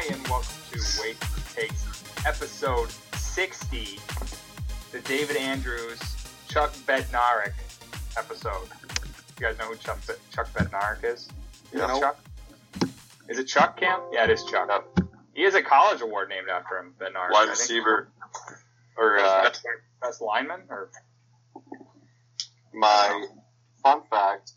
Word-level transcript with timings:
Hi, 0.00 0.14
and 0.14 0.28
welcome 0.28 0.54
to 0.70 0.78
Waste 1.02 1.56
Takes, 1.56 2.24
episode 2.24 2.88
60, 3.16 3.98
the 4.92 5.00
David 5.00 5.36
Andrews, 5.36 5.98
Chuck 6.46 6.72
Bednarik 6.86 7.54
episode. 8.16 8.68
You 9.40 9.46
guys 9.46 9.58
know 9.58 9.64
who 9.64 9.74
Chuck, 9.74 9.98
Chuck 10.32 10.52
Bednarik 10.52 11.02
is? 11.02 11.28
You 11.72 11.80
know 11.80 11.98
Chuck? 11.98 12.24
Is 13.28 13.40
it 13.40 13.46
Chuck 13.46 13.76
Camp? 13.76 14.04
Yeah, 14.12 14.22
it 14.22 14.30
is 14.30 14.44
Chuck. 14.44 14.70
He 15.34 15.42
has 15.42 15.56
a 15.56 15.62
college 15.62 16.00
award 16.00 16.28
named 16.28 16.48
after 16.48 16.78
him, 16.78 16.94
Bednarik. 17.00 17.32
Wide 17.32 17.48
receiver, 17.48 18.06
or 18.96 19.18
uh, 19.18 19.42
Best, 19.42 19.66
best 20.00 20.20
lineman? 20.20 20.60
Or 20.68 20.90
my 22.72 23.26
fun 23.82 24.02
fact, 24.08 24.52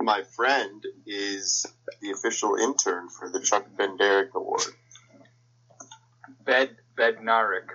my 0.00 0.24
friend 0.34 0.84
is 1.06 1.64
the 2.00 2.10
official 2.10 2.56
intern 2.56 3.08
for 3.08 3.30
the 3.30 3.38
Chuck 3.40 3.66
Benderick 3.78 4.34
Award. 4.34 4.62
Bed 6.50 6.70
Bednarik? 6.98 7.68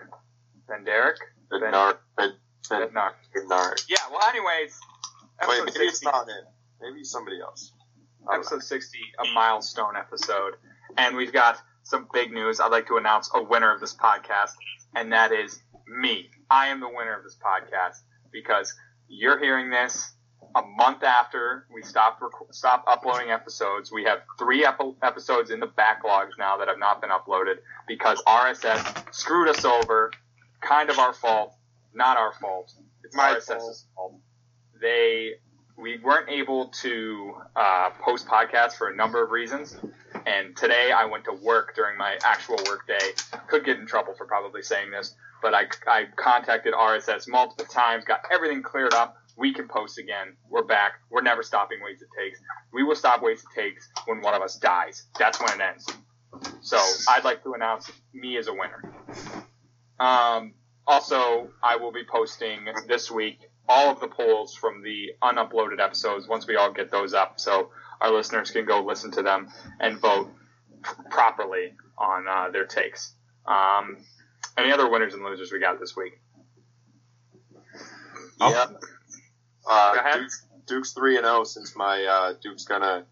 Bednarik? 0.69 1.15
Bednar, 1.49 1.97
Bed, 2.17 2.31
Bed, 2.69 2.89
Bednarik. 2.91 3.13
Bednarik. 3.33 3.85
Yeah, 3.87 3.95
well, 4.11 4.27
anyways, 4.27 4.77
Wait, 5.47 5.59
episode 5.59 5.65
maybe 5.65 5.85
it's 5.85 5.99
60. 6.01 6.05
not 6.07 6.27
him. 6.27 6.43
Maybe 6.81 7.03
somebody 7.05 7.39
else. 7.39 7.71
Don't 8.19 8.33
know. 8.33 8.39
episode 8.41 8.63
60, 8.63 8.97
a 9.19 9.33
milestone 9.33 9.95
episode. 9.95 10.55
And 10.97 11.15
we've 11.15 11.31
got 11.31 11.61
some 11.83 12.09
big 12.11 12.33
news. 12.33 12.59
I'd 12.59 12.71
like 12.71 12.87
to 12.87 12.97
announce 12.97 13.29
a 13.33 13.41
winner 13.41 13.73
of 13.73 13.79
this 13.79 13.95
podcast, 13.95 14.51
and 14.93 15.13
that 15.13 15.31
is 15.31 15.61
me. 15.87 16.29
I 16.49 16.67
am 16.67 16.81
the 16.81 16.89
winner 16.89 17.15
of 17.17 17.23
this 17.23 17.37
podcast 17.37 17.99
because 18.33 18.73
you're 19.07 19.39
hearing 19.39 19.69
this 19.69 20.14
a 20.55 20.61
month 20.61 21.03
after 21.03 21.65
we 21.73 21.83
stopped 21.83 22.21
rec- 22.21 22.31
stopped 22.53 22.87
uploading 22.87 23.29
episodes. 23.29 23.91
We 23.91 24.05
have 24.05 24.19
three 24.39 24.65
ep- 24.65 24.81
episodes 25.03 25.51
in 25.51 25.59
the 25.59 25.67
backlogs 25.67 26.31
now 26.39 26.57
that 26.57 26.67
have 26.67 26.79
not 26.79 27.01
been 27.01 27.09
uploaded 27.09 27.55
because 27.87 28.21
RSS 28.25 29.13
screwed 29.13 29.49
us 29.49 29.65
over. 29.65 30.11
Kind 30.61 30.89
of 30.89 30.97
our 30.97 31.13
fault, 31.13 31.53
not 31.93 32.17
our 32.17 32.33
fault. 32.33 32.73
It's 33.03 33.15
My 33.15 33.35
RSS's 33.35 33.85
fault. 33.95 34.15
They 34.81 35.33
we 35.77 35.97
weren't 35.97 36.29
able 36.29 36.67
to 36.69 37.35
uh, 37.55 37.89
post 38.01 38.27
podcasts 38.27 38.77
for 38.77 38.89
a 38.89 38.95
number 38.95 39.21
of 39.21 39.31
reasons. 39.31 39.77
And 40.25 40.55
today 40.55 40.91
I 40.91 41.05
went 41.05 41.25
to 41.25 41.33
work 41.33 41.75
during 41.75 41.97
my 41.97 42.17
actual 42.23 42.55
work 42.65 42.87
day. 42.87 43.11
Could 43.47 43.65
get 43.65 43.77
in 43.77 43.85
trouble 43.85 44.13
for 44.15 44.25
probably 44.25 44.61
saying 44.63 44.91
this, 44.91 45.15
but 45.41 45.53
I, 45.53 45.65
I 45.85 46.05
contacted 46.15 46.73
RSS 46.73 47.27
multiple 47.27 47.65
times, 47.65 48.05
got 48.05 48.21
everything 48.31 48.63
cleared 48.63 48.93
up. 48.93 49.17
We 49.37 49.53
can 49.53 49.67
post 49.67 49.97
again. 49.97 50.37
We're 50.49 50.63
back. 50.63 50.93
We're 51.09 51.21
never 51.21 51.43
stopping 51.43 51.79
Wasted 51.83 52.07
Takes. 52.17 52.39
We 52.71 52.83
will 52.83 52.95
stop 52.95 53.21
Waste 53.21 53.45
It 53.55 53.61
Takes 53.61 53.89
when 54.05 54.21
one 54.21 54.33
of 54.33 54.41
us 54.41 54.55
dies. 54.57 55.07
That's 55.19 55.39
when 55.39 55.59
it 55.59 55.61
ends. 55.61 55.87
So 56.61 56.77
I'd 57.09 57.23
like 57.23 57.43
to 57.43 57.53
announce 57.53 57.91
me 58.13 58.37
as 58.37 58.47
a 58.47 58.53
winner. 58.53 58.93
Um, 59.99 60.53
also, 60.87 61.49
I 61.61 61.75
will 61.77 61.91
be 61.91 62.03
posting 62.03 62.67
this 62.87 63.11
week 63.11 63.39
all 63.67 63.91
of 63.91 63.99
the 63.99 64.07
polls 64.07 64.55
from 64.55 64.83
the 64.83 65.11
unuploaded 65.21 65.79
episodes 65.79 66.27
once 66.27 66.47
we 66.47 66.55
all 66.55 66.71
get 66.71 66.91
those 66.91 67.13
up, 67.13 67.39
so 67.39 67.71
our 68.01 68.11
listeners 68.11 68.51
can 68.51 68.65
go 68.65 68.83
listen 68.83 69.11
to 69.11 69.23
them 69.23 69.47
and 69.79 69.99
vote 69.99 70.29
properly 71.09 71.73
on 71.97 72.27
uh, 72.27 72.49
their 72.51 72.65
takes. 72.65 73.13
Um, 73.45 73.97
any 74.57 74.71
other 74.71 74.89
winners 74.89 75.13
and 75.13 75.23
losers 75.23 75.51
we 75.51 75.59
got 75.59 75.79
this 75.79 75.95
week? 75.95 76.19
Yeah. 78.39 78.67
Go 79.65 79.71
Uh. 79.71 80.17
Duke's, 80.17 80.45
Duke's 80.67 80.91
three 80.93 81.17
and 81.17 81.25
zero 81.25 81.43
since 81.43 81.75
my 81.75 82.03
uh, 82.03 82.33
Duke's 82.41 82.65
gonna 82.65 83.05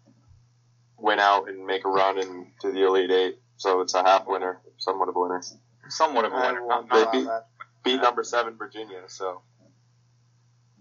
win 0.98 1.18
out 1.20 1.48
and 1.48 1.66
make 1.66 1.84
a 1.84 1.88
run 1.88 2.18
into 2.18 2.72
the 2.72 2.86
Elite 2.86 3.10
Eight, 3.10 3.38
so 3.56 3.80
it's 3.80 3.94
a 3.94 4.02
half 4.02 4.26
winner, 4.26 4.60
somewhat 4.78 5.08
of 5.08 5.16
a 5.16 5.20
winner. 5.20 5.42
Somewhat 5.88 6.24
of 6.24 6.32
a 6.32 6.36
I 6.36 6.46
winner, 6.48 6.64
won't 6.66 6.88
not, 6.88 6.96
not, 7.04 7.12
They 7.12 7.18
allow 7.20 7.28
that. 7.34 7.46
Beat 7.84 8.00
number 8.00 8.24
seven 8.24 8.56
Virginia, 8.56 9.02
so 9.08 9.42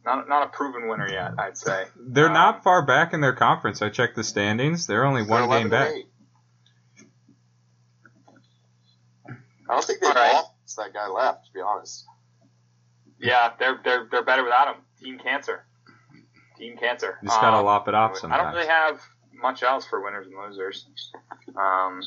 not, 0.06 0.28
not 0.30 0.44
a 0.48 0.50
proven 0.50 0.88
winner 0.88 1.10
yet, 1.10 1.32
I'd 1.38 1.58
say. 1.58 1.86
They're 1.98 2.28
Um, 2.28 2.34
not 2.34 2.64
far 2.64 2.86
back 2.86 3.14
in 3.14 3.20
their 3.22 3.34
conference. 3.34 3.82
I 3.82 3.90
checked 3.90 4.16
the 4.16 4.24
standings. 4.24 4.88
They're 4.88 5.06
only 5.06 5.24
one 5.24 5.44
11 5.44 5.64
game 5.64 5.70
back. 5.70 5.94
I 9.70 9.74
don't 9.76 9.84
think 9.86 10.00
they 10.02 10.08
All 10.08 10.14
right. 10.14 10.34
lost 10.34 10.52
since 10.66 10.76
that 10.76 10.94
guy 10.94 11.08
left. 11.08 11.48
To 11.48 11.54
be 11.54 11.62
honest, 11.62 12.06
Yeah, 13.20 13.52
they're 13.60 13.80
they're 13.84 14.08
they're 14.12 14.24
better 14.24 14.44
without 14.44 14.76
him. 14.76 14.82
Team 15.04 15.20
cancer. 15.20 15.66
Team 16.58 16.78
cancer. 16.78 17.20
You 17.22 17.28
just 17.28 17.42
gotta 17.42 17.58
Um, 17.58 17.66
lop 17.66 17.88
it 17.88 17.94
off 17.94 18.18
sometimes. 18.18 18.40
I 18.40 18.44
don't 18.44 18.54
really 18.54 18.68
have 18.68 19.02
much 19.34 19.64
else 19.64 19.86
for 19.86 20.02
winners 20.02 20.28
and 20.28 20.36
losers. 20.38 20.88
Um, 21.56 22.02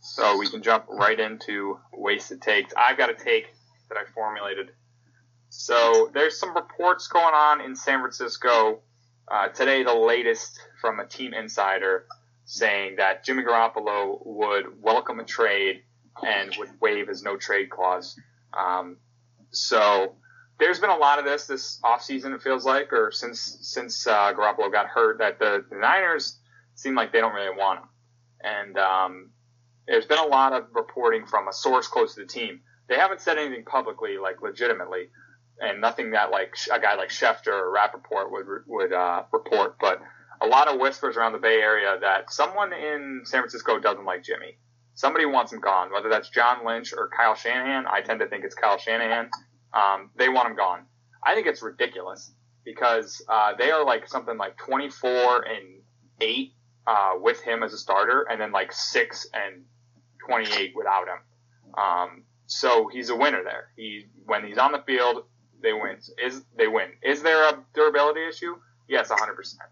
so 0.00 0.38
we 0.38 0.48
can 0.48 0.62
jump 0.62 0.86
right 0.88 1.18
into 1.18 1.78
wasted 1.92 2.40
takes. 2.40 2.72
I've 2.76 2.96
got 2.96 3.10
a 3.10 3.14
take 3.14 3.52
that 3.88 3.98
I 3.98 4.04
formulated. 4.14 4.72
So 5.50 6.10
there's 6.14 6.38
some 6.38 6.54
reports 6.54 7.08
going 7.08 7.34
on 7.34 7.60
in 7.60 7.74
San 7.76 8.00
Francisco 8.00 8.80
uh, 9.28 9.48
today. 9.48 9.82
The 9.82 9.94
latest 9.94 10.58
from 10.80 11.00
a 11.00 11.06
team 11.06 11.34
insider 11.34 12.06
saying 12.44 12.96
that 12.96 13.24
Jimmy 13.24 13.42
Garoppolo 13.42 14.24
would 14.24 14.80
welcome 14.82 15.20
a 15.20 15.24
trade 15.24 15.82
and 16.22 16.54
would 16.58 16.70
waive 16.80 17.08
his 17.08 17.22
no 17.22 17.36
trade 17.36 17.68
clause. 17.70 18.18
Um, 18.52 18.96
so 19.50 20.14
there's 20.60 20.78
been 20.78 20.90
a 20.90 20.96
lot 20.96 21.18
of 21.18 21.24
this 21.24 21.46
this 21.46 21.80
offseason, 21.82 22.34
it 22.34 22.42
feels 22.42 22.64
like, 22.64 22.92
or 22.92 23.10
since 23.10 23.58
since 23.62 24.06
uh, 24.06 24.32
Garoppolo 24.32 24.70
got 24.70 24.86
hurt, 24.86 25.18
that 25.18 25.38
the, 25.38 25.64
the 25.68 25.76
Niners 25.76 26.38
seem 26.74 26.94
like 26.94 27.12
they 27.12 27.20
don't 27.20 27.34
really 27.34 27.56
want 27.56 27.80
him. 27.80 27.88
And 28.42 28.78
um, 28.78 29.30
there's 29.88 30.06
been 30.06 30.18
a 30.18 30.26
lot 30.26 30.52
of 30.52 30.66
reporting 30.72 31.26
from 31.26 31.48
a 31.48 31.52
source 31.52 31.88
close 31.88 32.14
to 32.14 32.20
the 32.20 32.26
team. 32.26 32.60
They 32.88 32.96
haven't 32.96 33.20
said 33.20 33.38
anything 33.38 33.64
publicly, 33.64 34.18
like 34.18 34.42
legitimately, 34.42 35.08
and 35.60 35.80
nothing 35.80 36.12
that 36.12 36.30
like 36.30 36.54
a 36.72 36.78
guy 36.78 36.94
like 36.94 37.08
Schefter 37.08 37.48
or 37.48 37.74
Rappaport 37.74 38.30
would 38.30 38.46
would 38.66 38.92
uh, 38.92 39.24
report. 39.32 39.76
But 39.80 40.00
a 40.40 40.46
lot 40.46 40.68
of 40.68 40.78
whispers 40.78 41.16
around 41.16 41.32
the 41.32 41.38
Bay 41.38 41.60
Area 41.60 41.98
that 42.00 42.32
someone 42.32 42.72
in 42.72 43.22
San 43.24 43.40
Francisco 43.40 43.78
doesn't 43.78 44.04
like 44.04 44.22
Jimmy. 44.22 44.58
Somebody 44.94 45.24
wants 45.24 45.52
him 45.52 45.60
gone, 45.60 45.92
whether 45.92 46.08
that's 46.10 46.28
John 46.28 46.66
Lynch 46.66 46.92
or 46.92 47.08
Kyle 47.16 47.34
Shanahan. 47.34 47.86
I 47.86 48.02
tend 48.02 48.20
to 48.20 48.26
think 48.26 48.44
it's 48.44 48.54
Kyle 48.54 48.76
Shanahan. 48.76 49.30
Um, 49.72 50.10
they 50.16 50.28
want 50.28 50.48
him 50.48 50.56
gone. 50.56 50.84
I 51.24 51.34
think 51.34 51.46
it's 51.46 51.62
ridiculous 51.62 52.32
because 52.64 53.22
uh, 53.28 53.52
they 53.58 53.70
are 53.70 53.84
like 53.84 54.08
something 54.08 54.36
like 54.36 54.56
24 54.58 55.42
and 55.42 55.82
8 56.20 56.52
uh, 56.86 57.12
with 57.20 57.40
him 57.40 57.62
as 57.62 57.72
a 57.72 57.78
starter, 57.78 58.26
and 58.30 58.40
then 58.40 58.52
like 58.52 58.72
6 58.72 59.28
and 59.32 59.64
28 60.26 60.72
without 60.74 61.06
him. 61.08 61.74
Um, 61.78 62.24
so 62.46 62.88
he's 62.92 63.10
a 63.10 63.16
winner 63.16 63.44
there. 63.44 63.68
He 63.76 64.06
when 64.26 64.44
he's 64.46 64.58
on 64.58 64.72
the 64.72 64.82
field, 64.86 65.24
they 65.62 65.72
win. 65.72 65.98
Is 66.22 66.42
they 66.56 66.66
win? 66.66 66.90
Is 67.02 67.22
there 67.22 67.48
a 67.48 67.64
durability 67.74 68.26
issue? 68.26 68.56
Yes, 68.88 69.10
100. 69.10 69.34
percent 69.34 69.70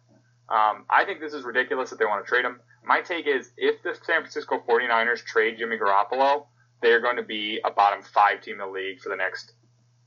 um, 0.49 0.87
I 0.89 1.05
think 1.05 1.21
this 1.21 1.35
is 1.35 1.45
ridiculous 1.45 1.91
that 1.91 1.99
they 1.99 2.07
want 2.07 2.25
to 2.25 2.29
trade 2.29 2.45
him. 2.45 2.61
My 2.85 3.03
take 3.03 3.27
is 3.27 3.51
if 3.57 3.83
the 3.83 3.95
San 4.07 4.23
Francisco 4.23 4.63
49ers 4.67 5.23
trade 5.25 5.59
Jimmy 5.59 5.77
Garoppolo, 5.77 6.47
they 6.81 6.93
are 6.93 7.01
going 7.01 7.17
to 7.17 7.23
be 7.23 7.61
a 7.65 7.71
bottom 7.71 8.03
five 8.03 8.41
team 8.41 8.55
in 8.55 8.59
the 8.61 8.67
league 8.67 9.01
for 9.01 9.11
the 9.11 9.17
next 9.17 9.53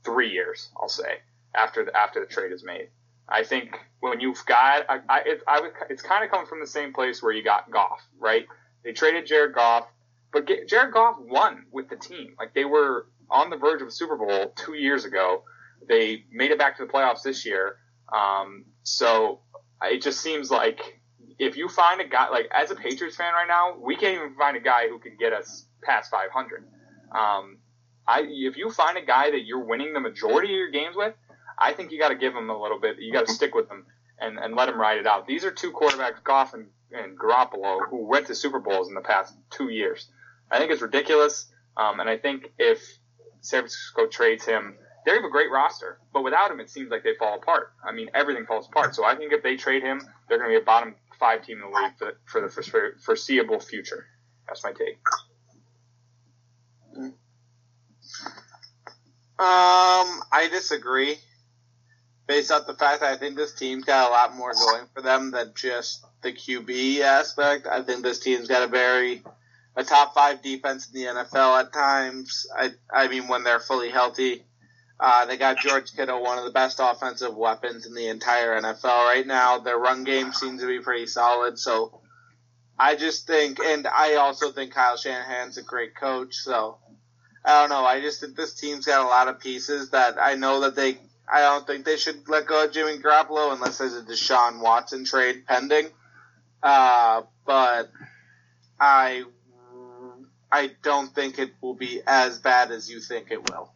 three 0.04 0.30
years. 0.30 0.70
I'll 0.80 0.88
say 0.88 1.20
after 1.54 1.84
the, 1.84 1.96
after 1.96 2.20
the 2.20 2.26
trade 2.26 2.52
is 2.52 2.64
made. 2.64 2.88
I 3.28 3.44
think 3.44 3.78
when 4.00 4.20
you've 4.20 4.44
got, 4.46 4.84
I, 4.88 4.98
I, 5.08 5.20
it, 5.20 5.42
I 5.46 5.60
would, 5.60 5.72
it's 5.90 6.02
kind 6.02 6.24
of 6.24 6.30
coming 6.30 6.46
from 6.46 6.60
the 6.60 6.66
same 6.66 6.92
place 6.92 7.22
where 7.22 7.32
you 7.32 7.42
got 7.42 7.70
Goff, 7.70 8.02
right? 8.18 8.46
They 8.84 8.92
traded 8.92 9.26
Jared 9.26 9.54
Goff, 9.54 9.86
but 10.32 10.46
get, 10.46 10.68
Jared 10.68 10.92
Goff 10.92 11.16
won 11.20 11.66
with 11.70 11.88
the 11.88 11.96
team. 11.96 12.34
Like 12.38 12.52
they 12.54 12.64
were 12.64 13.06
on 13.30 13.50
the 13.50 13.56
verge 13.56 13.80
of 13.80 13.88
a 13.88 13.90
Super 13.90 14.16
Bowl 14.16 14.52
two 14.56 14.74
years 14.74 15.04
ago. 15.04 15.44
They 15.88 16.24
made 16.30 16.50
it 16.50 16.58
back 16.58 16.76
to 16.78 16.86
the 16.86 16.92
playoffs 16.92 17.22
this 17.22 17.46
year. 17.46 17.76
Um, 18.12 18.64
so 18.82 19.40
it 19.82 20.02
just 20.02 20.20
seems 20.20 20.50
like 20.50 21.00
if 21.38 21.56
you 21.56 21.68
find 21.68 22.00
a 22.00 22.06
guy 22.06 22.28
like 22.28 22.48
as 22.52 22.70
a 22.70 22.74
Patriots 22.74 23.16
fan 23.16 23.32
right 23.32 23.48
now, 23.48 23.76
we 23.78 23.96
can't 23.96 24.16
even 24.16 24.34
find 24.34 24.56
a 24.56 24.60
guy 24.60 24.88
who 24.88 24.98
can 24.98 25.16
get 25.16 25.32
us 25.32 25.66
past 25.82 26.10
500. 26.10 26.64
Um, 27.12 27.58
I 28.06 28.22
if 28.26 28.56
you 28.56 28.70
find 28.70 28.96
a 28.98 29.04
guy 29.04 29.30
that 29.30 29.44
you're 29.44 29.64
winning 29.64 29.92
the 29.92 30.00
majority 30.00 30.48
of 30.48 30.58
your 30.58 30.70
games 30.70 30.96
with, 30.96 31.14
I 31.58 31.72
think 31.72 31.92
you 31.92 31.98
got 31.98 32.08
to 32.08 32.16
give 32.16 32.34
him 32.34 32.50
a 32.50 32.60
little 32.60 32.80
bit. 32.80 32.96
You 32.98 33.12
got 33.12 33.26
to 33.26 33.32
stick 33.32 33.54
with 33.54 33.70
him 33.70 33.86
and, 34.18 34.38
and 34.38 34.54
let 34.54 34.68
him 34.68 34.80
ride 34.80 34.98
it 34.98 35.06
out. 35.06 35.26
These 35.26 35.44
are 35.44 35.50
two 35.50 35.72
quarterbacks, 35.72 36.22
Goff 36.24 36.54
and, 36.54 36.66
and 36.92 37.18
Garoppolo, 37.18 37.88
who 37.88 38.06
went 38.06 38.26
to 38.28 38.34
Super 38.34 38.58
Bowls 38.58 38.88
in 38.88 38.94
the 38.94 39.00
past 39.00 39.34
two 39.50 39.68
years. 39.68 40.08
I 40.50 40.58
think 40.58 40.70
it's 40.70 40.82
ridiculous, 40.82 41.50
um, 41.76 42.00
and 42.00 42.08
I 42.08 42.18
think 42.18 42.52
if 42.58 42.80
San 43.40 43.60
Francisco 43.60 44.06
trades 44.06 44.44
him, 44.44 44.76
they 45.04 45.12
have 45.12 45.24
a 45.24 45.30
great 45.30 45.50
roster, 45.50 45.98
but 46.12 46.22
without 46.22 46.50
him, 46.50 46.60
it 46.60 46.70
seems 46.70 46.90
like 46.90 47.02
they 47.02 47.14
fall 47.18 47.34
apart. 47.34 47.72
I 47.84 47.92
mean, 47.92 48.08
everything 48.14 48.46
falls 48.46 48.68
apart. 48.68 48.94
So 48.94 49.04
I 49.04 49.16
think 49.16 49.32
if 49.32 49.42
they 49.42 49.56
trade 49.56 49.82
him, 49.82 50.00
they're 50.28 50.38
going 50.38 50.50
to 50.50 50.58
be 50.58 50.62
a 50.62 50.64
bottom 50.64 50.94
five 51.18 51.44
team 51.44 51.60
in 51.62 51.70
the 51.70 51.76
league 51.76 51.96
for, 51.98 52.18
for 52.24 52.40
the 52.40 52.92
foreseeable 53.04 53.58
future. 53.58 54.06
That's 54.46 54.62
my 54.62 54.72
take. 54.72 54.98
Um, 59.42 60.22
I 60.30 60.48
disagree. 60.52 61.16
Based 62.28 62.52
off 62.52 62.66
the 62.68 62.74
fact 62.74 63.00
that 63.00 63.12
I 63.12 63.16
think 63.16 63.36
this 63.36 63.54
team's 63.54 63.84
got 63.84 64.08
a 64.08 64.12
lot 64.12 64.36
more 64.36 64.52
going 64.54 64.86
for 64.94 65.02
them 65.02 65.32
than 65.32 65.52
just 65.56 66.04
the 66.22 66.32
QB 66.32 67.00
aspect. 67.00 67.66
I 67.66 67.82
think 67.82 68.02
this 68.02 68.20
team's 68.20 68.46
got 68.46 68.62
a 68.62 68.68
very 68.68 69.22
a 69.74 69.82
top 69.82 70.14
five 70.14 70.42
defense 70.42 70.88
in 70.88 71.00
the 71.00 71.06
NFL 71.06 71.60
at 71.60 71.72
times. 71.72 72.46
I 72.56 72.70
I 72.92 73.08
mean 73.08 73.26
when 73.26 73.42
they're 73.42 73.58
fully 73.58 73.90
healthy. 73.90 74.44
Uh, 75.00 75.26
they 75.26 75.36
got 75.36 75.58
George 75.58 75.92
Kittle, 75.96 76.22
one 76.22 76.38
of 76.38 76.44
the 76.44 76.52
best 76.52 76.78
offensive 76.80 77.34
weapons 77.34 77.86
in 77.86 77.94
the 77.94 78.06
entire 78.06 78.60
NFL 78.62 78.84
right 78.84 79.26
now. 79.26 79.58
Their 79.58 79.76
run 79.76 80.04
game 80.04 80.32
seems 80.32 80.60
to 80.60 80.68
be 80.68 80.78
pretty 80.78 81.06
solid. 81.06 81.58
So 81.58 82.00
I 82.78 82.94
just 82.94 83.26
think, 83.26 83.58
and 83.58 83.88
I 83.88 84.14
also 84.14 84.52
think 84.52 84.72
Kyle 84.72 84.96
Shanahan's 84.96 85.58
a 85.58 85.62
great 85.62 85.96
coach. 85.96 86.36
So 86.36 86.78
I 87.44 87.60
don't 87.60 87.70
know. 87.70 87.84
I 87.84 88.00
just 88.00 88.20
think 88.20 88.36
this 88.36 88.54
team's 88.54 88.86
got 88.86 89.04
a 89.04 89.08
lot 89.08 89.28
of 89.28 89.40
pieces 89.40 89.90
that 89.90 90.16
I 90.20 90.34
know 90.34 90.60
that 90.60 90.76
they. 90.76 90.98
I 91.32 91.40
don't 91.40 91.66
think 91.66 91.84
they 91.84 91.96
should 91.96 92.28
let 92.28 92.46
go 92.46 92.64
of 92.64 92.72
Jimmy 92.72 92.98
Garoppolo 92.98 93.52
unless 93.52 93.78
there's 93.78 93.96
a 93.96 94.02
Deshaun 94.02 94.60
Watson 94.60 95.04
trade 95.04 95.46
pending. 95.46 95.88
Uh, 96.62 97.22
but 97.46 97.90
I 98.78 99.24
I 100.50 100.70
don't 100.82 101.14
think 101.14 101.38
it 101.38 101.52
will 101.60 101.74
be 101.74 102.02
as 102.06 102.38
bad 102.38 102.70
as 102.70 102.90
you 102.90 103.00
think 103.00 103.30
it 103.30 103.50
will. 103.50 103.72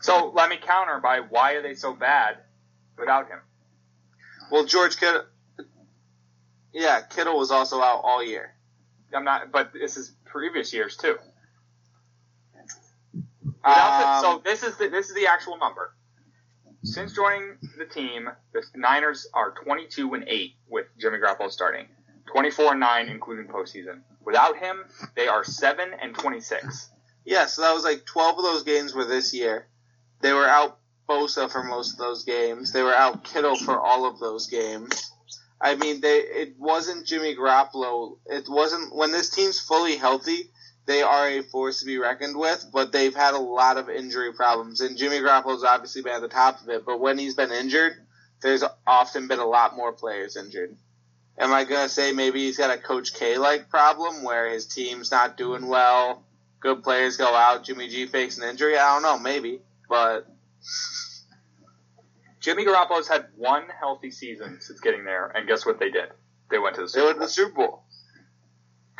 So 0.00 0.32
let 0.34 0.50
me 0.50 0.56
counter 0.56 0.98
by 1.00 1.20
why 1.20 1.52
are 1.52 1.62
they 1.62 1.74
so 1.74 1.94
bad 1.94 2.38
without 2.98 3.28
him? 3.28 3.38
Well, 4.50 4.64
George 4.64 4.98
Kittle, 4.98 5.24
yeah, 6.72 7.00
Kittle 7.00 7.38
was 7.38 7.50
also 7.50 7.80
out 7.80 8.02
all 8.04 8.22
year. 8.22 8.54
I'm 9.14 9.24
not, 9.24 9.52
but 9.52 9.72
this 9.72 9.96
is 9.96 10.12
previous 10.24 10.72
years 10.72 10.96
too. 10.96 11.16
The- 13.66 13.72
Um, 13.72 14.22
so 14.22 14.42
this 14.44 14.62
is 14.62 14.76
the, 14.76 14.88
this 14.88 15.08
is 15.08 15.14
the 15.14 15.26
actual 15.26 15.58
number. 15.58 15.92
Since 16.84 17.14
joining 17.14 17.58
the 17.78 17.84
team, 17.86 18.28
the 18.52 18.62
Niners 18.76 19.26
are 19.34 19.52
22 19.64 20.14
and 20.14 20.24
8 20.28 20.52
with 20.68 20.86
Jimmy 20.98 21.18
Garoppolo 21.18 21.50
starting, 21.50 21.86
24 22.26 22.72
and 22.72 22.80
9 22.80 23.08
including 23.08 23.48
postseason. 23.48 24.02
Without 24.24 24.56
him, 24.58 24.84
they 25.16 25.26
are 25.26 25.42
7 25.44 25.90
and 26.00 26.14
26. 26.14 26.90
Yeah, 27.24 27.46
so 27.46 27.62
that 27.62 27.74
was 27.74 27.82
like 27.84 28.04
12 28.06 28.38
of 28.38 28.44
those 28.44 28.62
games 28.62 28.94
were 28.94 29.04
this 29.04 29.34
year. 29.34 29.66
They 30.20 30.32
were 30.32 30.46
out 30.46 30.78
Bosa 31.08 31.50
for 31.50 31.62
most 31.64 31.92
of 31.94 31.98
those 31.98 32.24
games. 32.24 32.72
They 32.72 32.82
were 32.82 32.94
out 32.94 33.24
Kittle 33.24 33.56
for 33.56 33.80
all 33.80 34.06
of 34.06 34.20
those 34.20 34.46
games. 34.46 35.10
I 35.60 35.74
mean, 35.74 36.00
they 36.00 36.18
it 36.18 36.54
wasn't 36.58 37.06
Jimmy 37.06 37.34
Garoppolo. 37.34 38.18
It 38.26 38.44
wasn't 38.48 38.94
when 38.94 39.10
this 39.10 39.30
team's 39.30 39.58
fully 39.58 39.96
healthy. 39.96 40.50
They 40.86 41.02
are 41.02 41.28
a 41.28 41.42
force 41.42 41.80
to 41.80 41.86
be 41.86 41.98
reckoned 41.98 42.36
with, 42.36 42.66
but 42.72 42.92
they've 42.92 43.14
had 43.14 43.34
a 43.34 43.38
lot 43.38 43.76
of 43.76 43.90
injury 43.90 44.32
problems, 44.32 44.80
and 44.80 44.96
Jimmy 44.96 45.18
Garoppolo's 45.18 45.64
obviously 45.64 46.02
been 46.02 46.14
at 46.14 46.22
the 46.22 46.28
top 46.28 46.62
of 46.62 46.68
it. 46.68 46.86
But 46.86 47.00
when 47.00 47.18
he's 47.18 47.34
been 47.34 47.50
injured, 47.50 47.94
there's 48.40 48.62
often 48.86 49.26
been 49.26 49.40
a 49.40 49.46
lot 49.46 49.74
more 49.74 49.92
players 49.92 50.36
injured. 50.36 50.76
Am 51.38 51.52
I 51.52 51.64
gonna 51.64 51.88
say 51.88 52.12
maybe 52.12 52.40
he's 52.40 52.56
got 52.56 52.70
a 52.70 52.80
Coach 52.80 53.14
K 53.14 53.36
like 53.36 53.68
problem 53.68 54.22
where 54.22 54.48
his 54.48 54.66
team's 54.66 55.10
not 55.10 55.36
doing 55.36 55.66
well? 55.66 56.22
Good 56.60 56.82
players 56.82 57.16
go 57.16 57.34
out. 57.34 57.64
Jimmy 57.64 57.88
G 57.88 58.06
fakes 58.06 58.38
an 58.38 58.48
injury. 58.48 58.78
I 58.78 58.94
don't 58.94 59.02
know, 59.02 59.18
maybe, 59.18 59.60
but 59.88 60.26
Jimmy 62.40 62.64
Garoppolo's 62.64 63.08
had 63.08 63.26
one 63.36 63.64
healthy 63.80 64.12
season 64.12 64.60
since 64.60 64.80
getting 64.80 65.04
there, 65.04 65.26
and 65.26 65.48
guess 65.48 65.66
what 65.66 65.80
they 65.80 65.90
did? 65.90 66.10
They 66.48 66.58
went 66.58 66.76
to 66.76 66.82
the 66.82 66.86
they 66.86 66.92
Super 66.92 67.06
went 67.06 67.16
to 67.16 67.20
the 67.22 67.28
Super 67.28 67.54
Bowl. 67.54 67.82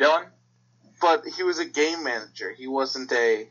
Dylan, 0.00 0.26
But 1.00 1.24
he 1.26 1.42
was 1.42 1.58
a 1.58 1.64
game 1.64 2.02
manager. 2.04 2.52
He 2.52 2.66
wasn't 2.66 3.12
a. 3.12 3.48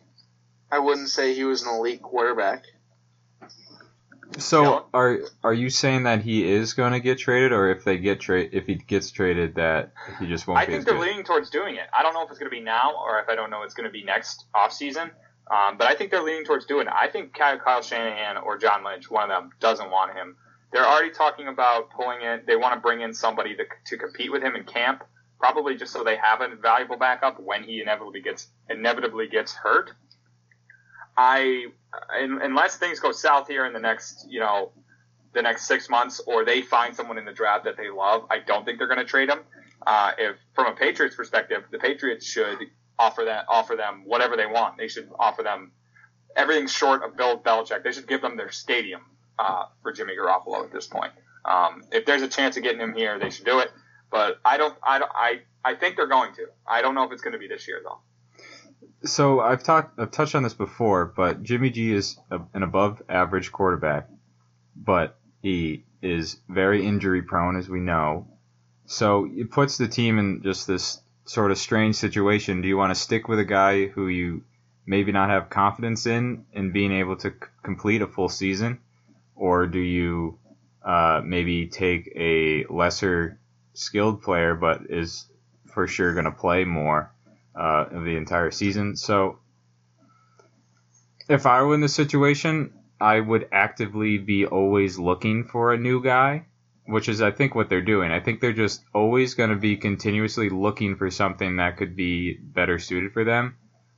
I 0.72 0.80
wouldn't 0.80 1.10
say 1.10 1.36
he 1.36 1.44
was 1.44 1.64
an 1.64 1.70
elite 1.70 2.02
quarterback. 2.02 2.64
So 4.40 4.64
Dylan? 4.64 4.84
are 4.94 5.20
are 5.44 5.54
you 5.54 5.70
saying 5.70 6.04
that 6.04 6.22
he 6.22 6.50
is 6.50 6.74
going 6.74 6.94
to 6.94 7.00
get 7.00 7.20
traded, 7.20 7.52
or 7.52 7.70
if 7.70 7.84
they 7.84 7.98
get 7.98 8.20
trade, 8.20 8.50
if 8.54 8.66
he 8.66 8.76
gets 8.76 9.12
traded, 9.12 9.56
that 9.56 9.94
he 10.20 10.28
just 10.28 10.48
won't 10.48 10.60
I 10.60 10.66
think 10.66 10.86
they're 10.86 10.96
good? 10.96 11.08
leaning 11.08 11.24
towards 11.24 11.50
doing 11.50 11.76
it. 11.76 11.88
I 11.98 12.02
don't 12.04 12.14
know 12.14 12.24
if 12.24 12.30
it's 12.30 12.40
going 12.40 12.50
to 12.50 12.56
be 12.56 12.64
now 12.64 12.94
or 12.96 13.20
if 13.20 13.30
I 13.30 13.36
don't 13.36 13.50
know 13.50 13.62
it's 13.62 13.76
going 13.76 13.88
to 13.88 13.94
be 13.94 14.04
next 14.04 14.46
offseason. 14.56 15.12
Um, 15.50 15.78
but 15.78 15.88
I 15.88 15.94
think 15.94 16.10
they're 16.10 16.24
leaning 16.24 16.44
towards 16.44 16.66
doing 16.66 16.88
it. 16.88 16.94
I 16.94 17.08
think 17.08 17.34
Kyle, 17.34 17.60
Kyle 17.60 17.82
Shanahan 17.82 18.38
or 18.38 18.58
John 18.58 18.84
Lynch, 18.84 19.12
one 19.12 19.30
of 19.30 19.30
them, 19.30 19.52
doesn't 19.60 19.92
want 19.92 20.16
him. 20.16 20.36
They're 20.72 20.86
already 20.86 21.12
talking 21.12 21.48
about 21.48 21.92
pulling 21.92 22.22
in. 22.22 22.42
They 22.48 22.56
want 22.56 22.74
to 22.74 22.80
bring 22.80 23.02
in 23.02 23.14
somebody 23.14 23.56
to, 23.56 23.66
to 23.86 23.98
compete 23.98 24.32
with 24.32 24.42
him 24.42 24.56
in 24.56 24.64
camp, 24.64 25.04
probably 25.40 25.76
just 25.76 25.92
so 25.92 26.04
they 26.04 26.18
have 26.18 26.42
a 26.42 26.56
valuable 26.56 26.98
backup 26.98 27.40
when 27.40 27.64
he 27.64 27.82
inevitably 27.82 28.22
gets 28.22 28.48
inevitably 28.70 29.28
gets 29.28 29.54
hurt. 29.54 29.92
I, 31.18 31.68
un- 32.14 32.40
unless 32.42 32.78
things 32.78 33.00
go 33.00 33.12
south 33.12 33.48
here 33.48 33.66
in 33.66 33.74
the 33.74 33.80
next, 33.80 34.26
you 34.30 34.40
know, 34.40 34.72
the 35.34 35.42
next 35.42 35.68
six 35.68 35.90
months, 35.90 36.22
or 36.26 36.44
they 36.44 36.62
find 36.62 36.96
someone 36.96 37.18
in 37.18 37.26
the 37.26 37.32
draft 37.34 37.66
that 37.66 37.78
they 37.78 37.90
love, 37.90 38.26
I 38.30 38.40
don't 38.40 38.66
think 38.66 38.80
they're 38.80 38.88
going 38.88 39.00
to 39.00 39.06
trade 39.06 39.30
him. 39.30 39.40
Uh, 39.86 40.12
if 40.18 40.38
from 40.54 40.68
a 40.68 40.76
Patriots 40.76 41.16
perspective, 41.16 41.64
the 41.72 41.78
Patriots 41.78 42.26
should 42.26 42.58
offer 42.98 43.26
that 43.26 43.46
offer 43.50 43.76
them 43.76 44.04
whatever 44.06 44.36
they 44.36 44.46
want. 44.46 44.78
They 44.78 44.88
should 44.88 45.10
offer 45.20 45.44
them 45.44 45.72
everything 46.36 46.68
short 46.68 47.04
of 47.04 47.16
Bill 47.16 47.38
Belichick. 47.40 47.84
They 47.84 47.92
should 47.92 48.08
give 48.08 48.22
them 48.22 48.38
their 48.38 48.52
stadium 48.52 49.02
uh, 49.38 49.66
for 49.82 49.92
Jimmy 49.92 50.14
Garoppolo 50.16 50.64
at 50.64 50.72
this 50.72 50.88
point. 50.88 51.12
Um, 51.44 51.84
if 51.92 52.06
there's 52.06 52.22
a 52.22 52.28
chance 52.28 52.58
of 52.58 52.64
getting 52.64 52.82
him 52.82 52.94
here, 52.94 53.20
they 53.20 53.30
should 53.30 53.46
do 53.46 53.60
it. 53.60 53.72
But 54.16 54.40
I 54.46 54.56
don't. 54.56 54.74
I 54.82 55.00
don't. 55.00 55.12
I 55.14 55.42
I 55.66 55.76
think 55.76 55.98
they're 55.98 56.08
going 56.08 56.34
to. 56.36 56.46
I 56.66 56.82
don't 56.82 56.96
know 56.96 57.04
if 57.04 57.12
it's 57.12 57.22
going 57.22 57.34
to 57.34 57.38
be 57.38 57.50
this 57.50 57.68
year 57.68 57.82
though. 57.84 58.00
So 59.04 59.42
I've 59.42 59.62
talked, 59.62 60.00
I've 60.00 60.12
touched 60.12 60.36
on 60.36 60.44
this 60.44 60.54
before, 60.54 61.06
but 61.06 61.44
Jimmy 61.44 61.70
G 61.70 61.92
is 61.92 62.18
a, 62.32 62.40
an 62.54 62.64
above 62.64 63.02
average 63.10 63.52
quarterback, 63.52 64.08
but 64.74 65.20
he 65.42 65.84
is 66.02 66.38
very 66.48 66.86
injury 66.88 67.24
prone, 67.24 67.58
as 67.58 67.68
we 67.68 67.82
know. 67.82 68.28
So 68.86 69.28
it 69.30 69.52
puts 69.52 69.78
the 69.78 69.90
team 69.90 70.18
in 70.18 70.42
just 70.44 70.66
this 70.66 71.02
sort 71.26 71.52
of 71.52 71.58
strange 71.58 71.96
situation. 71.96 72.62
Do 72.62 72.70
you 72.70 72.78
want 72.78 72.96
to 72.96 73.00
stick 73.00 73.28
with 73.28 73.40
a 73.40 73.46
guy 73.46 73.88
who 73.88 74.08
you 74.08 74.46
maybe 74.86 75.12
not 75.12 75.30
have 75.30 75.50
confidence 75.50 76.06
in 76.06 76.46
in 76.54 76.72
being 76.72 76.94
able 76.94 77.18
to 77.18 77.32
c- 77.32 77.36
complete 77.64 78.02
a 78.02 78.08
full 78.08 78.30
season, 78.30 78.80
or 79.36 79.68
do 79.68 79.80
you 79.80 80.40
uh, 80.86 81.22
maybe 81.22 81.68
take 81.68 82.14
a 82.16 82.64
lesser 82.70 83.40
skilled 83.78 84.22
player 84.22 84.56
but 84.56 84.90
is 84.90 85.26
for 85.66 85.88
sure 85.88 86.14
going 86.14 86.26
to 86.26 86.32
play 86.32 86.64
more? 86.64 87.12
uh, 87.56 87.86
the 87.90 88.18
entire 88.18 88.52
season. 88.52 88.96
So, 88.96 89.40
if 91.30 91.46
I 91.46 91.62
were 91.62 91.74
in 91.74 91.82
this 91.82 91.96
situation, 91.96 92.74
I 93.00 93.20
would 93.20 93.48
actively 93.52 94.18
be 94.18 94.46
always 94.46 95.00
looking 95.00 95.46
for 95.46 95.74
a 95.74 95.78
new 95.78 96.04
guy, 96.04 96.46
which 96.86 97.10
is, 97.10 97.22
I 97.22 97.32
think, 97.32 97.56
what 97.56 97.70
they're 97.70 97.82
doing. 97.82 98.12
I 98.12 98.20
think 98.20 98.42
they're 98.42 98.54
just 98.54 98.84
always 98.94 99.34
going 99.34 99.50
to 99.50 99.56
be 99.56 99.78
continuously 99.78 100.50
looking 100.50 100.96
for 100.98 101.10
something 101.10 101.56
that 101.56 101.78
could 101.78 101.96
be 101.96 102.38
better 102.38 102.78
suited 102.78 103.14
for 103.14 103.24
them. 103.24 103.56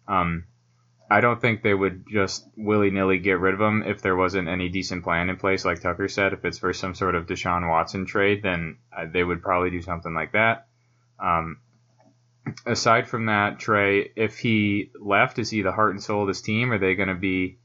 Um, 0.07 0.45
I 1.09 1.21
don't 1.21 1.39
think 1.39 1.61
they 1.61 1.73
would 1.73 2.05
just 2.11 2.47
willy 2.57 2.91
nilly 2.91 3.19
get 3.19 3.39
rid 3.39 3.53
of 3.53 3.61
him 3.61 3.83
if 3.83 4.01
there 4.01 4.15
wasn't 4.15 4.49
any 4.49 4.67
decent 4.67 5.03
plan 5.03 5.29
in 5.29 5.37
place, 5.37 5.63
like 5.63 5.79
Tucker 5.79 6.09
said. 6.09 6.33
If 6.33 6.43
it's 6.43 6.57
for 6.57 6.73
some 6.73 6.95
sort 6.95 7.15
of 7.15 7.27
Deshaun 7.27 7.69
Watson 7.69 8.05
trade, 8.05 8.43
then 8.43 8.77
uh, 8.95 9.05
they 9.11 9.23
would 9.23 9.41
probably 9.41 9.69
do 9.69 9.81
something 9.81 10.13
like 10.13 10.33
that. 10.33 10.67
Um, 11.17 11.61
aside 12.65 13.07
from 13.07 13.27
that, 13.27 13.59
Trey, 13.59 14.11
if 14.15 14.37
he 14.39 14.91
left, 14.99 15.39
is 15.39 15.49
he 15.49 15.61
the 15.61 15.71
heart 15.71 15.91
and 15.91 16.03
soul 16.03 16.23
of 16.23 16.27
this 16.27 16.41
team? 16.41 16.71
Are 16.73 16.77
they 16.77 16.95
going 16.95 17.09
to 17.09 17.15
be 17.15 17.59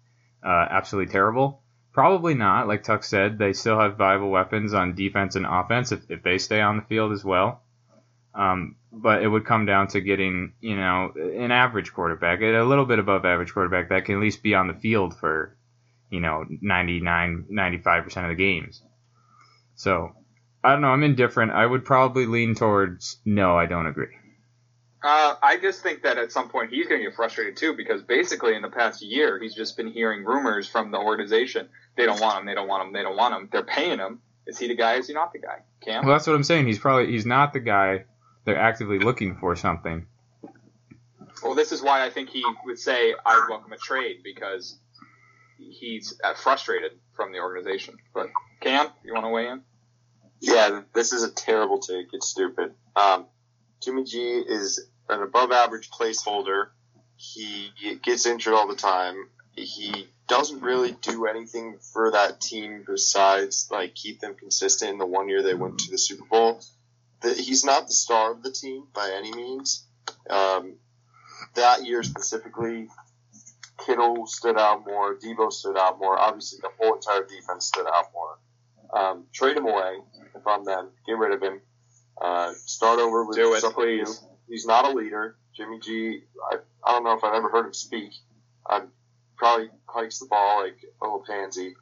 uh, 0.44 0.66
absolutely 0.70 1.12
terrible? 1.12 1.62
Probably 1.92 2.34
not. 2.34 2.68
Like 2.68 2.84
Tuck 2.84 3.02
said, 3.04 3.38
they 3.38 3.52
still 3.52 3.78
have 3.78 3.96
viable 3.96 4.30
weapons 4.30 4.72
on 4.72 4.94
defense 4.94 5.37
and 5.37 5.46
offense 5.46 5.92
if, 5.92 6.11
if 6.11 6.22
they 6.22 6.38
stay 6.38 6.61
on 6.61 6.76
the 6.76 6.82
field 6.82 7.12
as 7.12 7.25
well. 7.25 7.62
Um, 8.34 8.76
but 8.90 9.22
it 9.22 9.28
would 9.28 9.44
come 9.44 9.66
down 9.66 9.88
to 9.88 10.00
getting, 10.00 10.54
you 10.60 10.76
know, 10.76 11.12
an 11.14 11.50
average 11.50 11.92
quarterback, 11.92 12.40
a 12.40 12.62
little 12.62 12.86
bit 12.86 12.98
above 12.98 13.24
average 13.24 13.52
quarterback 13.52 13.90
that 13.90 14.06
can 14.06 14.16
at 14.16 14.20
least 14.20 14.42
be 14.42 14.54
on 14.54 14.68
the 14.68 14.74
field 14.74 15.16
for, 15.16 15.56
you 16.10 16.20
know, 16.20 16.44
99, 16.48 17.46
95% 17.50 18.06
of 18.22 18.28
the 18.28 18.34
games. 18.34 18.82
So, 19.74 20.12
I 20.64 20.72
don't 20.72 20.80
know. 20.80 20.88
I'm 20.88 21.02
indifferent. 21.02 21.52
I 21.52 21.66
would 21.66 21.84
probably 21.84 22.26
lean 22.26 22.54
towards 22.54 23.18
no, 23.24 23.56
I 23.56 23.66
don't 23.66 23.86
agree. 23.86 24.16
Uh, 25.04 25.34
I 25.42 25.58
just 25.58 25.82
think 25.82 26.02
that 26.04 26.16
at 26.16 26.30
some 26.30 26.48
point 26.48 26.70
he's 26.70 26.86
going 26.86 27.00
to 27.00 27.08
get 27.08 27.16
frustrated 27.16 27.56
too 27.56 27.74
because 27.76 28.02
basically 28.02 28.54
in 28.54 28.62
the 28.62 28.68
past 28.68 29.02
year 29.02 29.40
he's 29.40 29.54
just 29.54 29.76
been 29.76 29.90
hearing 29.90 30.24
rumors 30.24 30.68
from 30.68 30.92
the 30.92 30.98
organization. 30.98 31.68
They 31.96 32.06
don't 32.06 32.20
want 32.20 32.38
him. 32.38 32.46
They 32.46 32.54
don't 32.54 32.68
want 32.68 32.86
him. 32.86 32.92
They 32.92 33.02
don't 33.02 33.16
want 33.16 33.34
him. 33.34 33.48
They're 33.50 33.64
paying 33.64 33.98
him. 33.98 34.20
Is 34.46 34.58
he 34.58 34.68
the 34.68 34.76
guy? 34.76 34.94
Is 34.94 35.08
he 35.08 35.14
not 35.14 35.32
the 35.32 35.40
guy? 35.40 35.58
Cam? 35.84 36.04
Well, 36.04 36.14
that's 36.14 36.26
what 36.26 36.36
I'm 36.36 36.44
saying. 36.44 36.66
He's 36.66 36.78
probably 36.78 37.10
he's 37.10 37.26
not 37.26 37.52
the 37.52 37.60
guy. 37.60 38.04
They're 38.44 38.58
actively 38.58 38.99
looking 38.99 39.37
for 39.37 39.54
something. 39.56 40.06
Well, 41.42 41.54
this 41.54 41.72
is 41.72 41.82
why 41.82 42.04
I 42.04 42.11
think 42.11 42.30
he 42.30 42.44
would 42.64 42.78
say 42.78 43.14
I 43.25 43.38
would 43.38 43.49
welcome 43.49 43.72
a 43.72 43.76
trade 43.76 44.22
because 44.22 44.78
he's 45.58 46.18
uh, 46.22 46.34
frustrated 46.34 46.92
from 47.14 47.32
the 47.32 47.38
organization. 47.40 47.96
But 48.14 48.28
Cam, 48.61 48.88
you 49.04 49.12
want 49.14 49.26
to 49.26 49.30
weigh 49.30 49.49
in? 49.49 49.62
Yeah, 50.40 50.82
this 50.92 51.12
is 51.12 51.22
a 51.22 51.30
terrible 51.30 51.78
take. 51.78 52.08
It's 52.12 52.28
stupid. 52.28 52.75
Um, 52.96 53.26
Jimmy 53.80 54.04
G 54.04 54.18
is 54.18 54.87
an 55.08 55.22
above 55.22 55.52
average 55.52 55.90
placeholder. 55.90 56.68
He 57.16 57.70
gets 58.02 58.26
injured 58.26 58.54
all 58.54 58.66
the 58.66 58.76
time. 58.76 59.28
He 59.54 60.08
doesn't 60.28 60.62
really 60.62 60.92
do 60.92 61.26
anything 61.26 61.78
for 61.92 62.11
that 62.12 62.40
team 62.40 62.84
besides 62.87 63.68
like 63.70 63.94
keep 63.94 64.20
them 64.20 64.34
consistent 64.34 64.92
in 64.92 64.99
the 64.99 65.06
one 65.06 65.28
year 65.28 65.42
they 65.42 65.54
went 65.54 65.78
to 65.78 65.90
the 65.90 65.99
Super 65.99 66.25
Bowl. 66.25 66.61
The, 67.23 67.35
he's 67.35 67.64
not 67.64 67.87
the 67.87 67.93
star 67.93 68.33
of 68.33 68.43
the 68.43 68.50
team 68.50 68.85
by 68.95 69.11
any 69.17 69.33
means. 69.33 69.87
Um, 70.29 70.76
that 71.55 71.85
year 71.85 72.02
specifically, 72.02 72.88
Kittle 73.85 74.26
stood 74.26 74.59
out 74.59 74.85
more, 74.87 75.17
Deebo 75.17 75.52
stood 75.52 75.76
out 75.76 75.99
more. 75.99 76.19
Obviously, 76.19 76.59
the 76.62 76.71
whole 76.79 76.95
entire 76.95 77.25
defense 77.25 77.67
stood 77.67 77.87
out 77.87 78.07
more. 78.12 78.38
Um, 78.93 79.25
trade 79.33 79.57
him 79.57 79.67
away 79.67 79.99
if 80.35 80.47
I'm 80.47 80.64
them. 80.64 80.91
Get 81.07 81.19
rid 81.19 81.33
of 81.33 81.43
him. 81.43 81.61
Uh, 82.21 82.52
start 82.55 82.99
over 83.00 83.25
with 83.25 83.37
Do 83.37 83.55
it, 83.55 83.61
something 83.61 83.83
please. 83.83 84.23
He's 84.49 84.67
not 84.67 84.85
a 84.85 84.91
leader. 84.91 85.37
Jimmy 85.57 85.79
G. 85.81 86.23
I, 86.50 86.57
I 86.85 86.93
don't 86.93 87.05
know 87.05 87.12
if 87.12 87.25
I've 87.25 87.35
ever 87.35 87.49
heard 87.49 87.67
him 87.67 87.73
speak. 87.75 88.12
I 88.67 88.83
probably 89.37 89.71
hikes 89.87 90.19
the 90.19 90.26
ball 90.26 90.62
like 90.62 90.76
a 91.00 91.05
little 91.05 91.25
pansy. 91.26 91.75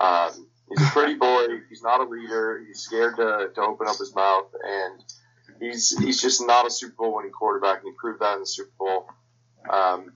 Um, 0.00 0.48
he's 0.68 0.86
a 0.86 0.90
pretty 0.90 1.14
boy. 1.14 1.46
He's 1.68 1.82
not 1.82 2.00
a 2.00 2.04
leader. 2.04 2.62
He's 2.66 2.80
scared 2.80 3.16
to, 3.16 3.50
to 3.54 3.60
open 3.60 3.86
up 3.86 3.96
his 3.98 4.14
mouth, 4.14 4.46
and 4.64 5.04
he's 5.60 5.96
he's 5.98 6.20
just 6.20 6.46
not 6.46 6.66
a 6.66 6.70
Super 6.70 6.94
Bowl 6.96 7.16
winning 7.16 7.32
quarterback, 7.32 7.82
and 7.82 7.92
he 7.92 7.96
proved 7.98 8.20
that 8.20 8.34
in 8.34 8.40
the 8.40 8.46
Super 8.46 8.72
Bowl. 8.78 9.06
Um, 9.68 10.12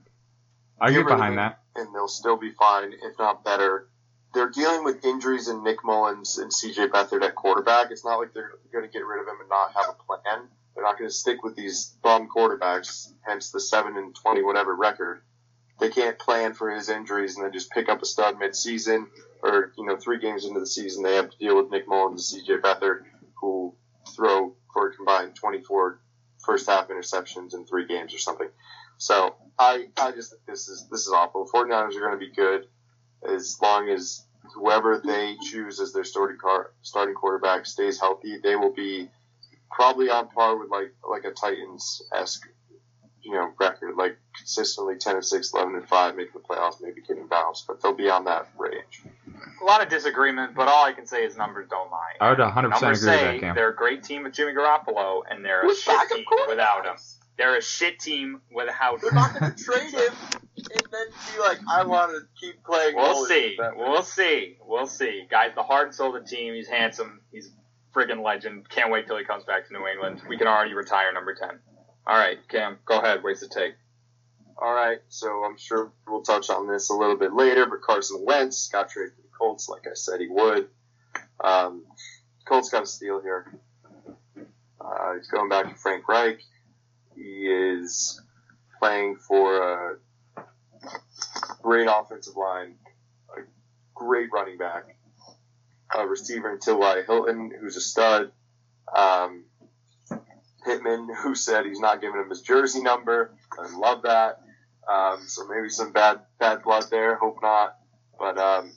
I 0.79 0.91
Get 0.91 1.05
behind 1.07 1.37
that. 1.37 1.59
and 1.75 1.93
they'll 1.93 2.07
still 2.07 2.37
be 2.37 2.51
fine, 2.51 2.93
if 2.93 3.17
not 3.19 3.43
better. 3.43 3.87
They're 4.33 4.49
dealing 4.49 4.83
with 4.83 5.03
injuries 5.03 5.47
in 5.47 5.63
Nick 5.63 5.83
Mullens 5.83 6.37
and 6.37 6.51
CJ 6.51 6.89
Beathard 6.89 7.23
at 7.23 7.33
quarterback. 7.35 7.89
It's 7.91 8.05
not 8.05 8.17
like 8.19 8.33
they're 8.33 8.51
going 8.71 8.85
to 8.85 8.91
get 8.91 9.03
rid 9.05 9.19
of 9.21 9.27
him 9.27 9.39
and 9.39 9.49
not 9.49 9.73
have 9.73 9.89
a 9.89 10.03
plan. 10.03 10.47
They're 10.75 10.83
not 10.83 10.97
going 10.99 11.09
to 11.09 11.13
stick 11.13 11.43
with 11.43 11.55
these 11.55 11.95
bum 12.03 12.29
quarterbacks, 12.33 13.11
hence 13.27 13.49
the 13.49 13.59
seven 13.59 13.97
and 13.97 14.15
twenty 14.15 14.43
whatever 14.43 14.75
record. 14.75 15.21
They 15.79 15.89
can't 15.89 16.19
plan 16.19 16.53
for 16.53 16.69
his 16.71 16.89
injuries 16.89 17.35
and 17.35 17.45
then 17.45 17.53
just 17.53 17.71
pick 17.71 17.89
up 17.89 18.01
a 18.01 18.05
stud 18.05 18.37
mid-season 18.37 19.07
or 19.41 19.71
you 19.77 19.85
know 19.85 19.97
three 19.97 20.19
games 20.19 20.45
into 20.45 20.59
the 20.59 20.67
season 20.67 21.03
they 21.03 21.15
have 21.15 21.29
to 21.29 21.37
deal 21.37 21.55
with 21.55 21.71
Nick 21.71 21.87
Mullens 21.87 22.33
and 22.33 22.45
CJ 22.45 22.61
Beathard 22.61 23.03
who 23.39 23.73
throw 24.15 24.53
for 24.73 24.89
a 24.89 24.93
combined 24.93 25.35
24 25.35 25.99
first 26.43 26.69
half 26.69 26.89
interceptions 26.89 27.53
in 27.53 27.65
three 27.65 27.85
games 27.85 28.13
or 28.13 28.17
something. 28.17 28.49
So 28.97 29.35
I 29.57 29.87
I 29.97 30.11
just 30.11 30.31
think 30.31 30.45
this 30.45 30.67
is 30.67 30.87
this 30.89 31.01
is 31.01 31.13
awful. 31.13 31.47
49ers 31.53 31.95
are 31.95 31.99
going 31.99 32.11
to 32.11 32.17
be 32.17 32.31
good 32.31 32.65
as 33.27 33.57
long 33.61 33.89
as 33.89 34.25
whoever 34.55 35.01
they 35.03 35.35
choose 35.49 35.79
as 35.79 35.93
their 35.93 36.03
starting 36.03 36.37
car, 36.37 36.71
starting 36.81 37.15
quarterback 37.15 37.65
stays 37.65 37.99
healthy. 37.99 38.39
They 38.41 38.55
will 38.55 38.73
be 38.73 39.09
probably 39.71 40.09
on 40.09 40.27
par 40.29 40.57
with 40.57 40.69
like 40.69 40.93
like 41.07 41.25
a 41.25 41.31
Titans 41.31 42.01
esque 42.13 42.47
you 43.29 43.35
know 43.35 43.51
record, 43.59 43.95
like 43.95 44.17
consistently 44.35 44.95
10 44.97 45.15
and 45.17 45.25
6, 45.25 45.53
11 45.53 45.75
and 45.75 45.87
5, 45.87 46.15
making 46.15 46.33
the 46.33 46.39
playoffs, 46.39 46.81
maybe 46.81 47.01
getting 47.07 47.27
bounced, 47.27 47.67
but 47.67 47.81
they'll 47.81 47.93
be 47.93 48.09
on 48.09 48.25
that 48.25 48.47
range. 48.57 49.03
A 49.61 49.65
lot 49.65 49.81
of 49.83 49.89
disagreement, 49.89 50.55
but 50.55 50.67
all 50.67 50.83
I 50.85 50.93
can 50.93 51.05
say 51.05 51.23
is 51.25 51.37
numbers 51.37 51.67
don't 51.69 51.91
lie. 51.91 52.13
I 52.19 52.29
would 52.31 52.39
100% 52.39 52.49
agree 52.57 52.69
Numbers 52.69 52.81
with 52.81 52.99
say 53.01 53.23
that, 53.33 53.39
Cam. 53.39 53.55
they're 53.55 53.69
a 53.69 53.75
great 53.75 54.03
team 54.03 54.23
with 54.23 54.33
Jimmy 54.33 54.53
Garoppolo, 54.53 55.21
and 55.29 55.45
they're 55.45 55.61
a 55.61 55.67
With 55.67 55.77
shit 55.77 55.93
backup 55.95 56.17
team 56.17 56.25
without 56.47 56.85
him. 56.85 56.95
They're 57.37 57.57
a 57.57 57.61
shit 57.61 57.99
team 57.99 58.41
without 58.51 58.99
They're 59.01 59.11
him. 59.11 59.15
not 59.15 59.39
going 59.39 59.53
to 59.53 59.63
trade 59.63 59.91
him 59.93 60.13
and 60.57 60.81
then 60.91 61.07
be 61.33 61.39
like, 61.39 61.59
I 61.71 61.83
want 61.85 62.11
to 62.11 62.21
keep 62.39 62.61
playing. 62.65 62.95
We'll 62.95 63.25
see. 63.25 63.57
We'll 63.75 64.03
see. 64.03 64.57
We'll 64.65 64.87
see. 64.87 65.25
Guy's 65.31 65.55
the 65.55 65.63
heart 65.63 65.87
and 65.87 65.95
soul 65.95 66.15
of 66.15 66.23
the 66.23 66.29
team. 66.29 66.53
He's 66.53 66.67
handsome. 66.67 67.21
He's 67.31 67.47
a 67.47 67.97
friggin' 67.97 68.21
legend. 68.23 68.67
Can't 68.69 68.91
wait 68.91 69.07
till 69.07 69.17
he 69.17 69.23
comes 69.23 69.45
back 69.45 69.67
to 69.67 69.73
New 69.73 69.87
England. 69.87 70.21
We 70.27 70.37
can 70.37 70.47
already 70.47 70.73
retire 70.73 71.13
number 71.13 71.33
10. 71.33 71.59
All 72.09 72.17
right, 72.17 72.39
Cam, 72.47 72.79
go 72.85 72.97
ahead. 72.97 73.21
Waste 73.21 73.41
the 73.41 73.47
take. 73.47 73.75
All 74.57 74.73
right, 74.73 74.97
so 75.09 75.43
I'm 75.45 75.59
sure 75.59 75.91
we'll 76.07 76.23
touch 76.23 76.49
on 76.49 76.67
this 76.67 76.89
a 76.89 76.95
little 76.95 77.15
bit 77.15 77.35
later, 77.35 77.67
but 77.67 77.83
Carson 77.83 78.25
Wentz 78.25 78.67
got 78.67 78.89
traded 78.89 79.15
to 79.17 79.21
the 79.21 79.27
Colts, 79.27 79.69
like 79.69 79.85
I 79.85 79.93
said 79.93 80.19
he 80.19 80.27
would. 80.27 80.69
Um, 81.39 81.85
Colts 82.45 82.71
got 82.71 82.81
a 82.81 82.87
steal 82.87 83.21
here. 83.21 83.53
Uh, 84.81 85.13
he's 85.17 85.27
going 85.27 85.49
back 85.49 85.69
to 85.69 85.75
Frank 85.75 86.09
Reich. 86.09 86.39
He 87.15 87.21
is 87.21 88.19
playing 88.79 89.17
for 89.17 89.91
a 89.91 90.43
great 91.61 91.87
offensive 91.87 92.35
line, 92.35 92.73
a 93.37 93.41
great 93.93 94.29
running 94.33 94.57
back, 94.57 94.97
a 95.95 96.07
receiver 96.07 96.53
in 96.53 96.59
T.Y. 96.59 97.03
Hilton, 97.05 97.51
who's 97.61 97.77
a 97.77 97.81
stud. 97.81 98.31
Um, 98.97 99.43
Pittman, 100.63 101.09
who 101.23 101.35
said 101.35 101.65
he's 101.65 101.79
not 101.79 102.01
giving 102.01 102.19
him 102.19 102.29
his 102.29 102.41
jersey 102.41 102.81
number. 102.81 103.31
I 103.57 103.75
love 103.75 104.03
that. 104.03 104.41
Um, 104.89 105.27
so 105.27 105.47
maybe 105.47 105.69
some 105.69 105.91
bad 105.91 106.21
bad 106.39 106.63
blood 106.63 106.85
there. 106.89 107.15
Hope 107.15 107.37
not. 107.41 107.75
But 108.17 108.37
um, 108.37 108.71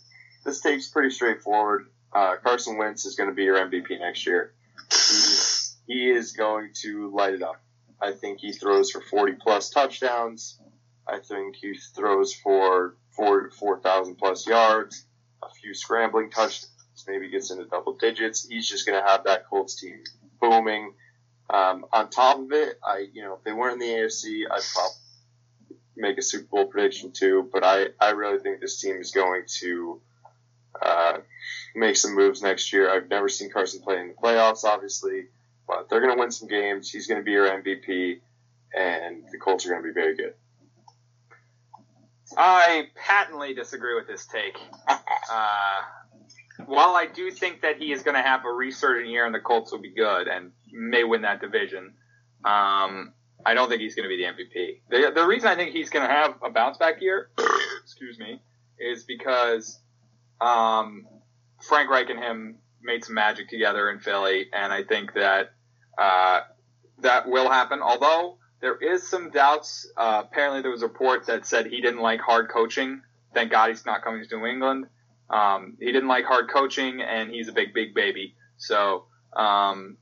this 0.44 0.60
tape's 0.60 0.88
pretty 0.88 1.10
straightforward. 1.10 1.86
Uh, 2.12 2.36
Carson 2.42 2.76
Wentz 2.76 3.06
is 3.06 3.16
going 3.16 3.30
to 3.30 3.34
be 3.34 3.44
your 3.44 3.56
MVP 3.56 3.98
next 3.98 4.26
year. 4.26 4.52
He, 4.90 5.94
he 5.94 6.10
is 6.10 6.32
going 6.32 6.70
to 6.82 7.10
light 7.14 7.34
it 7.34 7.42
up. 7.42 7.62
I 8.00 8.12
think 8.12 8.40
he 8.40 8.52
throws 8.52 8.90
for 8.90 9.00
40 9.00 9.34
plus 9.40 9.70
touchdowns. 9.70 10.60
I 11.06 11.18
think 11.18 11.56
he 11.56 11.74
throws 11.94 12.34
for 12.34 12.96
4 13.16 13.50
4,000 13.50 14.16
plus 14.16 14.46
yards, 14.46 15.06
a 15.42 15.50
few 15.60 15.74
scrambling 15.74 16.30
touchdowns, 16.30 16.68
maybe 17.06 17.30
gets 17.30 17.50
into 17.50 17.64
double 17.64 17.96
digits. 17.96 18.46
He's 18.46 18.68
just 18.68 18.86
going 18.86 19.00
to 19.00 19.06
have 19.08 19.24
that 19.24 19.46
Colts 19.48 19.80
team 19.80 20.02
booming. 20.40 20.94
Um, 21.50 21.84
on 21.92 22.08
top 22.10 22.38
of 22.38 22.52
it, 22.52 22.78
I 22.82 23.06
you 23.12 23.22
know 23.22 23.34
if 23.34 23.44
they 23.44 23.52
weren't 23.52 23.74
in 23.74 23.88
the 23.88 23.94
AFC, 23.94 24.44
I'd 24.50 24.62
probably 24.72 24.96
make 25.96 26.18
a 26.18 26.22
Super 26.22 26.46
Bowl 26.46 26.66
prediction 26.66 27.12
too. 27.12 27.48
But 27.52 27.64
I 27.64 27.86
I 28.00 28.10
really 28.10 28.38
think 28.38 28.60
this 28.60 28.80
team 28.80 28.96
is 28.96 29.10
going 29.10 29.44
to 29.60 30.00
uh, 30.80 31.18
make 31.74 31.96
some 31.96 32.14
moves 32.14 32.42
next 32.42 32.72
year. 32.72 32.90
I've 32.90 33.08
never 33.08 33.28
seen 33.28 33.50
Carson 33.50 33.82
play 33.82 34.00
in 34.00 34.08
the 34.08 34.14
playoffs, 34.14 34.64
obviously, 34.64 35.26
but 35.66 35.88
they're 35.88 36.00
going 36.00 36.14
to 36.14 36.20
win 36.20 36.30
some 36.30 36.48
games. 36.48 36.90
He's 36.90 37.06
going 37.06 37.20
to 37.20 37.24
be 37.24 37.32
your 37.32 37.48
MVP, 37.48 38.20
and 38.74 39.24
the 39.30 39.38
Colts 39.38 39.66
are 39.66 39.70
going 39.70 39.82
to 39.82 39.88
be 39.88 39.94
very 39.94 40.16
good. 40.16 40.34
I 42.36 42.88
patently 42.94 43.54
disagree 43.54 43.94
with 43.94 44.06
this 44.06 44.26
take. 44.26 44.58
Uh, 45.30 45.80
while 46.66 46.94
I 46.94 47.06
do 47.06 47.30
think 47.30 47.62
that 47.62 47.78
he 47.78 47.92
is 47.92 48.02
going 48.02 48.16
to 48.16 48.22
have 48.22 48.44
a 48.44 48.50
resurgent 48.50 49.08
year 49.08 49.24
and 49.24 49.34
the 49.34 49.40
Colts 49.40 49.72
will 49.72 49.80
be 49.80 49.94
good 49.94 50.28
and 50.28 50.52
may 50.72 51.04
win 51.04 51.22
that 51.22 51.40
division, 51.40 51.94
um, 52.44 53.12
I 53.44 53.54
don't 53.54 53.68
think 53.68 53.80
he's 53.80 53.94
going 53.94 54.08
to 54.08 54.16
be 54.16 54.22
the 54.22 54.30
MVP. 54.30 54.80
The, 54.88 55.12
the 55.14 55.26
reason 55.26 55.48
I 55.48 55.54
think 55.54 55.72
he's 55.72 55.90
going 55.90 56.06
to 56.06 56.12
have 56.12 56.36
a 56.42 56.50
bounce 56.50 56.78
back 56.78 57.00
year, 57.00 57.30
excuse 57.82 58.18
me, 58.18 58.40
is 58.78 59.04
because 59.04 59.78
um, 60.40 61.06
Frank 61.60 61.90
Reich 61.90 62.10
and 62.10 62.18
him 62.18 62.56
made 62.82 63.04
some 63.04 63.14
magic 63.14 63.48
together 63.48 63.90
in 63.90 64.00
Philly, 64.00 64.46
and 64.52 64.72
I 64.72 64.82
think 64.82 65.14
that 65.14 65.52
uh, 65.98 66.40
that 67.00 67.28
will 67.28 67.48
happen. 67.50 67.80
Although 67.80 68.38
there 68.62 68.76
is 68.76 69.06
some 69.06 69.30
doubts. 69.30 69.90
Uh, 69.96 70.22
apparently, 70.24 70.62
there 70.62 70.70
was 70.70 70.82
a 70.82 70.86
report 70.86 71.26
that 71.26 71.44
said 71.44 71.66
he 71.66 71.82
didn't 71.82 72.00
like 72.00 72.20
hard 72.20 72.48
coaching. 72.48 73.02
Thank 73.34 73.50
God 73.50 73.68
he's 73.68 73.84
not 73.84 74.02
coming 74.02 74.24
to 74.24 74.38
New 74.38 74.46
England. 74.46 74.86
Um, 75.28 75.76
he 75.80 75.86
didn't 75.86 76.08
like 76.08 76.24
hard 76.24 76.48
coaching, 76.48 77.02
and 77.02 77.30
he's 77.30 77.48
a 77.48 77.52
big, 77.52 77.74
big 77.74 77.92
baby. 77.92 78.36
So 78.58 79.06
um, 79.32 79.96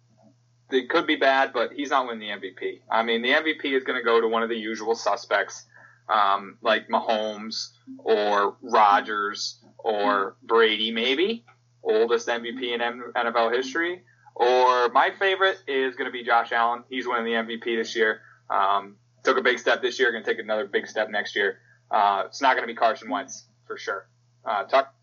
it 0.73 0.89
could 0.89 1.07
be 1.07 1.17
bad, 1.17 1.53
but 1.53 1.73
he's 1.73 1.91
not 1.91 2.07
winning 2.07 2.21
the 2.21 2.49
MVP. 2.49 2.81
I 2.91 3.03
mean, 3.03 3.23
the 3.23 3.31
MVP 3.31 3.77
is 3.77 3.85
going 3.85 3.99
to 3.99 4.05
go 4.05 4.21
to 4.21 4.29
one 4.29 4.43
of 4.43 4.49
the 4.49 4.57
usual 4.57 4.95
suspects, 4.95 5.65
um, 6.09 6.59
like 6.63 6.89
Mahomes 6.89 7.69
or 7.99 8.57
Rodgers 8.63 9.61
or 9.79 10.37
Brady, 10.43 10.91
maybe 10.91 11.45
oldest 11.83 12.29
MVP 12.29 12.75
in 12.75 12.81
NFL 12.81 13.55
history. 13.55 14.03
Or 14.35 14.89
my 14.91 15.11
favorite 15.19 15.59
is 15.67 15.97
going 15.97 16.07
to 16.07 16.13
be 16.13 16.23
Josh 16.23 16.53
Allen. 16.53 16.85
He's 16.89 17.07
winning 17.07 17.25
the 17.25 17.33
MVP 17.33 17.77
this 17.77 17.95
year. 17.95 18.23
Um, 18.49 18.97
took 19.23 19.39
a 19.39 19.43
big 19.43 19.59
step 19.59 19.83
this 19.83 19.99
year. 19.99 20.13
Going 20.13 20.25
to 20.25 20.31
take 20.31 20.39
another 20.39 20.67
big 20.67 20.87
step 20.87 21.11
next 21.11 21.37
year. 21.37 21.59
Uh, 21.91 22.25
it's 22.27 22.41
not 22.41 22.55
going 22.57 22.63
to 22.63 22.73
be 22.73 22.77
Carson 22.77 23.11
Wentz 23.11 23.45
for 23.67 23.77
sure. 23.77 24.09
Uh, 24.45 24.65
Tuck. 24.65 24.95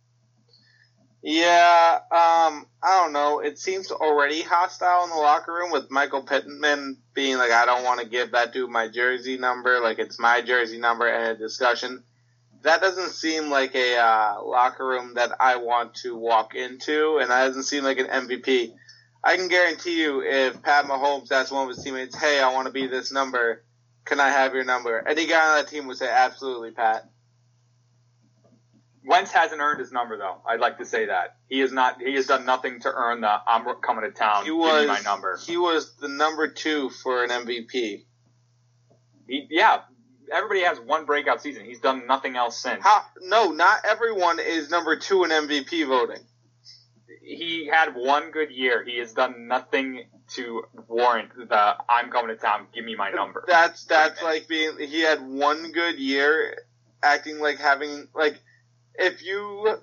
Yeah, 1.24 2.00
um, 2.12 2.68
I 2.82 3.02
don't 3.02 3.12
know. 3.12 3.40
It 3.40 3.58
seems 3.58 3.92
already 3.92 4.42
hostile 4.44 5.04
in 5.04 5.10
the 5.10 5.16
locker 5.16 5.52
room 5.52 5.72
with 5.72 5.90
Michael 5.90 6.22
Pittman 6.22 6.98
being 7.14 7.38
like, 7.38 7.52
I 7.52 7.66
don't 7.66 7.84
want 7.84 8.00
to 8.00 8.08
give 8.08 8.32
that 8.32 8.54
dude 8.54 8.70
my 8.70 8.88
jersey 8.88 9.38
number, 9.38 9.80
like 9.82 10.00
it's 10.00 10.20
my 10.20 10.42
jersey 10.42 10.78
number, 10.78 11.08
and 11.08 11.36
a 11.36 11.40
discussion. 11.40 12.04
That 12.62 12.82
doesn't 12.82 13.10
seem 13.10 13.50
like 13.50 13.76
a 13.76 13.98
uh, 13.98 14.44
locker 14.44 14.88
room 14.88 15.16
that 15.16 15.32
I 15.40 15.58
want 15.58 15.96
to 15.96 16.16
walk 16.16 16.56
into, 16.56 17.18
and 17.18 17.32
that 17.32 17.48
doesn't 17.48 17.64
seem 17.64 17.84
like 17.84 18.00
an 18.00 18.08
MVP. 18.08 18.74
I 19.24 19.36
can 19.36 19.48
guarantee 19.48 20.00
you, 20.02 20.22
if 20.22 20.62
Pat 20.62 20.86
Mahomes 20.86 21.32
asked 21.32 21.52
one 21.52 21.70
of 21.70 21.76
his 21.76 21.84
teammates, 21.84 22.16
"Hey, 22.16 22.40
I 22.40 22.54
want 22.54 22.68
to 22.68 22.74
be 22.74 22.88
this 22.88 23.12
number. 23.12 23.64
Can 24.06 24.20
I 24.20 24.30
have 24.30 24.54
your 24.54 24.64
number?" 24.64 25.06
Any 25.06 25.26
guy 25.26 25.50
on 25.50 25.58
that 25.58 25.70
team 25.70 25.88
would 25.88 25.98
say, 25.98 26.10
"Absolutely, 26.10 26.72
Pat." 26.72 27.10
Wentz 29.08 29.32
hasn't 29.32 29.62
earned 29.62 29.80
his 29.80 29.92
number 29.92 30.18
though. 30.18 30.38
I'd 30.46 30.60
like 30.60 30.78
to 30.80 30.86
say 30.86 31.06
that 31.06 31.38
he 31.48 31.62
is 31.62 31.72
not. 31.72 32.02
He 32.02 32.16
has 32.16 32.28
done 32.28 32.46
nothing 32.46 32.82
to 32.82 32.92
earn 32.94 33.22
the 33.22 33.40
"I'm 33.48 33.66
coming 33.82 34.04
to 34.04 34.12
town." 34.12 34.44
He 34.44 34.50
give 34.50 34.58
was 34.58 34.82
me 34.82 34.88
my 34.88 35.00
number. 35.00 35.38
He 35.38 35.58
was 35.58 35.96
the 35.96 36.10
number 36.10 36.50
two 36.50 36.90
for 36.90 37.24
an 37.24 37.30
MVP. 37.30 38.04
He, 39.28 39.48
yeah, 39.50 39.82
everybody 40.32 40.62
has 40.62 40.80
one 40.80 41.06
breakout 41.06 41.42
season. 41.42 41.66
He's 41.66 41.80
done 41.80 42.06
nothing 42.06 42.36
else 42.36 42.58
since. 42.62 42.84
How? 42.84 43.02
No, 43.22 43.52
not 43.52 43.86
everyone 43.86 44.40
is 44.40 44.70
number 44.70 44.98
two 44.98 45.24
in 45.24 45.32
MVP 45.32 45.88
voting. 45.88 46.24
he 47.24 47.68
had 47.68 47.96
one 47.96 48.32
good 48.32 48.52
year. 48.52 48.84
He 48.86 49.00
has 49.00 49.14
done 49.14 49.48
nothing 49.48 50.06
to 50.36 50.64
warrant 50.88 51.30
the 51.50 51.76
I'm 51.90 52.12
coming 52.12 52.36
to 52.36 52.42
town. 52.42 52.68
Give 52.74 52.84
me 52.84 52.96
my 52.96 53.12
number. 53.12 53.46
That's 53.48 53.86
that's 53.86 54.22
like 54.22 54.50
being 54.50 54.78
he 54.80 55.00
had 55.02 55.26
one 55.26 55.72
good 55.72 55.98
year, 55.98 56.64
acting 57.02 57.40
like 57.40 57.60
having 57.60 58.08
like 58.14 58.42
if 58.98 59.24
you, 59.24 59.78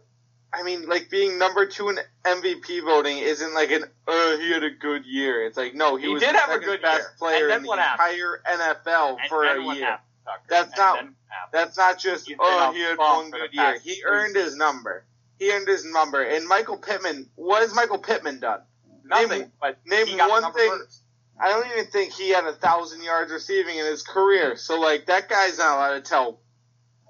I 0.53 0.63
mean 0.63 0.87
like 0.87 1.11
being 1.11 1.39
number 1.39 1.67
two 1.67 1.89
in 1.89 1.99
MVP 2.25 2.85
voting 2.85 3.19
isn't 3.19 3.55
like 3.55 3.71
an 3.73 3.85
uh 4.07 4.37
he 4.39 4.51
had 4.53 4.63
a 4.65 4.71
good 4.71 5.05
year. 5.07 5.45
It's 5.47 5.57
like 5.57 5.75
no 5.75 5.97
he, 5.97 6.07
He 6.07 6.13
was 6.13 6.23
did 6.23 6.35
the 6.35 6.39
have 6.39 6.51
a 6.51 6.59
good 6.59 6.81
best 6.83 7.01
year. 7.01 7.11
player 7.19 7.49
in 7.51 7.63
the 7.63 7.77
happened? 7.77 8.19
entire 8.19 8.43
NFL 8.47 9.17
And 9.21 9.29
for 9.29 9.45
a 9.45 9.63
year. 9.75 9.85
happened, 9.87 10.01
That's 10.49 10.69
And 10.71 10.77
not- 10.79 10.95
then 10.97 11.05
what 11.07 11.15
happened? 11.29 11.51
That's 11.53 11.77
not 11.77 11.99
just 11.99 12.33
oh 12.39 12.73
he 12.73 12.81
had 12.81 12.99
one 12.99 13.31
good 13.31 13.53
year. 13.53 13.79
He 13.83 14.03
earned 14.05 14.37
his 14.37 14.57
number. 14.57 15.05
He 15.39 15.51
earned 15.53 15.67
his 15.69 15.85
number. 15.85 16.23
And 16.23 16.47
Michael 16.47 16.77
Pittman, 16.79 17.29
what 17.35 17.63
has 17.63 17.75
Michael 17.75 17.99
Pittman 17.99 18.39
done? 18.41 18.61
Nothing. 19.05 19.29
Name- 19.41 19.53
but 19.61 19.79
name 19.87 20.17
one 20.19 20.53
thing- 20.53 20.71
first. 20.71 21.01
I 21.41 21.49
don't 21.49 21.67
even 21.73 21.87
think 21.91 22.13
he 22.13 22.29
had 22.31 22.45
a 22.45 22.53
thousand 22.53 23.03
yards 23.03 23.33
receiving 23.33 23.77
in 23.77 23.85
his 23.87 24.05
career. 24.05 24.57
So 24.57 24.79
like 24.79 25.07
that 25.07 25.29
guy's 25.29 25.59
not 25.59 25.77
allowed 25.77 25.95
to 25.95 26.01
tell 26.01 26.39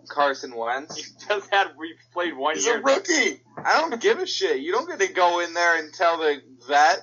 Carson 0.08 0.54
Wentz. 0.54 0.96
He 0.96 1.02
just 1.28 1.50
had 1.52 1.68
we 1.78 1.94
played 2.12 2.36
one 2.36 2.54
He's 2.54 2.66
year. 2.66 2.78
a 2.78 2.82
rookie. 2.82 3.40
I 3.56 3.80
don't 3.80 4.00
give 4.00 4.18
a 4.18 4.26
shit. 4.26 4.60
You 4.60 4.72
don't 4.72 4.88
get 4.88 5.00
to 5.00 5.12
go 5.12 5.40
in 5.40 5.54
there 5.54 5.78
and 5.78 5.92
tell 5.92 6.18
the 6.18 6.40
vet 6.68 7.00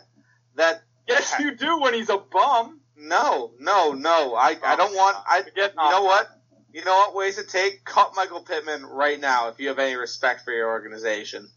that 0.56 0.82
Yes, 1.08 1.36
you 1.40 1.56
do 1.56 1.80
when 1.82 1.94
he's 1.94 2.10
a 2.10 2.18
bum. 2.18 2.80
no, 2.96 3.52
no, 3.60 3.92
no. 3.94 4.36
I 4.36 4.56
I 4.64 4.76
don't 4.76 4.94
want. 4.94 5.18
I 5.30 5.42
Forget 5.42 5.74
you 5.78 5.90
know 5.90 6.04
what? 6.04 6.28
You 6.74 6.86
know 6.86 6.96
what 6.96 7.16
ways 7.16 7.36
to 7.36 7.44
take? 7.44 7.84
Cut 7.84 8.14
Michael 8.16 8.42
Pittman 8.42 8.86
right 8.86 9.20
now 9.20 9.50
if 9.50 9.60
you 9.60 9.68
have 9.70 9.80
any 9.80 9.96
respect 9.96 10.42
for 10.46 10.54
your 10.54 10.70
organization. 10.70 11.50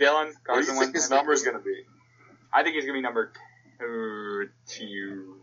Dylan 0.00 0.26
What 0.26 0.26
do 0.26 0.34
Carson 0.44 0.74
you 0.74 0.80
think 0.80 0.92
Wentz. 0.94 1.02
his 1.02 1.10
number 1.10 1.32
is 1.32 1.42
going 1.42 1.56
to 1.56 1.62
be? 1.62 1.82
I 2.52 2.62
think 2.62 2.74
he's 2.76 2.84
gonna 2.84 2.98
be 2.98 3.02
number 3.02 3.32
two, 4.66 5.40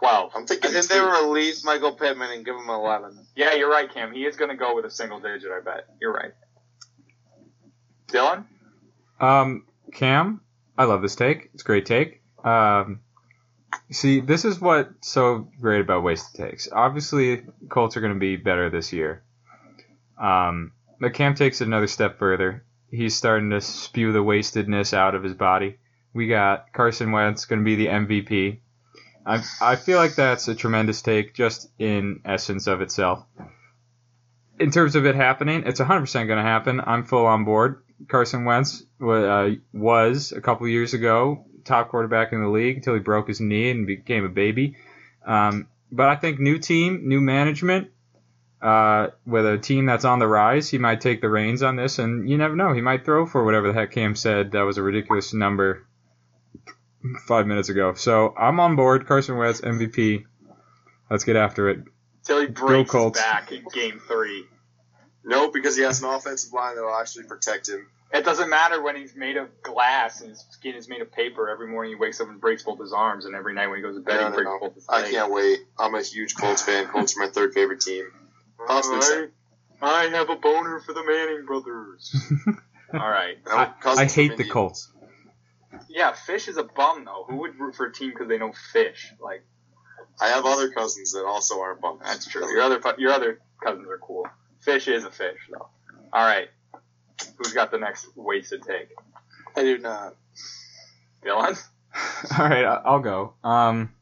two, 0.00 0.06
12. 0.06 0.32
I'm 0.34 0.46
thinking 0.46 0.70
think 0.70 0.86
two. 0.86 0.94
they 0.94 1.00
release 1.00 1.64
Michael 1.64 1.92
Pittman 1.92 2.30
and 2.30 2.44
give 2.44 2.56
him 2.56 2.68
eleven. 2.68 3.26
Yeah, 3.34 3.54
you're 3.54 3.70
right, 3.70 3.92
Cam. 3.92 4.12
He 4.12 4.24
is 4.24 4.36
gonna 4.36 4.56
go 4.56 4.74
with 4.74 4.84
a 4.84 4.90
single 4.90 5.20
digit. 5.20 5.50
I 5.50 5.60
bet. 5.60 5.86
You're 6.00 6.12
right. 6.12 6.32
Dylan. 8.08 8.44
Um, 9.20 9.66
Cam, 9.92 10.40
I 10.76 10.84
love 10.84 11.02
this 11.02 11.16
take. 11.16 11.50
It's 11.54 11.62
a 11.62 11.66
great 11.66 11.86
take. 11.86 12.22
Um, 12.44 13.00
see, 13.90 14.20
this 14.20 14.44
is 14.44 14.60
what's 14.60 15.08
so 15.08 15.48
great 15.60 15.80
about 15.80 16.02
wasted 16.02 16.34
takes. 16.34 16.68
Obviously, 16.70 17.44
Colts 17.68 17.96
are 17.96 18.00
going 18.00 18.12
to 18.12 18.18
be 18.18 18.36
better 18.36 18.70
this 18.70 18.92
year. 18.92 19.22
Um, 20.20 20.72
but 21.00 21.14
Cam 21.14 21.34
takes 21.34 21.60
it 21.60 21.66
another 21.66 21.86
step 21.86 22.18
further. 22.18 22.64
He's 22.90 23.16
starting 23.16 23.50
to 23.50 23.60
spew 23.60 24.12
the 24.12 24.22
wastedness 24.22 24.94
out 24.94 25.14
of 25.14 25.22
his 25.22 25.34
body. 25.34 25.78
We 26.14 26.28
got 26.28 26.72
Carson 26.72 27.12
Wentz 27.12 27.44
going 27.44 27.60
to 27.60 27.64
be 27.64 27.76
the 27.76 27.88
MVP. 27.88 28.60
I, 29.26 29.42
I 29.60 29.76
feel 29.76 29.98
like 29.98 30.14
that's 30.14 30.46
a 30.46 30.54
tremendous 30.54 31.02
take 31.02 31.34
just 31.34 31.68
in 31.78 32.20
essence 32.24 32.68
of 32.68 32.80
itself. 32.80 33.26
In 34.60 34.70
terms 34.70 34.94
of 34.94 35.04
it 35.04 35.16
happening, 35.16 35.64
it's 35.66 35.80
100% 35.80 36.12
going 36.12 36.38
to 36.38 36.42
happen. 36.42 36.80
I'm 36.80 37.04
full 37.04 37.26
on 37.26 37.44
board. 37.44 37.82
Carson 38.08 38.44
Wentz 38.44 38.84
uh, 39.02 39.48
was 39.72 40.32
a 40.32 40.40
couple 40.40 40.68
years 40.68 40.94
ago 40.94 41.44
top 41.64 41.88
quarterback 41.88 42.32
in 42.32 42.40
the 42.40 42.48
league 42.48 42.76
until 42.76 42.94
he 42.94 43.00
broke 43.00 43.26
his 43.26 43.40
knee 43.40 43.70
and 43.70 43.86
became 43.86 44.24
a 44.24 44.28
baby. 44.28 44.76
Um, 45.26 45.66
but 45.90 46.08
I 46.08 46.14
think 46.14 46.38
new 46.38 46.58
team, 46.58 47.08
new 47.08 47.20
management, 47.20 47.90
uh, 48.62 49.08
with 49.26 49.44
a 49.44 49.58
team 49.58 49.86
that's 49.86 50.04
on 50.04 50.20
the 50.20 50.26
rise, 50.26 50.68
he 50.68 50.78
might 50.78 51.00
take 51.00 51.20
the 51.20 51.28
reins 51.28 51.62
on 51.62 51.76
this, 51.76 51.98
and 51.98 52.28
you 52.30 52.38
never 52.38 52.56
know. 52.56 52.72
He 52.72 52.80
might 52.80 53.04
throw 53.04 53.26
for 53.26 53.44
whatever 53.44 53.68
the 53.68 53.74
heck 53.74 53.92
Cam 53.92 54.14
said. 54.14 54.52
That 54.52 54.62
was 54.62 54.78
a 54.78 54.82
ridiculous 54.82 55.34
number 55.34 55.85
five 57.26 57.46
minutes 57.46 57.68
ago. 57.68 57.94
So 57.94 58.34
I'm 58.36 58.60
on 58.60 58.76
board. 58.76 59.06
Carson 59.06 59.36
Wentz 59.36 59.60
MVP. 59.60 60.24
Let's 61.10 61.24
get 61.24 61.36
after 61.36 61.68
it. 61.70 61.80
Till 62.24 62.40
he 62.40 62.46
breaks 62.48 62.90
his 62.90 62.90
Colts. 62.90 63.20
back 63.20 63.52
in 63.52 63.64
game 63.72 64.00
three. 64.08 64.44
No, 65.24 65.50
because 65.50 65.76
he 65.76 65.82
has 65.82 66.02
an 66.02 66.08
offensive 66.08 66.52
line 66.52 66.76
that 66.76 66.82
will 66.82 66.94
actually 66.94 67.24
protect 67.24 67.68
him. 67.68 67.86
It 68.12 68.24
doesn't 68.24 68.48
matter 68.48 68.80
when 68.82 68.94
he's 68.96 69.14
made 69.16 69.36
of 69.36 69.48
glass 69.62 70.20
and 70.20 70.30
his 70.30 70.44
skin 70.50 70.76
is 70.76 70.88
made 70.88 71.02
of 71.02 71.10
paper. 71.12 71.48
Every 71.50 71.66
morning 71.68 71.90
he 71.92 71.96
wakes 71.96 72.20
up 72.20 72.28
and 72.28 72.40
breaks 72.40 72.62
both 72.62 72.80
his 72.80 72.92
arms, 72.92 73.24
and 73.24 73.34
every 73.34 73.52
night 73.52 73.66
when 73.66 73.76
he 73.78 73.82
goes 73.82 73.96
to 73.96 74.00
bed 74.00 74.20
No, 74.20 74.26
he 74.30 74.34
breaks 74.34 74.44
no. 74.44 74.58
both 74.60 74.74
his 74.74 74.86
I 74.88 75.00
legs. 75.00 75.10
can't 75.10 75.32
wait. 75.32 75.58
I'm 75.78 75.94
a 75.94 76.02
huge 76.02 76.36
Colts 76.36 76.62
fan. 76.62 76.86
Colts 76.86 77.16
are 77.16 77.20
my 77.20 77.28
third 77.28 77.52
favorite 77.54 77.80
team. 77.80 78.04
Cousins 78.66 79.04
I, 79.10 79.26
I 79.82 80.04
have 80.08 80.30
a 80.30 80.36
boner 80.36 80.80
for 80.80 80.92
the 80.94 81.04
Manning 81.04 81.44
brothers. 81.46 82.14
All 82.94 83.00
right. 83.10 83.36
No, 83.46 83.52
I, 83.56 83.72
I 83.84 84.04
hate 84.06 84.28
the 84.36 84.42
Indy. 84.42 84.48
Colts. 84.48 84.90
Yeah, 85.88 86.12
Fish 86.12 86.48
is 86.48 86.56
a 86.56 86.62
bum 86.64 87.04
though. 87.04 87.24
Who 87.28 87.36
would 87.38 87.58
root 87.58 87.74
for 87.74 87.86
a 87.86 87.92
team 87.92 88.10
because 88.10 88.28
they 88.28 88.38
know 88.38 88.52
Fish? 88.72 89.12
Like 89.20 89.44
I 90.20 90.28
have 90.28 90.44
other 90.46 90.70
cousins 90.70 91.12
that 91.12 91.24
also 91.24 91.60
aren't 91.60 91.80
bums. 91.80 92.00
that's 92.04 92.26
true. 92.26 92.48
Your 92.50 92.62
other 92.62 92.80
your 92.98 93.12
other 93.12 93.40
cousins 93.62 93.88
are 93.88 93.98
cool. 93.98 94.26
Fish 94.60 94.88
is 94.88 95.04
a 95.04 95.10
fish 95.10 95.38
though. 95.50 95.68
All 96.12 96.24
right. 96.26 96.48
Who's 97.38 97.52
got 97.52 97.70
the 97.70 97.78
next 97.78 98.06
wasted 98.16 98.62
take? 98.62 98.90
I 99.56 99.62
do 99.62 99.78
not. 99.78 100.14
Dylan. 101.24 101.58
All 102.38 102.48
right, 102.48 102.64
I- 102.64 102.82
I'll 102.84 103.00
go. 103.00 103.32
Um, 103.42 103.92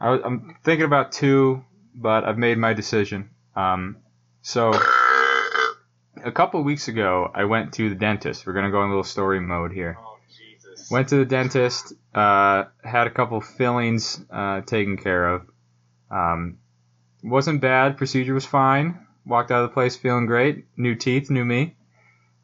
I, 0.00 0.10
was- 0.10 0.20
I'm 0.24 0.56
thinking 0.64 0.84
about 0.86 1.12
two, 1.12 1.64
but 1.94 2.24
I've 2.24 2.38
made 2.38 2.58
my 2.58 2.72
decision. 2.74 3.30
Um, 3.54 3.98
so 4.42 4.72
a 6.24 6.32
couple 6.32 6.62
weeks 6.64 6.88
ago, 6.88 7.30
I 7.32 7.44
went 7.44 7.74
to 7.74 7.88
the 7.88 7.94
dentist. 7.94 8.44
We're 8.46 8.54
gonna 8.54 8.70
go 8.72 8.80
in 8.80 8.86
a 8.86 8.88
little 8.88 9.04
story 9.04 9.38
mode 9.40 9.72
here. 9.72 9.96
Went 10.92 11.08
to 11.08 11.16
the 11.16 11.24
dentist. 11.24 11.94
Uh, 12.14 12.64
had 12.84 13.06
a 13.06 13.10
couple 13.10 13.40
fillings 13.40 14.22
uh, 14.30 14.60
taken 14.60 14.98
care 14.98 15.26
of. 15.26 15.46
Um, 16.10 16.58
wasn't 17.24 17.62
bad. 17.62 17.96
Procedure 17.96 18.34
was 18.34 18.44
fine. 18.44 19.06
Walked 19.24 19.50
out 19.50 19.64
of 19.64 19.70
the 19.70 19.74
place 19.74 19.96
feeling 19.96 20.26
great. 20.26 20.66
New 20.76 20.94
teeth, 20.94 21.30
new 21.30 21.44
me. 21.44 21.76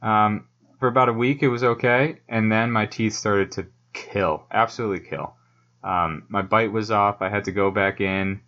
Um, 0.01 0.47
for 0.79 0.89
about 0.89 1.09
a 1.09 1.13
week, 1.13 1.43
it 1.43 1.49
was 1.49 1.63
okay, 1.63 2.21
and 2.29 2.51
then 2.51 2.71
my 2.71 2.87
teeth 2.87 3.13
started 3.13 3.53
to 3.53 3.67
kill, 3.93 4.45
absolutely 4.51 5.07
kill. 5.07 5.35
Um, 5.83 6.25
my 6.29 6.43
bite 6.43 6.73
was 6.73 6.91
off. 6.91 7.21
I 7.21 7.29
had 7.29 7.45
to 7.45 7.53
go 7.53 7.71
back 7.71 8.01
in 8.01 8.41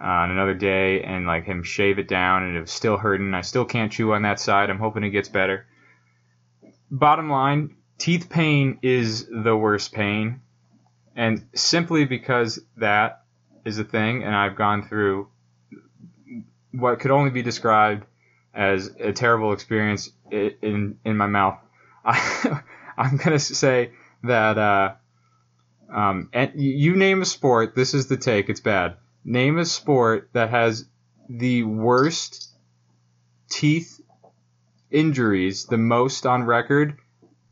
on 0.00 0.30
another 0.30 0.54
day 0.54 1.02
and 1.02 1.26
like 1.26 1.44
him 1.44 1.62
shave 1.62 1.98
it 1.98 2.08
down, 2.08 2.44
and 2.44 2.56
it 2.56 2.60
was 2.60 2.70
still 2.70 2.96
hurting. 2.96 3.34
I 3.34 3.42
still 3.42 3.64
can't 3.64 3.92
chew 3.92 4.14
on 4.14 4.22
that 4.22 4.40
side. 4.40 4.70
I'm 4.70 4.78
hoping 4.78 5.04
it 5.04 5.10
gets 5.10 5.28
better. 5.28 5.66
Bottom 6.90 7.28
line, 7.30 7.76
teeth 8.02 8.28
pain 8.28 8.80
is 8.82 9.28
the 9.30 9.56
worst 9.56 9.92
pain, 9.92 10.40
and 11.14 11.46
simply 11.54 12.04
because 12.04 12.58
that 12.76 13.22
is 13.64 13.78
a 13.78 13.84
thing, 13.84 14.24
and 14.24 14.34
I've 14.34 14.56
gone 14.56 14.88
through 14.88 15.28
what 16.72 16.98
could 16.98 17.12
only 17.12 17.30
be 17.30 17.42
described 17.42 18.04
as 18.52 18.88
a 18.98 19.12
terrible 19.12 19.52
experience 19.52 20.10
in 20.32 20.98
in 21.04 21.16
my 21.16 21.28
mouth. 21.28 21.60
I, 22.04 22.60
I'm 22.98 23.18
gonna 23.18 23.38
say 23.38 23.92
that 24.24 24.58
uh, 24.58 24.94
um, 25.88 26.28
and 26.32 26.50
you 26.56 26.96
name 26.96 27.22
a 27.22 27.24
sport. 27.24 27.76
This 27.76 27.94
is 27.94 28.08
the 28.08 28.16
take. 28.16 28.48
It's 28.48 28.58
bad. 28.58 28.96
Name 29.24 29.58
a 29.58 29.64
sport 29.64 30.28
that 30.32 30.50
has 30.50 30.86
the 31.28 31.62
worst 31.62 32.50
teeth 33.48 34.00
injuries, 34.90 35.66
the 35.66 35.78
most 35.78 36.26
on 36.26 36.42
record. 36.42 36.98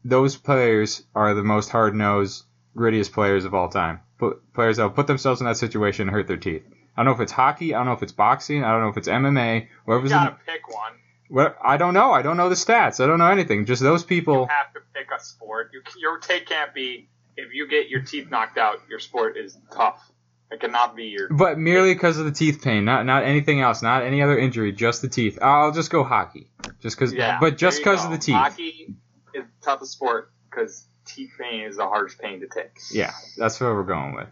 Those 0.04 0.36
players 0.36 1.02
are 1.14 1.34
the 1.34 1.42
most 1.42 1.70
hard 1.70 1.94
nosed, 1.94 2.44
grittiest 2.76 3.12
players 3.12 3.44
of 3.44 3.54
all 3.54 3.68
time. 3.68 4.00
Put, 4.18 4.52
players 4.52 4.76
that 4.76 4.84
will 4.84 4.90
put 4.90 5.06
themselves 5.06 5.40
in 5.40 5.46
that 5.46 5.56
situation 5.56 6.08
and 6.08 6.10
hurt 6.10 6.26
their 6.26 6.36
teeth. 6.36 6.62
I 6.96 7.02
don't 7.02 7.06
know 7.06 7.12
if 7.12 7.20
it's 7.20 7.32
hockey. 7.32 7.74
I 7.74 7.78
don't 7.78 7.86
know 7.86 7.92
if 7.92 8.02
it's 8.02 8.12
boxing. 8.12 8.64
I 8.64 8.72
don't 8.72 8.82
know 8.82 8.88
if 8.88 8.96
it's 8.96 9.08
MMA. 9.08 9.62
You 9.62 9.68
Whoever's 9.86 10.10
in, 10.10 10.16
gotta 10.18 10.36
pick 10.46 10.68
one. 10.68 10.92
what 11.28 11.56
I 11.62 11.76
don't 11.76 11.94
know. 11.94 12.12
I 12.12 12.22
don't 12.22 12.36
know 12.36 12.48
the 12.48 12.54
stats. 12.54 13.02
I 13.02 13.06
don't 13.06 13.18
know 13.18 13.30
anything. 13.30 13.64
Just 13.64 13.82
those 13.82 14.04
people. 14.04 14.34
You 14.34 14.46
have 14.48 14.72
to 14.74 14.80
pick 14.94 15.08
a 15.16 15.22
sport. 15.22 15.70
You, 15.72 15.82
your 15.98 16.18
take 16.18 16.46
can't 16.46 16.74
be 16.74 17.08
if 17.36 17.54
you 17.54 17.68
get 17.68 17.88
your 17.88 18.00
teeth 18.00 18.30
knocked 18.30 18.58
out, 18.58 18.80
your 18.88 18.98
sport 18.98 19.36
is 19.36 19.56
tough. 19.72 20.10
It 20.50 20.60
cannot 20.60 20.96
be 20.96 21.04
your. 21.04 21.28
But 21.28 21.58
merely 21.58 21.94
because 21.94 22.18
of 22.18 22.24
the 22.24 22.32
teeth 22.32 22.60
pain, 22.62 22.84
not 22.84 23.06
not 23.06 23.24
anything 23.24 23.60
else, 23.60 23.82
not 23.82 24.02
any 24.02 24.20
other 24.20 24.36
injury, 24.36 24.72
just 24.72 25.00
the 25.00 25.08
teeth. 25.08 25.38
I'll 25.40 25.72
just 25.72 25.90
go 25.90 26.02
hockey, 26.02 26.50
just 26.80 26.96
because. 26.96 27.12
Yeah, 27.12 27.38
but 27.40 27.56
just 27.56 27.78
because 27.78 28.04
of 28.04 28.10
the 28.10 28.18
teeth. 28.18 28.34
Hockey 28.34 28.94
is 29.34 29.44
the 29.44 29.64
toughest 29.64 29.92
sport 29.92 30.32
because 30.50 30.86
teeth 31.06 31.32
pain 31.38 31.62
is 31.62 31.76
the 31.76 31.86
hardest 31.86 32.18
pain 32.18 32.40
to 32.40 32.46
take. 32.48 32.78
Yeah, 32.92 33.12
that's 33.36 33.60
what 33.60 33.72
we're 33.72 33.84
going 33.84 34.14
with. 34.14 34.28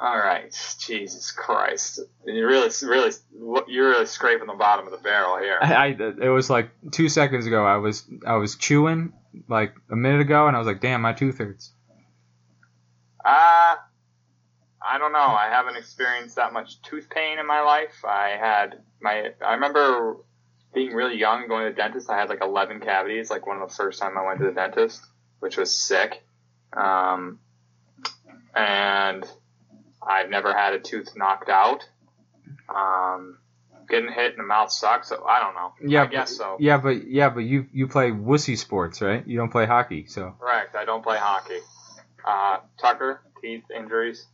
All 0.00 0.16
right, 0.16 0.52
Jesus 0.78 1.32
Christ! 1.32 1.98
You 2.24 2.46
really, 2.46 2.70
really, 2.82 3.10
you're 3.66 3.90
really 3.90 4.06
scraping 4.06 4.46
the 4.46 4.54
bottom 4.54 4.86
of 4.86 4.92
the 4.92 4.98
barrel 4.98 5.38
here. 5.38 5.58
I, 5.60 5.74
I 5.74 5.86
it 5.88 6.28
was 6.28 6.48
like 6.48 6.70
two 6.92 7.08
seconds 7.08 7.46
ago. 7.46 7.66
I 7.66 7.78
was 7.78 8.04
I 8.24 8.36
was 8.36 8.54
chewing 8.54 9.12
like 9.48 9.74
a 9.90 9.96
minute 9.96 10.20
ago, 10.20 10.46
and 10.46 10.54
I 10.54 10.60
was 10.60 10.68
like, 10.68 10.80
damn, 10.80 11.02
my 11.02 11.14
tooth 11.14 11.38
hurts. 11.38 11.72
Uh, 13.24 13.74
I 14.80 14.98
don't 14.98 15.12
know. 15.12 15.18
I 15.18 15.48
haven't 15.50 15.76
experienced 15.76 16.36
that 16.36 16.52
much 16.52 16.80
tooth 16.82 17.10
pain 17.10 17.40
in 17.40 17.46
my 17.46 17.62
life. 17.62 18.04
I 18.04 18.36
had 18.40 18.78
my. 19.00 19.32
I 19.44 19.54
remember 19.54 20.18
being 20.74 20.92
really 20.92 21.18
young, 21.18 21.48
going 21.48 21.64
to 21.66 21.70
the 21.70 21.76
dentist. 21.76 22.10
I 22.10 22.18
had 22.18 22.28
like 22.28 22.42
11 22.42 22.80
cavities. 22.80 23.30
Like 23.30 23.46
one 23.46 23.60
of 23.60 23.68
the 23.68 23.74
first 23.74 24.00
time 24.00 24.16
I 24.18 24.26
went 24.26 24.38
to 24.40 24.46
the 24.46 24.52
dentist. 24.52 25.02
which 25.40 25.56
was 25.56 25.74
sick. 25.74 26.22
Um, 26.72 27.38
and 28.54 29.24
I've 30.02 30.30
never 30.30 30.52
had 30.52 30.74
a 30.74 30.78
tooth 30.80 31.10
knocked 31.16 31.48
out. 31.48 31.84
Um, 32.68 33.38
getting 33.88 34.12
hit 34.12 34.32
in 34.32 34.38
the 34.38 34.44
mouth 34.44 34.70
sucks. 34.70 35.08
So 35.08 35.24
I 35.24 35.40
don't 35.40 35.54
know. 35.54 35.72
Yeah, 35.90 36.02
I 36.02 36.06
guess 36.06 36.36
so. 36.36 36.56
Yeah, 36.60 36.78
but 36.78 37.06
yeah, 37.08 37.30
but 37.30 37.40
you 37.40 37.66
you 37.72 37.88
play 37.88 38.10
wussy 38.10 38.56
sports, 38.58 39.00
right? 39.00 39.26
You 39.26 39.38
don't 39.38 39.50
play 39.50 39.66
hockey, 39.66 40.06
so 40.06 40.34
Correct. 40.38 40.74
I 40.74 40.84
don't 40.84 41.02
play 41.02 41.18
hockey. 41.18 41.58
Uh, 42.26 42.58
Tucker, 42.78 43.22
teeth 43.40 43.64
injuries. 43.74 44.26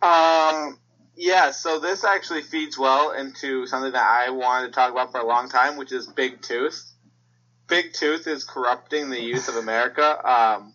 Um, 0.00 0.78
yeah, 1.20 1.50
so 1.50 1.78
this 1.78 2.02
actually 2.02 2.40
feeds 2.40 2.78
well 2.78 3.12
into 3.12 3.66
something 3.66 3.92
that 3.92 4.02
I 4.02 4.30
wanted 4.30 4.68
to 4.68 4.72
talk 4.72 4.90
about 4.90 5.12
for 5.12 5.20
a 5.20 5.26
long 5.26 5.50
time, 5.50 5.76
which 5.76 5.92
is 5.92 6.06
Big 6.06 6.40
Tooth. 6.40 6.82
Big 7.68 7.92
Tooth 7.92 8.26
is 8.26 8.44
corrupting 8.44 9.10
the 9.10 9.20
youth 9.20 9.48
of 9.48 9.56
America. 9.56 10.18
Um, 10.26 10.72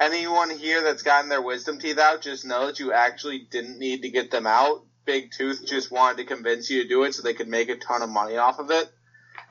anyone 0.00 0.48
here 0.48 0.82
that's 0.82 1.02
gotten 1.02 1.28
their 1.28 1.42
wisdom 1.42 1.78
teeth 1.78 1.98
out, 1.98 2.22
just 2.22 2.46
know 2.46 2.66
that 2.66 2.80
you 2.80 2.94
actually 2.94 3.46
didn't 3.50 3.78
need 3.78 4.00
to 4.02 4.08
get 4.08 4.30
them 4.30 4.46
out. 4.46 4.82
Big 5.04 5.30
Tooth 5.36 5.66
just 5.66 5.92
wanted 5.92 6.16
to 6.16 6.24
convince 6.24 6.70
you 6.70 6.82
to 6.82 6.88
do 6.88 7.04
it 7.04 7.14
so 7.14 7.22
they 7.22 7.34
could 7.34 7.46
make 7.46 7.68
a 7.68 7.76
ton 7.76 8.00
of 8.00 8.08
money 8.08 8.38
off 8.38 8.58
of 8.58 8.70
it. 8.70 8.90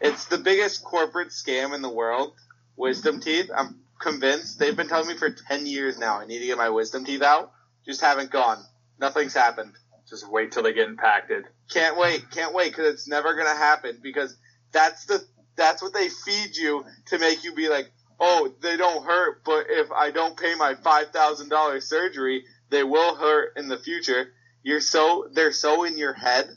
It's 0.01 0.25
the 0.25 0.39
biggest 0.39 0.83
corporate 0.83 1.29
scam 1.29 1.75
in 1.75 1.83
the 1.83 1.89
world, 1.89 2.33
wisdom 2.75 3.19
teeth. 3.19 3.51
I'm 3.55 3.79
convinced. 3.99 4.57
They've 4.57 4.75
been 4.75 4.89
telling 4.89 5.07
me 5.07 5.17
for 5.17 5.29
10 5.29 5.67
years 5.67 5.99
now 5.99 6.19
I 6.19 6.25
need 6.25 6.39
to 6.39 6.47
get 6.47 6.57
my 6.57 6.69
wisdom 6.69 7.05
teeth 7.05 7.21
out. 7.21 7.51
Just 7.85 8.01
haven't 8.01 8.31
gone. 8.31 8.57
Nothing's 8.99 9.35
happened. 9.35 9.73
Just 10.15 10.31
wait 10.31 10.51
till 10.51 10.63
they 10.63 10.73
get 10.73 10.87
impacted. 10.87 11.45
Can't 11.69 11.97
wait. 11.97 12.29
Can't 12.31 12.53
wait 12.53 12.71
because 12.71 12.93
it's 12.93 13.07
never 13.07 13.33
going 13.33 13.47
to 13.47 13.55
happen 13.55 13.99
because 14.01 14.37
that's 14.71 15.05
the 15.05 15.21
that's 15.55 15.81
what 15.81 15.93
they 15.93 16.09
feed 16.09 16.55
you 16.55 16.85
to 17.07 17.19
make 17.19 17.43
you 17.43 17.53
be 17.53 17.69
like, 17.69 17.91
"Oh, 18.19 18.53
they 18.61 18.77
don't 18.77 19.05
hurt, 19.05 19.43
but 19.43 19.65
if 19.69 19.91
I 19.91 20.11
don't 20.11 20.37
pay 20.37 20.55
my 20.55 20.75
$5,000 20.75 21.83
surgery, 21.83 22.45
they 22.69 22.83
will 22.83 23.15
hurt 23.15 23.57
in 23.57 23.67
the 23.67 23.77
future." 23.77 24.27
You're 24.63 24.81
so 24.81 25.27
they're 25.31 25.51
so 25.51 25.83
in 25.83 25.97
your 25.97 26.13
head. 26.13 26.49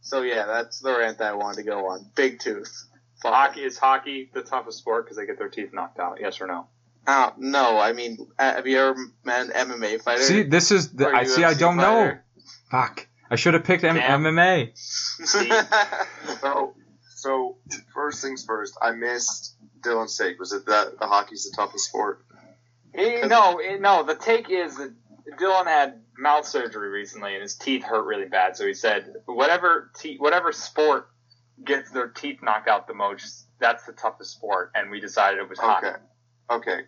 So 0.00 0.22
yeah, 0.22 0.46
that's 0.46 0.80
the 0.80 0.96
rant 0.96 1.18
that 1.18 1.32
I 1.32 1.34
wanted 1.34 1.56
to 1.56 1.62
go 1.64 1.88
on. 1.88 2.06
Big 2.14 2.38
tooth. 2.40 2.88
Fuck 3.20 3.34
Hockey 3.34 3.62
is 3.62 3.78
hockey 3.78 4.30
the 4.32 4.42
toughest 4.42 4.78
sport 4.78 5.04
because 5.04 5.16
they 5.16 5.26
get 5.26 5.38
their 5.38 5.48
teeth 5.48 5.72
knocked 5.72 5.98
out. 5.98 6.18
Yes 6.20 6.40
or 6.40 6.46
no? 6.46 6.66
Oh, 7.06 7.32
no, 7.36 7.78
I 7.78 7.92
mean, 7.92 8.16
have 8.38 8.66
you 8.66 8.78
ever 8.78 8.96
met 9.24 9.46
an 9.46 9.68
MMA 9.68 10.02
fighter? 10.02 10.22
see, 10.22 10.44
this 10.44 10.70
is 10.70 10.92
the, 10.92 11.08
I 11.08 11.24
see. 11.24 11.42
I 11.42 11.54
don't 11.54 11.76
know. 11.76 12.16
Fighter? 12.72 12.86
Fuck, 12.94 13.08
I 13.30 13.36
should 13.36 13.54
have 13.54 13.64
picked 13.64 13.84
M- 13.84 13.96
Damn. 13.96 14.22
MMA. 14.24 14.72
So, 16.40 16.74
so 17.14 17.56
first 17.94 18.22
things 18.22 18.44
first, 18.44 18.76
I 18.82 18.90
missed 18.92 19.56
Dylan's 19.80 20.16
take. 20.16 20.38
Was 20.40 20.52
it 20.52 20.66
that 20.66 20.98
the 20.98 21.06
hockey's 21.06 21.48
the 21.48 21.56
toughest 21.56 21.84
sport? 21.86 22.24
Eh, 22.94 23.26
no, 23.26 23.58
eh, 23.58 23.76
no. 23.78 24.02
The 24.02 24.14
take 24.14 24.50
is 24.50 24.76
that 24.76 24.92
Dylan 25.38 25.66
had 25.66 26.02
mouth 26.18 26.46
surgery 26.46 26.88
recently, 26.88 27.34
and 27.34 27.42
his 27.42 27.54
teeth 27.54 27.84
hurt 27.84 28.04
really 28.04 28.26
bad. 28.28 28.56
So 28.56 28.66
he 28.66 28.74
said, 28.74 29.14
whatever 29.26 29.90
te- 29.96 30.16
whatever 30.18 30.52
sport 30.52 31.08
gets 31.64 31.90
their 31.90 32.08
teeth 32.08 32.42
knocked 32.42 32.68
out 32.68 32.88
the 32.88 32.94
most, 32.94 33.46
that's 33.60 33.84
the 33.84 33.92
toughest 33.92 34.32
sport. 34.32 34.72
And 34.74 34.90
we 34.90 35.00
decided 35.00 35.38
it 35.40 35.48
was 35.48 35.58
hockey. 35.58 35.86
Okay, 35.86 35.96
okay, 36.50 36.80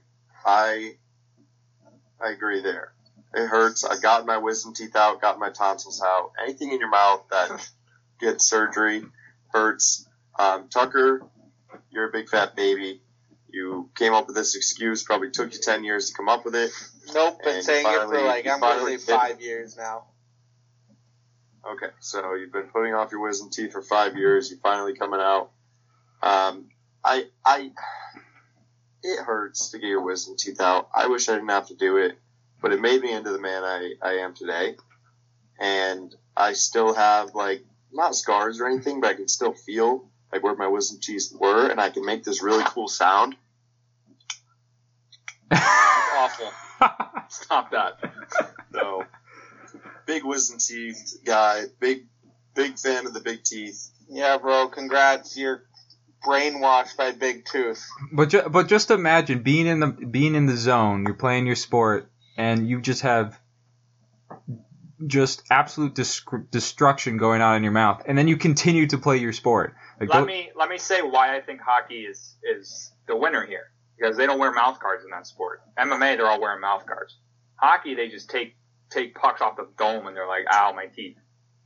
I 0.44 0.92
I 2.20 2.30
agree 2.30 2.60
there. 2.60 2.93
It 3.34 3.46
hurts. 3.46 3.84
I 3.84 3.98
got 3.98 4.26
my 4.26 4.38
wisdom 4.38 4.74
teeth 4.74 4.94
out, 4.94 5.20
got 5.20 5.38
my 5.38 5.50
tonsils 5.50 6.02
out. 6.02 6.32
Anything 6.42 6.72
in 6.72 6.78
your 6.78 6.90
mouth 6.90 7.24
that 7.30 7.68
gets 8.20 8.48
surgery 8.48 9.02
hurts. 9.48 10.08
Um, 10.38 10.68
Tucker, 10.68 11.22
you're 11.90 12.08
a 12.08 12.12
big 12.12 12.28
fat 12.28 12.54
baby. 12.56 13.00
You 13.48 13.90
came 13.94 14.12
up 14.14 14.26
with 14.26 14.36
this 14.36 14.56
excuse. 14.56 15.02
Probably 15.04 15.30
took 15.30 15.52
you 15.52 15.60
ten 15.60 15.84
years 15.84 16.10
to 16.10 16.16
come 16.16 16.28
up 16.28 16.44
with 16.44 16.54
it. 16.54 16.70
nope, 17.12 17.42
been 17.42 17.62
saying 17.62 17.86
it 17.88 18.08
for 18.08 18.20
like, 18.22 18.46
I'm 18.46 18.60
finally 18.60 18.96
to 18.96 18.98
say 18.98 19.12
five 19.12 19.40
years 19.40 19.76
now. 19.76 20.04
Okay, 21.72 21.92
so 22.00 22.34
you've 22.34 22.52
been 22.52 22.68
putting 22.72 22.94
off 22.94 23.10
your 23.10 23.22
wisdom 23.22 23.50
teeth 23.50 23.72
for 23.72 23.82
five 23.82 24.16
years. 24.16 24.50
You're 24.50 24.58
finally 24.60 24.94
coming 24.94 25.20
out. 25.20 25.50
Um, 26.22 26.66
I, 27.02 27.24
I, 27.44 27.70
it 29.02 29.20
hurts 29.20 29.70
to 29.70 29.78
get 29.78 29.86
your 29.86 30.02
wisdom 30.02 30.36
teeth 30.38 30.60
out. 30.60 30.88
I 30.94 31.06
wish 31.06 31.28
I 31.28 31.34
didn't 31.34 31.48
have 31.48 31.68
to 31.68 31.74
do 31.74 31.96
it, 31.98 32.18
but 32.64 32.72
it 32.72 32.80
made 32.80 33.02
me 33.02 33.12
into 33.12 33.30
the 33.30 33.38
man 33.38 33.62
I, 33.62 33.92
I 34.02 34.12
am 34.20 34.32
today. 34.32 34.76
And 35.60 36.14
I 36.34 36.54
still 36.54 36.94
have 36.94 37.34
like 37.34 37.62
not 37.92 38.14
scars 38.14 38.58
or 38.58 38.66
anything, 38.66 39.02
but 39.02 39.10
I 39.10 39.14
can 39.14 39.28
still 39.28 39.52
feel 39.52 40.08
like 40.32 40.42
where 40.42 40.56
my 40.56 40.68
wisdom 40.68 40.98
teeth 40.98 41.30
were, 41.38 41.68
and 41.68 41.78
I 41.78 41.90
can 41.90 42.06
make 42.06 42.24
this 42.24 42.42
really 42.42 42.64
cool 42.64 42.88
sound. 42.88 43.36
Awful. 45.52 46.50
Stop 47.28 47.72
that. 47.72 47.98
So, 48.72 49.04
big 50.06 50.24
wisdom 50.24 50.58
teeth 50.58 51.18
guy, 51.22 51.64
big, 51.78 52.06
big 52.54 52.78
fan 52.78 53.06
of 53.06 53.12
the 53.12 53.20
big 53.20 53.44
teeth. 53.44 53.90
Yeah, 54.08 54.38
bro, 54.38 54.68
congrats. 54.68 55.36
You're 55.36 55.64
brainwashed 56.24 56.96
by 56.96 57.12
Big 57.12 57.44
Tooth. 57.44 57.86
But 58.10 58.30
ju- 58.30 58.48
but 58.48 58.68
just 58.68 58.90
imagine 58.90 59.42
being 59.42 59.66
in 59.66 59.80
the 59.80 59.88
being 59.88 60.34
in 60.34 60.46
the 60.46 60.56
zone. 60.56 61.04
You're 61.04 61.14
playing 61.14 61.46
your 61.46 61.56
sport, 61.56 62.10
and 62.36 62.68
you 62.68 62.80
just 62.80 63.02
have 63.02 63.38
just 65.06 65.42
absolute 65.50 65.94
desc- 65.94 66.50
destruction 66.50 67.16
going 67.16 67.42
on 67.42 67.56
in 67.56 67.62
your 67.62 67.72
mouth, 67.72 68.02
and 68.06 68.16
then 68.16 68.28
you 68.28 68.36
continue 68.36 68.86
to 68.86 68.98
play 68.98 69.16
your 69.18 69.32
sport. 69.32 69.74
Like, 70.00 70.08
Let 70.08 70.18
don't- 70.18 70.26
me 70.26 70.50
let 70.56 70.68
me 70.68 70.78
say 70.78 71.02
why 71.02 71.36
I 71.36 71.40
think 71.40 71.60
hockey 71.60 72.00
is 72.06 72.36
is 72.42 72.92
the 73.06 73.16
winner 73.16 73.44
here 73.44 73.70
because 73.98 74.16
they 74.16 74.26
don't 74.26 74.38
wear 74.38 74.52
mouth 74.52 74.80
guards 74.80 75.04
in 75.04 75.10
that 75.10 75.26
sport. 75.26 75.62
MMA, 75.78 76.16
they're 76.16 76.26
all 76.26 76.40
wearing 76.40 76.60
mouth 76.60 76.86
guards. 76.86 77.18
Hockey, 77.56 77.94
they 77.94 78.08
just 78.08 78.30
take 78.30 78.56
take 78.90 79.14
pucks 79.14 79.40
off 79.40 79.56
the 79.56 79.68
dome 79.76 80.06
and 80.06 80.16
they're 80.16 80.28
like, 80.28 80.44
"Ow, 80.52 80.72
my 80.72 80.86
teeth." 80.86 81.16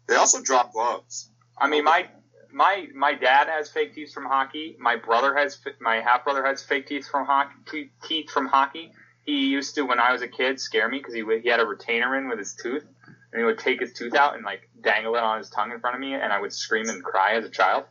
They 0.06 0.16
also 0.16 0.42
drop 0.42 0.72
gloves. 0.72 1.30
I 1.56 1.68
mean, 1.68 1.84
my 1.84 2.08
my 2.50 2.88
my 2.94 3.14
dad 3.14 3.48
has 3.48 3.70
fake 3.70 3.94
teeth 3.94 4.12
from 4.12 4.24
hockey. 4.24 4.76
My 4.80 4.96
brother 4.96 5.36
has 5.36 5.58
my 5.80 5.96
half 6.00 6.24
brother 6.24 6.44
has 6.44 6.62
fake 6.62 6.86
teeth 6.86 7.06
from 7.08 7.26
hockey. 7.26 7.90
Teeth 8.02 8.30
from 8.30 8.46
hockey. 8.46 8.92
He 9.28 9.48
used 9.48 9.74
to 9.74 9.82
when 9.82 10.00
I 10.00 10.12
was 10.12 10.22
a 10.22 10.26
kid 10.26 10.58
scare 10.58 10.88
me 10.88 10.96
because 10.96 11.12
he 11.12 11.22
he 11.42 11.50
had 11.50 11.60
a 11.60 11.66
retainer 11.66 12.16
in 12.16 12.30
with 12.30 12.38
his 12.38 12.54
tooth, 12.54 12.86
and 13.04 13.38
he 13.38 13.44
would 13.44 13.58
take 13.58 13.78
his 13.78 13.92
tooth 13.92 14.14
out 14.14 14.34
and 14.34 14.42
like 14.42 14.70
dangle 14.80 15.16
it 15.16 15.22
on 15.22 15.36
his 15.36 15.50
tongue 15.50 15.70
in 15.70 15.80
front 15.80 15.96
of 15.96 16.00
me, 16.00 16.14
and 16.14 16.32
I 16.32 16.40
would 16.40 16.50
scream 16.50 16.88
and 16.88 17.04
cry 17.04 17.34
as 17.34 17.44
a 17.44 17.50
child. 17.50 17.84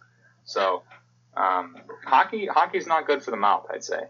So, 0.45 0.82
um, 1.36 1.76
hockey 2.04 2.47
hockey's 2.47 2.88
not 2.88 3.06
good 3.06 3.21
for 3.21 3.30
the 3.30 3.38
mouth, 3.38 3.67
I'd 3.71 3.84
say. 3.84 4.08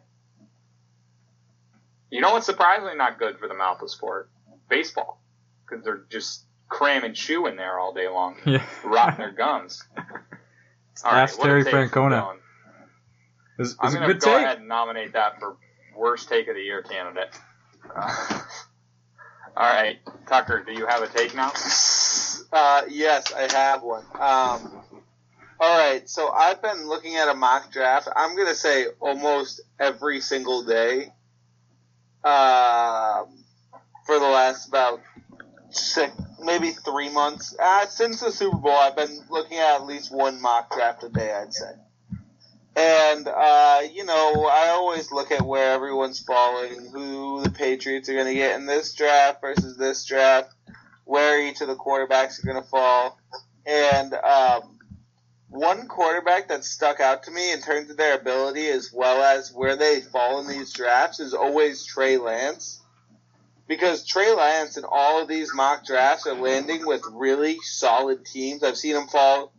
You 2.10 2.22
know 2.22 2.32
what's 2.32 2.46
surprisingly 2.46 2.96
not 2.96 3.20
good 3.20 3.38
for 3.40 3.50
the 3.50 3.56
mouth 3.56 3.82
of 3.82 3.92
sport? 3.92 4.30
Baseball, 4.70 5.20
because 5.66 5.84
they're 5.84 6.06
just 6.10 6.46
cramming 6.70 7.14
chew 7.14 7.48
in 7.48 7.58
there 7.58 7.78
all 7.78 7.94
day 7.94 8.08
long 8.08 8.38
yeah. 8.46 8.66
rotting 8.86 9.18
their 9.18 9.34
gums. 9.34 9.84
Ask 11.04 11.38
what 11.38 11.48
Terry 11.48 11.66
Francona. 11.66 12.22
Dylan. 12.22 12.38
It's, 13.60 13.76
I'm 13.82 13.94
going 13.94 14.08
to 14.08 14.14
go 14.14 14.20
take. 14.20 14.46
ahead 14.46 14.60
and 14.60 14.70
nominate 14.70 15.12
that 15.12 15.40
for 15.40 15.58
worst 15.98 16.30
take 16.30 16.48
of 16.48 16.56
the 16.56 16.62
year 16.62 16.82
candidate. 16.82 17.30
Uh, 17.96 18.42
all 19.56 19.74
right, 19.74 19.98
Tucker, 20.28 20.64
do 20.64 20.72
you 20.72 20.86
have 20.86 21.02
a 21.02 21.08
take 21.08 21.36
now? 21.36 21.52
Uh, 22.52 22.84
yes, 22.90 23.34
I 23.34 23.52
have 23.52 23.82
one. 23.82 24.04
Um, 24.14 24.84
all 25.60 25.78
right, 25.80 26.08
so 26.08 26.30
I've 26.30 26.62
been 26.62 26.88
looking 26.88 27.16
at 27.16 27.28
a 27.28 27.34
mock 27.34 27.72
draft. 27.72 28.08
I'm 28.16 28.36
gonna 28.38 28.54
say 28.56 28.86
almost 29.00 29.62
every 29.80 30.22
single 30.22 30.64
day, 30.64 31.06
um, 32.24 33.44
for 34.06 34.20
the 34.20 34.30
last 34.30 34.68
about 34.68 35.02
six, 35.72 36.14
maybe 36.44 36.72
three 36.72 37.10
months. 37.10 37.56
Uh, 37.60 37.88
since 37.88 38.20
the 38.20 38.32
Super 38.32 38.58
Bowl, 38.58 38.72
I've 38.78 38.96
been 38.96 39.20
looking 39.30 39.58
at 39.58 39.76
at 39.76 39.86
least 39.86 40.14
one 40.14 40.40
mock 40.42 40.74
draft 40.76 41.04
a 41.04 41.10
day. 41.10 41.34
I'd 41.34 41.54
say. 41.54 41.72
And, 42.78 43.28
uh, 43.28 43.82
you 43.92 44.06
know, 44.06 44.48
I 44.54 44.68
always 44.70 45.12
look 45.12 45.32
at 45.32 45.42
where 45.42 45.74
everyone's 45.74 46.20
falling, 46.20 46.92
who 46.94 47.42
the 47.42 47.50
Patriots 47.50 48.08
are 48.08 48.14
going 48.14 48.28
to 48.28 48.36
get 48.36 48.60
in 48.60 48.68
this 48.68 48.94
draft 48.94 49.42
versus 49.42 49.78
this 49.78 50.06
draft, 50.06 50.54
where 51.04 51.42
each 51.42 51.60
of 51.62 51.70
the 51.70 51.76
quarterbacks 51.76 52.38
are 52.38 52.46
going 52.46 52.62
to 52.62 52.70
fall. 52.70 53.20
And, 53.66 54.14
um, 54.14 54.78
one 55.50 55.88
quarterback 55.88 56.50
that 56.50 56.64
stuck 56.64 57.00
out 57.00 57.24
to 57.24 57.32
me 57.32 57.52
in 57.52 57.62
terms 57.62 57.90
of 57.90 57.98
their 57.98 58.16
ability 58.16 58.68
as 58.68 58.92
well 58.94 59.24
as 59.24 59.52
where 59.52 59.76
they 59.76 60.02
fall 60.02 60.40
in 60.40 60.48
these 60.48 60.72
drafts 60.72 61.20
is 61.20 61.34
always 61.34 61.84
Trey 61.84 62.18
Lance. 62.18 62.80
Because 63.68 64.06
Trey 64.06 64.34
Lance 64.34 64.78
in 64.78 64.84
all 64.88 65.20
of 65.22 65.28
these 65.28 65.52
mock 65.52 65.84
drafts 65.84 66.28
are 66.28 66.36
landing 66.36 66.86
with 66.86 67.02
really 67.12 67.58
solid 67.64 68.24
teams. 68.24 68.62
I've 68.62 68.78
seen 68.78 68.96
him 68.96 69.08
fall 69.08 69.52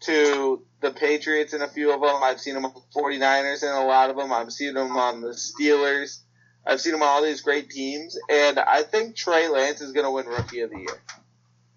to 0.00 0.62
the 0.80 0.90
Patriots 0.90 1.54
in 1.54 1.62
a 1.62 1.68
few 1.68 1.92
of 1.92 2.00
them. 2.00 2.22
I've 2.22 2.40
seen 2.40 2.56
him 2.56 2.64
on 2.64 2.72
the 2.74 3.00
49ers 3.00 3.62
in 3.62 3.70
a 3.70 3.86
lot 3.86 4.10
of 4.10 4.16
them. 4.16 4.32
I've 4.32 4.52
seen 4.52 4.76
him 4.76 4.96
on 4.96 5.20
the 5.20 5.30
Steelers. 5.30 6.20
I've 6.66 6.80
seen 6.80 6.94
him 6.94 7.02
on 7.02 7.08
all 7.08 7.22
these 7.22 7.40
great 7.40 7.70
teams. 7.70 8.18
And 8.28 8.58
I 8.58 8.82
think 8.82 9.16
Trey 9.16 9.48
Lance 9.48 9.80
is 9.80 9.92
going 9.92 10.04
to 10.04 10.10
win 10.10 10.26
Rookie 10.26 10.60
of 10.60 10.70
the 10.70 10.78
Year. 10.78 11.02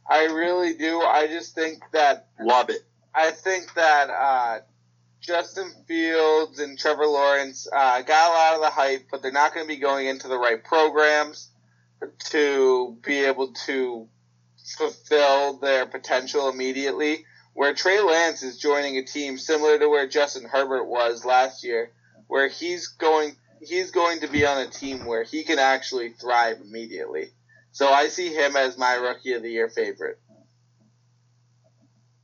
I 0.07 0.25
really 0.25 0.75
do. 0.75 1.01
I 1.01 1.27
just 1.27 1.55
think 1.55 1.81
that 1.93 2.27
Love 2.39 2.69
it. 2.69 2.81
I 3.13 3.31
think 3.31 3.73
that 3.75 4.09
uh, 4.09 4.59
Justin 5.21 5.71
Fields 5.87 6.59
and 6.59 6.77
Trevor 6.77 7.05
Lawrence 7.05 7.67
uh, 7.71 8.01
got 8.01 8.29
a 8.29 8.33
lot 8.33 8.55
of 8.55 8.61
the 8.61 8.69
hype, 8.69 9.07
but 9.11 9.21
they're 9.21 9.31
not 9.31 9.53
going 9.53 9.65
to 9.65 9.67
be 9.67 9.79
going 9.79 10.07
into 10.07 10.27
the 10.27 10.37
right 10.37 10.63
programs 10.63 11.49
to 12.25 12.97
be 13.03 13.25
able 13.25 13.53
to 13.65 14.07
fulfill 14.77 15.59
their 15.59 15.85
potential 15.85 16.49
immediately. 16.49 17.25
Where 17.53 17.73
Trey 17.73 17.99
Lance 18.01 18.43
is 18.43 18.57
joining 18.57 18.97
a 18.97 19.03
team 19.03 19.37
similar 19.37 19.77
to 19.77 19.89
where 19.89 20.07
Justin 20.07 20.45
Herbert 20.45 20.85
was 20.85 21.25
last 21.25 21.63
year, 21.63 21.91
where 22.27 22.47
he's 22.47 22.87
going 22.87 23.35
he's 23.59 23.91
going 23.91 24.21
to 24.21 24.27
be 24.27 24.45
on 24.45 24.59
a 24.59 24.67
team 24.67 25.05
where 25.05 25.23
he 25.23 25.43
can 25.43 25.59
actually 25.59 26.09
thrive 26.13 26.57
immediately. 26.61 27.29
So 27.73 27.87
I 27.89 28.07
see 28.07 28.33
him 28.33 28.55
as 28.55 28.77
my 28.77 28.93
rookie 28.95 29.33
of 29.33 29.43
the 29.43 29.51
year 29.51 29.69
favorite. 29.69 30.19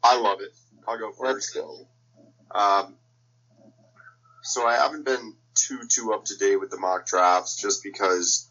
I 0.03 0.17
love 0.19 0.39
it. 0.41 0.51
I'll 0.87 0.97
go 0.97 1.11
Let's 1.19 1.49
first. 1.49 1.53
go. 1.53 1.87
Um, 2.51 2.95
so 4.43 4.65
I 4.65 4.75
haven't 4.75 5.05
been 5.05 5.35
too 5.53 5.81
too 5.89 6.13
up 6.13 6.25
to 6.25 6.37
date 6.37 6.55
with 6.57 6.69
the 6.69 6.77
mock 6.77 7.05
drafts, 7.05 7.61
just 7.61 7.83
because 7.83 8.49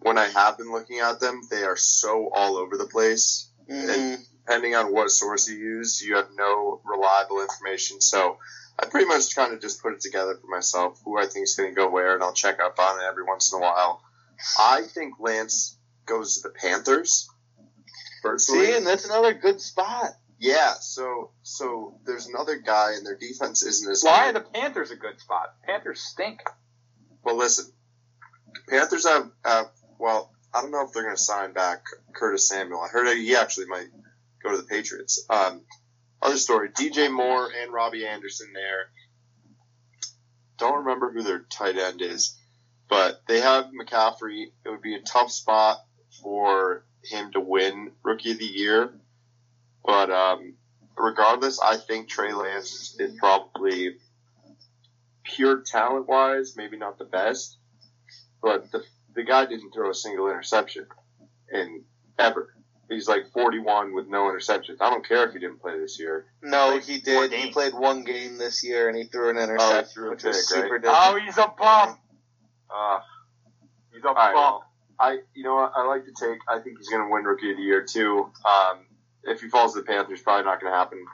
when 0.00 0.16
I 0.16 0.26
have 0.28 0.56
been 0.56 0.72
looking 0.72 1.00
at 1.00 1.20
them, 1.20 1.42
they 1.50 1.62
are 1.64 1.76
so 1.76 2.30
all 2.34 2.56
over 2.56 2.76
the 2.76 2.86
place. 2.86 3.50
Mhm. 3.68 4.24
Depending 4.46 4.76
on 4.76 4.92
what 4.92 5.10
source 5.10 5.48
you 5.48 5.56
use, 5.56 6.00
you 6.00 6.14
have 6.16 6.28
no 6.36 6.80
reliable 6.84 7.40
information. 7.40 8.00
So 8.00 8.38
I 8.78 8.86
pretty 8.86 9.06
much 9.06 9.34
kind 9.34 9.52
of 9.52 9.60
just 9.60 9.82
put 9.82 9.92
it 9.92 10.00
together 10.00 10.36
for 10.40 10.46
myself, 10.46 11.00
who 11.04 11.18
I 11.18 11.26
think 11.26 11.44
is 11.44 11.56
going 11.56 11.70
to 11.70 11.74
go 11.74 11.90
where, 11.90 12.14
and 12.14 12.22
I'll 12.22 12.32
check 12.32 12.60
up 12.60 12.78
on 12.78 13.00
it 13.00 13.04
every 13.04 13.24
once 13.24 13.52
in 13.52 13.58
a 13.58 13.62
while. 13.62 14.02
I 14.58 14.82
think 14.82 15.14
Lance 15.18 15.76
goes 16.04 16.36
to 16.36 16.48
the 16.48 16.54
Panthers. 16.54 17.28
Personally, 18.22 18.66
See, 18.66 18.76
and 18.76 18.86
that's 18.86 19.04
another 19.04 19.34
good 19.34 19.60
spot. 19.60 20.10
yeah. 20.38 20.74
So 20.80 21.30
so 21.42 21.98
there's 22.04 22.26
another 22.26 22.56
guy, 22.56 22.92
and 22.96 23.04
their 23.06 23.16
defense 23.16 23.62
isn't 23.64 23.90
as 23.90 24.02
Why 24.04 24.28
are 24.28 24.32
the 24.32 24.40
Panthers 24.40 24.90
a 24.90 24.96
good 24.96 25.18
spot? 25.20 25.54
Panthers 25.64 26.00
stink. 26.00 26.40
Well, 27.22 27.36
listen, 27.36 27.66
Panthers 28.68 29.06
have, 29.06 29.30
have 29.44 29.66
well, 29.98 30.32
I 30.54 30.62
don't 30.62 30.70
know 30.70 30.84
if 30.84 30.92
they're 30.92 31.04
going 31.04 31.16
to 31.16 31.22
sign 31.22 31.52
back 31.52 31.84
Curtis 32.14 32.48
Samuel. 32.48 32.80
I 32.80 32.88
heard 32.88 33.16
he 33.16 33.36
actually 33.36 33.66
might 33.66 33.88
go 34.42 34.50
to 34.50 34.56
the 34.56 34.64
Patriots. 34.64 35.24
Um, 35.28 35.62
other 36.22 36.36
story: 36.36 36.70
DJ 36.70 37.12
Moore 37.12 37.48
and 37.62 37.72
Robbie 37.72 38.06
Anderson 38.06 38.52
there. 38.54 38.90
Don't 40.58 40.84
remember 40.84 41.12
who 41.12 41.22
their 41.22 41.40
tight 41.50 41.76
end 41.76 42.00
is, 42.00 42.36
but 42.88 43.22
they 43.28 43.40
have 43.40 43.66
McCaffrey. 43.66 44.46
It 44.64 44.68
would 44.68 44.82
be 44.82 44.94
a 44.94 45.02
tough 45.02 45.30
spot 45.30 45.78
for 46.22 46.84
him 47.04 47.32
to 47.32 47.40
win 47.40 47.92
Rookie 48.02 48.32
of 48.32 48.38
the 48.38 48.46
Year, 48.46 48.92
but 49.84 50.10
um, 50.10 50.54
regardless, 50.96 51.60
I 51.60 51.76
think 51.76 52.08
Trey 52.08 52.32
Lance 52.32 52.96
is, 52.98 53.16
probably 53.18 53.96
pure 55.22 55.62
talent 55.62 56.08
wise, 56.08 56.54
maybe 56.56 56.76
not 56.76 56.98
the 56.98 57.04
best, 57.04 57.58
but 58.42 58.70
the 58.72 58.82
the 59.14 59.24
guy 59.24 59.46
didn't 59.46 59.72
throw 59.72 59.90
a 59.90 59.94
single 59.94 60.28
interception 60.28 60.86
in 61.52 61.84
ever. 62.18 62.54
He's 62.88 63.08
like 63.08 63.30
41 63.32 63.92
with 63.94 64.06
no 64.08 64.24
interceptions. 64.30 64.76
I 64.80 64.90
don't 64.90 65.06
care 65.06 65.26
if 65.26 65.32
he 65.32 65.40
didn't 65.40 65.60
play 65.60 65.78
this 65.78 65.98
year. 65.98 66.26
No, 66.42 66.70
Played 66.70 66.84
he 66.84 66.98
did. 67.00 67.32
He 67.32 67.50
played 67.50 67.74
one 67.74 68.04
game 68.04 68.38
this 68.38 68.62
year, 68.62 68.88
and 68.88 68.96
he 68.96 69.04
threw 69.04 69.30
an 69.30 69.38
Oh, 69.38 69.42
interception, 69.42 69.92
threw 69.92 70.06
a 70.08 70.10
which 70.10 70.22
was 70.24 70.46
pick, 70.46 70.56
right? 70.56 70.62
super 70.64 70.78
different. 70.78 70.98
Oh, 71.02 71.16
he's 71.24 71.36
a 71.38 71.52
bum. 71.58 71.98
Uh, 72.70 73.00
He's 73.92 74.04
a 74.04 74.08
all 74.08 74.14
right, 74.14 74.34
bum. 74.34 74.60
I 75.00 75.18
you 75.34 75.42
know 75.44 75.54
what 75.56 75.72
I 75.74 75.84
like 75.86 76.04
to 76.04 76.12
take. 76.12 76.38
I 76.48 76.58
think 76.58 76.78
he's 76.78 76.88
going 76.88 77.02
to 77.06 77.10
win 77.12 77.24
Rookie 77.24 77.50
of 77.50 77.56
the 77.56 77.62
Year 77.62 77.82
too. 77.84 78.30
Um, 78.44 78.78
if 79.24 79.40
he 79.40 79.48
falls 79.48 79.72
to 79.74 79.80
the 79.80 79.86
Panthers, 79.86 80.20
probably 80.22 80.44
not 80.44 80.60
going 80.60 80.72
to 80.72 80.76
happen. 80.78 81.04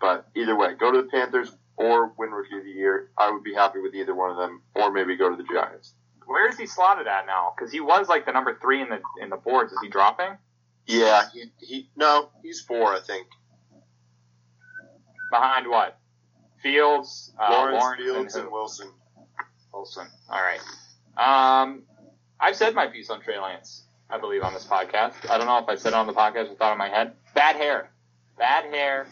But 0.00 0.26
either 0.34 0.56
way, 0.56 0.74
go 0.74 0.90
to 0.90 1.02
the 1.02 1.08
Panthers 1.08 1.52
or 1.76 2.12
win 2.18 2.30
Rookie 2.30 2.56
of 2.58 2.64
the 2.64 2.70
Year. 2.70 3.10
I 3.18 3.30
would 3.30 3.42
be 3.44 3.54
happy 3.54 3.78
with 3.80 3.94
either 3.94 4.14
one 4.14 4.30
of 4.30 4.36
them, 4.36 4.62
or 4.74 4.90
maybe 4.90 5.16
go 5.16 5.28
to 5.30 5.36
the 5.36 5.44
Giants. 5.52 5.92
Where 6.26 6.48
is 6.48 6.56
he 6.58 6.66
slotted 6.66 7.06
at 7.06 7.26
now? 7.26 7.52
Because 7.56 7.70
he 7.72 7.80
was 7.80 8.08
like 8.08 8.24
the 8.26 8.32
number 8.32 8.56
three 8.60 8.80
in 8.82 8.88
the 8.88 9.00
in 9.22 9.28
the 9.30 9.36
boards. 9.36 9.72
Is 9.72 9.78
he 9.82 9.88
dropping 9.88 10.36
Yeah, 10.90 11.22
he 11.32 11.44
he 11.60 11.88
no, 11.96 12.30
he's 12.42 12.60
four, 12.60 12.94
I 12.94 13.00
think. 13.00 13.26
behind 15.30 15.68
what? 15.68 15.98
Fields, 16.62 17.32
uh, 17.38 17.48
Lawrence, 17.50 17.80
Lawrence, 17.82 18.02
Fields, 18.02 18.34
and 18.34 18.44
and? 18.44 18.52
Wilson. 18.52 18.90
Wilson. 19.72 20.06
All 20.28 20.40
right. 20.42 20.60
Um, 21.16 21.82
I've 22.38 22.56
said 22.56 22.74
my 22.74 22.86
piece 22.88 23.08
on 23.10 23.20
Trey 23.20 23.38
Lance. 23.38 23.84
I 24.10 24.18
believe 24.18 24.42
on 24.42 24.52
this 24.52 24.66
podcast. 24.66 25.14
I 25.30 25.38
don't 25.38 25.46
know 25.46 25.58
if 25.58 25.68
I 25.68 25.76
said 25.76 25.88
it 25.90 25.94
on 25.94 26.06
the 26.06 26.12
podcast 26.12 26.50
or 26.50 26.54
thought 26.56 26.72
in 26.72 26.78
my 26.78 26.88
head. 26.88 27.12
Bad 27.34 27.56
hair, 27.56 27.90
bad 28.36 28.64
hair, 28.74 29.06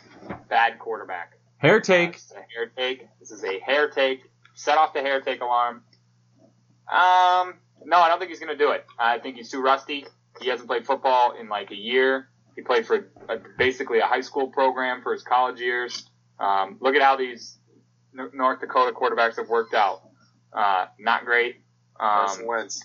bad 0.48 0.78
quarterback. 0.78 1.34
Hair 1.58 1.76
Uh, 1.76 1.80
take. 1.80 2.12
this 2.14 2.24
is 2.24 2.32
a 2.32 2.42
hair 2.54 2.66
take. 2.76 3.08
This 3.20 3.30
is 3.30 3.44
a 3.44 3.60
hair 3.60 3.88
take. 3.88 4.22
Set 4.54 4.76
off 4.76 4.92
the 4.92 5.00
hair 5.00 5.20
take 5.20 5.40
alarm. 5.40 5.82
Um, 6.90 7.54
no, 7.84 7.98
I 7.98 8.08
don't 8.08 8.18
think 8.18 8.30
he's 8.30 8.40
going 8.40 8.56
to 8.56 8.58
do 8.58 8.72
it. 8.72 8.84
I 8.98 9.18
think 9.18 9.36
he's 9.36 9.50
too 9.50 9.62
rusty. 9.62 10.06
He 10.40 10.48
hasn't 10.48 10.68
played 10.68 10.86
football 10.86 11.32
in 11.38 11.48
like 11.48 11.70
a 11.70 11.76
year. 11.76 12.28
He 12.56 12.62
played 12.62 12.86
for 12.86 13.10
a, 13.28 13.36
basically 13.56 13.98
a 14.00 14.06
high 14.06 14.20
school 14.20 14.48
program 14.48 15.02
for 15.02 15.12
his 15.12 15.22
college 15.22 15.60
years. 15.60 16.08
Um, 16.40 16.76
look 16.80 16.94
at 16.94 17.02
how 17.02 17.16
these 17.16 17.58
N- 18.18 18.30
North 18.34 18.60
Dakota 18.60 18.92
quarterbacks 18.92 19.36
have 19.36 19.48
worked 19.48 19.74
out. 19.74 20.02
Uh, 20.52 20.86
not 20.98 21.24
great. 21.24 21.62
Carson 21.98 22.42
Um, 22.42 22.46
Wentz. 22.48 22.82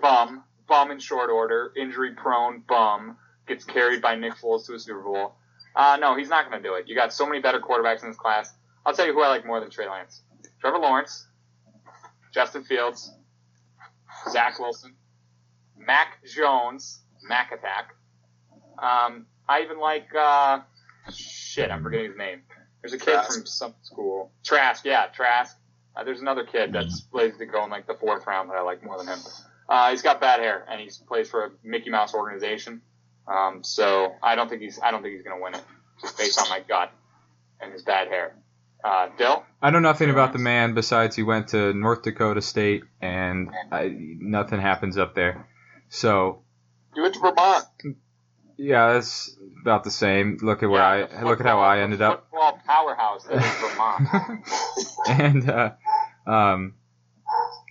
bum, 0.00 0.44
bum 0.68 0.90
in 0.90 0.98
short 0.98 1.30
order, 1.30 1.72
injury 1.76 2.14
prone, 2.14 2.62
bum, 2.68 3.16
gets 3.46 3.64
carried 3.64 4.00
by 4.02 4.14
Nick 4.16 4.34
Foles 4.34 4.66
to 4.66 4.74
a 4.74 4.78
Super 4.78 5.02
Bowl. 5.02 5.34
Uh, 5.76 5.96
no, 6.00 6.16
he's 6.16 6.28
not 6.28 6.50
going 6.50 6.62
to 6.62 6.68
do 6.68 6.74
it. 6.74 6.86
You 6.88 6.94
got 6.94 7.12
so 7.12 7.26
many 7.26 7.40
better 7.40 7.60
quarterbacks 7.60 8.02
in 8.02 8.08
this 8.08 8.16
class. 8.18 8.52
I'll 8.84 8.92
tell 8.94 9.06
you 9.06 9.12
who 9.12 9.22
I 9.22 9.28
like 9.28 9.46
more 9.46 9.60
than 9.60 9.70
Trey 9.70 9.88
Lance. 9.88 10.22
Trevor 10.60 10.78
Lawrence, 10.78 11.26
Justin 12.34 12.64
Fields, 12.64 13.14
Zach 14.30 14.58
Wilson, 14.58 14.94
Mac 15.86 16.18
Jones, 16.24 17.00
Mac 17.22 17.52
Attack. 17.52 17.94
Um, 18.78 19.26
I 19.48 19.62
even 19.62 19.78
like, 19.78 20.14
uh, 20.14 20.60
shit, 21.12 21.70
I'm 21.70 21.82
forgetting 21.82 22.10
his 22.10 22.18
name. 22.18 22.42
There's 22.80 22.92
a 22.92 22.98
kid 22.98 23.12
Trask. 23.14 23.32
from 23.32 23.46
some 23.46 23.74
school. 23.82 24.32
Trask, 24.44 24.84
yeah, 24.84 25.06
Trask. 25.06 25.56
Uh, 25.94 26.04
there's 26.04 26.20
another 26.20 26.44
kid 26.44 26.72
that's 26.72 27.04
slated 27.10 27.38
to 27.38 27.46
go 27.46 27.64
in 27.64 27.70
like 27.70 27.86
the 27.86 27.94
fourth 27.94 28.26
round 28.26 28.50
that 28.50 28.56
I 28.56 28.62
like 28.62 28.82
more 28.82 28.98
than 28.98 29.08
him. 29.08 29.18
Uh, 29.68 29.90
he's 29.90 30.02
got 30.02 30.20
bad 30.20 30.40
hair 30.40 30.66
and 30.68 30.80
he 30.80 30.90
plays 31.06 31.28
for 31.28 31.44
a 31.44 31.50
Mickey 31.62 31.90
Mouse 31.90 32.14
organization. 32.14 32.80
Um, 33.28 33.62
so 33.62 34.14
I 34.22 34.34
don't 34.34 34.48
think 34.48 34.62
he's 34.62 34.80
I 34.82 34.90
don't 34.90 35.02
think 35.02 35.14
he's 35.14 35.22
going 35.22 35.36
to 35.36 35.42
win 35.42 35.54
it 35.54 35.62
just 36.00 36.18
based 36.18 36.40
on 36.40 36.48
my 36.48 36.60
gut 36.60 36.92
and 37.60 37.72
his 37.72 37.82
bad 37.82 38.08
hair. 38.08 38.34
Uh, 38.82 39.08
Dill, 39.16 39.44
I 39.60 39.70
know 39.70 39.78
nothing 39.78 40.10
about 40.10 40.32
the 40.32 40.40
man 40.40 40.74
besides 40.74 41.14
he 41.14 41.22
went 41.22 41.48
to 41.48 41.72
North 41.72 42.02
Dakota 42.02 42.42
State 42.42 42.82
and 43.00 43.50
I, 43.70 43.94
nothing 43.96 44.60
happens 44.60 44.98
up 44.98 45.14
there. 45.14 45.46
So 45.92 46.42
You 46.96 47.02
went 47.02 47.14
to 47.14 47.20
Vermont. 47.20 47.64
yeah, 48.56 48.94
that's 48.94 49.36
about 49.60 49.84
the 49.84 49.90
same. 49.90 50.38
Look 50.40 50.62
at 50.62 50.70
where 50.70 50.80
Yeah, 50.80 51.18
I 51.20 51.22
look 51.22 51.38
at 51.38 51.44
how 51.46 51.60
I 51.60 51.80
ended 51.80 52.00
up. 52.00 52.28
Football 52.30 52.58
powerhouse 52.66 53.26
is 53.26 53.42
Vermont. 53.60 54.08
and 55.06 55.50
uh, 55.50 55.72
um, 56.26 56.74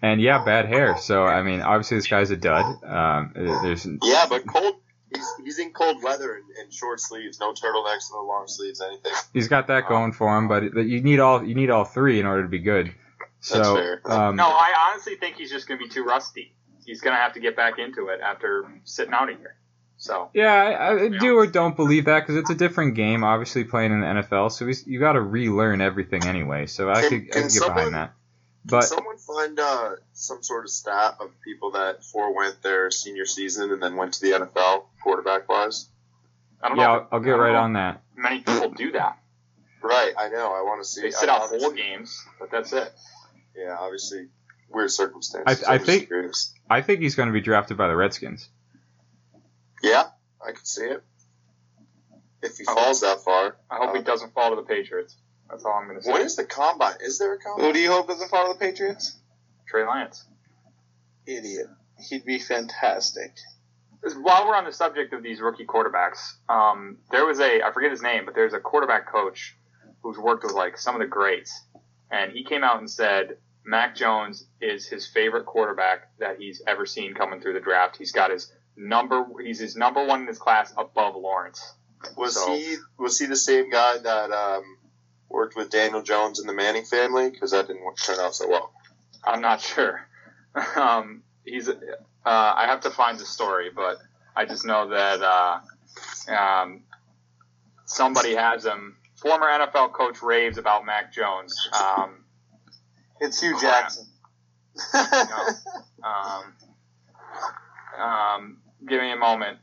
and 0.04 0.22
yeah, 0.22 0.38
bad 0.38 0.68
hair. 0.68 0.98
So 0.98 1.26
I 1.26 1.42
mean, 1.42 1.62
obviously 1.62 1.98
this 1.98 2.08
guy's 2.08 2.30
a 2.30 2.38
dud. 2.38 2.84
Um, 2.84 3.32
there's 3.36 3.88
Yeah, 4.04 4.28
but 4.30 4.46
cold. 4.46 4.76
He's, 5.14 5.34
he's 5.44 5.60
in 5.60 5.72
cold 5.74 6.02
weather 6.04 6.36
and, 6.36 6.46
and 6.62 6.72
short 6.74 7.02
sleeves, 7.02 7.38
no 7.40 7.52
turtlenecks, 7.54 8.12
no 8.14 8.24
long 8.24 8.46
sleeves, 8.48 8.80
anything. 8.82 9.12
he's 9.34 9.48
got 9.50 9.68
that 9.68 9.90
going 9.90 10.14
for 10.14 10.38
him, 10.38 10.48
but 10.48 10.74
but 10.76 10.86
you 10.86 11.02
need 11.02 11.20
all 11.20 11.44
you 11.44 11.56
need 11.56 11.72
all 11.72 11.86
three 11.86 12.20
in 12.20 12.28
order 12.28 12.44
to 12.44 12.48
be 12.48 12.60
good. 12.60 12.94
So 13.40 13.58
That's 13.58 13.70
fair. 13.74 14.02
um, 14.06 14.36
no, 14.36 14.46
I 14.48 14.92
honestly 14.92 15.16
think 15.16 15.38
he's 15.38 15.50
just 15.50 15.68
going 15.68 15.80
to 15.80 15.84
be 15.86 15.90
too 15.92 16.04
rusty. 16.06 16.54
He's 16.92 17.00
going 17.00 17.16
to 17.16 17.22
have 17.22 17.32
to 17.36 17.40
get 17.40 17.56
back 17.56 17.80
into 17.80 18.10
it 18.10 18.20
after 18.20 18.66
sitting 18.84 19.14
out 19.14 19.30
a 19.30 19.32
year. 19.32 19.56
So 19.96 20.30
Yeah, 20.34 20.52
I, 20.52 21.04
I 21.06 21.08
do 21.08 21.38
or 21.38 21.48
don't 21.48 21.74
believe 21.78 22.04
that 22.06 22.20
because 22.20 22.36
it's 22.36 22.50
a 22.50 22.56
different 22.56 22.96
game. 22.96 23.24
Obviously, 23.24 23.64
playing 23.64 23.94
in 23.94 24.02
the 24.02 24.08
NFL, 24.08 24.52
so 24.52 24.68
he's, 24.68 24.86
you 24.86 25.00
got 25.00 25.14
to 25.14 25.22
relearn 25.22 25.80
everything 25.80 26.26
anyway. 26.26 26.66
So 26.66 26.90
I 26.90 26.96
Can- 27.02 27.10
could, 27.10 27.16
I 27.16 27.20
can 27.20 27.28
could 27.28 27.42
get 27.44 27.52
someone- 27.52 27.76
behind 27.78 27.96
that. 27.96 28.08
Can 28.08 28.70
But 28.78 28.82
someone 28.82 29.18
find 29.18 29.58
uh, 29.58 29.92
some 30.12 30.44
sort 30.44 30.66
of 30.66 30.70
stat 30.72 31.16
of 31.22 31.32
people 31.46 31.72
that 31.72 32.04
forewent 32.04 32.62
their 32.62 32.92
senior 32.92 33.26
season 33.26 33.72
and 33.72 33.82
then 33.82 33.96
went 33.96 34.16
to 34.16 34.22
the 34.22 34.32
NFL 34.38 34.84
quarterback 35.02 35.48
wise? 35.48 35.88
I 36.62 36.68
don't 36.68 36.78
yeah, 36.78 36.84
know. 36.84 36.92
I'll, 36.94 37.08
I'll 37.14 37.20
get 37.22 37.30
I 37.30 37.38
don't 37.38 37.40
right 37.40 37.54
know 37.54 37.60
on 37.60 37.74
that. 37.74 38.02
Many 38.18 38.40
people 38.42 38.70
do 38.72 38.92
that. 38.92 39.18
Right, 39.82 40.14
I 40.18 40.28
know. 40.28 40.52
I 40.54 40.62
want 40.64 40.84
to 40.84 40.88
see. 40.90 41.02
They 41.02 41.12
sit 41.12 41.30
I- 41.30 41.38
out 41.38 41.50
four 41.50 41.72
games, 41.74 42.24
but 42.38 42.52
that's 42.52 42.74
it. 42.74 42.92
Yeah, 43.56 43.78
obviously 43.80 44.28
weird 44.74 44.92
circumstances. 44.92 45.64
I- 45.64 45.72
I 45.72 45.76
I'm 45.76 45.86
think- 45.86 46.08
curious. 46.08 46.54
I 46.70 46.82
think 46.82 47.02
he's 47.02 47.16
going 47.16 47.28
to 47.28 47.34
be 47.34 47.42
drafted 47.42 47.78
by 47.78 47.88
the 47.88 47.96
Redskins. 47.96 48.50
Yeah, 49.84 50.04
I 50.46 50.52
could 50.52 50.68
see 50.68 50.86
it. 50.86 51.04
If 52.42 52.58
he 52.58 52.64
falls 52.64 53.02
that 53.02 53.20
far. 53.24 53.58
I 53.70 53.78
hope 53.78 53.94
he 53.94 54.00
Uh, 54.00 54.04
doesn't 54.04 54.34
fall 54.34 54.50
to 54.52 54.56
the 54.56 54.64
Patriots. 54.64 55.16
That's 55.50 55.66
all 55.66 55.74
I'm 55.74 55.86
going 55.88 55.98
to 55.98 56.04
say. 56.04 56.12
What 56.12 56.22
is 56.22 56.36
the 56.36 56.46
combine? 56.46 56.96
Is 57.02 57.18
there 57.20 57.34
a 57.34 57.38
combine? 57.40 57.66
Who 57.66 57.74
do 57.74 57.80
you 57.80 57.92
hope 57.92 58.08
doesn't 58.08 58.30
fall 58.30 58.48
to 58.48 58.54
the 58.54 58.60
Patriots? 58.60 59.18
Trey 59.68 59.86
Lance. 59.88 60.26
Idiot. 61.26 61.68
He'd 62.10 62.26
be 62.26 62.40
fantastic. 62.40 63.36
While 64.22 64.48
we're 64.48 64.56
on 64.56 64.66
the 64.66 64.72
subject 64.72 65.14
of 65.14 65.22
these 65.22 65.40
rookie 65.42 65.66
quarterbacks, 65.66 66.34
um, 66.50 66.98
there 67.12 67.26
was 67.26 67.40
a 67.40 67.62
I 67.62 67.72
forget 67.72 67.92
his 67.92 68.02
name, 68.02 68.26
but 68.26 68.34
there's 68.34 68.54
a 68.54 68.60
quarterback 68.60 69.08
coach 69.12 69.56
who's 70.02 70.18
worked 70.18 70.44
with 70.44 70.54
like 70.54 70.78
some 70.80 70.96
of 70.96 71.02
the 71.02 71.08
greats, 71.08 71.54
and 72.10 72.32
he 72.32 72.44
came 72.44 72.64
out 72.64 72.80
and 72.80 72.90
said 72.90 73.38
Mac 73.64 73.96
Jones 73.96 74.46
is 74.60 74.88
his 74.88 75.08
favorite 75.08 75.46
quarterback 75.46 76.10
that 76.20 76.38
he's 76.40 76.62
ever 76.68 76.86
seen 76.86 77.14
coming 77.14 77.42
through 77.42 77.54
the 77.54 77.60
draft. 77.60 77.98
He's 77.98 78.12
got 78.12 78.32
his 78.32 78.52
number. 78.76 79.26
He's 79.44 79.60
his 79.60 79.76
number 79.76 80.06
one 80.06 80.22
in 80.22 80.28
his 80.28 80.40
class 80.40 80.74
above 80.78 81.16
Lawrence. 81.16 81.74
Was 82.18 82.36
So- 82.36 82.54
he 82.54 82.78
was 82.98 83.20
he 83.20 83.28
the 83.28 83.36
same 83.36 83.70
guy 83.70 83.98
that 84.00 84.32
um, 84.32 84.78
worked 85.30 85.56
with 85.56 85.70
Daniel 85.70 86.02
Jones 86.02 86.40
and 86.40 86.50
the 86.50 86.54
Manning 86.54 86.86
family? 86.86 87.30
Because 87.30 87.52
that 87.52 87.68
didn't 87.68 87.84
turn 88.04 88.20
out 88.20 88.34
so 88.36 88.50
well. 88.50 88.74
I'm 89.24 89.42
not 89.42 89.62
sure. 89.62 90.08
um, 90.76 91.24
he's. 91.46 91.70
Uh, 91.70 91.74
I 92.26 92.66
have 92.68 92.82
to 92.82 92.90
find 92.92 93.20
the 93.20 93.26
story, 93.26 93.70
but 93.76 93.98
I 94.36 94.46
just 94.46 94.66
know 94.66 94.90
that 94.90 95.22
uh, 95.22 95.60
um, 96.36 96.84
somebody 97.86 98.36
has 98.36 98.66
him. 98.66 98.98
Former 99.16 99.46
NFL 99.46 99.94
coach 99.94 100.22
raves 100.24 100.58
about 100.58 100.86
Mac 100.86 101.14
Jones. 101.14 101.56
Um, 101.80 102.21
It's 103.22 103.40
Hugh 103.40 103.56
Crap. 103.56 103.84
Jackson. 103.84 104.08
um, 106.04 106.54
um, 108.00 108.58
give 108.88 109.00
me 109.00 109.12
a 109.12 109.16
moment. 109.16 109.60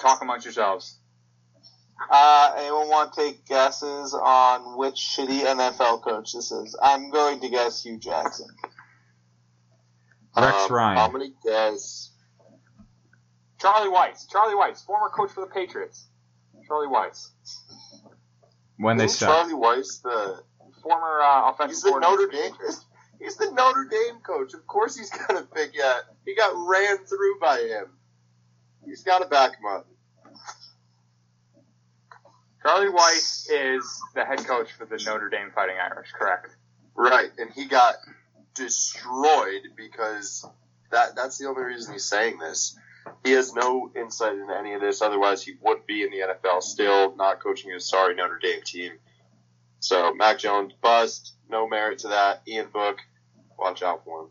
Talk 0.00 0.20
amongst 0.22 0.44
yourselves. 0.44 0.98
Uh, 2.10 2.54
anyone 2.58 2.88
want 2.88 3.12
to 3.14 3.20
take 3.20 3.46
guesses 3.46 4.14
on 4.14 4.76
which 4.78 4.94
shitty 4.96 5.40
NFL 5.44 6.02
coach 6.02 6.32
this 6.32 6.52
is? 6.52 6.78
I'm 6.80 7.10
going 7.10 7.40
to 7.40 7.48
guess 7.48 7.82
Hue 7.82 7.98
Jackson. 7.98 8.46
Rex 10.36 10.56
Um, 10.68 10.72
Ryan. 10.76 10.98
I'm 10.98 11.10
gonna 11.12 11.24
guess. 11.44 12.12
Charlie 13.60 13.88
Weis. 13.90 14.30
Charlie 14.30 14.54
Weis, 14.54 14.84
former 14.84 15.08
coach 15.08 15.32
for 15.32 15.40
the 15.40 15.48
Patriots. 15.48 16.06
Charlie 16.68 16.86
Weis, 16.86 17.30
when 18.76 18.96
they 18.98 19.06
Isn't 19.06 19.18
suck. 19.18 19.48
Charlie 19.48 19.54
Weis 19.54 20.02
the 20.02 20.42
former 20.88 21.20
uh, 21.20 21.50
offensive 21.50 21.70
he's 21.70 21.82
the 21.82 21.90
coordinator. 21.90 22.32
Notre 22.32 22.66
Dame. 22.66 22.74
He's 23.20 23.36
the 23.36 23.50
Notre 23.50 23.88
Dame 23.90 24.20
coach. 24.20 24.54
Of 24.54 24.66
course, 24.66 24.96
he's 24.96 25.10
gonna 25.10 25.42
pick 25.42 25.72
yeah. 25.74 25.98
He 26.24 26.34
got 26.34 26.52
ran 26.56 26.98
through 26.98 27.38
by 27.40 27.58
him. 27.58 27.86
He's 28.86 29.02
got 29.02 29.18
to 29.18 29.26
back 29.26 29.58
him 29.58 29.66
up. 29.66 29.86
Charlie 32.62 32.88
Weis 32.88 33.48
is 33.50 34.02
the 34.14 34.24
head 34.24 34.44
coach 34.46 34.72
for 34.72 34.84
the 34.84 35.00
Notre 35.04 35.28
Dame 35.28 35.50
Fighting 35.54 35.76
Irish, 35.80 36.12
correct? 36.12 36.56
Right, 36.94 37.30
and 37.38 37.50
he 37.50 37.66
got 37.66 37.94
destroyed 38.54 39.68
because 39.76 40.44
that 40.90 41.14
that's 41.14 41.38
the 41.38 41.48
only 41.48 41.62
reason 41.62 41.92
he's 41.92 42.04
saying 42.04 42.38
this. 42.38 42.76
He 43.24 43.32
has 43.32 43.54
no 43.54 43.90
insight 43.96 44.34
into 44.34 44.54
any 44.54 44.74
of 44.74 44.80
this, 44.80 45.00
otherwise 45.00 45.42
he 45.42 45.54
would 45.62 45.86
be 45.86 46.02
in 46.02 46.10
the 46.10 46.18
NFL 46.18 46.62
still, 46.62 47.14
not 47.16 47.40
coaching 47.40 47.72
his 47.72 47.88
sorry 47.88 48.14
Notre 48.14 48.38
Dame 48.38 48.62
team. 48.64 48.92
So 49.80 50.12
Mac 50.14 50.38
Jones 50.38 50.72
bust, 50.82 51.34
no 51.48 51.68
merit 51.68 52.00
to 52.00 52.08
that. 52.08 52.42
Ian 52.48 52.68
Book, 52.72 52.98
watch 53.58 53.82
out 53.82 54.04
for 54.04 54.22
him. 54.22 54.28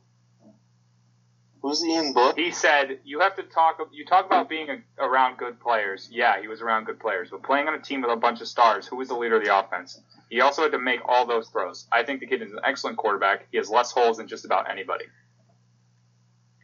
Who's 1.61 1.83
Ian 1.83 2.13
Book? 2.13 2.37
He 2.37 2.51
said 2.51 2.99
you 3.03 3.19
have 3.21 3.35
to 3.35 3.43
talk. 3.43 3.79
You 3.91 4.05
talk 4.05 4.25
about 4.25 4.47
being 4.47 4.69
a, 4.69 5.03
around 5.03 5.37
good 5.37 5.59
players. 5.59 6.07
Yeah, 6.11 6.39
he 6.39 6.47
was 6.47 6.61
around 6.61 6.85
good 6.85 6.99
players, 6.99 7.29
but 7.31 7.43
playing 7.43 7.67
on 7.67 7.73
a 7.73 7.81
team 7.81 8.01
with 8.01 8.11
a 8.11 8.15
bunch 8.15 8.41
of 8.41 8.47
stars, 8.47 8.87
who 8.87 8.95
was 8.95 9.07
the 9.07 9.15
leader 9.15 9.37
of 9.37 9.43
the 9.43 9.57
offense? 9.57 9.99
He 10.29 10.41
also 10.41 10.63
had 10.63 10.71
to 10.73 10.79
make 10.79 10.99
all 11.05 11.25
those 11.25 11.49
throws. 11.49 11.87
I 11.91 12.03
think 12.03 12.19
the 12.19 12.27
kid 12.27 12.41
is 12.41 12.51
an 12.51 12.59
excellent 12.63 12.97
quarterback. 12.97 13.47
He 13.51 13.57
has 13.57 13.69
less 13.69 13.91
holes 13.91 14.17
than 14.17 14.27
just 14.27 14.45
about 14.45 14.69
anybody. 14.69 15.05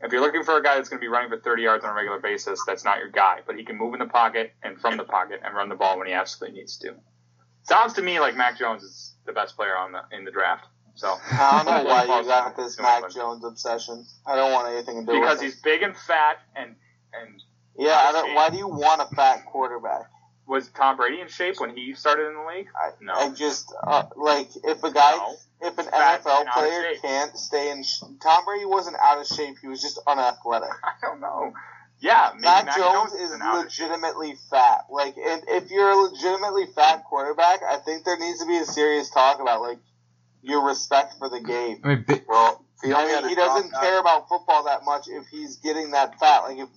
If 0.02 0.12
you're 0.12 0.22
looking 0.22 0.44
for 0.44 0.58
a 0.58 0.64
guy 0.64 0.76
that's 0.76 0.90
going 0.90 1.00
to 1.00 1.04
be 1.04 1.08
running 1.08 1.30
for 1.30 1.40
30 1.40 1.64
yards 1.64 1.86
on 1.86 1.92
a 1.92 1.94
regular 1.94 2.20
basis, 2.20 2.62
that's 2.68 2.84
not 2.84 3.00
your 3.00 3.10
guy. 3.10 3.40
But 3.48 3.58
he 3.58 3.64
can 3.64 3.78
move 3.78 3.94
in 3.94 4.00
the 4.00 4.06
pocket 4.06 4.54
and 4.62 4.80
from 4.80 4.98
the 4.98 5.06
pocket 5.06 5.40
and 5.44 5.56
run 5.56 5.70
the 5.70 5.76
ball 5.76 5.98
when 5.98 6.08
he 6.08 6.14
absolutely 6.14 6.60
needs 6.60 6.78
to. 6.80 6.96
Sounds 7.64 7.94
to 7.94 8.02
me 8.02 8.20
like 8.20 8.36
Mac 8.36 8.58
Jones 8.58 8.84
is 8.84 9.16
the 9.26 9.32
best 9.34 9.56
player 9.56 9.76
on 9.78 9.92
the 9.94 10.02
in 10.16 10.26
the 10.26 10.32
draft. 10.32 10.66
So 10.96 11.16
I 11.32 11.64
don't 11.66 11.86
know 11.86 11.90
why 11.90 12.04
you 12.04 12.26
got 12.28 12.56
this 12.56 12.80
Mac. 12.80 13.10
Jones 13.12 13.44
obsession. 13.44 14.06
I 14.26 14.36
don't 14.36 14.52
want 14.52 14.68
anything 14.74 15.06
to 15.06 15.12
do 15.12 15.20
with 15.20 15.22
because 15.22 15.38
with 15.40 15.46
he's 15.46 15.58
it. 15.58 15.64
big 15.64 15.82
and 15.82 15.96
fat 15.96 16.38
and 16.56 16.76
and 17.14 17.42
Yeah, 17.78 17.96
I 17.96 18.12
don't. 18.12 18.34
Why 18.36 18.50
do 18.50 18.58
you 18.58 18.68
want 18.68 19.02
a 19.02 19.16
fat 19.16 19.46
quarterback? 19.46 20.10
was 20.46 20.68
Tom 20.68 20.98
Brady 20.98 21.22
in 21.22 21.28
shape 21.30 21.56
when 21.60 21.70
he 21.74 21.94
started 21.94 22.28
in 22.28 22.34
the 22.34 22.42
league? 22.46 22.68
I, 22.76 22.90
No. 23.00 23.14
I 23.14 23.30
just 23.30 23.74
uh, 23.82 24.04
like 24.18 24.50
if 24.66 24.84
a 24.84 24.92
guy, 24.92 25.12
No. 25.16 25.36
if 25.62 25.78
an 25.78 25.86
Fat 25.86 26.22
NFL 26.22 26.40
and 26.42 26.50
out 26.50 26.58
of 26.58 26.64
player 26.70 26.94
can't 27.02 27.38
stay 27.38 27.72
in. 27.72 27.82
Sh- 27.82 28.04
Tom 28.22 28.44
Brady 28.44 28.66
wasn't 28.66 28.98
out 29.02 29.20
of 29.22 29.26
shape. 29.26 29.56
He 29.62 29.68
was 29.70 29.82
just 29.82 30.00
unathletic. 30.06 30.68
I 30.84 30.92
don't 31.02 31.22
know. 31.22 31.54
Yeah, 32.04 32.32
maybe 32.34 32.44
Mac, 32.44 32.66
Mac 32.66 32.76
Jones 32.76 33.14
is 33.14 33.22
is 33.22 33.32
an 33.32 33.40
legitimately 33.56 34.36
fat. 34.50 34.86
Like, 34.92 35.16
and 35.18 35.42
if 35.48 35.72
you're 35.72 35.90
a 35.90 35.96
legitimately 35.96 36.66
fat 36.76 37.06
quarterback, 37.10 37.62
I 37.64 37.78
think 37.78 38.04
there 38.04 38.18
needs 38.20 38.40
to 38.40 38.46
be 38.46 38.58
a 38.58 38.66
serious 38.66 39.10
talk 39.10 39.40
about 39.40 39.62
like 39.62 39.80
your 40.42 40.66
respect 40.68 41.14
for 41.18 41.30
the 41.30 41.40
game. 41.40 41.80
I 41.84 41.88
mean, 41.88 42.06
bi- 42.06 42.22
Well, 42.28 42.66
he 42.84 42.94
I 42.94 43.06
mean, 43.22 43.30
he 43.30 43.36
doesn't 43.36 43.70
drop 43.70 43.82
care 43.82 44.00
about 44.00 44.28
football 44.28 44.66
that 44.66 44.84
much 44.84 45.08
if 45.08 45.28
he's 45.28 45.58
getting 45.58 45.92
that 45.92 46.20
fat. 46.20 46.40
Like, 46.44 46.58
if 46.60 46.70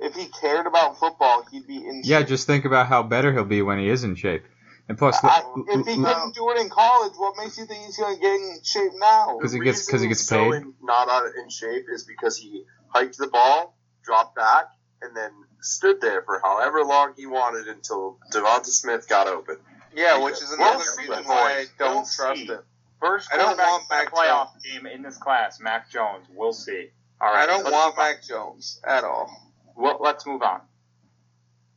if 0.00 0.14
he 0.14 0.26
cared 0.28 0.66
about 0.66 0.98
football, 0.98 1.44
he'd 1.52 1.66
be 1.66 1.76
in. 1.76 2.00
yeah, 2.04 2.20
shape. 2.20 2.28
just 2.28 2.46
think 2.46 2.64
about 2.64 2.86
how 2.86 3.02
better 3.02 3.30
he'll 3.30 3.44
be 3.44 3.60
when 3.60 3.78
he 3.78 3.90
is 3.90 4.04
in 4.04 4.14
shape. 4.14 4.42
And 4.88 4.96
plus, 4.98 5.18
I, 5.22 5.42
if 5.68 5.86
he 5.86 5.96
No. 5.96 6.12
couldn't 6.12 6.34
do 6.34 6.50
it 6.50 6.60
in 6.62 6.70
college, 6.70 7.12
what 7.16 7.34
makes 7.36 7.58
you 7.58 7.66
think 7.66 7.84
he's 7.84 7.98
going 7.98 8.14
to 8.16 8.20
get 8.20 8.32
in 8.32 8.58
shape 8.64 8.92
now? 8.98 9.36
Because 9.38 9.52
he 9.52 9.60
gets- 9.60 9.86
'cause 9.88 10.00
he 10.00 10.08
gets 10.08 10.20
he's 10.22 10.28
so 10.28 10.50
paid. 10.50 10.62
in- 10.62 10.74
not 10.82 11.08
out 11.08 11.24
in 11.40 11.50
shape 11.50 11.84
is 11.92 12.04
because 12.04 12.36
he 12.38 12.64
hiked 12.88 13.16
the 13.18 13.28
ball, 13.28 13.76
dropped 14.04 14.36
back, 14.36 14.66
and 15.00 15.16
then 15.16 15.30
stood 15.60 16.00
there 16.00 16.22
for 16.22 16.40
however 16.42 16.84
long 16.84 17.12
he 17.16 17.26
wanted 17.26 17.68
until 17.68 18.18
Devonta 18.32 18.66
Smith 18.66 19.08
got 19.08 19.26
open. 19.28 19.56
Yeah, 19.94 20.18
which 20.22 20.34
is 20.34 20.54
We'll 20.58 20.68
another 20.68 20.84
see. 20.84 21.02
reason 21.08 21.24
why 21.24 21.52
I 21.52 21.66
don't 21.78 21.94
We'll 21.96 22.04
trust 22.04 22.40
see. 22.40 22.46
him. 22.46 22.60
First 23.00 23.32
I 23.32 23.36
don't 23.36 23.58
want 23.58 23.84
Mac 23.90 24.12
playoff 24.12 24.48
game 24.62 24.86
in 24.86 25.02
this 25.02 25.16
class, 25.18 25.58
Mac 25.60 25.90
Jones. 25.90 26.26
We'll 26.34 26.52
see. 26.52 26.90
All 27.20 27.32
right, 27.32 27.42
I 27.42 27.46
don't 27.46 27.64
want. 27.64 27.96
Mac 27.96 28.22
Jones 28.22 28.80
at 28.86 29.04
all. 29.04 29.30
Well, 29.76 29.98
let's 30.00 30.26
move 30.26 30.42
on. 30.42 30.60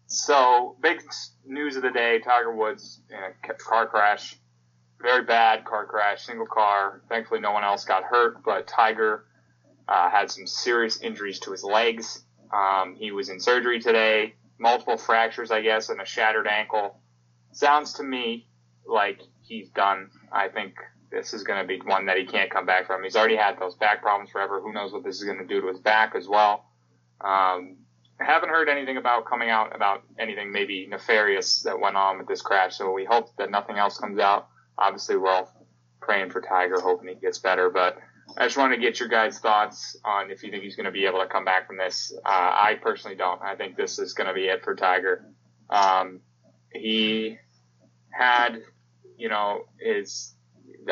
So, 0.08 0.76
big 0.82 1.02
news 1.46 1.76
of 1.76 1.82
the 1.82 1.90
day: 1.92 2.20
Tiger 2.20 2.54
Woods 2.56 3.00
in 3.10 3.18
a 3.18 3.54
car 3.56 3.88
crash, 3.88 4.36
very 5.02 5.24
bad 5.24 5.66
car 5.66 5.86
crash, 5.86 6.26
single 6.26 6.46
car. 6.46 7.02
Thankfully, 7.10 7.40
no 7.40 7.52
one 7.52 7.64
else 7.64 7.86
got 7.86 8.04
hurt, 8.04 8.44
but 8.44 8.68
Tiger 8.68 9.26
uh, 9.88 10.10
had 10.10 10.32
some 10.32 10.48
serious 10.48 11.02
injuries 11.02 11.40
to 11.42 11.52
his 11.52 11.64
legs. 11.64 12.24
Um, 12.54 12.96
he 12.96 13.12
was 13.12 13.30
in 13.30 13.40
surgery 13.40 13.80
today, 13.80 14.36
multiple 14.58 14.98
fractures, 14.98 15.52
I 15.52 15.62
guess, 15.62 15.90
and 15.90 16.02
a 16.02 16.06
shattered 16.06 16.48
ankle. 16.48 17.00
Sounds 17.52 17.94
to 17.94 18.04
me 18.04 18.48
like 18.88 19.22
he's 19.42 19.70
done. 19.70 20.10
I 20.32 20.48
think 20.48 20.76
this 21.12 21.34
is 21.34 21.44
going 21.44 21.62
to 21.62 21.68
be 21.68 21.80
one 21.86 22.06
that 22.08 22.18
he 22.18 22.26
can't 22.26 22.52
come 22.52 22.66
back 22.66 22.88
from. 22.88 23.04
He's 23.04 23.16
already 23.16 23.36
had 23.36 23.60
those 23.60 23.76
back 23.76 24.02
problems 24.02 24.32
forever. 24.32 24.60
Who 24.60 24.74
knows 24.74 24.92
what 24.92 25.04
this 25.04 25.18
is 25.18 25.24
going 25.24 25.38
to 25.40 25.46
do 25.46 25.62
to 25.62 25.68
his 25.68 25.80
back 25.80 26.16
as 26.16 26.28
well. 26.28 26.66
Um, 27.22 27.78
I 28.20 28.24
haven't 28.24 28.50
heard 28.50 28.70
anything 28.70 28.98
about 28.98 29.26
coming 29.26 29.50
out 29.50 29.76
about 29.76 30.04
anything 30.18 30.52
maybe 30.52 30.88
nefarious 30.88 31.62
that 31.64 31.80
went 31.80 31.98
on 31.98 32.18
with 32.18 32.28
this 32.28 32.42
crash, 32.42 32.78
so 32.78 32.92
we 32.92 33.06
hope 33.06 33.36
that 33.38 33.52
nothing 33.52 33.78
else 33.78 33.98
comes 33.98 34.20
out. 34.20 34.48
Obviously, 34.78 35.18
we're 35.18 35.30
all 35.30 35.52
praying 36.00 36.30
for 36.30 36.42
Tiger, 36.42 36.80
hoping 36.80 37.10
he 37.10 37.16
gets 37.16 37.40
better, 37.40 37.70
but 37.70 37.98
I 38.38 38.46
just 38.46 38.58
want 38.58 38.74
to 38.74 38.80
get 38.80 39.00
your 39.00 39.10
guys' 39.10 39.40
thoughts 39.40 39.98
on 40.04 40.32
if 40.32 40.44
you 40.44 40.52
think 40.52 40.64
he's 40.64 40.76
going 40.76 40.86
to 40.86 40.92
be 40.92 41.06
able 41.06 41.20
to 41.20 41.28
come 41.28 41.46
back 41.46 41.68
from 41.68 41.78
this. 41.78 42.14
Uh, 42.26 42.30
I 42.30 42.78
personally 42.82 43.16
don't. 43.16 43.42
I 43.42 43.56
think 43.56 43.78
this 43.78 44.00
is 44.00 44.14
going 44.14 44.28
to 44.28 44.34
be 44.34 44.46
it 44.46 44.64
for 44.64 44.76
Tiger. 44.76 45.26
Um, 45.70 46.22
he 46.72 47.38
had, 48.12 48.62
you 49.18 49.30
know, 49.30 49.66
his. 49.80 50.34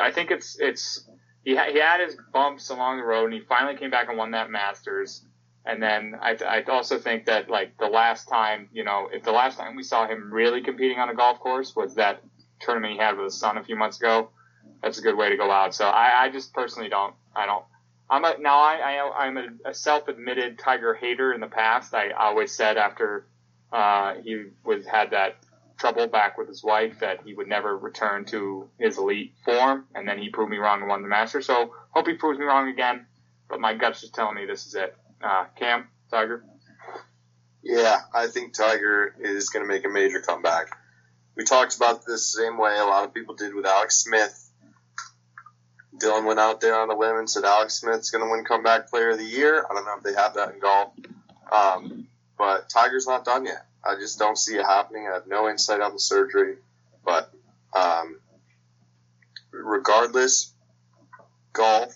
I 0.01 0.11
think 0.11 0.31
it's 0.31 0.57
it's 0.59 1.09
he 1.43 1.55
ha- 1.55 1.71
he 1.71 1.79
had 1.79 1.99
his 1.99 2.17
bumps 2.31 2.69
along 2.69 2.97
the 2.97 3.03
road, 3.03 3.25
and 3.25 3.33
he 3.33 3.41
finally 3.41 3.75
came 3.75 3.91
back 3.91 4.09
and 4.09 4.17
won 4.17 4.31
that 4.31 4.49
Masters. 4.49 5.25
And 5.65 5.81
then 5.81 6.15
I, 6.21 6.37
I 6.45 6.63
also 6.63 6.99
think 6.99 7.25
that 7.25 7.49
like 7.49 7.77
the 7.77 7.87
last 7.87 8.27
time, 8.27 8.69
you 8.73 8.83
know, 8.83 9.09
if 9.11 9.23
the 9.23 9.31
last 9.31 9.57
time 9.57 9.75
we 9.75 9.83
saw 9.83 10.07
him 10.07 10.33
really 10.33 10.61
competing 10.61 10.99
on 10.99 11.09
a 11.09 11.15
golf 11.15 11.39
course 11.39 11.75
was 11.75 11.95
that 11.95 12.21
tournament 12.59 12.93
he 12.93 12.99
had 12.99 13.15
with 13.15 13.25
his 13.25 13.39
son 13.39 13.57
a 13.57 13.63
few 13.63 13.75
months 13.75 13.97
ago, 13.97 14.29
that's 14.83 14.99
a 14.99 15.01
good 15.01 15.17
way 15.17 15.29
to 15.29 15.37
go 15.37 15.49
out. 15.49 15.73
So 15.73 15.85
I, 15.85 16.25
I 16.25 16.29
just 16.29 16.53
personally 16.53 16.89
don't, 16.89 17.15
I 17.35 17.45
don't. 17.45 17.63
I'm 18.09 18.25
a, 18.25 18.35
now 18.37 18.59
I, 18.59 18.75
I 18.75 19.25
I'm 19.25 19.37
a, 19.37 19.47
a 19.69 19.73
self-admitted 19.73 20.59
Tiger 20.59 20.93
hater 20.93 21.33
in 21.33 21.39
the 21.39 21.47
past. 21.47 21.93
I 21.93 22.11
always 22.11 22.51
said 22.51 22.77
after 22.77 23.25
uh, 23.71 24.15
he 24.23 24.43
was 24.63 24.85
had 24.85 25.11
that 25.11 25.37
trouble 25.77 26.07
back 26.07 26.37
with 26.37 26.47
his 26.47 26.63
wife 26.63 26.99
that 26.99 27.21
he 27.25 27.33
would 27.33 27.47
never 27.47 27.75
return 27.77 28.25
to 28.25 28.69
his 28.77 28.97
elite 28.97 29.33
form, 29.43 29.85
and 29.95 30.07
then 30.07 30.19
he 30.19 30.29
proved 30.29 30.51
me 30.51 30.57
wrong 30.57 30.81
and 30.81 30.89
won 30.89 31.01
the 31.01 31.07
Masters. 31.07 31.47
So 31.47 31.73
hope 31.91 32.07
he 32.07 32.13
proves 32.13 32.37
me 32.37 32.45
wrong 32.45 32.67
again. 32.67 33.05
But 33.49 33.59
my 33.59 33.73
gut's 33.73 34.01
just 34.01 34.13
telling 34.13 34.35
me 34.35 34.45
this 34.45 34.65
is 34.65 34.75
it. 34.75 34.95
Uh, 35.23 35.45
Cam, 35.57 35.87
Tiger. 36.11 36.43
Yeah, 37.63 38.01
I 38.13 38.27
think 38.27 38.53
Tiger 38.53 39.15
is 39.19 39.49
going 39.49 39.65
to 39.65 39.73
make 39.73 39.85
a 39.85 39.89
major 39.89 40.19
comeback. 40.19 40.75
We 41.35 41.45
talked 41.45 41.75
about 41.77 42.05
this 42.05 42.33
the 42.33 42.43
same 42.43 42.57
way 42.57 42.77
a 42.77 42.85
lot 42.85 43.05
of 43.05 43.13
people 43.13 43.35
did 43.35 43.55
with 43.55 43.65
Alex 43.65 44.03
Smith. 44.03 44.42
Dylan 45.97 46.25
went 46.25 46.39
out 46.39 46.61
there 46.61 46.79
on 46.79 46.89
a 46.89 46.97
limb 46.97 47.17
and 47.17 47.29
said 47.29 47.43
Alex 47.43 47.75
Smith's 47.75 48.09
going 48.09 48.23
to 48.23 48.31
win 48.31 48.43
comeback 48.45 48.89
player 48.89 49.11
of 49.11 49.17
the 49.17 49.25
year. 49.25 49.65
I 49.69 49.73
don't 49.73 49.85
know 49.85 49.97
if 49.97 50.03
they 50.03 50.13
have 50.19 50.33
that 50.35 50.53
in 50.53 50.59
golf. 50.59 50.93
Um, 51.51 52.07
but 52.37 52.69
Tiger's 52.69 53.05
not 53.07 53.25
done 53.25 53.45
yet. 53.45 53.65
I 53.85 53.95
just 53.95 54.17
don't 54.17 54.37
see 54.37 54.55
it 54.55 54.65
happening. 54.65 55.07
I 55.07 55.13
have 55.13 55.27
no 55.27 55.49
insight 55.49 55.81
on 55.81 55.93
the 55.93 55.99
surgery. 55.99 56.55
But 57.05 57.31
um, 57.75 58.19
regardless, 59.51 60.53
golf 61.51 61.95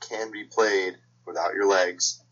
can 0.00 0.30
be 0.30 0.44
played 0.44 0.96
without 1.26 1.54
your 1.54 1.66
legs. 1.66 2.22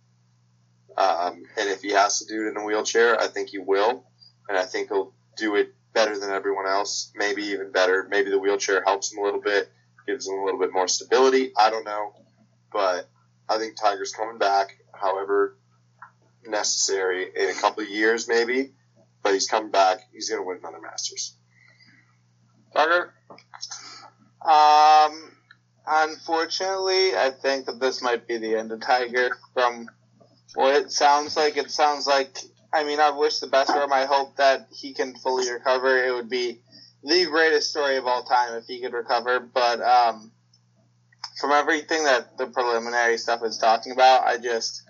Um, 0.97 1.45
and 1.57 1.69
if 1.69 1.83
he 1.83 1.91
has 1.93 2.21
to 2.21 2.27
do 2.27 2.47
it 2.47 2.51
in 2.51 2.57
a 2.57 2.65
wheelchair, 2.65 3.21
I 3.21 3.29
think 3.29 3.51
he 3.51 3.59
will. 3.59 4.05
And 4.49 4.57
I 4.57 4.65
think 4.65 4.89
he'll 4.89 5.13
do 5.37 5.57
it 5.57 5.75
better 5.93 6.19
than 6.19 6.31
everyone 6.31 6.67
else, 6.67 7.13
maybe 7.15 7.43
even 7.45 7.71
better. 7.71 8.07
Maybe 8.11 8.31
the 8.31 8.39
wheelchair 8.39 8.83
helps 8.85 9.13
him 9.13 9.19
a 9.19 9.23
little 9.23 9.41
bit, 9.41 9.71
gives 10.07 10.29
him 10.29 10.39
a 10.39 10.45
little 10.45 10.61
bit 10.61 10.73
more 10.73 10.89
stability. 10.89 11.53
I 11.57 11.71
don't 11.71 11.85
know. 11.85 12.15
But 12.73 13.09
I 13.49 13.59
think 13.59 13.77
Tiger's 13.77 14.13
coming 14.13 14.39
back, 14.39 14.77
however 14.93 15.57
necessary, 16.47 17.29
in 17.35 17.51
a 17.51 17.55
couple 17.55 17.83
of 17.83 17.89
years 17.89 18.29
maybe. 18.29 18.73
But 19.23 19.33
he's 19.33 19.49
coming 19.49 19.71
back. 19.71 20.01
He's 20.13 20.31
going 20.31 20.41
to 20.41 20.47
win 20.47 20.59
another 20.59 20.81
Masters. 20.81 21.35
Tucker? 22.73 23.13
Um, 24.43 25.33
unfortunately, 25.87 27.17
I 27.17 27.31
think 27.31 27.67
that 27.67 27.81
this 27.81 28.03
might 28.03 28.29
be 28.29 28.37
the 28.37 28.55
end 28.55 28.71
of 28.71 28.81
Tiger. 28.81 29.37
From 29.55 29.89
what 30.55 30.75
it 30.77 30.93
sounds 30.93 31.37
like, 31.37 31.57
it 31.57 31.71
sounds 31.71 32.07
like. 32.07 32.39
I 32.73 32.85
mean, 32.85 33.01
I 33.01 33.11
wish 33.11 33.39
the 33.39 33.47
best 33.47 33.73
for 33.73 33.83
him. 33.83 33.93
I 33.93 34.05
hope 34.05 34.37
that 34.37 34.69
he 34.71 34.93
can 34.93 35.17
fully 35.17 35.51
recover. 35.51 36.05
It 36.05 36.13
would 36.13 36.29
be 36.29 36.61
the 37.07 37.27
greatest 37.27 37.71
story 37.71 37.97
of 37.97 38.07
all 38.07 38.25
time 38.25 38.55
if 38.55 38.67
he 38.67 38.81
could 38.81 38.93
recover. 38.93 39.41
But 39.41 39.81
um, 39.81 40.33
from 41.41 41.53
everything 41.53 42.05
that 42.05 42.37
the 42.37 42.47
preliminary 42.47 43.19
stuff 43.19 43.43
is 43.45 43.59
talking 43.59 43.93
about, 43.93 44.27
I 44.27 44.39
just 44.39 44.83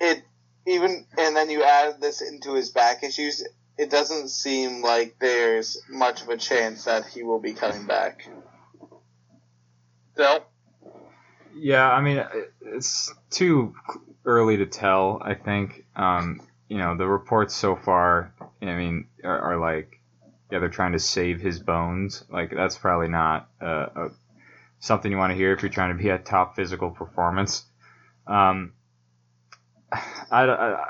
it 0.00 0.22
even 0.66 1.06
and 1.18 1.36
then 1.36 1.50
you 1.50 1.64
add 1.64 2.00
this 2.00 2.20
into 2.20 2.54
his 2.54 2.70
back 2.70 3.02
issues. 3.02 3.46
It 3.78 3.90
doesn't 3.90 4.28
seem 4.28 4.82
like 4.82 5.16
there's 5.18 5.80
much 5.88 6.22
of 6.22 6.28
a 6.28 6.36
chance 6.36 6.84
that 6.84 7.06
he 7.06 7.22
will 7.22 7.40
be 7.40 7.54
coming 7.54 7.86
back. 7.86 8.28
Still? 10.12 10.44
Yeah, 11.54 11.90
I 11.90 12.02
mean, 12.02 12.22
it's 12.60 13.12
too 13.30 13.74
early 14.26 14.58
to 14.58 14.66
tell. 14.66 15.20
I 15.24 15.32
think, 15.32 15.86
um, 15.96 16.42
you 16.68 16.76
know, 16.76 16.94
the 16.94 17.06
reports 17.06 17.54
so 17.54 17.74
far, 17.74 18.34
I 18.60 18.66
mean, 18.66 19.06
are, 19.24 19.40
are 19.40 19.56
like, 19.56 19.99
yeah, 20.50 20.58
they're 20.58 20.68
trying 20.68 20.92
to 20.92 20.98
save 20.98 21.40
his 21.40 21.58
bones. 21.58 22.24
Like, 22.30 22.52
that's 22.54 22.76
probably 22.76 23.08
not 23.08 23.48
uh, 23.60 23.86
a, 23.94 24.08
something 24.78 25.10
you 25.10 25.18
want 25.18 25.32
to 25.32 25.36
hear 25.36 25.52
if 25.52 25.62
you're 25.62 25.70
trying 25.70 25.96
to 25.96 26.02
be 26.02 26.08
a 26.08 26.18
top 26.18 26.56
physical 26.56 26.90
performance. 26.90 27.64
Um, 28.26 28.72
I, 29.92 30.44
I, 30.44 30.86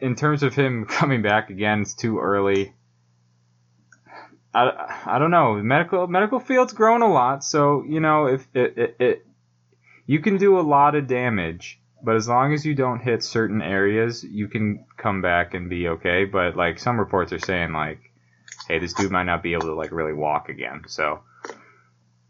in 0.00 0.14
terms 0.14 0.42
of 0.42 0.54
him 0.54 0.84
coming 0.88 1.22
back 1.22 1.50
again, 1.50 1.82
it's 1.82 1.94
too 1.94 2.18
early. 2.18 2.74
I, 4.54 5.02
I 5.06 5.18
don't 5.18 5.30
know. 5.30 5.54
Medical 5.54 6.06
medical 6.06 6.40
field's 6.40 6.72
grown 6.72 7.02
a 7.02 7.12
lot, 7.12 7.44
so 7.44 7.84
you 7.86 8.00
know 8.00 8.26
if 8.26 8.48
it, 8.54 8.78
it, 8.78 8.96
it 8.98 9.26
you 10.06 10.20
can 10.20 10.38
do 10.38 10.58
a 10.58 10.62
lot 10.62 10.94
of 10.94 11.06
damage, 11.06 11.78
but 12.02 12.16
as 12.16 12.26
long 12.26 12.54
as 12.54 12.64
you 12.64 12.74
don't 12.74 13.00
hit 13.00 13.22
certain 13.22 13.60
areas, 13.60 14.24
you 14.24 14.48
can 14.48 14.86
come 14.96 15.20
back 15.20 15.52
and 15.52 15.68
be 15.68 15.88
okay. 15.88 16.24
But 16.24 16.56
like 16.56 16.78
some 16.78 16.98
reports 16.98 17.32
are 17.32 17.38
saying, 17.38 17.72
like, 17.72 18.00
hey, 18.66 18.78
this 18.78 18.92
dude 18.92 19.10
might 19.10 19.24
not 19.24 19.42
be 19.42 19.52
able 19.52 19.66
to 19.66 19.74
like 19.74 19.92
really 19.92 20.12
walk 20.12 20.48
again. 20.48 20.84
So 20.86 21.20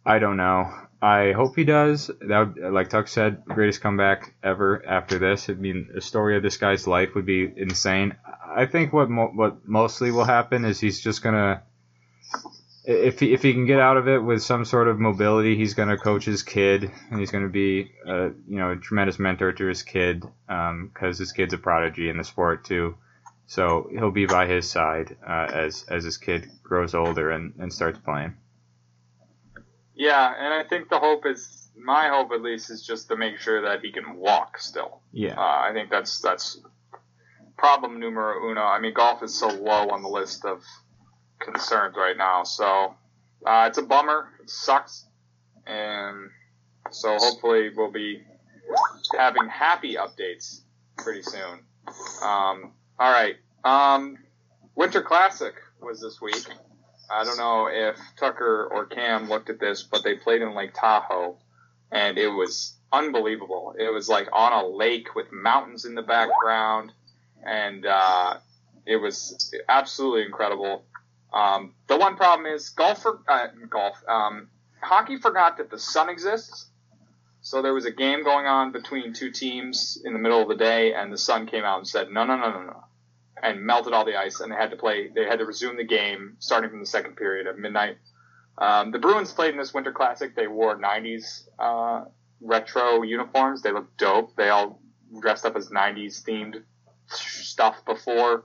I 0.04 0.18
don't 0.18 0.36
know. 0.36 0.72
I 1.00 1.32
hope 1.32 1.54
he 1.54 1.64
does. 1.64 2.10
That 2.20 2.56
would, 2.56 2.72
like 2.72 2.88
Tuck 2.88 3.06
said, 3.06 3.44
greatest 3.44 3.80
comeback 3.80 4.34
ever 4.42 4.84
after 4.84 5.18
this. 5.18 5.48
I 5.48 5.52
mean, 5.52 5.90
a 5.96 6.00
story 6.00 6.36
of 6.36 6.42
this 6.42 6.56
guy's 6.56 6.86
life 6.86 7.14
would 7.14 7.26
be 7.26 7.52
insane. 7.56 8.16
I 8.44 8.66
think 8.66 8.92
what 8.92 9.08
mo- 9.08 9.32
what 9.34 9.68
mostly 9.68 10.10
will 10.10 10.24
happen 10.24 10.64
is 10.64 10.80
he's 10.80 11.00
just 11.00 11.22
gonna 11.22 11.62
if 12.88 13.20
he 13.20 13.34
if 13.34 13.42
he 13.42 13.52
can 13.52 13.66
get 13.66 13.78
out 13.78 13.98
of 13.98 14.08
it 14.08 14.18
with 14.18 14.42
some 14.42 14.64
sort 14.64 14.88
of 14.88 14.98
mobility, 14.98 15.56
he's 15.56 15.74
to 15.88 15.98
coach 15.98 16.24
his 16.24 16.42
kid, 16.42 16.90
and 17.10 17.20
he's 17.20 17.30
to 17.42 17.50
be 17.50 17.92
a 18.06 18.30
you 18.48 18.56
know 18.56 18.72
a 18.72 18.76
tremendous 18.76 19.18
mentor 19.18 19.52
to 19.52 19.66
his 19.66 19.82
kid 19.82 20.24
um, 20.48 20.90
because 20.92 21.18
his 21.18 21.32
kid's 21.32 21.52
a 21.52 21.58
prodigy 21.58 22.08
in 22.08 22.16
the 22.16 22.24
sport 22.24 22.64
too. 22.64 22.96
So 23.48 23.88
he'll 23.90 24.10
be 24.10 24.26
by 24.26 24.46
his 24.46 24.70
side 24.70 25.16
uh, 25.26 25.48
as 25.50 25.86
as 25.88 26.04
his 26.04 26.18
kid 26.18 26.50
grows 26.62 26.94
older 26.94 27.30
and, 27.30 27.54
and 27.58 27.72
starts 27.72 27.98
playing. 27.98 28.36
Yeah, 29.94 30.34
and 30.38 30.52
I 30.52 30.64
think 30.68 30.90
the 30.90 30.98
hope 30.98 31.24
is 31.24 31.70
my 31.74 32.08
hope 32.08 32.30
at 32.32 32.42
least 32.42 32.70
is 32.70 32.86
just 32.86 33.08
to 33.08 33.16
make 33.16 33.38
sure 33.38 33.62
that 33.62 33.80
he 33.80 33.90
can 33.90 34.16
walk 34.16 34.58
still. 34.58 35.00
Yeah, 35.12 35.34
Uh, 35.40 35.60
I 35.68 35.70
think 35.72 35.88
that's 35.88 36.20
that's 36.20 36.60
problem 37.56 37.98
numero 37.98 38.50
uno. 38.50 38.60
I 38.60 38.80
mean, 38.80 38.92
golf 38.92 39.22
is 39.22 39.34
so 39.34 39.48
low 39.48 39.88
on 39.88 40.02
the 40.02 40.08
list 40.10 40.44
of 40.44 40.62
concerns 41.38 41.96
right 41.96 42.18
now, 42.18 42.42
so 42.44 42.94
uh, 43.46 43.64
it's 43.68 43.78
a 43.78 43.82
bummer. 43.82 44.28
It 44.42 44.50
sucks, 44.50 45.06
and 45.66 46.28
so 46.90 47.16
hopefully 47.16 47.70
we'll 47.74 47.90
be 47.90 48.22
having 49.16 49.48
happy 49.48 49.94
updates 49.94 50.60
pretty 50.98 51.22
soon. 51.22 51.60
Um, 52.22 52.72
all 52.98 53.12
right, 53.12 53.36
um, 53.64 54.18
Winter 54.74 55.02
Classic 55.02 55.54
was 55.80 56.00
this 56.00 56.20
week. 56.20 56.46
I 57.10 57.24
don't 57.24 57.38
know 57.38 57.68
if 57.70 57.96
Tucker 58.18 58.68
or 58.70 58.86
Cam 58.86 59.28
looked 59.28 59.50
at 59.50 59.60
this, 59.60 59.82
but 59.82 60.02
they 60.04 60.14
played 60.14 60.42
in 60.42 60.54
Lake 60.54 60.72
Tahoe, 60.74 61.38
and 61.90 62.18
it 62.18 62.28
was 62.28 62.76
unbelievable. 62.92 63.74
It 63.78 63.92
was 63.92 64.08
like 64.08 64.28
on 64.32 64.52
a 64.52 64.66
lake 64.66 65.14
with 65.14 65.32
mountains 65.32 65.84
in 65.84 65.94
the 65.94 66.02
background, 66.02 66.92
and 67.44 67.86
uh, 67.86 68.38
it 68.86 68.96
was 68.96 69.54
absolutely 69.68 70.22
incredible. 70.22 70.84
Um, 71.32 71.74
the 71.86 71.96
one 71.96 72.16
problem 72.16 72.46
is 72.52 72.70
golf. 72.70 73.02
For, 73.02 73.20
uh, 73.28 73.48
golf. 73.68 74.02
Um, 74.08 74.48
hockey 74.80 75.18
forgot 75.18 75.58
that 75.58 75.70
the 75.70 75.78
sun 75.78 76.08
exists. 76.08 76.66
So 77.40 77.62
there 77.62 77.72
was 77.72 77.86
a 77.86 77.90
game 77.90 78.24
going 78.24 78.46
on 78.46 78.72
between 78.72 79.12
two 79.12 79.30
teams 79.30 80.00
in 80.04 80.12
the 80.12 80.18
middle 80.18 80.42
of 80.42 80.48
the 80.48 80.56
day, 80.56 80.92
and 80.92 81.12
the 81.12 81.18
sun 81.18 81.46
came 81.46 81.64
out 81.64 81.78
and 81.78 81.88
said, 81.88 82.10
"No, 82.10 82.24
no, 82.24 82.36
no, 82.36 82.50
no, 82.50 82.62
no," 82.62 82.84
and 83.42 83.60
melted 83.60 83.92
all 83.92 84.04
the 84.04 84.16
ice, 84.16 84.40
and 84.40 84.50
they 84.50 84.56
had 84.56 84.70
to 84.70 84.76
play. 84.76 85.08
They 85.14 85.24
had 85.24 85.38
to 85.38 85.44
resume 85.44 85.76
the 85.76 85.84
game 85.84 86.36
starting 86.38 86.70
from 86.70 86.80
the 86.80 86.86
second 86.86 87.16
period 87.16 87.46
at 87.46 87.58
midnight. 87.58 87.98
Um, 88.58 88.90
the 88.90 88.98
Bruins 88.98 89.32
played 89.32 89.52
in 89.52 89.58
this 89.58 89.72
Winter 89.72 89.92
Classic. 89.92 90.34
They 90.34 90.48
wore 90.48 90.76
'90s 90.78 91.48
uh, 91.58 92.04
retro 92.40 93.02
uniforms. 93.02 93.62
They 93.62 93.72
looked 93.72 93.96
dope. 93.98 94.36
They 94.36 94.48
all 94.48 94.80
dressed 95.20 95.44
up 95.44 95.56
as 95.56 95.68
'90s 95.68 96.22
themed 96.22 96.62
stuff 97.06 97.84
before 97.86 98.44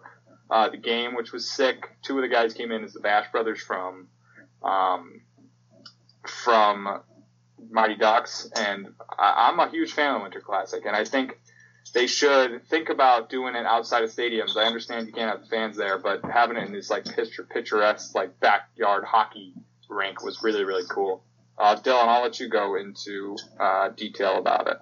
uh, 0.49 0.69
the 0.69 0.77
game, 0.77 1.15
which 1.15 1.31
was 1.31 1.49
sick. 1.49 1.89
Two 2.03 2.17
of 2.17 2.21
the 2.21 2.27
guys 2.27 2.53
came 2.53 2.71
in 2.71 2.83
as 2.83 2.93
the 2.93 2.99
Bash 2.99 3.31
Brothers 3.31 3.61
from 3.61 4.07
um, 4.61 5.21
from 6.25 7.01
Mighty 7.69 7.95
Ducks, 7.95 8.49
and 8.55 8.89
I, 9.17 9.49
I'm 9.49 9.59
a 9.59 9.69
huge 9.69 9.93
fan 9.93 10.15
of 10.15 10.21
Winter 10.21 10.41
Classic, 10.41 10.83
and 10.85 10.95
I 10.95 11.05
think 11.05 11.39
they 11.93 12.07
should 12.07 12.65
think 12.67 12.89
about 12.89 13.29
doing 13.29 13.55
it 13.55 13.65
outside 13.65 14.03
of 14.03 14.09
stadiums. 14.09 14.55
I 14.55 14.63
understand 14.63 15.07
you 15.07 15.13
can't 15.13 15.37
have 15.37 15.47
fans 15.49 15.77
there, 15.77 15.97
but 15.97 16.21
having 16.23 16.57
it 16.57 16.63
in 16.63 16.71
this 16.71 16.89
like 16.89 17.05
picture, 17.05 17.43
picturesque 17.43 18.15
like 18.15 18.39
backyard 18.39 19.03
hockey 19.03 19.53
rink 19.89 20.23
was 20.23 20.41
really 20.43 20.63
really 20.63 20.87
cool. 20.89 21.23
Uh, 21.57 21.75
Dylan, 21.75 22.07
I'll 22.07 22.23
let 22.23 22.39
you 22.39 22.49
go 22.49 22.75
into 22.75 23.35
uh, 23.59 23.89
detail 23.89 24.37
about 24.37 24.67
it. 24.67 24.77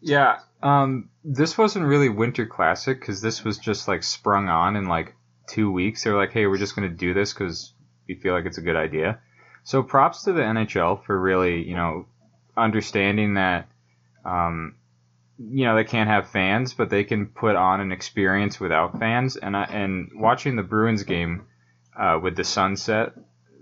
yeah. 0.00 0.40
Um, 0.62 1.10
this 1.24 1.56
wasn't 1.56 1.86
really 1.86 2.08
Winter 2.08 2.46
Classic 2.46 2.98
because 2.98 3.20
this 3.20 3.44
was 3.44 3.58
just 3.58 3.88
like 3.88 4.02
sprung 4.02 4.48
on 4.48 4.76
in 4.76 4.86
like 4.86 5.14
two 5.48 5.70
weeks. 5.70 6.04
They 6.04 6.10
were 6.10 6.16
like, 6.18 6.32
hey, 6.32 6.46
we're 6.46 6.58
just 6.58 6.76
gonna 6.76 6.88
do 6.88 7.14
this 7.14 7.32
because 7.32 7.72
we 8.08 8.14
feel 8.14 8.34
like 8.34 8.46
it's 8.46 8.58
a 8.58 8.62
good 8.62 8.76
idea. 8.76 9.20
So 9.64 9.82
props 9.82 10.22
to 10.24 10.32
the 10.32 10.40
NHL 10.40 11.04
for 11.04 11.20
really, 11.20 11.62
you 11.62 11.74
know, 11.74 12.06
understanding 12.56 13.34
that, 13.34 13.68
um, 14.24 14.76
you 15.38 15.64
know, 15.64 15.76
they 15.76 15.84
can't 15.84 16.08
have 16.08 16.30
fans, 16.30 16.74
but 16.74 16.90
they 16.90 17.04
can 17.04 17.26
put 17.26 17.56
on 17.56 17.80
an 17.80 17.92
experience 17.92 18.58
without 18.58 18.98
fans. 18.98 19.36
And 19.36 19.56
I, 19.56 19.64
and 19.64 20.10
watching 20.14 20.56
the 20.56 20.62
Bruins 20.62 21.04
game 21.04 21.46
uh, 21.96 22.18
with 22.22 22.36
the 22.36 22.44
sunset 22.44 23.12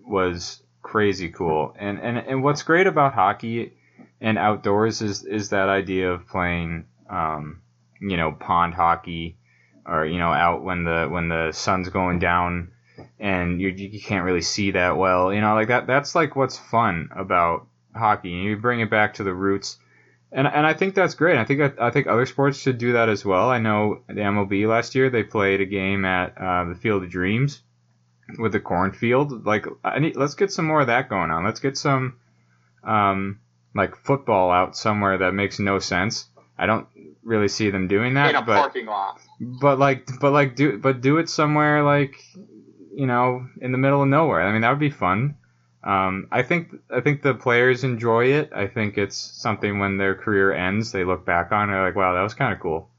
was 0.07 0.63
crazy 0.83 1.29
cool. 1.29 1.75
And, 1.79 1.99
and 1.99 2.19
and 2.19 2.43
what's 2.43 2.63
great 2.63 2.87
about 2.87 3.15
hockey 3.15 3.75
and 4.21 4.39
outdoors 4.39 5.03
is 5.03 5.25
is 5.25 5.51
that 5.51 5.69
idea 5.69 6.13
of 6.13 6.27
playing, 6.27 6.87
um, 7.11 7.61
you 8.01 8.17
know, 8.17 8.33
pond 8.33 8.75
hockey, 8.75 9.37
or 9.85 10.07
you 10.07 10.19
know, 10.19 10.33
out 10.33 10.63
when 10.63 10.85
the 10.85 11.09
when 11.11 11.29
the 11.29 11.53
sun's 11.53 11.89
going 11.89 12.19
down 12.19 12.73
and 13.19 13.61
you 13.61 13.69
you 13.69 14.01
can't 14.01 14.25
really 14.25 14.43
see 14.43 14.71
that 14.73 14.97
well. 14.97 15.33
You 15.33 15.41
know, 15.41 15.55
like 15.55 15.69
that. 15.69 15.87
That's 15.87 16.15
like 16.15 16.37
what's 16.37 16.59
fun 16.59 17.11
about 17.15 17.67
hockey. 17.95 18.33
And 18.33 18.45
you 18.45 18.57
bring 18.57 18.81
it 18.81 18.91
back 18.91 19.15
to 19.15 19.25
the 19.25 19.35
roots, 19.35 19.79
and 20.33 20.47
and 20.47 20.67
I 20.67 20.75
think 20.75 20.95
that's 20.95 21.15
great. 21.15 21.39
I 21.39 21.45
think 21.45 21.79
I 21.81 21.91
think 21.91 22.07
other 22.07 22.27
sports 22.27 22.59
should 22.59 22.79
do 22.79 22.93
that 22.95 23.09
as 23.09 23.25
well. 23.25 23.51
I 23.51 23.59
know 23.59 24.03
the 24.09 24.15
MLB 24.15 24.69
last 24.69 24.95
year 24.95 25.11
they 25.11 25.23
played 25.23 25.61
a 25.61 25.67
game 25.67 26.05
at 26.05 26.37
uh, 26.39 26.65
the 26.65 26.75
Field 26.75 27.05
of 27.05 27.11
Dreams 27.11 27.63
with 28.39 28.53
the 28.53 28.61
cornfield. 28.61 29.47
Like, 29.47 29.67
I 29.85 30.01
need, 30.01 30.17
let's 30.17 30.35
get 30.35 30.51
some 30.53 30.65
more 30.65 30.81
of 30.81 30.89
that 30.89 31.09
going 31.09 31.31
on. 31.31 31.45
Let's 31.45 31.61
get 31.61 31.79
some 31.79 32.17
um, 32.83 33.41
like 33.75 33.97
football 33.97 34.51
out 34.51 34.77
somewhere 34.77 35.19
that 35.19 35.33
makes 35.33 35.59
no 35.59 35.79
sense. 35.79 36.27
I 36.59 36.67
don't 36.67 36.89
really 37.23 37.49
see 37.49 37.71
them 37.71 37.89
doing 37.89 38.15
that, 38.15 38.31
in 38.31 38.37
a 38.37 38.43
but 38.43 38.57
parking 38.57 38.87
lot. 38.87 39.21
but 39.41 39.79
like 39.79 40.09
but 40.21 40.33
like 40.33 40.57
do 40.57 40.79
but 40.79 41.01
do 41.01 41.19
it 41.19 41.29
somewhere 41.29 41.83
like 41.83 42.25
you 42.95 43.07
know 43.07 43.47
in 43.61 43.73
the 43.73 43.79
middle 43.79 44.01
of 44.01 44.09
nowhere 44.09 44.41
i 44.41 44.53
mean 44.53 44.63
that 44.63 44.71
would 44.71 44.79
be 44.79 44.91
fun 44.91 45.35
Um, 45.87 46.27
I 46.33 46.43
think 46.43 46.75
I 46.91 47.01
think 47.01 47.23
the 47.23 47.33
players 47.35 47.85
enjoy 47.85 48.33
it. 48.33 48.51
I 48.53 48.67
think 48.67 48.99
it's 48.99 49.17
something 49.17 49.79
when 49.79 49.99
their 49.99 50.17
career 50.17 50.53
ends, 50.53 50.91
they 50.91 51.05
look 51.05 51.25
back 51.25 51.53
on 51.53 51.71
it 51.71 51.81
like, 51.81 51.95
wow, 51.95 52.15
that 52.15 52.23
was 52.23 52.35
kind 52.35 52.53
of 52.53 52.59
cool. 52.59 52.91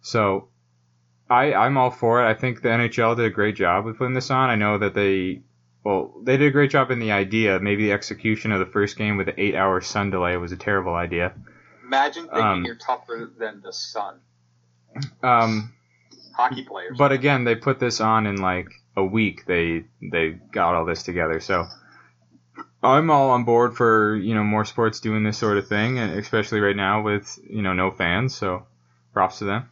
So 0.00 0.48
I 1.30 1.54
I'm 1.54 1.76
all 1.76 1.90
for 1.90 2.20
it. 2.20 2.28
I 2.28 2.34
think 2.34 2.60
the 2.62 2.68
NHL 2.68 3.16
did 3.16 3.26
a 3.26 3.30
great 3.30 3.54
job 3.54 3.84
with 3.84 3.96
putting 3.96 4.14
this 4.14 4.30
on. 4.30 4.50
I 4.50 4.56
know 4.56 4.76
that 4.78 4.92
they 4.92 5.42
well 5.84 6.12
they 6.24 6.36
did 6.36 6.48
a 6.48 6.50
great 6.50 6.72
job 6.72 6.90
in 6.90 6.98
the 6.98 7.12
idea. 7.12 7.60
Maybe 7.60 7.84
the 7.84 7.92
execution 7.92 8.50
of 8.50 8.58
the 8.58 8.66
first 8.66 8.96
game 8.98 9.16
with 9.16 9.26
the 9.26 9.40
eight 9.40 9.54
hour 9.54 9.80
sun 9.80 10.10
delay 10.10 10.36
was 10.36 10.50
a 10.50 10.56
terrible 10.56 10.94
idea. 10.96 11.32
Imagine 11.86 12.24
thinking 12.24 12.42
Um, 12.44 12.64
you're 12.64 12.74
tougher 12.74 13.30
than 13.38 13.60
the 13.62 13.72
sun. 13.72 14.18
Um, 15.22 15.72
Hockey 16.34 16.64
players. 16.64 16.96
but 16.98 17.12
again, 17.12 17.44
they 17.44 17.54
put 17.54 17.78
this 17.78 18.00
on 18.00 18.26
in 18.26 18.36
like 18.36 18.68
a 18.96 19.04
week. 19.04 19.46
They 19.46 19.84
they 20.00 20.30
got 20.30 20.74
all 20.74 20.84
this 20.84 21.04
together. 21.04 21.38
So 21.38 21.66
I'm 22.82 23.10
all 23.10 23.30
on 23.30 23.44
board 23.44 23.76
for 23.76 24.16
you 24.16 24.34
know 24.34 24.42
more 24.42 24.64
sports 24.64 25.00
doing 25.00 25.22
this 25.22 25.38
sort 25.38 25.58
of 25.58 25.68
thing, 25.68 25.98
and 25.98 26.18
especially 26.18 26.60
right 26.60 26.76
now 26.76 27.02
with 27.02 27.38
you 27.48 27.62
know 27.62 27.72
no 27.72 27.90
fans. 27.90 28.34
So 28.34 28.66
props 29.12 29.38
to 29.38 29.44
them. 29.44 29.68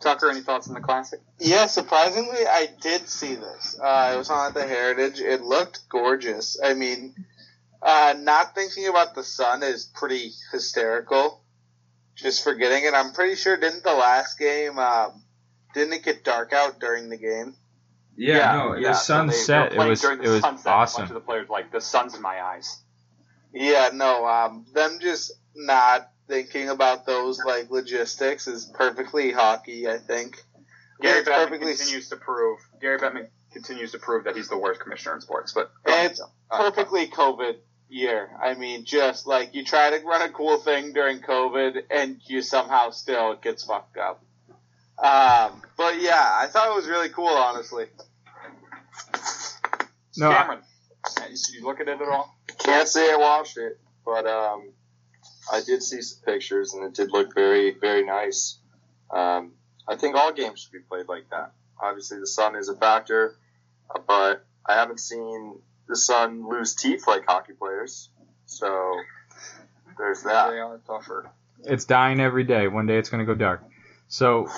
Tucker, 0.00 0.30
any 0.30 0.40
thoughts 0.40 0.68
on 0.68 0.74
the 0.74 0.80
classic? 0.80 1.20
Yeah, 1.40 1.66
surprisingly, 1.66 2.46
I 2.46 2.68
did 2.80 3.08
see 3.08 3.34
this. 3.34 3.76
Uh, 3.82 4.12
it 4.14 4.18
was 4.18 4.30
on 4.30 4.46
at 4.46 4.54
the 4.54 4.66
Heritage. 4.66 5.20
It 5.20 5.42
looked 5.42 5.88
gorgeous. 5.88 6.56
I 6.62 6.74
mean, 6.74 7.14
uh, 7.82 8.14
not 8.16 8.54
thinking 8.54 8.86
about 8.86 9.16
the 9.16 9.24
sun 9.24 9.64
is 9.64 9.84
pretty 9.84 10.30
hysterical. 10.52 11.42
Just 12.14 12.44
forgetting 12.44 12.84
it. 12.84 12.94
I'm 12.94 13.12
pretty 13.12 13.34
sure 13.34 13.56
didn't 13.56 13.82
the 13.82 13.94
last 13.94 14.38
game 14.38 14.78
um, 14.78 15.22
didn't 15.74 15.94
it 15.94 16.04
get 16.04 16.24
dark 16.24 16.52
out 16.52 16.80
during 16.80 17.08
the 17.08 17.16
game? 17.16 17.54
No, 18.18 18.74
yeah, 18.76 18.88
the 18.88 18.94
so 18.94 19.02
sun 19.04 19.26
they- 19.28 19.32
they 19.32 19.38
set. 19.38 19.72
It 19.72 19.78
was 19.78 20.02
the 20.02 20.12
it 20.12 20.18
was 20.28 20.40
sunset. 20.40 20.60
A 20.60 20.64
bunch 20.64 20.66
awesome. 20.66 21.02
of 21.04 21.08
the 21.10 21.20
players 21.20 21.48
like 21.48 21.70
the 21.70 21.80
sun's 21.80 22.14
in 22.14 22.22
my 22.22 22.42
eyes. 22.42 22.78
Yeah, 23.52 23.90
no. 23.94 24.26
Um, 24.26 24.66
them 24.74 24.98
just 25.00 25.32
not 25.54 26.10
thinking 26.26 26.68
about 26.68 27.06
those 27.06 27.38
like 27.44 27.70
logistics 27.70 28.46
is 28.48 28.64
perfectly 28.66 29.32
hockey. 29.32 29.88
I 29.88 29.98
think. 29.98 30.42
Gary 31.00 31.22
Bettman 31.22 31.44
perfectly 31.44 31.74
continues 31.76 32.08
to 32.08 32.16
prove. 32.16 32.58
Gary 32.80 32.98
Bettman 32.98 33.28
continues 33.52 33.92
to 33.92 33.98
prove 33.98 34.24
that 34.24 34.34
he's 34.36 34.48
the 34.48 34.58
worst 34.58 34.80
commissioner 34.80 35.14
in 35.14 35.20
sports. 35.20 35.52
But 35.52 35.70
it's 35.86 36.20
Uh, 36.20 36.26
perfectly 36.70 37.06
COVID 37.06 37.56
year. 37.88 38.30
I 38.42 38.54
mean, 38.54 38.84
just 38.84 39.26
like 39.26 39.54
you 39.54 39.64
try 39.64 39.90
to 39.96 40.04
run 40.04 40.22
a 40.22 40.28
cool 40.28 40.58
thing 40.58 40.92
during 40.92 41.20
COVID 41.20 41.84
and 41.90 42.20
you 42.26 42.42
somehow 42.42 42.90
still 42.90 43.32
it 43.32 43.42
gets 43.42 43.64
fucked 43.64 43.96
up. 43.96 44.22
Um, 44.98 45.62
but 45.76 46.00
yeah, 46.00 46.28
I 46.34 46.48
thought 46.48 46.68
it 46.70 46.74
was 46.74 46.88
really 46.88 47.08
cool, 47.08 47.28
honestly. 47.28 47.86
No, 50.16 50.30
I- 50.30 50.34
Cameron, 50.34 50.60
did 51.16 51.38
you 51.54 51.64
look 51.64 51.80
at 51.80 51.88
it 51.88 52.00
at 52.00 52.08
all? 52.08 52.36
Can't 52.58 52.88
say 52.88 53.12
I 53.12 53.16
watched 53.16 53.56
it, 53.56 53.78
but 54.04 54.26
um, 54.26 54.70
I 55.52 55.60
did 55.64 55.82
see 55.82 56.02
some 56.02 56.22
pictures, 56.24 56.74
and 56.74 56.84
it 56.84 56.94
did 56.94 57.10
look 57.12 57.34
very, 57.34 57.70
very 57.78 58.04
nice. 58.04 58.58
Um, 59.10 59.52
I 59.86 59.96
think 59.96 60.16
all 60.16 60.32
games 60.32 60.60
should 60.60 60.72
be 60.72 60.80
played 60.80 61.08
like 61.08 61.30
that. 61.30 61.52
Obviously, 61.80 62.18
the 62.18 62.26
sun 62.26 62.56
is 62.56 62.68
a 62.68 62.74
factor, 62.76 63.36
uh, 63.94 64.00
but 64.06 64.44
I 64.66 64.74
haven't 64.74 65.00
seen 65.00 65.60
the 65.88 65.96
sun 65.96 66.48
lose 66.48 66.74
teeth 66.74 67.04
like 67.06 67.24
hockey 67.26 67.52
players. 67.52 68.10
So 68.46 68.96
there's 69.96 70.22
that. 70.24 70.50
They 70.50 70.58
are 70.58 70.80
tougher. 70.86 71.30
it's 71.64 71.84
dying 71.84 72.20
every 72.20 72.44
day. 72.44 72.66
One 72.68 72.86
day 72.86 72.98
it's 72.98 73.08
going 73.08 73.24
to 73.24 73.32
go 73.32 73.38
dark. 73.38 73.62
So 74.08 74.48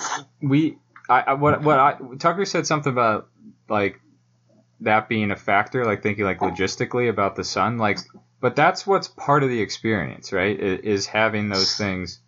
we, 0.41 0.77
I, 1.07 1.21
I 1.21 1.33
what 1.33 1.61
what 1.61 1.77
I 1.79 1.97
Tucker 2.19 2.45
said 2.45 2.65
something 2.65 2.91
about 2.91 3.27
like 3.69 4.01
that 4.81 5.07
being 5.07 5.31
a 5.31 5.35
factor, 5.35 5.85
like 5.85 6.03
thinking 6.03 6.25
like 6.25 6.39
logistically 6.39 7.09
about 7.09 7.35
the 7.35 7.43
sun, 7.43 7.77
like, 7.77 7.99
but 8.39 8.55
that's 8.55 8.85
what's 8.85 9.07
part 9.07 9.43
of 9.43 9.49
the 9.49 9.61
experience, 9.61 10.33
right? 10.33 10.59
Is 10.59 11.05
having 11.07 11.49
those 11.49 11.77
things 11.77 12.19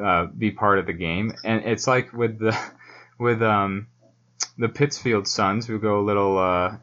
uh, 0.00 0.26
be 0.26 0.50
part 0.50 0.78
of 0.78 0.86
the 0.86 0.92
game, 0.92 1.34
and 1.44 1.64
it's 1.64 1.86
like 1.86 2.12
with 2.12 2.38
the 2.38 2.56
with 3.18 3.42
um 3.42 3.88
the 4.58 4.68
Pittsfield 4.68 5.26
Suns 5.26 5.66
who 5.66 5.78
go 5.78 6.00
a 6.00 6.02
little 6.02 6.38
uh, 6.38 6.76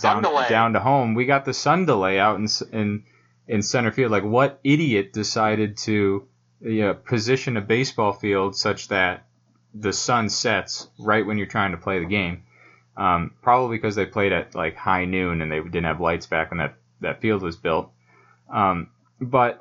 down 0.00 0.22
delay. 0.22 0.48
down 0.48 0.72
to 0.72 0.80
home. 0.80 1.14
We 1.14 1.26
got 1.26 1.44
the 1.44 1.54
sun 1.54 1.86
delay 1.86 2.18
out 2.18 2.38
in 2.38 2.46
in 2.72 3.04
in 3.48 3.62
center 3.62 3.90
field. 3.90 4.12
Like, 4.12 4.24
what 4.24 4.60
idiot 4.64 5.12
decided 5.12 5.76
to 5.78 6.26
you 6.62 6.80
know, 6.82 6.94
position 6.94 7.56
a 7.56 7.60
baseball 7.60 8.12
field 8.12 8.56
such 8.56 8.88
that 8.88 9.26
the 9.74 9.92
sun 9.92 10.28
sets 10.28 10.88
right 10.98 11.26
when 11.26 11.38
you're 11.38 11.46
trying 11.46 11.72
to 11.72 11.78
play 11.78 11.98
the 11.98 12.06
game? 12.06 12.44
Um, 13.00 13.32
probably 13.40 13.78
because 13.78 13.94
they 13.94 14.04
played 14.04 14.32
at 14.32 14.54
like 14.54 14.76
high 14.76 15.06
noon 15.06 15.40
and 15.40 15.50
they 15.50 15.60
didn't 15.60 15.84
have 15.84 16.02
lights 16.02 16.26
back 16.26 16.50
when 16.50 16.58
that 16.58 16.74
that 17.00 17.22
field 17.22 17.40
was 17.40 17.56
built. 17.56 17.90
Um, 18.52 18.90
but 19.20 19.58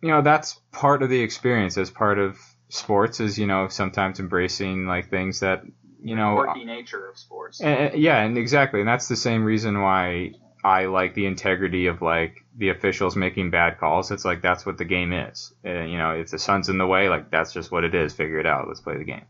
you 0.00 0.08
know 0.08 0.22
that's 0.22 0.54
part 0.72 1.02
of 1.02 1.10
the 1.10 1.20
experience 1.20 1.76
as 1.76 1.90
part 1.90 2.18
of 2.18 2.38
sports 2.70 3.20
is 3.20 3.38
you 3.38 3.46
know 3.46 3.68
sometimes 3.68 4.18
embracing 4.18 4.86
like 4.86 5.10
things 5.10 5.40
that 5.40 5.62
you 6.02 6.16
know 6.16 6.36
Quirky 6.36 6.64
nature 6.64 7.06
of 7.06 7.18
sports. 7.18 7.60
and, 7.60 7.92
and- 7.92 8.02
yeah, 8.02 8.22
and 8.22 8.38
exactly, 8.38 8.80
and 8.80 8.88
that's 8.88 9.08
the 9.08 9.16
same 9.16 9.44
reason 9.44 9.82
why 9.82 10.32
I 10.64 10.86
like 10.86 11.12
the 11.12 11.26
integrity 11.26 11.88
of 11.88 12.00
like 12.00 12.36
the 12.56 12.70
officials 12.70 13.14
making 13.14 13.50
bad 13.50 13.78
calls. 13.78 14.10
It's 14.10 14.24
like 14.24 14.40
that's 14.40 14.64
what 14.64 14.78
the 14.78 14.86
game 14.86 15.12
is. 15.12 15.52
And, 15.62 15.90
you 15.92 15.98
know, 15.98 16.12
if 16.12 16.30
the 16.30 16.38
sun's 16.38 16.70
in 16.70 16.78
the 16.78 16.86
way, 16.86 17.10
like 17.10 17.30
that's 17.30 17.52
just 17.52 17.70
what 17.70 17.84
it 17.84 17.94
is. 17.94 18.14
Figure 18.14 18.38
it 18.40 18.46
out. 18.46 18.66
Let's 18.68 18.80
play 18.80 18.96
the 18.96 19.04
game. 19.04 19.26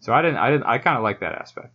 So 0.00 0.14
I 0.14 0.22
didn't, 0.22 0.38
I 0.38 0.50
didn't, 0.50 0.64
I 0.64 0.78
kind 0.78 0.96
of 0.96 1.02
like 1.02 1.20
that 1.20 1.34
aspect. 1.34 1.74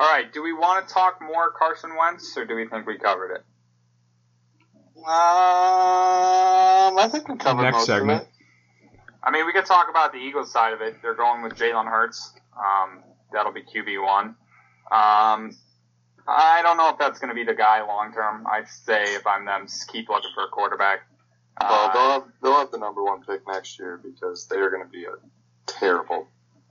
All 0.00 0.08
right, 0.08 0.32
do 0.32 0.42
we 0.42 0.52
want 0.52 0.86
to 0.86 0.94
talk 0.94 1.20
more 1.20 1.50
Carson 1.50 1.90
Wentz, 1.98 2.36
or 2.36 2.44
do 2.44 2.54
we 2.54 2.68
think 2.68 2.86
we 2.86 2.98
covered 2.98 3.32
it? 3.34 3.44
Um, 4.98 6.98
I 6.98 7.08
think 7.10 7.28
we 7.28 7.36
covered 7.36 7.62
Next 7.62 7.78
most 7.78 7.86
segment. 7.86 8.22
of 8.22 8.28
it. 8.28 8.32
I 9.22 9.30
mean, 9.32 9.46
we 9.46 9.52
could 9.52 9.66
talk 9.66 9.88
about 9.90 10.12
the 10.12 10.18
Eagles 10.18 10.52
side 10.52 10.72
of 10.72 10.80
it. 10.80 10.96
They're 11.02 11.14
going 11.14 11.42
with 11.42 11.54
Jalen 11.54 11.86
Hurts. 11.86 12.32
Um, 12.56 13.02
that'll 13.32 13.52
be 13.52 13.62
QB 13.62 14.02
one. 14.04 14.26
Um, 14.90 15.56
I 16.26 16.60
don't 16.62 16.76
know 16.76 16.90
if 16.90 16.98
that's 16.98 17.18
going 17.18 17.28
to 17.30 17.34
be 17.34 17.44
the 17.44 17.54
guy 17.54 17.82
long 17.82 18.12
term. 18.12 18.46
I'd 18.50 18.68
say 18.68 19.02
if 19.14 19.26
I'm 19.26 19.44
them, 19.44 19.66
just 19.66 19.90
keep 19.90 20.08
looking 20.08 20.30
for 20.34 20.44
a 20.44 20.48
quarterback. 20.48 21.00
Well, 21.60 21.72
Uh, 21.72 21.92
they'll 21.92 22.10
have, 22.20 22.24
they'll 22.42 22.58
have 22.58 22.70
the 22.70 22.78
number 22.78 23.02
one 23.02 23.22
pick 23.24 23.42
next 23.48 23.78
year 23.78 24.00
because 24.02 24.46
they're 24.46 24.70
going 24.70 24.82
to 24.84 24.88
be 24.88 25.04
a 25.06 25.14
terrible. 25.66 26.28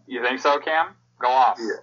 you 0.08 0.22
think 0.24 0.40
so, 0.40 0.60
Cam? 0.60 0.96
Go 1.20 1.28
off. 1.28 1.58
Yeah. 1.60 1.74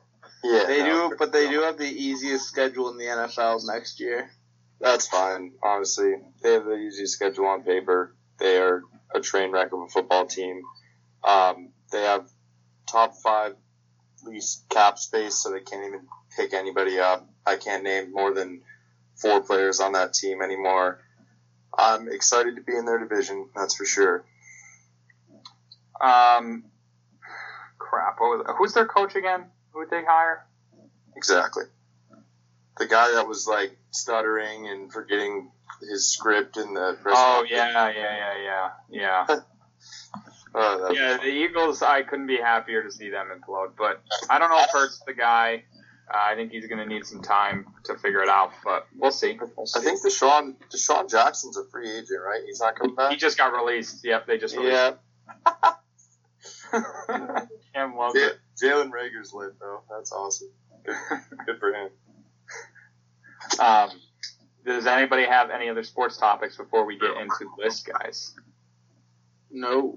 Yeah, 0.44 0.64
They 0.66 0.82
no, 0.82 1.08
do, 1.08 1.16
but 1.18 1.32
they 1.32 1.48
do 1.48 1.62
have 1.62 1.78
the 1.78 1.88
easiest 1.88 2.46
schedule 2.46 2.90
in 2.90 2.98
the 2.98 3.04
NFL 3.04 3.62
next 3.66 3.98
year. 3.98 4.30
That's 4.78 5.08
fine. 5.08 5.52
Honestly, 5.62 6.16
they 6.42 6.52
have 6.52 6.66
the 6.66 6.76
easiest 6.76 7.14
schedule 7.14 7.46
on 7.46 7.62
paper. 7.62 8.14
They 8.38 8.58
are 8.58 8.82
a 9.14 9.20
train 9.20 9.52
wreck 9.52 9.72
of 9.72 9.80
a 9.80 9.88
football 9.88 10.26
team. 10.26 10.60
Um, 11.26 11.70
they 11.90 12.02
have 12.02 12.28
top 12.86 13.14
five 13.22 13.56
least 14.22 14.68
cap 14.68 14.98
space, 14.98 15.36
so 15.36 15.50
they 15.50 15.60
can't 15.60 15.86
even 15.86 16.06
pick 16.36 16.52
anybody 16.52 16.98
up. 16.98 17.26
I 17.46 17.56
can't 17.56 17.82
name 17.82 18.12
more 18.12 18.34
than 18.34 18.60
four 19.16 19.40
players 19.40 19.80
on 19.80 19.92
that 19.92 20.12
team 20.12 20.42
anymore. 20.42 21.00
I'm 21.76 22.06
excited 22.12 22.56
to 22.56 22.62
be 22.62 22.76
in 22.76 22.84
their 22.84 22.98
division. 22.98 23.48
That's 23.56 23.74
for 23.74 23.86
sure. 23.86 24.24
Um, 25.98 26.64
crap. 27.78 28.16
What 28.18 28.46
was? 28.46 28.56
Who's 28.58 28.74
their 28.74 28.86
coach 28.86 29.16
again? 29.16 29.46
Who 29.74 29.80
would 29.80 29.90
they 29.90 30.04
hire? 30.04 30.46
Exactly. 31.16 31.64
The 32.78 32.86
guy 32.86 33.12
that 33.12 33.28
was 33.28 33.46
like 33.46 33.76
stuttering 33.90 34.68
and 34.68 34.92
forgetting 34.92 35.50
his 35.80 36.08
script 36.08 36.56
in 36.56 36.74
the. 36.74 36.96
Oh 37.06 37.44
yeah, 37.48 37.90
yeah, 37.90 37.90
yeah, 37.90 38.70
yeah, 38.88 39.26
yeah. 39.28 39.40
Oh, 40.56 40.92
Yeah, 40.92 41.16
the 41.16 41.26
Eagles. 41.26 41.82
I 41.82 42.02
couldn't 42.02 42.28
be 42.28 42.36
happier 42.36 42.84
to 42.84 42.90
see 42.92 43.10
them 43.10 43.26
implode, 43.26 43.72
but 43.76 44.00
I 44.30 44.38
don't 44.38 44.50
know 44.50 44.60
if 44.60 44.70
Hurts 44.70 45.02
the 45.04 45.12
guy. 45.12 45.64
Uh, 46.08 46.16
I 46.16 46.36
think 46.36 46.52
he's 46.52 46.68
going 46.68 46.78
to 46.78 46.86
need 46.86 47.04
some 47.04 47.22
time 47.22 47.66
to 47.86 47.96
figure 47.96 48.22
it 48.22 48.28
out, 48.28 48.52
but 48.62 48.86
we'll 48.96 49.10
see. 49.10 49.36
We'll 49.56 49.66
see. 49.66 49.80
I 49.80 49.82
think 49.82 50.00
Deshaun 50.00 50.54
DeSean 50.72 51.10
Jackson's 51.10 51.56
a 51.56 51.64
free 51.72 51.90
agent, 51.90 52.20
right? 52.24 52.42
He's 52.46 52.60
not 52.60 52.76
coming 52.76 52.94
back. 52.94 53.10
he 53.10 53.16
just 53.16 53.36
got 53.36 53.52
released. 53.52 54.04
Yep, 54.04 54.28
they 54.28 54.38
just 54.38 54.56
released. 54.56 54.76
Yeah, 54.76 55.72
him. 56.72 57.48
Cam 57.74 57.96
loves 57.96 58.14
Ja- 58.14 58.28
it. 58.28 58.38
Jalen 58.62 58.90
Reagor's 58.90 59.32
lit 59.32 59.58
though. 59.60 59.82
That's 59.90 60.12
awesome. 60.12 60.48
Good, 60.84 60.96
good 61.46 61.58
for 61.58 61.72
him. 61.74 61.90
Um, 63.60 63.90
does 64.64 64.86
anybody 64.86 65.24
have 65.24 65.50
any 65.50 65.68
other 65.68 65.82
sports 65.82 66.16
topics 66.16 66.56
before 66.56 66.84
we 66.86 66.98
get 66.98 67.10
into 67.16 67.34
the 67.40 67.62
list, 67.64 67.86
guys? 67.86 68.34
no. 69.50 69.96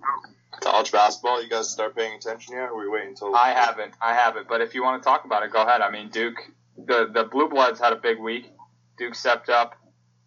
College 0.61 0.91
basketball, 0.91 1.43
you 1.43 1.49
guys 1.49 1.69
start 1.69 1.95
paying 1.95 2.15
attention 2.15 2.53
yet? 2.53 2.69
Or 2.71 2.78
are 2.78 2.80
we 2.80 2.88
waiting 2.89 3.09
until 3.09 3.36
I 3.36 3.49
haven't. 3.49 3.93
I 4.01 4.13
haven't. 4.13 4.47
But 4.47 4.61
if 4.61 4.73
you 4.73 4.82
want 4.82 5.03
to 5.03 5.05
talk 5.05 5.25
about 5.25 5.43
it, 5.43 5.51
go 5.51 5.61
ahead. 5.61 5.82
I 5.82 5.91
mean, 5.91 6.09
Duke, 6.09 6.38
the 6.78 7.07
the 7.13 7.25
Blue 7.25 7.47
Bloods 7.47 7.80
had 7.80 7.93
a 7.93 7.97
big 7.97 8.17
week. 8.17 8.49
Duke 8.97 9.13
stepped 9.13 9.49
up. 9.49 9.75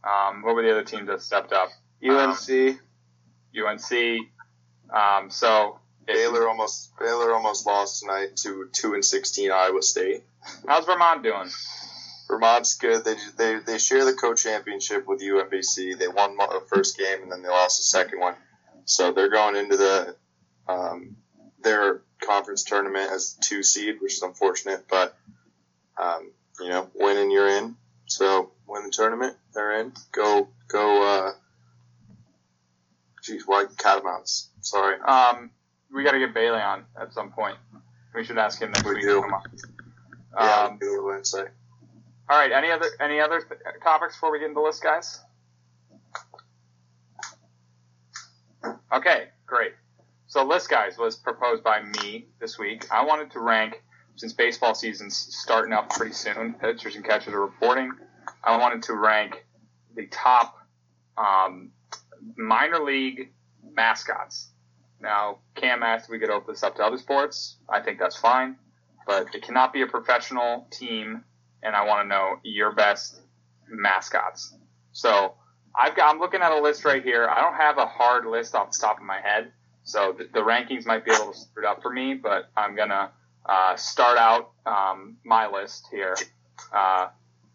Um, 0.04 0.42
what 0.42 0.54
were 0.54 0.62
the 0.62 0.70
other 0.70 0.84
teams 0.84 1.08
that 1.08 1.22
stepped 1.22 1.52
up? 1.52 1.70
UNC. 2.06 2.78
UNC. 3.56 4.20
Um, 4.94 5.30
so 5.30 5.79
Baylor 6.12 6.48
almost 6.48 6.92
Baylor 6.98 7.32
almost 7.34 7.66
lost 7.66 8.00
tonight 8.00 8.36
to 8.38 8.68
two 8.72 8.94
and 8.94 9.04
sixteen 9.04 9.50
Iowa 9.50 9.82
State. 9.82 10.24
How's 10.66 10.84
Vermont 10.86 11.22
doing? 11.22 11.48
Vermont's 12.28 12.74
good. 12.74 13.04
They 13.04 13.16
they 13.36 13.58
they 13.58 13.78
share 13.78 14.04
the 14.04 14.14
co-championship 14.14 15.06
with 15.06 15.20
UMBC. 15.20 15.98
They 15.98 16.08
won 16.08 16.36
the 16.36 16.62
first 16.68 16.96
game 16.96 17.22
and 17.22 17.32
then 17.32 17.42
they 17.42 17.48
lost 17.48 17.78
the 17.78 17.84
second 17.84 18.20
one, 18.20 18.34
so 18.84 19.12
they're 19.12 19.30
going 19.30 19.56
into 19.56 19.76
the 19.76 20.16
um, 20.68 21.16
their 21.62 22.02
conference 22.20 22.64
tournament 22.64 23.10
as 23.10 23.36
two 23.40 23.62
seed, 23.62 23.96
which 24.00 24.14
is 24.14 24.22
unfortunate, 24.22 24.86
but 24.88 25.16
um, 26.00 26.30
you 26.60 26.68
know, 26.68 26.88
winning 26.94 27.30
you're 27.30 27.48
in. 27.48 27.76
So 28.06 28.50
win 28.66 28.84
the 28.84 28.90
tournament, 28.90 29.36
they're 29.54 29.80
in. 29.80 29.92
Go 30.12 30.48
go. 30.68 31.02
uh 31.02 31.32
Geez, 33.22 33.42
why 33.46 33.66
Catamounts? 33.76 34.48
Sorry. 34.62 34.98
Um, 34.98 35.50
we 35.94 36.04
got 36.04 36.12
to 36.12 36.18
get 36.18 36.34
Bailey 36.34 36.60
on 36.60 36.84
at 37.00 37.12
some 37.12 37.30
point. 37.30 37.56
We 38.14 38.24
should 38.24 38.38
ask 38.38 38.60
him 38.60 38.72
next 38.72 38.84
We 38.84 38.94
week. 38.94 39.02
do. 39.02 39.20
come 39.22 39.34
on. 39.34 39.42
Yeah, 40.38 40.62
Um, 40.70 40.78
do 40.78 41.20
say. 41.22 41.44
all 42.28 42.38
right. 42.38 42.52
Any 42.52 42.70
other 42.70 42.86
any 43.00 43.20
other 43.20 43.40
th- 43.40 43.60
topics 43.82 44.14
before 44.16 44.30
we 44.32 44.38
get 44.38 44.46
into 44.46 44.60
the 44.60 44.66
list, 44.66 44.82
guys? 44.82 45.20
Okay, 48.92 49.28
great. 49.46 49.72
So 50.26 50.44
list, 50.44 50.68
guys, 50.68 50.96
was 50.98 51.16
proposed 51.16 51.64
by 51.64 51.82
me 51.82 52.26
this 52.40 52.58
week. 52.58 52.86
I 52.92 53.04
wanted 53.04 53.30
to 53.32 53.40
rank 53.40 53.82
since 54.16 54.32
baseball 54.32 54.74
season's 54.74 55.16
starting 55.16 55.72
up 55.72 55.90
pretty 55.90 56.12
soon. 56.12 56.54
Pitchers 56.54 56.94
and 56.96 57.04
catchers 57.04 57.34
are 57.34 57.40
reporting. 57.40 57.90
I 58.44 58.56
wanted 58.56 58.82
to 58.84 58.94
rank 58.94 59.44
the 59.96 60.06
top 60.06 60.56
um, 61.16 61.72
minor 62.36 62.78
league 62.78 63.32
mascots. 63.72 64.49
Now, 65.00 65.38
Cam 65.54 65.82
asked 65.82 66.04
if 66.06 66.10
we 66.10 66.18
could 66.18 66.30
open 66.30 66.52
this 66.52 66.62
up 66.62 66.76
to 66.76 66.82
other 66.84 66.98
sports. 66.98 67.56
I 67.68 67.80
think 67.80 67.98
that's 67.98 68.16
fine, 68.16 68.56
but 69.06 69.34
it 69.34 69.42
cannot 69.42 69.72
be 69.72 69.82
a 69.82 69.86
professional 69.86 70.66
team, 70.70 71.24
and 71.62 71.74
I 71.74 71.84
want 71.84 72.04
to 72.04 72.08
know 72.08 72.36
your 72.42 72.72
best 72.72 73.20
mascots. 73.68 74.54
So 74.92 75.34
I've 75.74 75.96
got, 75.96 76.12
I'm 76.12 76.20
looking 76.20 76.42
at 76.42 76.52
a 76.52 76.60
list 76.60 76.84
right 76.84 77.02
here. 77.02 77.28
I 77.28 77.40
don't 77.40 77.54
have 77.54 77.78
a 77.78 77.86
hard 77.86 78.26
list 78.26 78.54
off 78.54 78.72
the 78.72 78.78
top 78.78 78.98
of 78.98 79.04
my 79.04 79.20
head, 79.20 79.52
so 79.84 80.14
the, 80.16 80.24
the 80.32 80.40
rankings 80.40 80.86
might 80.86 81.04
be 81.04 81.12
a 81.12 81.14
little 81.14 81.32
screwed 81.32 81.64
up 81.64 81.82
for 81.82 81.90
me, 81.90 82.14
but 82.14 82.50
I'm 82.56 82.76
gonna 82.76 83.10
uh, 83.46 83.76
start 83.76 84.18
out 84.18 84.50
um, 84.66 85.16
my 85.24 85.46
list 85.48 85.86
here. 85.90 86.16
Uh, 86.72 87.08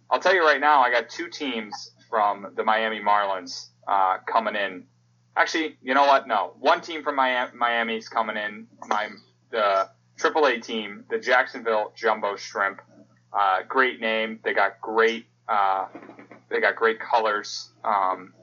I'll 0.09 0.19
tell 0.19 0.33
you 0.33 0.43
right 0.43 0.59
now, 0.59 0.81
I 0.81 0.91
got 0.91 1.09
two 1.09 1.29
teams 1.29 1.91
from 2.09 2.53
the 2.55 2.63
Miami 2.63 2.99
Marlins 2.99 3.67
uh, 3.87 4.17
coming 4.25 4.55
in. 4.55 4.85
Actually, 5.37 5.77
you 5.81 5.93
know 5.93 6.05
what? 6.05 6.27
No, 6.27 6.53
one 6.59 6.81
team 6.81 7.03
from 7.03 7.15
Miami, 7.15 7.51
Miami's 7.55 8.07
coming 8.07 8.37
in. 8.37 8.67
My 8.87 9.09
the 9.51 9.89
AAA 10.17 10.63
team, 10.63 11.05
the 11.09 11.19
Jacksonville 11.19 11.91
Jumbo 11.95 12.35
Shrimp. 12.37 12.81
Uh, 13.33 13.59
great 13.67 13.99
name. 13.99 14.39
They 14.43 14.53
got 14.53 14.79
great. 14.81 15.25
Uh, 15.47 15.87
they 16.49 16.61
got 16.61 16.75
great 16.75 16.99
colors. 16.99 17.69
Um, 17.83 18.33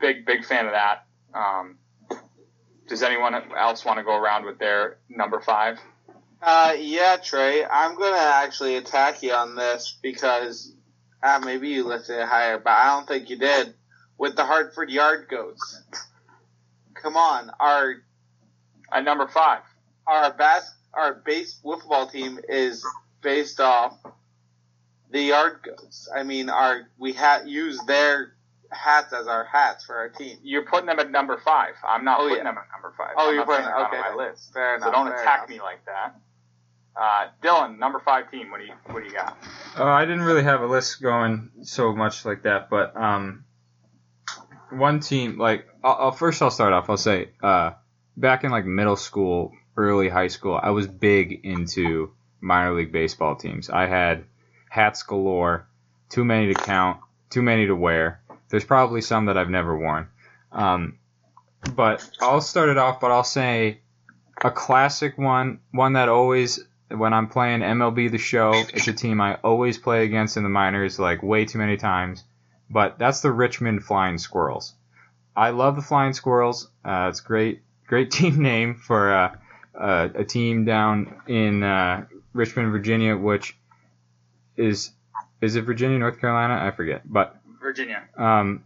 big 0.00 0.26
big 0.26 0.44
fan 0.44 0.66
of 0.66 0.72
that. 0.72 1.06
Um, 1.32 1.78
does 2.88 3.02
anyone 3.02 3.34
else 3.56 3.84
want 3.84 3.98
to 3.98 4.04
go 4.04 4.16
around 4.16 4.44
with 4.44 4.58
their 4.58 4.98
number 5.08 5.40
five? 5.40 5.78
Uh, 6.42 6.74
yeah, 6.78 7.16
Trey, 7.16 7.64
I'm 7.64 7.96
gonna 7.96 8.16
actually 8.18 8.76
attack 8.76 9.22
you 9.22 9.32
on 9.32 9.56
this 9.56 9.96
because 10.02 10.74
uh, 11.22 11.40
maybe 11.42 11.70
you 11.70 11.84
listed 11.84 12.18
it 12.18 12.28
higher, 12.28 12.58
but 12.58 12.70
I 12.70 12.94
don't 12.94 13.08
think 13.08 13.30
you 13.30 13.38
did. 13.38 13.74
With 14.18 14.36
the 14.36 14.44
Hartford 14.44 14.90
Yard 14.90 15.26
Goats. 15.28 15.82
Come 17.04 17.16
on, 17.18 17.50
our 17.60 17.96
At 18.90 19.04
number 19.04 19.28
five. 19.28 19.60
our 20.06 20.32
bas- 20.32 20.74
our 20.94 21.12
base 21.12 21.52
football 21.62 22.06
team 22.06 22.38
is 22.48 22.82
based 23.20 23.60
off 23.60 23.98
the 25.10 25.20
Yard 25.20 25.60
Goats. 25.62 26.08
I 26.14 26.22
mean, 26.22 26.48
our 26.48 26.88
we 26.96 27.12
ha- 27.12 27.42
use 27.44 27.78
their 27.86 28.32
hats 28.70 29.12
as 29.12 29.26
our 29.26 29.44
hats 29.44 29.84
for 29.84 29.96
our 29.96 30.08
team. 30.08 30.38
You're 30.42 30.64
putting 30.64 30.86
them 30.86 30.98
at 30.98 31.10
number 31.10 31.36
five. 31.36 31.74
I'm 31.86 32.04
not 32.06 32.20
Oh, 32.20 32.22
putting 32.22 32.38
yeah. 32.38 32.44
them 32.44 32.56
at 32.58 32.68
number 32.72 32.94
five. 32.96 33.12
Oh, 33.18 33.28
I'm 33.28 33.34
you're 33.34 33.44
not 33.44 33.46
putting- 33.48 33.66
they're 33.66 33.86
okay, 33.86 33.96
on 33.98 34.02
my 34.02 34.08
then. 34.24 34.30
list. 34.30 34.52
Fair 34.54 34.78
So 34.78 34.84
enough. 34.88 34.94
don't 34.94 35.06
fair 35.12 35.20
attack 35.20 35.38
enough. 35.40 35.48
me 35.50 35.60
like 35.60 35.84
that. 35.84 36.14
Uh, 36.96 37.28
Dylan, 37.42 37.78
number 37.78 37.98
five 38.00 38.30
team. 38.30 38.50
What 38.50 38.60
do 38.60 38.64
you 38.66 38.72
what 38.86 39.00
do 39.02 39.06
you 39.08 39.14
got? 39.14 39.36
Uh, 39.76 39.84
I 39.84 40.06
didn't 40.06 40.22
really 40.22 40.44
have 40.44 40.62
a 40.62 40.66
list 40.66 41.02
going 41.02 41.50
so 41.64 41.92
much 41.94 42.24
like 42.24 42.42
that, 42.44 42.70
but 42.70 42.96
um, 42.96 43.44
one 44.70 45.00
team 45.00 45.38
like 45.38 45.66
I'll, 45.82 45.96
I'll 46.00 46.12
first 46.12 46.42
I'll 46.42 46.50
start 46.50 46.72
off. 46.72 46.90
I'll 46.90 46.96
say 46.96 47.30
uh, 47.42 47.72
back 48.16 48.44
in 48.44 48.50
like 48.50 48.64
middle 48.64 48.96
school, 48.96 49.52
early 49.76 50.08
high 50.08 50.28
school, 50.28 50.58
I 50.60 50.70
was 50.70 50.86
big 50.86 51.44
into 51.44 52.12
minor 52.40 52.74
league 52.74 52.92
baseball 52.92 53.36
teams. 53.36 53.70
I 53.70 53.86
had 53.86 54.24
hats 54.68 55.02
galore, 55.02 55.66
too 56.08 56.24
many 56.24 56.52
to 56.52 56.54
count, 56.54 57.00
too 57.30 57.42
many 57.42 57.66
to 57.66 57.74
wear. 57.76 58.20
There's 58.48 58.64
probably 58.64 59.00
some 59.00 59.26
that 59.26 59.36
I've 59.36 59.50
never 59.50 59.76
worn. 59.76 60.08
Um, 60.52 60.98
but 61.74 62.08
I'll 62.20 62.40
start 62.40 62.68
it 62.68 62.78
off. 62.78 63.00
But 63.00 63.10
I'll 63.10 63.24
say 63.24 63.80
a 64.42 64.50
classic 64.50 65.16
one, 65.18 65.60
one 65.72 65.94
that 65.94 66.08
always 66.08 66.60
when 66.88 67.12
I'm 67.12 67.28
playing 67.28 67.60
MLB 67.60 68.10
The 68.10 68.18
Show, 68.18 68.52
it's 68.52 68.88
a 68.88 68.92
team 68.92 69.20
I 69.20 69.36
always 69.36 69.78
play 69.78 70.04
against 70.04 70.36
in 70.36 70.42
the 70.42 70.48
minors, 70.48 70.98
like 70.98 71.22
way 71.22 71.44
too 71.44 71.58
many 71.58 71.76
times. 71.76 72.24
But 72.70 72.98
that's 72.98 73.20
the 73.20 73.30
Richmond 73.30 73.84
Flying 73.84 74.18
Squirrels. 74.18 74.74
I 75.36 75.50
love 75.50 75.76
the 75.76 75.82
Flying 75.82 76.12
Squirrels. 76.12 76.68
Uh, 76.84 77.08
it's 77.10 77.20
great, 77.20 77.62
great 77.86 78.10
team 78.18 78.42
name 78.42 78.74
for 78.74 79.14
uh, 79.14 79.36
uh, 79.78 80.08
a 80.14 80.24
team 80.24 80.64
down 80.64 81.20
in 81.26 81.62
uh, 81.62 82.06
Richmond, 82.32 82.72
Virginia, 82.72 83.16
which 83.16 83.56
is 84.56 84.90
is 85.40 85.56
it 85.56 85.62
Virginia, 85.62 85.98
North 85.98 86.20
Carolina? 86.20 86.58
I 86.64 86.70
forget, 86.70 87.02
but 87.04 87.36
Virginia. 87.60 88.02
um, 88.16 88.64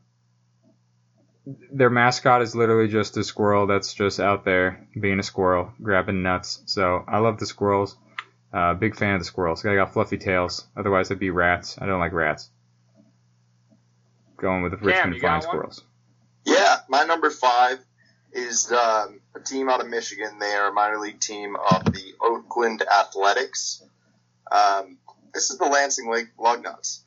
their 1.72 1.90
mascot 1.90 2.42
is 2.42 2.54
literally 2.54 2.88
just 2.88 3.16
a 3.16 3.24
squirrel 3.24 3.66
that's 3.66 3.94
just 3.94 4.20
out 4.20 4.44
there 4.44 4.86
being 4.98 5.18
a 5.18 5.22
squirrel, 5.22 5.72
grabbing 5.82 6.22
nuts. 6.22 6.62
So 6.66 7.04
I 7.08 7.18
love 7.18 7.38
the 7.38 7.46
squirrels. 7.46 7.96
Uh, 8.52 8.74
big 8.74 8.96
fan 8.96 9.14
of 9.14 9.20
the 9.20 9.24
squirrels. 9.24 9.62
They 9.62 9.74
got 9.74 9.92
fluffy 9.92 10.18
tails. 10.18 10.66
Otherwise, 10.76 11.08
they'd 11.08 11.18
be 11.18 11.30
rats. 11.30 11.76
I 11.80 11.86
don't 11.86 12.00
like 12.00 12.12
rats. 12.12 12.50
Going 14.38 14.62
with 14.62 14.72
the 14.72 14.78
Cam, 14.78 14.86
Richmond 14.86 15.14
you 15.14 15.20
Flying? 15.20 15.42
Squirrels. 15.42 15.82
Yeah, 16.44 16.76
my 16.88 17.04
number 17.04 17.28
five 17.28 17.78
is 18.32 18.70
um, 18.70 19.20
a 19.34 19.40
team 19.40 19.68
out 19.68 19.80
of 19.80 19.88
Michigan. 19.88 20.38
They 20.38 20.52
are 20.52 20.68
a 20.68 20.72
minor 20.72 20.98
league 20.98 21.20
team 21.20 21.56
of 21.56 21.84
the 21.84 22.14
Oakland 22.20 22.82
Athletics. 22.82 23.82
Um, 24.50 24.98
this 25.34 25.50
is 25.50 25.58
the 25.58 25.66
Lansing 25.66 26.10
Lake 26.10 26.28
Lugnuts. 26.38 27.00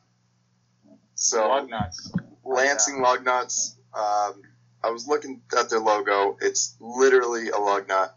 So 1.14 1.48
Lug 1.48 1.70
nuts. 1.70 2.12
Lansing 2.44 2.96
Lugnuts. 2.96 3.76
Um, 3.94 4.42
I 4.84 4.90
was 4.90 5.06
looking 5.06 5.40
at 5.58 5.70
their 5.70 5.80
logo. 5.80 6.36
It's 6.40 6.76
literally 6.80 7.48
a 7.48 7.58
lug 7.58 7.88
nut, 7.88 8.14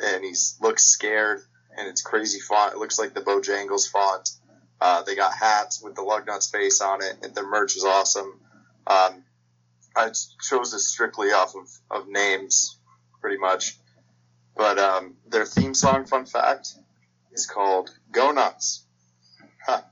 and 0.00 0.24
he 0.24 0.34
looks 0.60 0.84
scared, 0.84 1.40
and 1.76 1.88
it's 1.88 2.02
crazy 2.02 2.40
font. 2.40 2.74
It 2.74 2.78
looks 2.78 2.98
like 2.98 3.14
the 3.14 3.20
Bojangles 3.20 3.90
font. 3.90 4.30
Uh, 4.80 5.02
they 5.02 5.16
got 5.16 5.32
hats 5.34 5.82
with 5.82 5.94
the 5.94 6.02
Lugnuts 6.02 6.50
face 6.50 6.80
on 6.80 7.02
it, 7.02 7.16
and 7.22 7.34
their 7.34 7.48
merch 7.48 7.76
is 7.76 7.84
awesome. 7.84 8.40
Um, 8.86 9.24
I 9.96 10.10
chose 10.40 10.72
this 10.72 10.88
strictly 10.88 11.28
off 11.28 11.54
of, 11.54 11.68
of 11.90 12.08
names, 12.08 12.78
pretty 13.20 13.38
much. 13.38 13.76
But 14.56 14.78
um, 14.78 15.16
their 15.28 15.44
theme 15.44 15.74
song, 15.74 16.06
fun 16.06 16.26
fact, 16.26 16.68
is 17.32 17.46
called 17.46 17.90
"Go 18.12 18.30
Nuts." 18.30 18.84
Huh. 19.66 19.82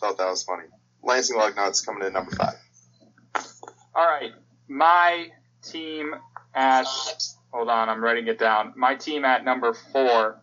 Thought 0.00 0.18
that 0.18 0.28
was 0.28 0.44
funny. 0.44 0.64
Lansing 1.02 1.36
Lugnuts 1.36 1.84
coming 1.84 2.06
in 2.06 2.12
number 2.12 2.30
five. 2.32 2.54
All 3.94 4.06
right, 4.06 4.32
my 4.68 5.28
team 5.62 6.14
at 6.54 6.86
hold 7.52 7.68
on, 7.68 7.88
I'm 7.88 8.02
writing 8.02 8.28
it 8.28 8.38
down. 8.38 8.72
My 8.76 8.94
team 8.94 9.24
at 9.24 9.44
number 9.44 9.72
four 9.72 10.40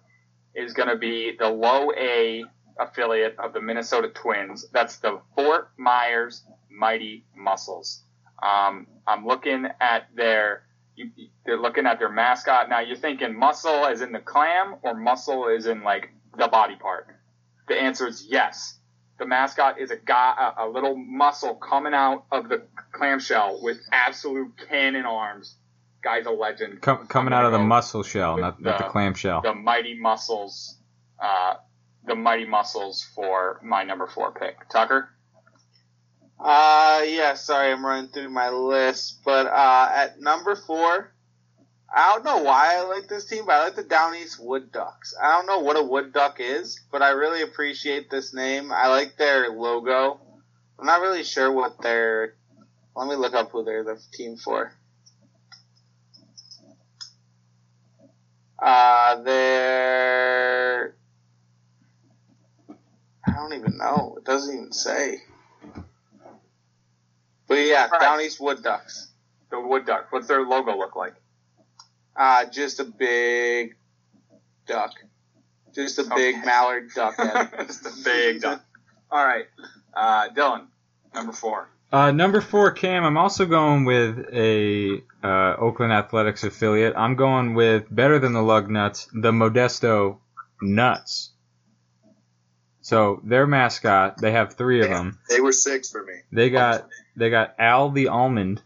is 0.53 0.73
going 0.73 0.89
to 0.89 0.97
be 0.97 1.35
the 1.37 1.49
low 1.49 1.91
A 1.97 2.43
affiliate 2.79 3.37
of 3.39 3.53
the 3.53 3.61
Minnesota 3.61 4.09
Twins. 4.09 4.67
That's 4.73 4.97
the 4.97 5.21
Fort 5.35 5.69
Myers 5.77 6.43
Mighty 6.75 7.25
Mussels. 7.35 8.01
Um, 8.41 8.87
I'm 9.07 9.25
looking 9.25 9.67
at 9.79 10.07
their 10.15 10.63
you, 10.95 11.09
they're 11.45 11.59
looking 11.59 11.85
at 11.85 11.99
their 11.99 12.09
mascot. 12.09 12.69
Now 12.69 12.79
you're 12.79 12.97
thinking 12.97 13.37
mussel 13.37 13.85
is 13.85 14.01
in 14.01 14.11
the 14.11 14.19
clam 14.19 14.75
or 14.81 14.93
muscle 14.95 15.47
is 15.47 15.65
in 15.67 15.83
like 15.83 16.09
the 16.37 16.47
body 16.47 16.75
part. 16.75 17.07
The 17.67 17.75
answer 17.75 18.07
is 18.07 18.25
yes. 18.29 18.77
The 19.17 19.25
mascot 19.25 19.79
is 19.79 19.91
a 19.91 19.95
guy, 19.95 20.53
a, 20.57 20.65
a 20.65 20.69
little 20.69 20.95
mussel 20.95 21.55
coming 21.55 21.93
out 21.93 22.25
of 22.31 22.49
the 22.49 22.63
clamshell 22.91 23.59
with 23.61 23.77
absolute 23.91 24.51
cannon 24.69 25.05
arms. 25.05 25.55
Guy's 26.03 26.25
a 26.25 26.31
legend. 26.31 26.81
Com- 26.81 27.07
coming 27.07 27.33
out 27.33 27.45
of 27.45 27.51
the 27.51 27.59
mussel 27.59 28.03
shell, 28.03 28.37
not 28.37 28.61
the 28.61 28.71
the- 28.77 28.83
clamshell. 28.89 29.41
The 29.41 29.53
mighty 29.55 29.97
mussels, 29.97 30.77
uh, 31.19 31.55
the 32.05 32.15
mighty 32.15 32.45
mussels 32.45 33.03
for 33.15 33.59
my 33.63 33.83
number 33.83 34.05
four 34.05 34.31
pick. 34.31 34.69
Tucker. 34.69 35.09
Uh, 36.39 37.03
yeah, 37.07 37.33
sorry, 37.35 37.71
I'm 37.71 37.85
running 37.85 38.09
through 38.09 38.29
my 38.29 38.49
list, 38.49 39.21
but 39.23 39.47
uh, 39.47 39.89
at 39.93 40.19
number 40.19 40.55
four, 40.55 41.11
I 41.93 42.13
don't 42.13 42.25
know 42.25 42.43
why 42.43 42.75
I 42.75 42.81
like 42.81 43.07
this 43.07 43.25
team, 43.25 43.45
but 43.45 43.53
I 43.55 43.63
like 43.65 43.75
the 43.75 43.83
Down 43.83 44.15
East 44.15 44.37
Wood 44.39 44.71
Ducks. 44.71 45.15
I 45.21 45.31
don't 45.37 45.47
know 45.47 45.59
what 45.59 45.77
a 45.77 45.83
wood 45.83 46.11
duck 46.11 46.37
is, 46.39 46.81
but 46.91 47.01
I 47.01 47.11
really 47.11 47.41
appreciate 47.41 48.09
this 48.09 48.33
name. 48.33 48.71
I 48.73 48.89
like 48.89 49.15
their 49.15 49.49
logo. 49.49 50.19
I'm 50.77 50.85
not 50.85 51.01
really 51.01 51.23
sure 51.23 51.51
what 51.51 51.81
they're. 51.81 52.35
Let 52.95 53.07
me 53.07 53.15
look 53.15 53.33
up 53.33 53.51
who 53.51 53.63
they're 53.63 53.83
the 53.83 54.01
team 54.13 54.35
for. 54.35 54.73
Uh, 58.59 59.21
they're. 59.21 60.95
I 63.25 63.31
don't 63.31 63.53
even 63.53 63.77
know. 63.77 64.15
It 64.17 64.25
doesn't 64.25 64.53
even 64.53 64.71
say. 64.73 65.21
But 67.47 67.55
yeah, 67.55 67.87
Right. 67.87 68.01
Down 68.01 68.21
East 68.21 68.39
Wood 68.39 68.63
Ducks. 68.63 69.09
The 69.51 69.59
Wood 69.59 69.85
Duck. 69.85 70.07
What's 70.11 70.27
their 70.27 70.41
logo 70.43 70.75
look 70.77 70.95
like? 70.95 71.13
Uh, 72.15 72.45
just 72.45 72.79
a 72.79 72.85
big 72.85 73.75
duck. 74.65 74.91
Just 75.73 75.99
a 75.99 76.05
big 76.15 76.43
mallard 76.45 76.89
duck. 76.95 77.17
Just 77.67 77.85
a 77.85 77.91
big 78.05 78.41
duck. 78.41 78.63
All 79.11 79.23
right, 79.25 79.45
uh, 79.93 80.29
Dylan, 80.29 80.67
number 81.13 81.33
four. 81.33 81.69
Uh, 81.91 82.11
number 82.11 82.39
four, 82.39 82.71
Cam. 82.71 83.03
I'm 83.03 83.17
also 83.17 83.45
going 83.45 83.83
with 83.83 84.25
a 84.31 85.03
uh, 85.21 85.55
Oakland 85.57 85.91
Athletics 85.91 86.45
affiliate. 86.45 86.93
I'm 86.95 87.15
going 87.15 87.53
with 87.55 87.93
better 87.93 88.19
than 88.19 88.31
the 88.31 88.41
Lug 88.41 88.69
Nuts, 88.69 89.07
the 89.13 89.31
Modesto 89.33 90.19
Nuts. 90.61 91.31
So 92.81 93.19
their 93.23 93.45
mascot, 93.45 94.17
they 94.21 94.31
have 94.31 94.53
three 94.53 94.81
of 94.81 94.89
them. 94.89 95.19
They 95.29 95.41
were 95.41 95.51
six 95.51 95.91
for 95.91 96.03
me. 96.03 96.13
They 96.31 96.49
got 96.49 96.87
they 97.15 97.29
got 97.29 97.55
Al 97.59 97.91
the 97.91 98.07
almond, 98.07 98.61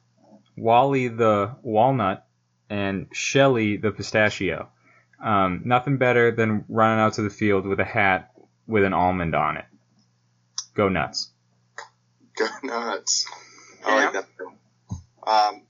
Wally 0.57 1.07
the 1.07 1.55
walnut, 1.61 2.25
and 2.69 3.07
Shelly 3.13 3.77
the 3.77 3.91
pistachio. 3.91 4.69
Um, 5.23 5.63
nothing 5.65 5.97
better 5.97 6.31
than 6.31 6.65
running 6.69 6.99
out 6.99 7.13
to 7.13 7.21
the 7.21 7.29
field 7.29 7.65
with 7.65 7.79
a 7.79 7.85
hat 7.85 8.31
with 8.67 8.83
an 8.83 8.93
almond 8.93 9.35
on 9.35 9.57
it. 9.57 9.65
Go 10.75 10.87
nuts. 10.87 11.31
Go 12.37 12.47
nuts. 12.63 13.25
I 13.85 14.05
like 14.05 14.13
that. 14.13 14.25
too. 14.37 14.51
Um, 15.25 15.61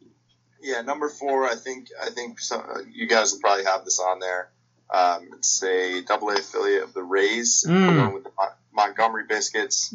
yeah, 0.62 0.82
number 0.82 1.10
four. 1.10 1.46
I 1.46 1.56
think 1.56 1.88
I 2.02 2.10
think 2.10 2.40
some, 2.40 2.62
uh, 2.62 2.80
you 2.92 3.08
guys 3.08 3.32
will 3.32 3.40
probably 3.40 3.66
have 3.66 3.86
this 3.86 4.00
on 4.00 4.20
there. 4.20 4.50
Um, 4.92 5.30
it's 5.38 5.64
a 5.64 6.02
double 6.04 6.30
A 6.30 6.36
affiliate 6.36 6.84
of 6.84 6.94
the 6.94 7.04
Rays. 7.04 7.64
Mm. 7.68 8.08
We're 8.08 8.14
with 8.16 8.24
the 8.24 8.32
Mon- 8.38 8.50
Montgomery 8.74 9.24
Biscuits. 9.28 9.94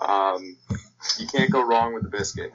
Um, 0.00 0.56
you 1.18 1.26
can't 1.26 1.50
go 1.50 1.62
wrong 1.62 1.94
with 1.94 2.02
the 2.02 2.08
biscuit. 2.08 2.52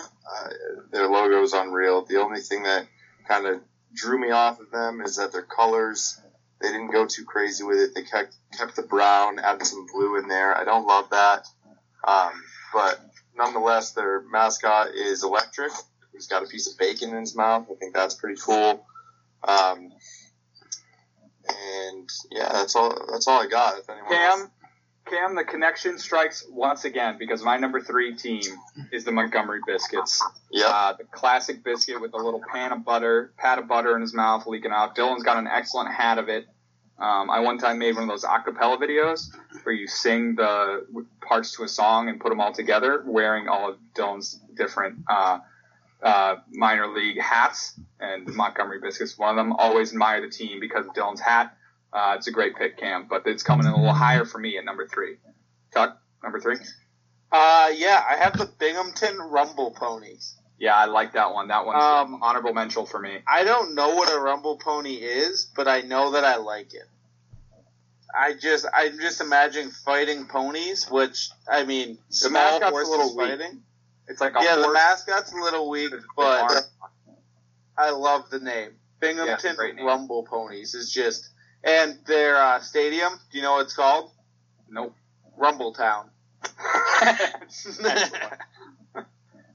Uh, 0.00 0.48
their 0.90 1.06
logo 1.06 1.42
is 1.42 1.52
unreal. 1.52 2.04
The 2.04 2.20
only 2.20 2.40
thing 2.40 2.62
that 2.64 2.86
kind 3.28 3.46
of 3.46 3.60
drew 3.92 4.18
me 4.18 4.30
off 4.30 4.60
of 4.60 4.70
them 4.70 5.00
is 5.00 5.16
that 5.16 5.32
their 5.32 5.42
colors. 5.42 6.20
They 6.60 6.68
didn't 6.70 6.92
go 6.92 7.04
too 7.04 7.24
crazy 7.24 7.62
with 7.64 7.78
it. 7.78 7.94
They 7.94 8.02
kept 8.02 8.36
kept 8.56 8.76
the 8.76 8.82
brown, 8.82 9.38
added 9.38 9.66
some 9.66 9.86
blue 9.92 10.18
in 10.18 10.28
there. 10.28 10.56
I 10.56 10.64
don't 10.64 10.86
love 10.86 11.10
that. 11.10 11.46
Um, 12.06 12.32
but 12.72 13.00
nonetheless, 13.36 13.92
their 13.92 14.22
mascot 14.22 14.94
is 14.94 15.24
Electric. 15.24 15.72
He's 16.12 16.26
got 16.26 16.42
a 16.42 16.46
piece 16.46 16.70
of 16.70 16.78
bacon 16.78 17.10
in 17.10 17.20
his 17.20 17.34
mouth. 17.34 17.66
I 17.70 17.74
think 17.74 17.92
that's 17.92 18.14
pretty 18.14 18.40
cool. 18.40 18.86
Um, 19.42 19.92
and 21.48 22.08
yeah, 22.30 22.50
that's 22.52 22.76
all. 22.76 22.96
That's 23.10 23.28
all 23.28 23.42
I 23.42 23.46
got. 23.46 23.78
If 23.78 23.90
anyone 23.90 24.10
Cam, 24.10 24.50
Cam, 25.06 25.34
the 25.34 25.44
connection 25.44 25.98
strikes 25.98 26.46
once 26.50 26.84
again 26.84 27.16
because 27.18 27.42
my 27.42 27.58
number 27.58 27.80
three 27.80 28.14
team 28.14 28.40
is 28.90 29.04
the 29.04 29.12
Montgomery 29.12 29.60
Biscuits. 29.66 30.22
Yep. 30.50 30.66
Uh, 30.66 30.92
the 30.94 31.04
classic 31.04 31.62
biscuit 31.62 32.00
with 32.00 32.14
a 32.14 32.16
little 32.16 32.40
pan 32.52 32.72
of 32.72 32.84
butter, 32.84 33.32
pat 33.36 33.58
of 33.58 33.68
butter 33.68 33.94
in 33.94 34.00
his 34.00 34.14
mouth 34.14 34.46
leaking 34.46 34.70
out. 34.72 34.96
Dylan's 34.96 35.22
got 35.22 35.36
an 35.36 35.46
excellent 35.46 35.92
hat 35.92 36.18
of 36.18 36.28
it. 36.28 36.46
Um, 36.98 37.28
I 37.28 37.40
one 37.40 37.58
time 37.58 37.78
made 37.78 37.94
one 37.94 38.04
of 38.04 38.08
those 38.08 38.24
acapella 38.24 38.78
videos 38.78 39.30
where 39.64 39.74
you 39.74 39.88
sing 39.88 40.36
the 40.36 40.86
parts 41.20 41.56
to 41.56 41.64
a 41.64 41.68
song 41.68 42.08
and 42.08 42.20
put 42.20 42.30
them 42.30 42.40
all 42.40 42.52
together, 42.52 43.02
wearing 43.04 43.48
all 43.48 43.70
of 43.70 43.78
Dylan's 43.94 44.40
different 44.56 45.00
uh, 45.10 45.40
uh, 46.02 46.36
minor 46.50 46.86
league 46.86 47.20
hats. 47.20 47.78
And 48.00 48.26
Montgomery 48.28 48.80
Biscuits, 48.80 49.18
one 49.18 49.30
of 49.30 49.36
them. 49.36 49.52
Always 49.54 49.90
admire 49.90 50.20
the 50.20 50.30
team 50.30 50.60
because 50.60 50.86
of 50.86 50.94
Dylan's 50.94 51.20
hat. 51.20 51.56
Uh, 51.94 52.14
it's 52.16 52.26
a 52.26 52.32
great 52.32 52.56
pick, 52.56 52.76
Cam, 52.76 53.06
but 53.08 53.22
it's 53.24 53.44
coming 53.44 53.66
in 53.66 53.72
a 53.72 53.76
little 53.76 53.94
higher 53.94 54.24
for 54.24 54.38
me 54.38 54.58
at 54.58 54.64
number 54.64 54.86
three. 54.88 55.16
Chuck, 55.72 55.96
number 56.22 56.40
three. 56.40 56.56
Uh, 57.30 57.70
yeah, 57.74 58.02
I 58.08 58.16
have 58.16 58.36
the 58.36 58.46
Binghamton 58.58 59.18
Rumble 59.18 59.70
Ponies. 59.70 60.36
Yeah, 60.58 60.74
I 60.74 60.86
like 60.86 61.12
that 61.12 61.32
one. 61.32 61.48
That 61.48 61.66
one's 61.66 61.82
Um, 61.82 62.20
honorable 62.22 62.52
mention 62.52 62.86
for 62.86 62.98
me. 62.98 63.18
I 63.28 63.44
don't 63.44 63.74
know 63.74 63.94
what 63.94 64.12
a 64.12 64.18
Rumble 64.18 64.56
Pony 64.56 64.94
is, 64.94 65.50
but 65.54 65.68
I 65.68 65.82
know 65.82 66.12
that 66.12 66.24
I 66.24 66.36
like 66.36 66.74
it. 66.74 66.88
I 68.16 68.34
just, 68.34 68.66
I'm 68.72 68.98
just 69.00 69.20
imagining 69.20 69.70
fighting 69.70 70.26
ponies, 70.26 70.88
which, 70.88 71.30
I 71.48 71.64
mean, 71.64 71.98
small 72.08 72.60
mascot's 72.60 72.88
a 72.88 72.90
little 72.90 73.16
weak. 73.16 73.28
fighting. 73.30 73.62
It's 74.06 74.20
like 74.20 74.34
a 74.36 74.42
Yeah, 74.42 74.56
the 74.56 74.72
mascot's 74.72 75.32
a 75.32 75.36
little 75.36 75.68
weak, 75.68 75.90
with 75.90 76.00
a 76.00 76.02
big 76.02 76.06
but. 76.16 76.62
I 77.76 77.90
love 77.90 78.30
the 78.30 78.38
name. 78.38 78.70
Binghamton 79.00 79.56
great 79.56 79.74
name. 79.74 79.86
Rumble 79.86 80.22
Ponies 80.22 80.74
is 80.74 80.92
just, 80.92 81.30
and 81.64 81.98
their 82.06 82.36
uh, 82.36 82.60
stadium, 82.60 83.12
do 83.32 83.38
you 83.38 83.42
know 83.42 83.52
what 83.52 83.62
it's 83.62 83.74
called? 83.74 84.10
Nope. 84.68 84.94
Rumbletown. 85.38 86.10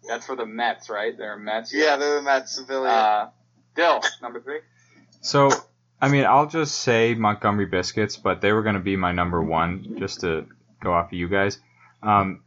That's 0.07 0.26
for 0.26 0.36
the 0.36 0.45
Mets, 0.45 0.89
right? 0.89 1.16
They're 1.16 1.38
Mets. 1.38 1.74
yeah, 1.74 1.97
they're 1.97 2.16
the 2.16 2.22
Mets 2.24 2.57
affiliate. 2.57 2.91
Uh, 2.91 3.30
Dill, 3.76 4.01
number 4.22 4.41
three. 4.41 4.60
So, 5.22 5.51
I 6.01 6.10
mean, 6.10 6.26
I'll 6.26 6.47
just 6.47 6.80
say 6.80 7.14
Montgomery 7.14 7.68
Biscuits, 7.68 8.18
but 8.18 8.41
they 8.41 8.51
were 8.51 8.64
going 8.64 8.76
to 8.76 8.82
be 8.82 8.95
my 8.95 9.12
number 9.12 9.41
one, 9.41 9.95
just 9.99 10.22
to 10.22 10.47
go 10.82 10.91
off 10.91 11.07
of 11.07 11.14
you 11.14 11.30
guys. 11.30 11.60
Um, 12.01 12.41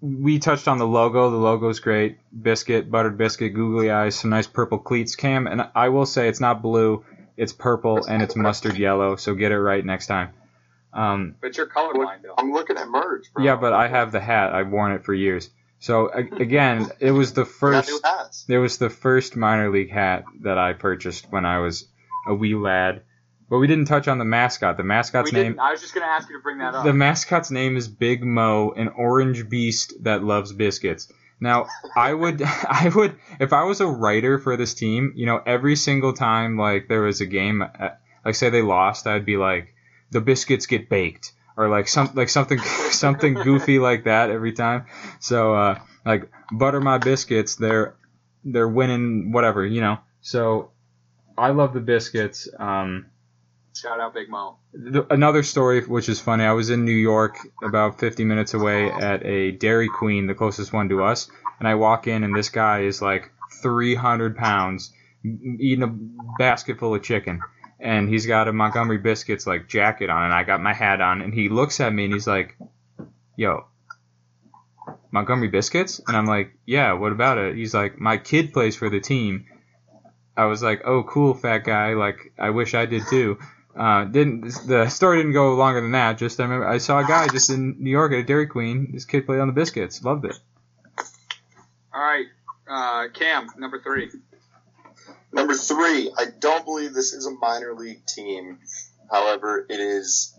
we 0.00 0.38
touched 0.38 0.68
on 0.68 0.78
the 0.78 0.86
logo. 0.86 1.30
The 1.30 1.36
logo's 1.36 1.80
great. 1.80 2.18
Biscuit, 2.42 2.90
buttered 2.90 3.16
biscuit, 3.16 3.54
googly 3.54 3.90
eyes, 3.90 4.14
some 4.14 4.30
nice 4.30 4.46
purple 4.46 4.78
cleats. 4.78 5.16
Cam, 5.16 5.46
and 5.46 5.68
I 5.74 5.88
will 5.88 6.06
say 6.06 6.28
it's 6.28 6.40
not 6.40 6.62
blue, 6.62 7.04
it's 7.36 7.52
purple, 7.52 8.04
and 8.06 8.22
it's 8.22 8.36
mustard 8.36 8.76
yellow, 8.78 9.16
so 9.16 9.34
get 9.34 9.52
it 9.52 9.58
right 9.60 9.84
next 9.84 10.06
time. 10.06 10.30
Um, 10.92 11.34
But 11.40 11.56
you're 11.56 11.66
colorblind, 11.66 12.22
Dill. 12.22 12.34
I'm 12.38 12.52
looking 12.52 12.76
at 12.76 12.88
merge. 12.88 13.32
Bro. 13.32 13.44
yeah, 13.44 13.56
but 13.56 13.72
I 13.72 13.88
have 13.88 14.12
the 14.12 14.20
hat. 14.20 14.54
I've 14.54 14.68
worn 14.70 14.92
it 14.92 15.04
for 15.04 15.12
years. 15.14 15.50
So, 15.80 16.08
again, 16.08 16.88
it 17.00 17.10
was 17.10 17.32
the 17.34 17.42
We 17.42 17.46
got 17.46 17.54
first. 17.58 17.88
new 17.90 18.00
hats. 18.04 18.44
It 18.48 18.58
was 18.58 18.78
the 18.78 18.88
first 18.90 19.36
minor 19.36 19.70
league 19.70 19.90
hat 19.90 20.24
that 20.42 20.56
I 20.56 20.72
purchased 20.72 21.26
when 21.30 21.44
I 21.44 21.58
was 21.58 21.86
a 22.26 22.34
wee 22.34 22.54
lad. 22.54 23.02
But 23.50 23.58
we 23.58 23.66
didn't 23.66 23.84
touch 23.86 24.08
on 24.08 24.18
the 24.18 24.24
mascot. 24.24 24.76
The 24.78 24.84
mascot's 24.84 25.30
We 25.30 25.38
name 25.38 25.52
didn't. 25.52 25.60
I 25.60 25.72
was 25.72 25.80
just 25.82 25.94
going 25.94 26.06
to 26.06 26.10
ask 26.10 26.30
you 26.30 26.38
to 26.38 26.42
bring 26.42 26.58
that 26.58 26.74
up. 26.74 26.84
the 26.84 26.94
mascot's 26.94 27.50
name 27.50 27.76
is 27.76 27.88
Big 27.88 28.24
Mo, 28.24 28.72
an 28.74 28.88
orange 28.88 29.48
beast 29.50 29.92
that 30.04 30.24
loves 30.24 30.52
biscuits. 30.52 31.12
Now, 31.40 31.66
I 31.96 32.12
would 32.12 32.42
I 32.42 32.90
would 32.94 33.16
if 33.40 33.52
I 33.52 33.64
was 33.64 33.80
a 33.80 33.86
writer 33.86 34.38
for 34.38 34.56
this 34.56 34.74
team, 34.74 35.12
you 35.16 35.26
know, 35.26 35.42
every 35.44 35.76
single 35.76 36.12
time 36.12 36.56
like 36.56 36.88
there 36.88 37.02
was 37.02 37.20
a 37.20 37.26
game 37.26 37.62
uh, 37.62 37.90
like 38.24 38.34
say 38.34 38.50
they 38.50 38.62
lost, 38.62 39.06
I'd 39.06 39.26
be 39.26 39.36
like 39.36 39.74
the 40.10 40.20
biscuits 40.20 40.66
get 40.66 40.88
baked 40.88 41.32
or 41.56 41.68
like 41.68 41.88
some 41.88 42.10
like 42.14 42.28
something 42.28 42.58
something 42.90 43.34
goofy 43.34 43.78
like 43.78 44.04
that 44.04 44.30
every 44.30 44.52
time. 44.52 44.86
So 45.20 45.54
uh 45.54 45.78
like 46.04 46.30
butter 46.52 46.80
my 46.80 46.98
biscuits, 46.98 47.56
they're 47.56 47.96
they're 48.44 48.68
winning 48.68 49.32
whatever, 49.32 49.64
you 49.64 49.80
know. 49.80 49.98
So 50.20 50.70
I 51.36 51.50
love 51.50 51.74
the 51.74 51.80
biscuits. 51.80 52.48
Um 52.58 53.06
Shout 53.74 54.00
out 54.00 54.14
Big 54.14 54.28
Mo. 54.28 54.58
the, 54.72 55.04
another 55.12 55.42
story 55.42 55.80
which 55.82 56.08
is 56.08 56.20
funny. 56.20 56.44
I 56.44 56.52
was 56.52 56.70
in 56.70 56.84
New 56.84 56.92
York, 56.92 57.44
about 57.60 57.98
50 57.98 58.24
minutes 58.24 58.54
away, 58.54 58.90
at 58.90 59.24
a 59.26 59.50
Dairy 59.52 59.90
Queen, 59.90 60.26
the 60.26 60.34
closest 60.34 60.72
one 60.72 60.88
to 60.90 61.02
us, 61.02 61.28
and 61.58 61.66
I 61.66 61.74
walk 61.74 62.06
in, 62.06 62.22
and 62.22 62.36
this 62.36 62.50
guy 62.50 62.82
is 62.82 63.02
like 63.02 63.32
300 63.62 64.36
pounds, 64.36 64.92
eating 65.24 65.82
a 65.82 65.88
basket 65.90 66.78
full 66.78 66.94
of 66.94 67.02
chicken, 67.02 67.44
and 67.80 68.08
he's 68.08 68.26
got 68.26 68.46
a 68.48 68.52
Montgomery 68.52 68.98
biscuits 68.98 69.46
like 69.46 69.68
jacket 69.68 70.08
on, 70.08 70.24
and 70.24 70.32
I 70.32 70.44
got 70.44 70.60
my 70.62 70.72
hat 70.72 71.00
on, 71.00 71.20
and 71.20 71.34
he 71.34 71.48
looks 71.48 71.80
at 71.80 71.92
me 71.92 72.04
and 72.04 72.12
he's 72.12 72.26
like, 72.26 72.56
"Yo." 73.36 73.66
Montgomery 75.10 75.48
biscuits, 75.48 76.00
and 76.08 76.16
I'm 76.16 76.26
like, 76.26 76.56
yeah. 76.66 76.92
What 76.94 77.12
about 77.12 77.38
it? 77.38 77.54
He's 77.54 77.72
like, 77.72 78.00
my 78.00 78.16
kid 78.16 78.52
plays 78.52 78.74
for 78.74 78.90
the 78.90 78.98
team. 78.98 79.46
I 80.36 80.46
was 80.46 80.60
like, 80.60 80.82
oh, 80.84 81.04
cool, 81.04 81.34
fat 81.34 81.58
guy. 81.58 81.94
Like, 81.94 82.32
I 82.36 82.50
wish 82.50 82.74
I 82.74 82.86
did 82.86 83.06
too. 83.06 83.38
Uh, 83.76 84.04
didn't 84.04 84.42
the 84.66 84.88
story 84.88 85.18
didn't 85.18 85.32
go 85.32 85.54
longer 85.54 85.80
than 85.80 85.92
that? 85.92 86.18
Just 86.18 86.38
I 86.38 86.44
remember 86.44 86.68
I 86.68 86.78
saw 86.78 87.00
a 87.00 87.04
guy 87.04 87.26
just 87.28 87.50
in 87.50 87.82
New 87.82 87.90
York 87.90 88.12
at 88.12 88.20
a 88.20 88.22
Dairy 88.22 88.46
Queen. 88.46 88.90
This 88.92 89.04
kid 89.04 89.26
played 89.26 89.40
on 89.40 89.48
the 89.48 89.52
biscuits. 89.52 90.02
Loved 90.04 90.24
it. 90.26 90.38
All 91.92 92.00
right, 92.00 92.26
uh, 92.68 93.08
Cam, 93.12 93.48
number 93.58 93.80
three. 93.80 94.10
Number 95.32 95.54
three, 95.54 96.12
I 96.16 96.26
don't 96.38 96.64
believe 96.64 96.94
this 96.94 97.12
is 97.12 97.26
a 97.26 97.32
minor 97.32 97.74
league 97.74 98.06
team. 98.06 98.60
However, 99.10 99.66
it 99.68 99.80
is 99.80 100.32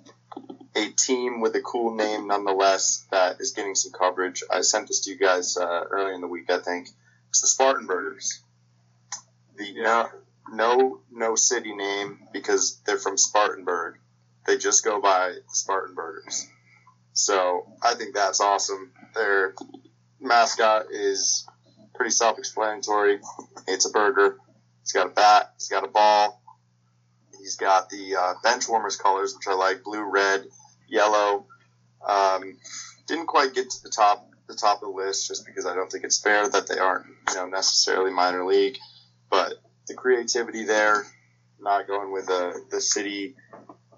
a 0.75 0.89
team 0.89 1.41
with 1.41 1.55
a 1.55 1.61
cool 1.61 1.95
name 1.95 2.27
nonetheless 2.27 3.05
that 3.11 3.41
is 3.41 3.51
getting 3.51 3.75
some 3.75 3.91
coverage. 3.91 4.43
I 4.49 4.61
sent 4.61 4.87
this 4.87 5.01
to 5.01 5.11
you 5.11 5.17
guys 5.17 5.57
uh, 5.57 5.83
earlier 5.89 6.13
in 6.13 6.21
the 6.21 6.27
week, 6.27 6.49
I 6.49 6.59
think. 6.59 6.89
It's 7.29 7.41
the 7.41 7.47
Spartanburgers. 7.47 8.41
The 9.57 9.73
no, 9.75 10.09
no 10.49 11.01
no 11.11 11.35
city 11.35 11.73
name 11.73 12.19
because 12.33 12.81
they're 12.85 12.97
from 12.97 13.17
Spartanburg. 13.17 13.95
They 14.45 14.57
just 14.57 14.83
go 14.83 15.01
by 15.01 15.33
Spartanburgers. 15.49 16.47
So 17.13 17.65
I 17.81 17.95
think 17.95 18.13
that's 18.13 18.41
awesome. 18.41 18.91
Their 19.15 19.55
mascot 20.19 20.87
is 20.91 21.47
pretty 21.95 22.11
self-explanatory. 22.11 23.19
It's 23.67 23.85
a 23.85 23.89
burger. 23.89 24.37
He's 24.81 24.91
got 24.91 25.07
a 25.07 25.09
bat. 25.09 25.53
He's 25.57 25.69
got 25.69 25.83
a 25.83 25.87
ball. 25.87 26.41
He's 27.39 27.55
got 27.55 27.89
the 27.89 28.15
uh, 28.15 28.33
bench 28.43 28.67
warmers 28.67 28.97
colors, 28.97 29.35
which 29.35 29.47
I 29.47 29.53
like: 29.53 29.83
blue, 29.83 30.03
red, 30.03 30.45
yellow. 30.87 31.47
Um, 32.07 32.57
didn't 33.07 33.27
quite 33.27 33.53
get 33.53 33.69
to 33.69 33.83
the 33.83 33.89
top 33.89 34.29
the 34.47 34.55
top 34.55 34.83
of 34.83 34.89
the 34.89 34.95
list 34.95 35.27
just 35.27 35.45
because 35.45 35.65
I 35.65 35.73
don't 35.73 35.91
think 35.91 36.03
it's 36.03 36.21
fair 36.21 36.47
that 36.47 36.67
they 36.67 36.77
aren't 36.77 37.07
you 37.29 37.35
know 37.35 37.47
necessarily 37.47 38.11
minor 38.11 38.45
league, 38.45 38.77
but 39.29 39.53
the 39.87 39.93
creativity 39.93 40.65
there, 40.65 41.05
not 41.59 41.87
going 41.87 42.11
with 42.11 42.27
the 42.27 42.61
the 42.69 42.81
city 42.81 43.35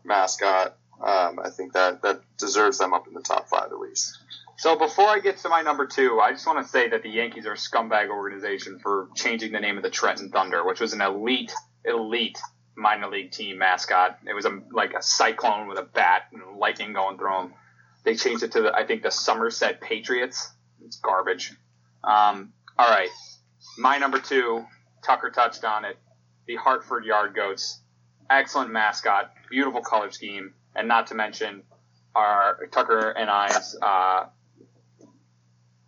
mascot. 0.03 0.77
Um, 1.03 1.39
I 1.43 1.49
think 1.49 1.73
that 1.73 2.01
that 2.01 2.21
deserves 2.37 2.79
them 2.79 2.93
up 2.93 3.07
in 3.07 3.13
the 3.13 3.21
top 3.21 3.49
five 3.49 3.71
at 3.71 3.79
least. 3.79 4.17
So 4.57 4.75
before 4.75 5.07
I 5.07 5.19
get 5.19 5.37
to 5.39 5.49
my 5.49 5.61
number 5.61 5.85
two, 5.85 6.19
I 6.19 6.31
just 6.31 6.47
want 6.47 6.65
to 6.65 6.67
say 6.67 6.89
that 6.89 7.03
the 7.03 7.09
Yankees 7.09 7.45
are 7.45 7.53
a 7.53 7.57
scumbag 7.57 8.09
organization 8.09 8.79
for 8.79 9.07
changing 9.13 9.51
the 9.51 9.59
name 9.59 9.77
of 9.77 9.83
the 9.83 9.91
Trenton 9.91 10.31
Thunder, 10.31 10.65
which 10.65 10.79
was 10.79 10.93
an 10.93 11.01
elite, 11.01 11.53
elite 11.85 12.39
minor 12.75 13.07
league 13.07 13.31
team 13.31 13.59
mascot. 13.59 14.17
It 14.27 14.33
was 14.33 14.45
a, 14.45 14.59
like 14.71 14.95
a 14.95 15.01
cyclone 15.03 15.67
with 15.67 15.77
a 15.77 15.83
bat 15.83 16.23
and 16.33 16.57
lightning 16.57 16.93
going 16.93 17.19
through 17.19 17.29
them. 17.29 17.53
They 18.03 18.15
changed 18.15 18.41
it 18.41 18.53
to 18.53 18.63
the, 18.63 18.73
I 18.73 18.83
think 18.83 19.03
the 19.03 19.11
Somerset 19.11 19.79
Patriots. 19.79 20.49
It's 20.83 20.97
garbage. 20.97 21.51
Um, 22.03 22.53
all 22.79 22.89
right, 22.89 23.09
my 23.77 23.99
number 23.99 24.17
two, 24.17 24.65
Tucker 25.07 25.31
touched 25.31 25.63
on 25.63 25.85
it. 25.85 25.97
The 26.47 26.57
Hartford 26.57 27.05
Yard 27.05 27.33
Goats, 27.33 27.81
excellent 28.29 28.71
mascot, 28.71 29.31
beautiful 29.49 29.81
color 29.81 30.11
scheme, 30.11 30.53
and 30.75 30.87
not 30.87 31.07
to 31.07 31.15
mention 31.15 31.63
our 32.13 32.67
Tucker 32.71 33.11
and 33.11 33.29
I's 33.29 33.75
uh, 33.81 34.25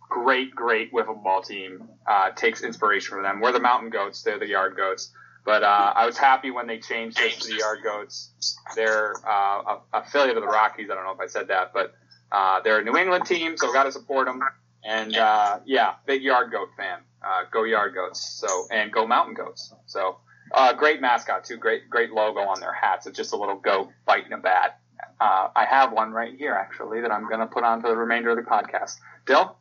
great, 0.00 0.54
great 0.54 0.92
wiffle 0.92 1.22
ball 1.22 1.42
team 1.42 1.88
uh, 2.06 2.30
takes 2.30 2.62
inspiration 2.62 3.14
from 3.14 3.22
them. 3.22 3.40
We're 3.40 3.52
the 3.52 3.60
Mountain 3.60 3.90
Goats; 3.90 4.22
they're 4.22 4.38
the 4.38 4.48
Yard 4.48 4.76
Goats. 4.76 5.12
But 5.44 5.62
uh, 5.62 5.92
I 5.96 6.06
was 6.06 6.18
happy 6.18 6.50
when 6.50 6.66
they 6.66 6.78
changed 6.78 7.18
it 7.20 7.32
to 7.40 7.48
the 7.48 7.58
Yard 7.58 7.78
Goats. 7.82 8.56
They're 8.74 9.14
uh, 9.26 9.30
a 9.32 9.80
affiliate 9.94 10.36
of 10.36 10.42
the 10.42 10.48
Rockies. 10.48 10.88
I 10.90 10.94
don't 10.94 11.04
know 11.04 11.12
if 11.12 11.20
I 11.20 11.26
said 11.26 11.48
that, 11.48 11.72
but 11.72 11.94
uh, 12.32 12.60
they're 12.62 12.78
a 12.78 12.84
New 12.84 12.96
England 12.96 13.26
team, 13.26 13.56
so 13.56 13.66
we've 13.66 13.74
got 13.74 13.84
to 13.84 13.92
support 13.92 14.26
them. 14.26 14.40
And 14.84 15.16
uh, 15.16 15.60
yeah, 15.64 15.94
big 16.06 16.22
Yard 16.22 16.50
Goat 16.50 16.68
fan. 16.76 17.00
Uh, 17.22 17.42
go 17.50 17.64
Yard 17.64 17.94
Goats. 17.94 18.20
So 18.40 18.66
and 18.70 18.90
go 18.92 19.06
Mountain 19.06 19.34
Goats. 19.34 19.74
So 19.86 20.18
uh, 20.52 20.72
great 20.72 21.00
mascot 21.00 21.44
too. 21.44 21.56
Great 21.56 21.90
great 21.90 22.12
logo 22.12 22.40
on 22.40 22.60
their 22.60 22.72
hats. 22.72 23.06
It's 23.06 23.16
just 23.16 23.32
a 23.32 23.36
little 23.36 23.56
goat 23.56 23.90
biting 24.06 24.32
a 24.32 24.38
bat. 24.38 24.80
Uh, 25.20 25.48
I 25.54 25.66
have 25.66 25.92
one 25.92 26.12
right 26.12 26.34
here 26.36 26.54
actually 26.54 27.02
that 27.02 27.10
I'm 27.10 27.28
going 27.28 27.40
to 27.40 27.46
put 27.46 27.62
on 27.62 27.82
for 27.82 27.88
the 27.88 27.96
remainder 27.96 28.30
of 28.30 28.36
the 28.36 28.50
podcast. 28.50 28.96
Dill, 29.26 29.56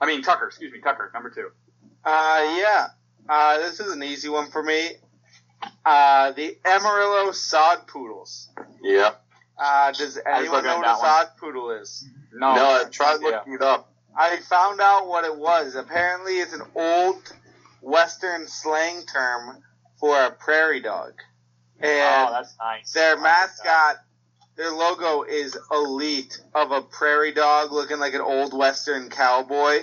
I 0.00 0.06
mean 0.06 0.22
Tucker. 0.22 0.46
Excuse 0.46 0.72
me, 0.72 0.80
Tucker. 0.80 1.10
Number 1.14 1.30
two. 1.30 1.50
Uh, 2.04 2.56
yeah. 2.58 2.88
Uh, 3.28 3.58
this 3.58 3.80
is 3.80 3.92
an 3.92 4.02
easy 4.02 4.28
one 4.28 4.50
for 4.50 4.62
me. 4.62 4.90
Uh, 5.84 6.32
the 6.32 6.58
Amarillo 6.64 7.32
Sod 7.32 7.86
Poodles. 7.86 8.50
Yeah. 8.82 9.12
Uh, 9.56 9.92
does 9.92 10.18
anyone 10.26 10.64
looking 10.64 10.70
know 10.70 10.78
what 10.78 10.86
a 10.86 10.90
one. 10.90 11.00
sod 11.00 11.28
poodle 11.38 11.70
is? 11.70 12.08
No, 12.32 12.54
no, 12.54 12.64
I 12.64 12.84
tried 12.90 13.18
yeah. 13.22 13.28
looking 13.28 13.54
it 13.54 13.62
up. 13.62 13.92
I 14.16 14.38
found 14.38 14.80
out 14.80 15.06
what 15.08 15.24
it 15.24 15.36
was. 15.36 15.74
Apparently, 15.74 16.34
it's 16.38 16.52
an 16.52 16.62
old 16.74 17.32
Western 17.80 18.46
slang 18.46 19.02
term 19.06 19.62
for 19.98 20.20
a 20.20 20.30
prairie 20.30 20.80
dog. 20.80 21.12
Oh, 21.82 21.86
And 21.86 22.34
that's 22.34 22.54
nice. 22.58 22.92
their 22.92 23.18
mascot, 23.20 23.96
their 24.56 24.70
logo 24.70 25.22
is 25.22 25.58
elite 25.72 26.40
of 26.54 26.70
a 26.70 26.80
prairie 26.82 27.32
dog 27.32 27.72
looking 27.72 27.98
like 27.98 28.14
an 28.14 28.20
old 28.20 28.56
Western 28.56 29.10
cowboy. 29.10 29.80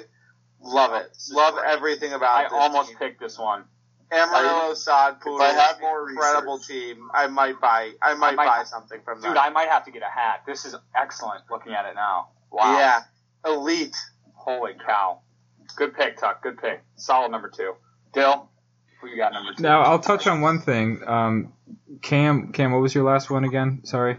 Love 0.61 0.91
oh, 0.93 0.97
it. 0.97 1.09
This 1.13 1.31
Love 1.33 1.55
great. 1.55 1.65
everything 1.67 2.13
about 2.13 2.39
I 2.39 2.43
this 2.43 2.53
almost 2.53 2.89
team. 2.89 2.97
picked 2.97 3.19
this 3.19 3.37
one. 3.37 3.65
Amarillo 4.11 4.73
Sod 4.73 5.21
Poodle. 5.21 5.41
I 5.41 5.51
had 5.53 5.79
more 5.79 6.09
incredible 6.09 6.57
research- 6.57 6.67
team. 6.95 7.09
I 7.13 7.27
might 7.27 7.59
buy. 7.61 7.91
I 8.01 8.13
might, 8.13 8.35
might- 8.35 8.45
buy 8.45 8.63
something 8.65 8.99
from 9.03 9.21
them. 9.21 9.31
Dude. 9.31 9.37
I 9.37 9.49
might 9.49 9.69
have 9.69 9.85
to 9.85 9.91
get 9.91 10.01
a 10.01 10.05
hat. 10.09 10.43
This 10.45 10.65
is 10.65 10.75
excellent 10.95 11.43
looking 11.49 11.73
at 11.73 11.85
it 11.85 11.95
now. 11.95 12.29
Wow. 12.51 12.77
Yeah, 12.77 13.01
elite. 13.45 13.95
Holy 14.43 14.73
cow. 14.73 15.19
Good 15.75 15.95
pick, 15.95 16.17
Tuck. 16.17 16.41
Good 16.41 16.57
pick. 16.57 16.81
Solid 16.95 17.31
number 17.31 17.49
two. 17.49 17.75
Dill, 18.11 18.49
who 18.99 19.07
you 19.07 19.17
got 19.17 19.33
number 19.33 19.53
two? 19.53 19.61
Now 19.61 19.83
I'll 19.83 19.99
touch 19.99 20.25
on 20.25 20.41
one 20.41 20.61
thing. 20.61 21.01
Um, 21.05 21.53
Cam, 22.01 22.51
Cam, 22.51 22.71
what 22.71 22.81
was 22.81 22.95
your 22.95 23.03
last 23.03 23.29
one 23.29 23.43
again? 23.43 23.81
Sorry. 23.83 24.17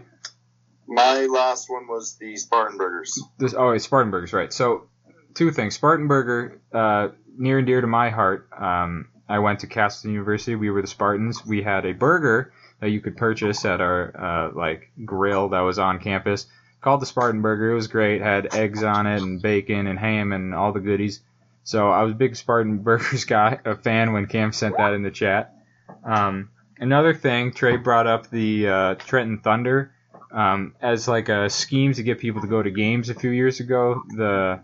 My 0.87 1.25
last 1.25 1.69
one 1.69 1.87
was 1.87 2.15
the 2.15 2.37
Spartanburgers. 2.37 3.21
This 3.37 3.53
oh, 3.53 3.71
it's 3.71 3.83
Spartanburgers, 3.83 4.31
right? 4.31 4.51
So, 4.51 4.87
two 5.33 5.51
things. 5.51 5.77
Spartanburger, 5.77 6.59
uh, 6.71 7.09
near 7.37 7.57
and 7.57 7.67
dear 7.67 7.81
to 7.81 7.87
my 7.87 8.09
heart. 8.09 8.47
Um, 8.57 9.09
I 9.27 9.39
went 9.39 9.59
to 9.59 9.67
Castleton 9.67 10.11
University. 10.11 10.55
We 10.55 10.69
were 10.69 10.81
the 10.81 10.87
Spartans. 10.87 11.45
We 11.45 11.63
had 11.63 11.85
a 11.85 11.93
burger 11.93 12.53
that 12.79 12.89
you 12.89 13.01
could 13.01 13.17
purchase 13.17 13.65
at 13.65 13.81
our 13.81 14.15
uh, 14.17 14.57
like 14.57 14.91
grill 15.03 15.49
that 15.49 15.61
was 15.61 15.79
on 15.79 15.99
campus 15.99 16.47
called 16.83 17.01
the 17.01 17.05
Spartan 17.05 17.41
Burger. 17.41 17.71
It 17.71 17.75
was 17.75 17.87
great. 17.87 18.21
Had 18.21 18.53
eggs 18.53 18.83
on 18.83 19.07
it 19.07 19.21
and 19.21 19.41
bacon 19.41 19.87
and 19.87 19.97
ham 19.97 20.33
and 20.33 20.53
all 20.53 20.73
the 20.73 20.81
goodies. 20.81 21.21
So 21.63 21.89
I 21.89 22.03
was 22.03 22.11
a 22.11 22.15
big 22.15 22.35
Spartan 22.35 22.77
Burgers 22.83 23.25
guy, 23.25 23.59
a 23.65 23.75
fan 23.75 24.11
when 24.13 24.27
Cam 24.27 24.51
sent 24.51 24.77
that 24.77 24.93
in 24.93 25.01
the 25.01 25.11
chat. 25.11 25.55
Um, 26.03 26.51
another 26.77 27.13
thing, 27.13 27.53
Trey 27.53 27.77
brought 27.77 28.05
up 28.05 28.29
the 28.29 28.67
uh, 28.67 28.95
Trenton 28.95 29.39
Thunder 29.39 29.93
um, 30.31 30.75
as 30.81 31.07
like 31.07 31.29
a 31.29 31.49
scheme 31.49 31.93
to 31.93 32.03
get 32.03 32.19
people 32.19 32.41
to 32.41 32.47
go 32.47 32.61
to 32.61 32.69
games 32.69 33.09
a 33.09 33.13
few 33.13 33.31
years 33.31 33.61
ago. 33.61 34.03
The 34.09 34.59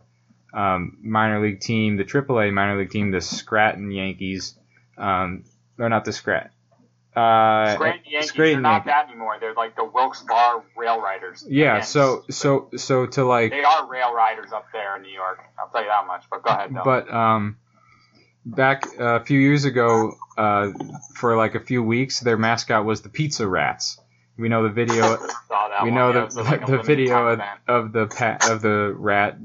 um, 0.54 0.98
minor 1.02 1.42
league 1.42 1.62
team, 1.62 1.96
the 1.96 2.04
AAA 2.04 2.52
minor 2.52 2.78
league 2.78 2.92
team, 2.92 3.12
the 3.12 3.22
Scranton 3.22 3.92
Yankees, 3.92 4.56
um, 4.98 5.46
or 5.78 5.88
not 5.88 6.04
the 6.04 6.12
Scrat. 6.12 6.52
Uh, 7.20 7.74
Scranton 7.76 8.12
Yankees. 8.12 8.30
Scranton 8.30 8.64
They're 8.64 8.72
not 8.72 8.86
that 8.86 9.08
anymore. 9.10 9.38
They're 9.40 9.54
like 9.54 9.76
the 9.76 9.86
Wilkes-Barre 9.86 10.64
Rail 10.78 11.02
Riders. 11.02 11.46
Yeah, 11.48 11.78
Again, 11.78 11.86
so 11.86 12.24
so 12.30 12.70
so 12.76 13.06
to 13.08 13.26
like 13.26 13.52
They 13.52 13.64
are 13.64 13.88
rail 13.88 14.14
riders 14.14 14.52
up 14.52 14.68
there 14.72 14.96
in 14.96 15.04
New 15.04 15.14
York. 15.14 15.40
I'll 15.60 15.70
tell 15.70 15.82
you 15.82 15.88
that 15.88 16.08
much. 16.08 16.24
But 16.30 16.44
go 16.44 16.52
ahead. 16.52 16.72
But 16.84 17.14
um, 17.14 17.58
back 18.46 18.86
a 18.98 19.24
few 19.24 19.40
years 19.40 19.66
ago, 19.66 20.16
uh, 20.38 20.72
for 21.16 21.36
like 21.36 21.56
a 21.56 21.60
few 21.60 21.84
weeks, 21.84 22.20
their 22.20 22.38
mascot 22.38 22.86
was 22.86 23.02
the 23.02 23.10
Pizza 23.10 23.48
Rats. 23.48 24.00
We 24.38 24.50
know 24.50 24.64
the 24.64 24.70
video. 24.70 25.18
We 25.82 25.92
one. 25.92 25.94
know 25.94 26.12
Yeah, 26.12 26.28
the 26.30 26.44
like 26.44 26.66
the 26.66 26.82
video 26.82 27.28
of, 27.28 27.42
of 27.68 27.92
the 27.94 28.08
pa- 28.08 28.38
of 28.52 28.62
the 28.62 28.94
rat 28.98 29.38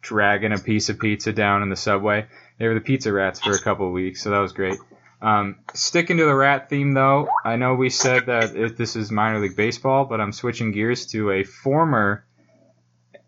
dragging 0.00 0.52
a 0.52 0.58
piece 0.58 0.88
of 0.88 0.98
pizza 0.98 1.32
down 1.32 1.62
in 1.62 1.68
the 1.68 1.76
subway. 1.76 2.26
They 2.58 2.68
were 2.68 2.74
the 2.74 2.80
Pizza 2.80 3.12
Rats 3.12 3.40
for 3.40 3.52
a 3.52 3.58
couple 3.58 3.86
of 3.86 3.92
weeks, 3.92 4.22
so 4.22 4.30
that 4.30 4.38
was 4.38 4.52
great. 4.52 4.78
Um, 5.22 5.60
sticking 5.72 6.16
to 6.16 6.24
the 6.24 6.34
rat 6.34 6.68
theme, 6.68 6.94
though, 6.94 7.28
I 7.44 7.54
know 7.54 7.74
we 7.74 7.90
said 7.90 8.26
that 8.26 8.56
it, 8.56 8.76
this 8.76 8.96
is 8.96 9.12
minor 9.12 9.38
league 9.38 9.56
baseball, 9.56 10.04
but 10.04 10.20
I'm 10.20 10.32
switching 10.32 10.72
gears 10.72 11.06
to 11.06 11.30
a 11.30 11.44
former 11.44 12.24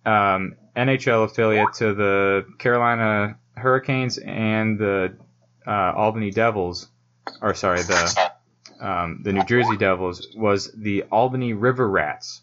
um, 0.05 0.57
NHL 0.77 1.25
affiliate 1.25 1.73
to 1.75 1.95
the 1.95 2.47
Carolina 2.59 3.39
Hurricanes 3.57 4.19
and 4.19 4.77
the 4.77 5.17
uh, 5.65 5.93
Albany 5.95 6.33
Devils, 6.33 6.89
or 7.41 7.55
sorry, 7.55 7.83
the 7.83 8.31
um, 8.81 9.21
the 9.23 9.33
New 9.33 9.45
Jersey 9.45 9.77
Devils 9.77 10.27
was 10.37 10.73
the 10.73 11.05
Albany 11.13 11.53
River 11.53 11.89
Rats. 11.89 12.43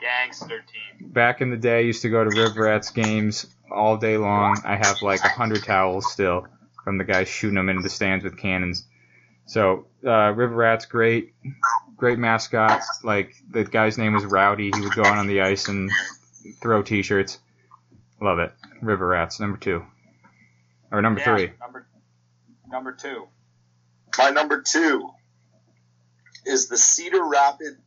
gangster 0.00 0.58
team. 0.58 1.10
Back 1.10 1.40
in 1.40 1.50
the 1.50 1.56
day, 1.56 1.78
I 1.78 1.82
used 1.82 2.02
to 2.02 2.10
go 2.10 2.24
to 2.24 2.30
River 2.30 2.64
Rats 2.64 2.90
games 2.90 3.46
all 3.70 3.96
day 3.96 4.16
long. 4.16 4.60
I 4.64 4.74
have 4.74 5.00
like 5.00 5.20
a 5.20 5.28
hundred 5.28 5.62
towels 5.62 6.10
still 6.10 6.48
from 6.84 6.98
the 6.98 7.04
guys 7.04 7.28
shooting 7.28 7.56
them 7.56 7.68
into 7.68 7.82
the 7.82 7.88
stands 7.90 8.22
with 8.22 8.36
cannons. 8.38 8.84
So 9.46 9.86
uh, 10.06 10.30
River 10.32 10.54
Rats, 10.54 10.86
great, 10.86 11.34
great 11.96 12.18
mascot. 12.18 12.82
Like 13.02 13.34
the 13.50 13.64
guy's 13.64 13.98
name 13.98 14.12
was 14.12 14.24
Rowdy. 14.24 14.70
He 14.74 14.80
would 14.80 14.94
go 14.94 15.02
out 15.02 15.18
on 15.18 15.26
the 15.26 15.40
ice 15.42 15.68
and 15.68 15.90
throw 16.60 16.82
T-shirts. 16.82 17.38
Love 18.20 18.38
it. 18.38 18.52
River 18.80 19.06
Rats, 19.06 19.40
number 19.40 19.58
two, 19.58 19.84
or 20.90 21.02
number 21.02 21.20
Yeah, 21.20 21.24
three. 21.36 21.50
Number 21.60 21.86
number 22.70 22.92
two. 22.92 23.28
My 24.18 24.30
number 24.30 24.62
two 24.62 25.10
is 26.46 26.68
the 26.68 26.76
Cedar 26.78 27.24
Rapids 27.24 27.78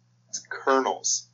Kernels. 0.50 1.28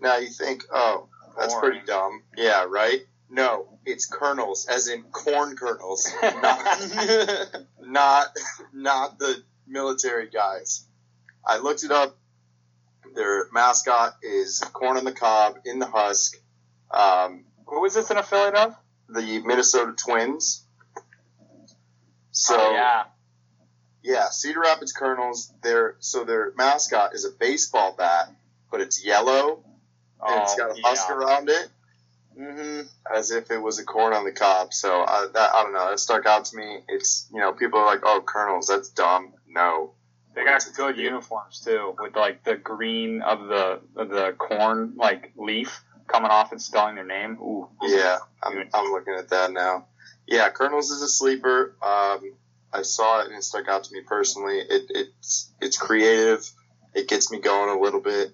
Now 0.00 0.16
you 0.18 0.28
think, 0.28 0.64
oh, 0.72 1.08
that's 1.38 1.54
Boring. 1.54 1.70
pretty 1.72 1.86
dumb. 1.86 2.22
Yeah, 2.36 2.66
right? 2.68 3.00
No, 3.30 3.78
it's 3.86 4.06
kernels, 4.06 4.66
as 4.66 4.88
in 4.88 5.02
corn 5.04 5.56
kernels, 5.56 6.10
not, 6.22 7.56
not, 7.80 8.26
not 8.72 9.18
the 9.18 9.42
military 9.68 10.28
guys. 10.28 10.84
I 11.46 11.58
looked 11.58 11.84
it 11.84 11.92
up. 11.92 12.16
Their 13.14 13.46
mascot 13.52 14.16
is 14.22 14.60
corn 14.72 14.96
on 14.96 15.04
the 15.04 15.12
cob 15.12 15.60
in 15.64 15.78
the 15.78 15.86
husk. 15.86 16.36
Um, 16.90 17.44
Who 17.66 17.84
is 17.84 17.94
this 17.94 18.10
an 18.10 18.16
affiliate 18.18 18.54
of? 18.54 18.76
the 19.12 19.40
Minnesota 19.44 19.92
Twins. 19.92 20.64
So 22.32 22.56
oh, 22.58 22.72
yeah. 22.72 23.04
Yeah, 24.02 24.30
Cedar 24.30 24.60
Rapids 24.60 24.92
Kernels. 24.92 25.52
Their 25.62 25.96
so 25.98 26.24
their 26.24 26.52
mascot 26.56 27.14
is 27.14 27.24
a 27.24 27.30
baseball 27.30 27.94
bat, 27.96 28.32
but 28.70 28.80
it's 28.80 29.04
yellow 29.04 29.62
and 30.26 30.42
it's 30.42 30.54
got 30.54 30.72
a 30.72 30.76
yeah. 30.76 30.88
husk 30.88 31.10
around 31.10 31.50
it. 31.50 31.68
As 33.14 33.30
if 33.30 33.50
it 33.50 33.58
was 33.58 33.78
a 33.78 33.84
corn 33.84 34.12
on 34.12 34.24
the 34.24 34.32
cob. 34.32 34.72
So 34.72 35.02
uh, 35.02 35.28
that 35.32 35.54
I 35.54 35.62
don't 35.62 35.72
know. 35.72 35.90
That 35.90 35.98
stuck 36.00 36.26
out 36.26 36.44
to 36.46 36.56
me. 36.56 36.80
It's 36.88 37.28
you 37.32 37.40
know 37.40 37.52
people 37.52 37.78
are 37.80 37.86
like, 37.86 38.00
oh, 38.04 38.22
Kernels, 38.24 38.66
that's 38.68 38.90
dumb. 38.90 39.32
No, 39.48 39.92
They 40.34 40.44
got 40.44 40.62
some 40.62 40.72
good 40.74 40.96
uniforms 40.96 41.60
too, 41.64 41.94
with 41.98 42.14
like 42.16 42.44
the 42.44 42.56
green 42.56 43.22
of 43.22 43.48
the 43.48 43.80
of 43.96 44.08
the 44.10 44.34
corn 44.38 44.94
like 44.96 45.32
leaf 45.36 45.82
coming 46.06 46.30
off 46.30 46.52
and 46.52 46.60
spelling 46.62 46.94
their 46.96 47.04
name. 47.06 47.38
Ooh, 47.40 47.68
Yeah, 47.82 48.18
I'm, 48.42 48.68
I'm 48.74 48.90
looking 48.92 49.14
at 49.14 49.28
that 49.30 49.52
now. 49.52 49.86
Yeah, 50.26 50.48
Kernels 50.50 50.90
is 50.90 51.02
a 51.02 51.08
sleeper. 51.08 51.74
Um, 51.82 52.34
I 52.72 52.82
saw 52.82 53.20
it 53.20 53.26
and 53.26 53.36
it 53.36 53.42
stuck 53.44 53.68
out 53.68 53.84
to 53.84 53.92
me 53.92 54.00
personally. 54.06 54.58
It, 54.58 54.82
it's 54.90 55.50
it's 55.60 55.76
creative. 55.76 56.48
It 56.94 57.08
gets 57.08 57.30
me 57.30 57.40
going 57.40 57.76
a 57.76 57.80
little 57.80 58.00
bit. 58.00 58.30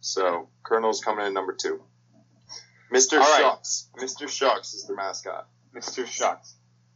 So 0.00 0.48
Kernels 0.64 1.00
coming 1.00 1.26
in 1.26 1.34
number 1.34 1.52
two. 1.52 1.82
Mr. 2.92 3.14
All 3.14 3.20
right. 3.20 3.40
Shucks. 3.40 3.88
Mr. 3.98 4.28
Shucks 4.28 4.74
is 4.74 4.86
the 4.86 4.94
mascot. 4.94 5.48
Mr. 5.74 6.06
Shucks. 6.06 6.54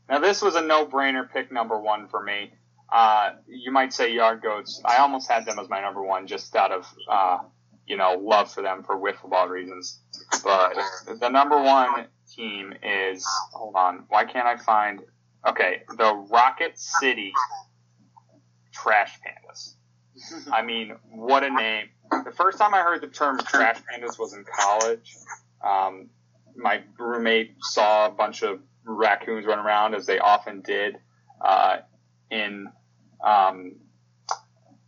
Now 0.08 0.18
this 0.18 0.42
was 0.42 0.56
a 0.56 0.60
no-brainer 0.60 1.30
pick 1.30 1.52
number 1.52 1.78
one 1.78 2.08
for 2.08 2.22
me. 2.22 2.52
Uh, 2.92 3.34
you 3.46 3.70
might 3.70 3.92
say 3.92 4.12
Yard 4.12 4.42
Goats. 4.42 4.82
I 4.84 4.96
almost 4.96 5.30
had 5.30 5.44
them 5.44 5.58
as 5.58 5.68
my 5.68 5.80
number 5.80 6.02
one 6.02 6.26
just 6.26 6.54
out 6.56 6.72
of 6.72 6.86
uh, 7.08 7.38
you 7.86 7.96
know 7.96 8.14
love 8.20 8.52
for 8.52 8.62
them 8.62 8.82
for 8.82 8.96
wiffle 8.96 9.30
ball 9.30 9.48
reasons. 9.48 10.00
But 10.42 10.74
the 11.20 11.28
number 11.28 11.60
one 11.62 12.06
team 12.28 12.74
is 12.82 13.24
hold 13.52 13.76
on. 13.76 14.04
Why 14.08 14.24
can't 14.24 14.46
I 14.46 14.56
find? 14.56 15.00
Okay, 15.46 15.82
the 15.96 16.14
Rocket 16.30 16.78
City 16.78 17.32
Trash 18.72 19.18
Pandas. 19.20 19.74
I 20.52 20.62
mean, 20.62 20.96
what 21.10 21.44
a 21.44 21.50
name! 21.50 21.88
The 22.10 22.32
first 22.32 22.58
time 22.58 22.74
I 22.74 22.82
heard 22.82 23.00
the 23.00 23.08
term 23.08 23.38
Trash 23.38 23.78
Pandas 23.78 24.18
was 24.18 24.34
in 24.34 24.44
college. 24.44 25.14
Um, 25.62 26.10
my 26.56 26.82
roommate 26.98 27.56
saw 27.60 28.06
a 28.06 28.10
bunch 28.10 28.42
of 28.42 28.60
raccoons 28.84 29.46
run 29.46 29.58
around, 29.58 29.94
as 29.94 30.06
they 30.06 30.18
often 30.18 30.60
did, 30.62 30.96
uh, 31.40 31.78
in 32.30 32.68
um, 33.24 33.76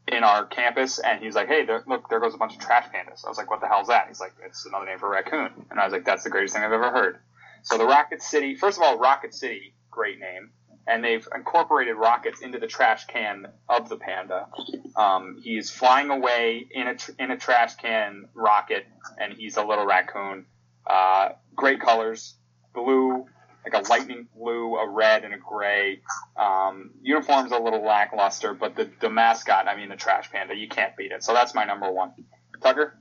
in 0.09 0.25
our 0.25 0.45
campus, 0.47 0.99
and 0.99 1.23
he's 1.23 1.35
like, 1.35 1.49
"Hey, 1.49 1.65
there, 1.65 1.83
look, 1.87 2.09
there 2.09 2.21
goes 2.21 2.35
a 2.35 2.39
bunch 2.39 2.55
of 2.55 2.61
trash 2.61 2.87
pandas." 2.93 3.25
I 3.25 3.29
was 3.29 3.39
like, 3.39 3.51
"What 3.51 3.61
the 3.61 3.69
hell's 3.69 3.89
that?" 3.89 4.09
He's 4.09 4.21
like, 4.21 4.33
"It's 4.45 4.67
another 4.67 4.87
name 4.87 4.99
for 4.99 5.09
raccoon," 5.09 5.67
and 5.71 5.81
I 5.81 5.85
was 5.85 5.93
like, 5.93 6.05
"That's 6.05 6.25
the 6.25 6.31
greatest 6.31 6.55
thing 6.55 6.65
I've 6.65 6.73
ever 6.73 6.91
heard." 6.91 7.19
So 7.63 7.79
the 7.79 7.87
Rocket 7.87 8.23
City, 8.23 8.57
first 8.57 8.79
of 8.79 8.83
all, 8.83 8.99
Rocket 8.99 9.33
City, 9.33 9.75
great 9.91 10.19
name, 10.19 10.51
and 10.87 11.05
they've 11.05 11.27
incorporated 11.35 11.97
rockets 11.97 12.41
into 12.41 12.59
the 12.59 12.67
trash 12.67 13.07
can 13.07 13.47
of 13.69 13.89
the 13.89 13.97
panda. 13.97 14.49
Um, 14.97 15.41
he's 15.43 15.71
flying 15.71 16.11
away 16.11 16.67
in 16.71 16.89
a 16.89 16.97
tr- 16.97 17.13
in 17.19 17.31
a 17.31 17.37
trash 17.37 17.77
can 17.77 18.29
rocket, 18.35 18.85
and 19.19 19.33
he's 19.33 19.57
a 19.57 19.63
little 19.65 19.87
raccoon. 19.87 20.47
Uh, 20.87 21.31
great 21.55 21.81
colors, 21.81 22.35
blue, 22.75 23.27
like 23.65 23.75
a 23.75 23.89
lightning 23.89 24.27
blue, 24.37 24.77
a 24.77 24.89
red, 24.89 25.25
and 25.25 25.35
a 25.35 25.39
gray. 25.39 26.01
Um, 26.37 26.91
uniform's 27.03 27.53
a 27.53 27.59
little 27.59 27.85
lackluster, 27.85 28.55
but 28.55 28.75
the, 28.75 28.91
the 29.01 29.11
mascot, 29.11 29.69
I 29.69 29.77
mean, 29.77 29.89
the 29.89 29.97
trash 29.97 30.31
panda, 30.31 30.57
you 30.57 30.69
can't 30.69 30.97
beat 30.97 31.13
it. 31.13 31.23
So 31.23 31.33
that's 31.33 31.55
my 31.55 31.65
number 31.65 31.91
one. 31.91 32.13
Tucker? 32.61 32.99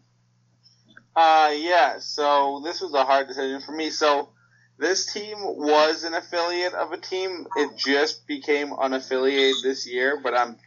Uh, 1.16 1.52
yeah. 1.56 1.98
So 2.00 2.62
this 2.64 2.82
was 2.82 2.94
a 2.94 3.04
hard 3.04 3.28
decision 3.28 3.62
for 3.62 3.72
me. 3.72 3.90
So 3.90 4.30
this 4.78 5.12
team 5.12 5.38
was 5.40 6.04
an 6.04 6.14
affiliate 6.14 6.74
of 6.74 6.92
a 6.92 6.98
team. 6.98 7.48
It 7.56 7.78
just 7.78 8.28
became 8.28 8.70
unaffiliated 8.70 9.64
this 9.64 9.88
year, 9.88 10.20
but 10.22 10.36
I'm 10.36 10.58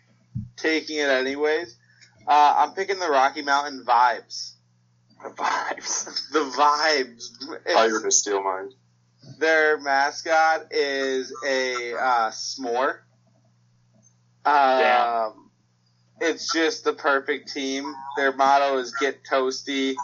taking 0.56 0.98
it 0.98 1.08
anyways. 1.08 1.76
Uh, 2.26 2.54
I'm 2.58 2.74
picking 2.74 2.98
the 2.98 3.08
Rocky 3.08 3.42
Mountain 3.42 3.84
Vibes. 3.86 4.53
The 5.22 5.30
vibes. 5.30 6.30
The 6.32 6.40
Vibes. 6.40 7.30
Oh, 7.66 7.86
you're 7.86 8.00
gonna 8.00 8.10
steal 8.10 8.42
mine. 8.42 8.70
Their 9.38 9.80
mascot 9.80 10.66
is 10.70 11.32
a 11.46 11.94
uh, 11.94 12.30
s'more. 12.30 12.98
Um. 14.44 15.50
It's 16.20 16.52
just 16.52 16.84
the 16.84 16.92
perfect 16.92 17.52
team. 17.52 17.92
Their 18.16 18.32
motto 18.32 18.78
is 18.78 18.92
"Get 19.00 19.24
Toasty," 19.24 19.94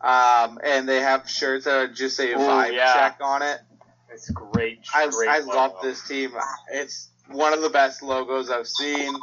um, 0.00 0.58
and 0.62 0.88
they 0.88 1.00
have 1.00 1.28
shirts 1.28 1.64
that 1.64 1.74
are 1.74 1.88
just 1.88 2.16
say 2.16 2.32
Ooh, 2.32 2.38
vibe 2.38 2.74
yeah. 2.74 2.94
check 2.94 3.18
on 3.20 3.42
it. 3.42 3.58
It's 4.10 4.30
great. 4.30 4.86
I, 4.94 5.08
great 5.08 5.28
I 5.28 5.40
love 5.40 5.74
this 5.82 6.06
team. 6.06 6.32
It's 6.72 7.08
one 7.28 7.52
of 7.52 7.60
the 7.60 7.70
best 7.70 8.02
logos 8.02 8.50
I've 8.50 8.68
seen. 8.68 9.14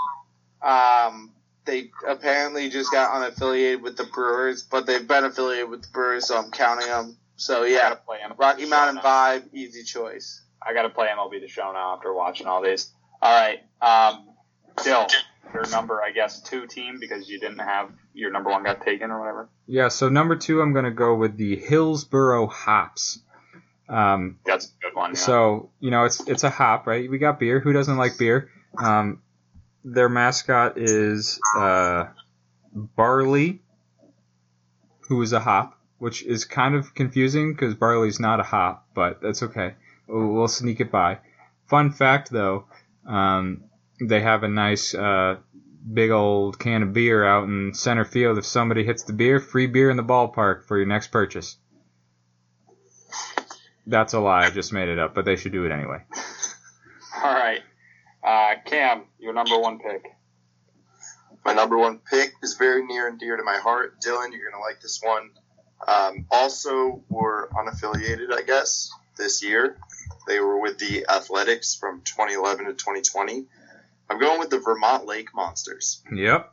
Um, 0.62 1.32
they 1.66 1.92
apparently 2.08 2.70
just 2.70 2.92
got 2.92 3.12
unaffiliated 3.12 3.82
with 3.82 3.98
the 3.98 4.06
Brewers, 4.06 4.64
but 4.64 4.86
they've 4.86 5.08
been 5.08 5.26
affiliated 5.26 5.70
with 5.70 5.84
the 5.84 5.90
Brewers, 5.90 6.28
so 6.28 6.38
I'm 6.38 6.52
counting 6.52 6.88
them. 6.88 7.18
So 7.38 7.64
I 7.64 7.68
yeah, 7.68 7.90
gotta 7.90 7.96
play 7.98 8.20
Rocky 8.38 8.64
The 8.64 8.70
Mountain. 8.70 9.04
Vibe, 9.04 9.54
easy 9.54 9.84
choice. 9.84 10.42
I 10.62 10.74
gotta 10.74 10.90
play 10.90 11.08
MLB 11.08 11.42
the 11.42 11.48
show 11.48 11.72
now 11.74 11.96
after 11.96 12.14
watching 12.14 12.48
all 12.48 12.62
these. 12.62 12.92
All 13.22 13.34
right, 13.34 13.60
um, 13.82 14.28
Dill, 14.84 15.08
your 15.54 15.68
number, 15.70 16.02
I 16.02 16.12
guess, 16.12 16.42
two 16.42 16.68
team 16.68 17.00
because 17.00 17.30
you 17.30 17.40
didn't 17.40 17.60
have 17.60 17.92
your 18.14 18.32
number 18.32 18.50
one 18.50 18.64
got 18.64 18.82
taken 18.82 19.12
or 19.12 19.20
whatever. 19.20 19.50
Yeah, 19.68 19.88
so 19.88 20.10
number 20.10 20.36
two, 20.36 20.62
I'm 20.62 20.74
going 20.74 20.86
to 20.86 20.92
go 20.92 21.16
with 21.16 21.38
the 21.38 21.56
Hillsboro 21.56 22.48
Hops. 22.48 23.20
Um, 23.88 24.40
That's 24.46 24.66
a 24.66 24.70
good 24.82 24.96
one. 24.96 25.12
Yeah. 25.12 25.18
So 25.18 25.70
you 25.80 25.92
know, 25.92 26.06
it's 26.06 26.28
it's 26.28 26.44
a 26.44 26.50
hop, 26.50 26.88
right? 26.88 27.10
We 27.10 27.18
got 27.18 27.40
beer. 27.40 27.60
Who 27.60 27.74
doesn't 27.74 27.98
like 27.98 28.18
beer? 28.18 28.50
Um, 28.78 29.22
their 29.86 30.10
mascot 30.10 30.74
is 30.78 31.40
uh, 31.56 32.06
Barley, 32.74 33.62
who 35.08 35.22
is 35.22 35.32
a 35.32 35.40
hop, 35.40 35.80
which 36.00 36.24
is 36.24 36.44
kind 36.44 36.74
of 36.74 36.96
confusing 36.96 37.54
because 37.54 37.76
Barley's 37.76 38.20
not 38.20 38.40
a 38.40 38.44
hop, 38.44 38.88
but 38.96 39.22
that's 39.22 39.44
okay. 39.44 39.76
We'll, 40.08 40.34
we'll 40.34 40.48
sneak 40.48 40.80
it 40.80 40.92
by. 40.92 41.20
Fun 41.68 41.92
fact, 41.92 42.32
though, 42.32 42.66
um, 43.06 43.66
they 44.02 44.22
have 44.22 44.42
a 44.44 44.48
nice 44.48 44.96
uh, 44.96 45.38
big 45.94 46.10
old 46.10 46.58
can 46.58 46.82
of 46.82 46.94
beer 46.94 47.24
out 47.24 47.44
in 47.44 47.76
center 47.76 48.06
field. 48.06 48.40
If 48.40 48.46
somebody 48.46 48.84
hits 48.84 49.04
the 49.04 49.14
beer, 49.14 49.40
free 49.40 49.68
beer 49.68 49.92
in 49.92 49.98
the 49.98 50.04
ballpark 50.04 50.66
for 50.66 50.78
your 50.78 50.88
next 50.88 51.10
purchase. 51.10 51.58
That's 53.86 54.14
a 54.14 54.20
lie. 54.20 54.46
I 54.46 54.50
just 54.50 54.74
made 54.74 54.90
it 54.90 54.98
up, 54.98 55.14
but 55.14 55.26
they 55.26 55.36
should 55.36 55.52
do 55.52 55.66
it 55.66 55.72
anyway. 55.72 56.00
all 57.24 57.34
right, 57.34 57.62
Cam, 58.66 59.04
your 59.20 59.34
number 59.34 59.58
one 59.58 59.80
pick. 59.80 60.06
My 61.46 61.54
number 61.54 61.78
one 61.78 62.00
pick 62.00 62.34
is 62.42 62.56
very 62.56 62.86
near 62.86 63.08
and 63.08 63.20
dear 63.20 63.38
to 63.38 63.44
my 63.44 63.58
heart. 63.58 64.02
Dylan, 64.02 64.32
you're 64.32 64.50
going 64.50 64.54
to 64.54 64.68
like 64.68 64.82
this 64.82 65.00
one. 65.02 65.30
Um, 65.88 66.26
also, 66.32 67.04
were 67.08 67.50
unaffiliated, 67.56 68.34
I 68.34 68.42
guess, 68.42 68.90
this 69.18 69.44
year. 69.44 69.78
They 70.28 70.40
were 70.40 70.60
with 70.60 70.80
the 70.80 71.06
Athletics 71.08 71.76
from 71.76 72.02
2011 72.02 72.66
to 72.66 72.74
2020. 72.74 73.46
I'm 74.10 74.20
going 74.20 74.40
with 74.40 74.50
the 74.50 74.60
Vermont 74.60 75.06
Lake 75.06 75.30
Monsters. 75.36 76.02
Yep. 76.12 76.52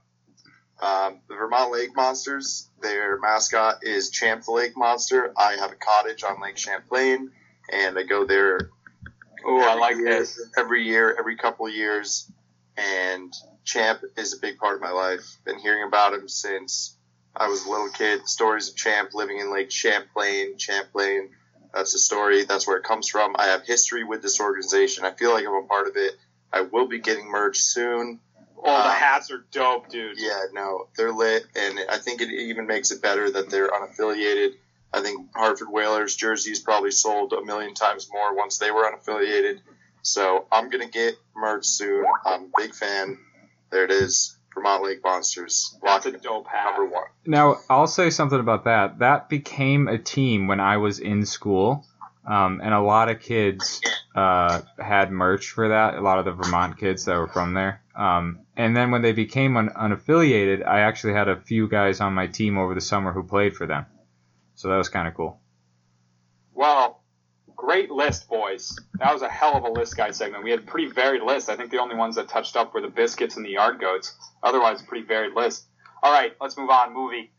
Um, 0.81 1.21
the 1.29 1.37
Vermont 1.37 1.73
Lake 1.73 1.95
Monsters, 1.95 2.69
their 2.83 3.19
mascot 3.19 3.79
is 3.83 4.11
Champ 4.11 4.45
the 4.45 4.51
Lake 4.51 4.77
Monster. 4.77 5.33
I 5.37 5.53
have 5.55 5.71
a 5.71 5.77
cottage 5.77 6.25
on 6.25 6.41
Lake 6.43 6.59
Champlain, 6.59 7.31
and 7.73 7.99
I 7.99 8.03
go 8.03 8.27
there 8.27 8.71
Oh, 9.45 9.61
I 9.61 9.75
like 9.75 9.97
year- 9.97 10.21
this. 10.21 10.41
Every 10.57 10.85
year, 10.85 11.15
every 11.19 11.37
couple 11.37 11.67
of 11.67 11.75
years, 11.75 12.31
and 12.77 13.33
Champ 13.65 14.01
is 14.17 14.35
a 14.35 14.39
big 14.41 14.59
part 14.59 14.77
of 14.77 14.81
my 14.81 14.91
life. 14.91 15.25
Been 15.45 15.59
hearing 15.59 15.85
about 15.87 16.15
him 16.15 16.29
since 16.29 16.97
I 17.37 17.49
was 17.49 17.65
a 17.65 17.71
little 17.71 17.91
kid. 17.91 18.27
Stories 18.29 18.69
of 18.69 18.77
Champ 18.77 19.11
living 19.15 19.39
in 19.39 19.53
Lake 19.53 19.71
Champlain, 19.71 20.59
Champlain. 20.59 21.31
That's 21.73 21.93
the 21.93 21.99
story. 21.99 22.45
That's 22.45 22.67
where 22.67 22.77
it 22.77 22.85
comes 22.85 23.09
from. 23.09 23.35
I 23.39 23.47
have 23.47 23.63
history 23.65 24.05
with 24.05 24.21
this 24.21 24.41
organization. 24.41 25.05
I 25.05 25.13
feel 25.13 25.33
like 25.33 25.47
I'm 25.47 25.55
a 25.55 25.63
part 25.67 25.87
of 25.89 25.97
it. 25.97 26.13
I 26.53 26.63
will 26.63 26.87
be 26.87 26.99
getting 26.99 27.31
merch 27.31 27.59
soon. 27.61 28.21
Oh, 28.59 28.65
the 28.65 28.91
Um, 28.91 28.95
hats 28.95 29.31
are 29.31 29.45
dope, 29.51 29.89
dude. 29.89 30.19
Yeah, 30.21 30.43
no, 30.53 30.87
they're 30.97 31.13
lit, 31.13 31.45
and 31.57 31.81
I 31.89 31.99
think 31.99 32.21
it 32.21 32.29
even 32.31 32.67
makes 32.67 32.91
it 32.91 33.01
better 33.03 33.31
that 33.31 33.49
they're 33.51 33.69
unaffiliated. 33.69 34.55
I 34.93 35.01
think 35.01 35.31
Hartford 35.35 35.69
Whalers 35.71 36.15
jerseys 36.17 36.61
probably 36.61 36.91
sold 36.91 37.33
a 37.33 37.45
million 37.45 37.75
times 37.75 38.09
more 38.13 38.35
once 38.35 38.59
they 38.59 38.71
were 38.71 38.85
unaffiliated. 38.85 39.61
So 40.03 40.47
I'm 40.53 40.69
gonna 40.69 40.89
get 40.89 41.15
merch 41.35 41.67
soon. 41.67 42.05
I'm 42.27 42.45
a 42.45 42.51
big 42.57 42.75
fan. 42.75 43.19
There 43.71 43.85
it 43.85 43.91
is, 43.91 44.37
Vermont 44.55 44.85
Lake 44.85 45.03
Monsters. 45.03 45.79
That's 45.83 46.07
a 46.07 46.13
dope 46.13 46.47
hat. 46.47 46.77
number 46.77 46.93
one. 46.93 47.07
Now, 47.25 47.57
I'll 47.71 47.87
say 47.87 48.11
something 48.11 48.39
about 48.41 48.65
that. 48.65 48.99
That 48.99 49.29
became 49.29 49.89
a 49.89 49.99
team 49.99 50.47
when 50.47 50.61
I 50.61 50.77
was 50.77 50.99
in 50.99 51.25
school, 51.25 51.87
um, 52.27 52.61
and 52.63 52.75
a 52.75 52.81
lot 52.81 53.09
of 53.09 53.21
kids 53.21 53.81
uh, 54.15 54.61
had 54.79 55.11
merch 55.11 55.51
for 55.51 55.69
that. 55.69 55.95
A 55.95 56.01
lot 56.01 56.19
of 56.19 56.25
the 56.25 56.33
Vermont 56.33 56.79
kids 56.79 57.07
that 57.07 57.17
were 57.17 57.29
from 57.29 57.55
there. 57.55 57.81
Um, 57.95 58.41
and 58.57 58.77
then 58.77 58.91
when 58.91 59.03
they 59.03 59.13
became 59.13 59.57
un- 59.57 59.71
unaffiliated, 59.71 60.67
I 60.67 60.81
actually 60.81 61.15
had 61.15 61.29
a 61.29 61.41
few 61.41 61.69
guys 61.69 62.01
on 62.01 62.13
my 62.13 62.27
team 62.27 62.59
over 62.59 62.75
the 62.75 62.81
summer 62.81 63.13
who 63.13 63.23
played 63.23 63.57
for 63.57 63.67
them. 63.67 63.87
So 64.63 64.69
that 64.69 64.77
was 64.77 64.89
kind 64.89 65.09
of 65.09 65.15
cool. 65.15 65.41
Well, 66.55 67.03
great 67.57 67.91
list, 67.91 68.29
boys. 68.29 68.79
That 69.01 69.13
was 69.13 69.23
a 69.23 69.29
hell 69.29 69.57
of 69.57 69.65
a 69.65 69.69
list 69.69 69.97
guy 69.97 70.13
segment. 70.13 70.45
We 70.45 70.53
had 70.53 70.61
a 70.61 70.63
pretty 70.63 70.87
varied 70.89 71.23
list. 71.23 71.51
I 71.51 71.57
think 71.57 71.73
the 71.73 71.81
only 71.81 71.97
ones 71.97 72.15
that 72.15 72.29
touched 72.29 72.55
up 72.55 72.73
were 72.73 72.81
the 72.81 72.87
biscuits 72.87 73.37
and 73.37 73.45
the 73.45 73.51
yard 73.51 73.81
goats. 73.81 74.15
Otherwise, 74.41 74.81
pretty 74.83 75.05
varied 75.05 75.35
list. 75.35 75.65
All 76.01 76.13
right, 76.13 76.37
let's 76.41 76.57
move 76.57 76.71
on. 76.71 76.95
Movie. 76.95 77.33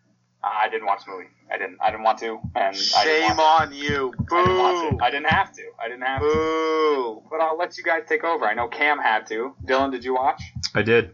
Uh, 0.43 0.49
I 0.53 0.67
didn't 0.67 0.86
watch 0.86 1.05
the 1.05 1.11
movie. 1.11 1.28
I 1.49 1.57
didn't. 1.57 1.78
I 1.82 1.91
didn't 1.91 2.03
want 2.03 2.19
to, 2.19 2.41
and 2.55 2.76
I 2.97 3.05
didn't 3.05 3.30
Shame 3.30 3.38
want 3.38 3.71
on 3.71 3.74
you. 3.74 4.13
to. 4.30 4.36
I 4.36 4.43
didn't, 4.43 4.57
want 4.57 4.91
Boo. 4.91 5.05
I 5.05 5.09
didn't 5.09 5.30
have 5.30 5.53
to. 5.53 5.63
I 5.82 5.88
didn't 5.88 6.03
have 6.03 6.19
to. 6.19 6.28
Boo. 6.28 7.24
But 7.32 7.39
I'll 7.39 7.57
let 7.57 7.78
you 7.78 7.86
guys 7.86 8.01
take 8.05 8.26
over. 8.26 8.43
I 8.43 8.53
know 8.53 8.67
Cam 8.67 8.99
had 8.99 9.28
to. 9.28 9.55
Dylan, 9.63 9.93
did 9.93 10.03
you 10.03 10.13
watch? 10.13 10.41
I 10.76 10.82
did. 10.82 11.11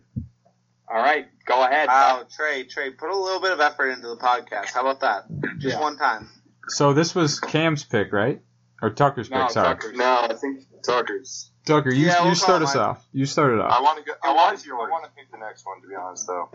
All 0.91 0.97
right, 0.97 1.27
go 1.45 1.63
ahead. 1.63 1.87
Wow, 1.87 2.23
Trey, 2.35 2.63
Trey, 2.63 2.89
put 2.91 3.09
a 3.11 3.15
little 3.17 3.39
bit 3.39 3.51
of 3.51 3.59
effort 3.59 3.89
into 3.89 4.07
the 4.07 4.17
podcast. 4.17 4.73
How 4.73 4.81
about 4.81 5.01
that? 5.01 5.25
Just 5.59 5.75
Yeah. 5.77 5.81
one 5.81 5.97
time. 5.97 6.29
So 6.67 6.93
this 6.93 7.13
was 7.13 7.39
Cam's 7.39 7.83
pick, 7.83 8.11
right? 8.11 8.41
Or 8.81 8.89
Tucker's 8.89 9.27
pick? 9.29 9.37
No, 9.37 9.47
sorry, 9.49 9.75
Tucker's. 9.75 9.97
No, 9.97 10.19
I 10.29 10.33
think 10.33 10.65
Tucker's. 10.83 11.51
Tucker. 11.65 11.91
You, 11.91 12.07
Yeah, 12.07 12.21
we'll 12.21 12.29
you 12.29 12.35
start 12.35 12.61
us 12.63 12.73
mine. 12.73 12.83
off. 12.83 13.07
You 13.11 13.25
started 13.27 13.59
off. 13.61 13.71
I 13.77 13.81
want 13.81 13.99
to 13.99 14.03
go. 14.05 14.13
I 14.23 14.33
want 14.33 14.57
to. 14.59 14.71
I 14.71 14.89
want 14.89 15.03
to 15.05 15.11
pick 15.11 15.31
the 15.31 15.37
next 15.37 15.65
one. 15.65 15.81
To 15.81 15.87
be 15.87 15.93
honest, 15.95 16.25
though. 16.25 16.49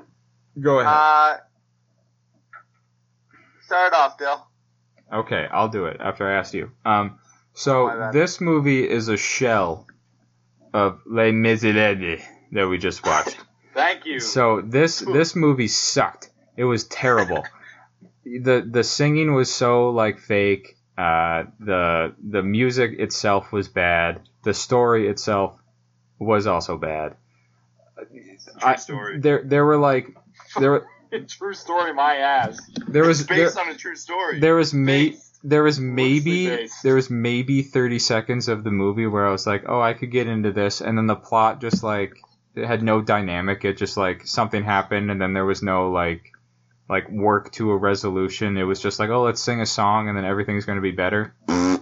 Go 0.60 0.80
ahead. 0.80 0.92
Uh, 0.92 1.36
start 3.66 3.92
off, 3.92 4.18
Dill. 4.18 4.46
Okay, 5.12 5.46
I'll 5.52 5.68
do 5.68 5.84
it 5.86 5.98
after 6.00 6.28
I 6.28 6.38
asked 6.38 6.54
you. 6.54 6.72
Um, 6.84 7.18
so 7.52 8.10
this 8.12 8.40
movie 8.40 8.88
is 8.88 9.08
a 9.08 9.16
shell 9.16 9.86
of 10.72 11.00
Les 11.06 11.30
Miserables 11.32 12.20
that 12.52 12.66
we 12.68 12.78
just 12.78 13.04
watched. 13.06 13.36
Thank 13.74 14.06
you. 14.06 14.20
So 14.20 14.60
this 14.60 15.00
this 15.00 15.34
movie 15.36 15.68
sucked. 15.68 16.30
It 16.56 16.64
was 16.64 16.84
terrible. 16.84 17.44
the 18.24 18.66
The 18.68 18.84
singing 18.84 19.34
was 19.34 19.52
so 19.52 19.90
like 19.90 20.18
fake. 20.18 20.76
Uh, 20.96 21.44
the 21.58 22.14
the 22.22 22.42
music 22.42 22.98
itself 23.00 23.50
was 23.52 23.68
bad. 23.68 24.20
The 24.44 24.54
story 24.54 25.08
itself 25.08 25.58
was 26.18 26.46
also 26.46 26.78
bad. 26.78 27.16
True 27.96 28.36
I- 28.62 28.76
story. 28.76 29.18
There 29.18 29.42
there 29.44 29.64
were 29.64 29.76
like 29.78 30.16
there 30.58 30.70
were- 30.70 30.86
True 31.28 31.54
story, 31.54 31.92
my 31.94 32.16
ass. 32.16 32.58
there 32.88 33.04
was 33.04 33.20
It's 33.20 33.28
there, 33.28 33.44
based 33.46 33.56
on 33.58 33.68
a 33.68 33.74
true 33.76 33.94
story. 33.94 34.40
there 34.40 34.56
was 34.56 34.74
may, 34.74 35.16
there 35.44 35.62
was 35.62 35.78
maybe 35.78 36.68
there 36.82 36.96
was 36.96 37.08
maybe 37.08 37.62
30 37.62 38.00
seconds 38.00 38.48
of 38.48 38.64
the 38.64 38.72
movie 38.72 39.06
where 39.06 39.24
I 39.24 39.30
was 39.30 39.46
like, 39.46 39.62
"Oh, 39.68 39.80
I 39.80 39.92
could 39.94 40.10
get 40.10 40.26
into 40.26 40.50
this." 40.50 40.80
And 40.80 40.98
then 40.98 41.06
the 41.06 41.14
plot 41.14 41.60
just 41.60 41.84
like 41.84 42.16
it 42.54 42.66
had 42.66 42.82
no 42.82 43.00
dynamic. 43.00 43.64
It 43.64 43.76
just 43.76 43.96
like 43.96 44.26
something 44.26 44.62
happened 44.62 45.10
and 45.10 45.20
then 45.20 45.32
there 45.32 45.44
was 45.44 45.62
no 45.62 45.90
like 45.90 46.32
like 46.88 47.10
work 47.10 47.50
to 47.52 47.70
a 47.70 47.76
resolution. 47.76 48.56
It 48.56 48.64
was 48.64 48.80
just 48.80 48.98
like, 48.98 49.10
"Oh, 49.10 49.22
let's 49.22 49.42
sing 49.42 49.60
a 49.60 49.66
song 49.66 50.08
and 50.08 50.16
then 50.16 50.24
everything's 50.24 50.66
going 50.66 50.76
to 50.76 50.82
be 50.82 50.92
better." 50.92 51.34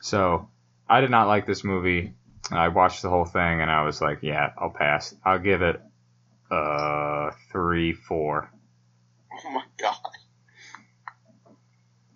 so, 0.00 0.48
I 0.88 1.00
did 1.00 1.10
not 1.10 1.28
like 1.28 1.46
this 1.46 1.64
movie. 1.64 2.14
I 2.50 2.68
watched 2.68 3.02
the 3.02 3.08
whole 3.08 3.24
thing 3.24 3.60
and 3.60 3.70
I 3.70 3.84
was 3.84 4.00
like, 4.00 4.18
"Yeah, 4.22 4.52
I'll 4.58 4.70
pass. 4.70 5.14
I'll 5.24 5.38
give 5.38 5.62
it 5.62 5.80
uh 6.50 7.30
3 7.52 7.92
4." 7.94 8.50
oh 9.32 9.50
my 9.50 9.64
god. 9.78 9.96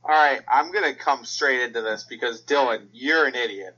All 0.04 0.10
right, 0.10 0.40
I'm 0.46 0.70
gonna 0.72 0.94
come 0.94 1.24
straight 1.24 1.62
into 1.62 1.80
this 1.82 2.04
because 2.04 2.42
Dylan, 2.42 2.86
you're 2.92 3.26
an 3.26 3.34
idiot. 3.34 3.76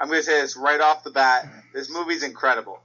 I'm 0.00 0.08
gonna 0.08 0.22
say 0.22 0.40
this 0.40 0.56
right 0.56 0.80
off 0.80 1.04
the 1.04 1.10
bat. 1.10 1.48
This 1.72 1.90
movie's 1.90 2.22
incredible. 2.22 2.80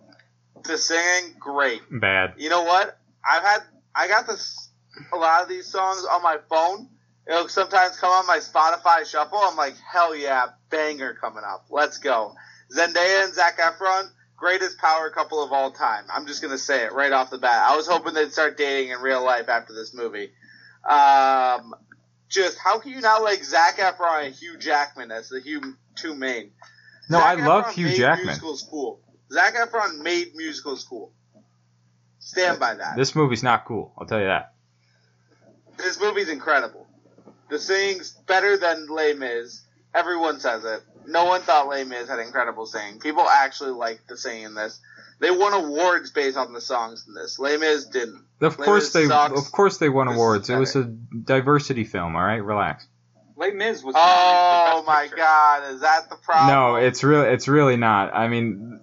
The 0.68 0.78
singing, 0.78 1.36
great. 1.40 1.82
Bad. 1.90 2.34
You 2.38 2.50
know 2.50 2.64
what? 2.64 2.98
I've 3.28 3.44
had 3.44 3.60
I 3.96 4.08
got 4.08 4.28
this 4.28 4.70
a 5.14 5.18
lot 5.18 5.44
of 5.44 5.50
these 5.50 5.66
songs 5.66 6.06
on 6.06 6.22
my 6.22 6.38
phone. 6.50 6.90
It'll 7.28 7.50
sometimes 7.50 7.98
come 7.98 8.12
on 8.12 8.26
my 8.26 8.38
Spotify 8.38 9.06
shuffle. 9.06 9.40
I'm 9.42 9.58
like, 9.58 9.76
hell 9.78 10.16
yeah, 10.16 10.48
banger 10.70 11.14
coming 11.14 11.44
up. 11.46 11.66
Let's 11.70 11.98
go. 11.98 12.34
Zendaya 12.76 13.26
and 13.26 13.34
Zac 13.34 13.60
Efron, 13.60 14.10
greatest 14.36 14.78
power 14.78 15.10
couple 15.10 15.44
of 15.44 15.52
all 15.52 15.72
time. 15.72 16.06
I'm 16.14 16.28
just 16.28 16.42
gonna 16.42 16.58
say 16.58 16.84
it 16.86 16.94
right 16.94 17.12
off 17.12 17.30
the 17.30 17.38
bat. 17.38 17.70
I 17.70 17.76
was 17.76 17.88
hoping 17.88 18.14
they'd 18.14 18.32
start 18.32 18.58
dating 18.58 18.92
in 18.92 19.00
real 19.00 19.24
life 19.24 19.50
after 19.50 19.74
this 19.74 19.94
movie. 19.94 20.32
Um, 20.88 21.74
just 22.30 22.58
how 22.58 22.80
can 22.80 22.92
you 22.92 23.02
not 23.02 23.24
like 23.24 23.44
Zac 23.44 23.78
Efron 23.78 24.28
and 24.28 24.36
Hugh 24.36 24.58
Jackman 24.58 25.12
as 25.12 25.30
the 25.30 25.40
Hugh, 25.40 25.76
two 25.96 26.16
main? 26.16 26.52
No, 27.10 27.20
Zac 27.20 27.40
I 27.40 27.46
love 27.46 27.74
Hugh 27.74 27.86
made 27.86 27.98
Jackman. 27.98 28.28
Musicals 28.28 28.68
cool. 28.70 29.02
Zac 29.32 29.56
Efron 29.56 30.00
made 30.02 30.36
musicals 30.36 30.84
cool. 30.84 31.12
Stand 32.20 32.60
by 32.60 32.76
that. 32.76 32.96
This 32.96 33.16
movie's 33.16 33.44
not 33.44 33.66
cool. 33.66 33.94
I'll 33.98 34.08
tell 34.08 34.20
you 34.20 34.26
that. 34.28 34.54
This 35.78 36.00
movie's 36.00 36.30
incredible. 36.30 36.88
The 37.50 37.60
singing's 37.60 38.12
better 38.12 38.58
than 38.58 38.88
Les 38.90 39.14
Mis. 39.14 39.64
Everyone 39.94 40.40
says 40.40 40.66
it. 40.66 40.82
No 41.08 41.26
one 41.26 41.42
thought 41.42 41.68
Les 41.68 41.86
Mis 41.86 42.10
had 42.10 42.20
incredible 42.20 42.66
singing. 42.66 43.00
People 43.00 43.24
actually 43.28 43.72
liked 43.72 44.08
the 44.08 44.18
singing 44.18 44.44
in 44.44 44.56
this. 44.56 44.80
They 45.20 45.32
won 45.32 45.54
awards 45.54 46.12
based 46.12 46.38
on 46.38 46.54
the 46.54 46.62
songs 46.62 47.06
in 47.08 47.14
this. 47.14 47.40
Les 47.40 47.58
Mis 47.58 47.86
didn't. 47.86 48.24
Of 48.42 48.60
Les 48.60 48.66
course 48.66 48.84
Mis 48.86 48.94
they, 48.94 49.08
sucks. 49.08 49.40
of 49.40 49.52
course 49.52 49.78
they 49.78 49.90
won 49.90 50.08
This 50.08 50.16
awards. 50.16 50.50
It 50.50 50.58
was 50.58 50.76
a 50.76 50.84
diversity 50.84 51.86
film. 51.86 52.16
All 52.16 52.24
right, 52.24 52.44
relax. 52.44 52.86
Les 53.38 53.52
Mis 53.52 53.84
was. 53.84 53.96
Oh 53.98 54.70
the 54.72 54.76
best 54.82 54.88
my 54.88 55.02
picture. 55.04 55.16
god, 55.18 55.74
is 55.74 55.82
that 55.82 56.10
the 56.10 56.16
problem? 56.18 56.48
No, 56.56 56.76
it's 56.76 57.04
really, 57.04 57.28
it's 57.30 57.48
really 57.48 57.78
not. 57.78 58.14
I 58.14 58.28
mean, 58.28 58.80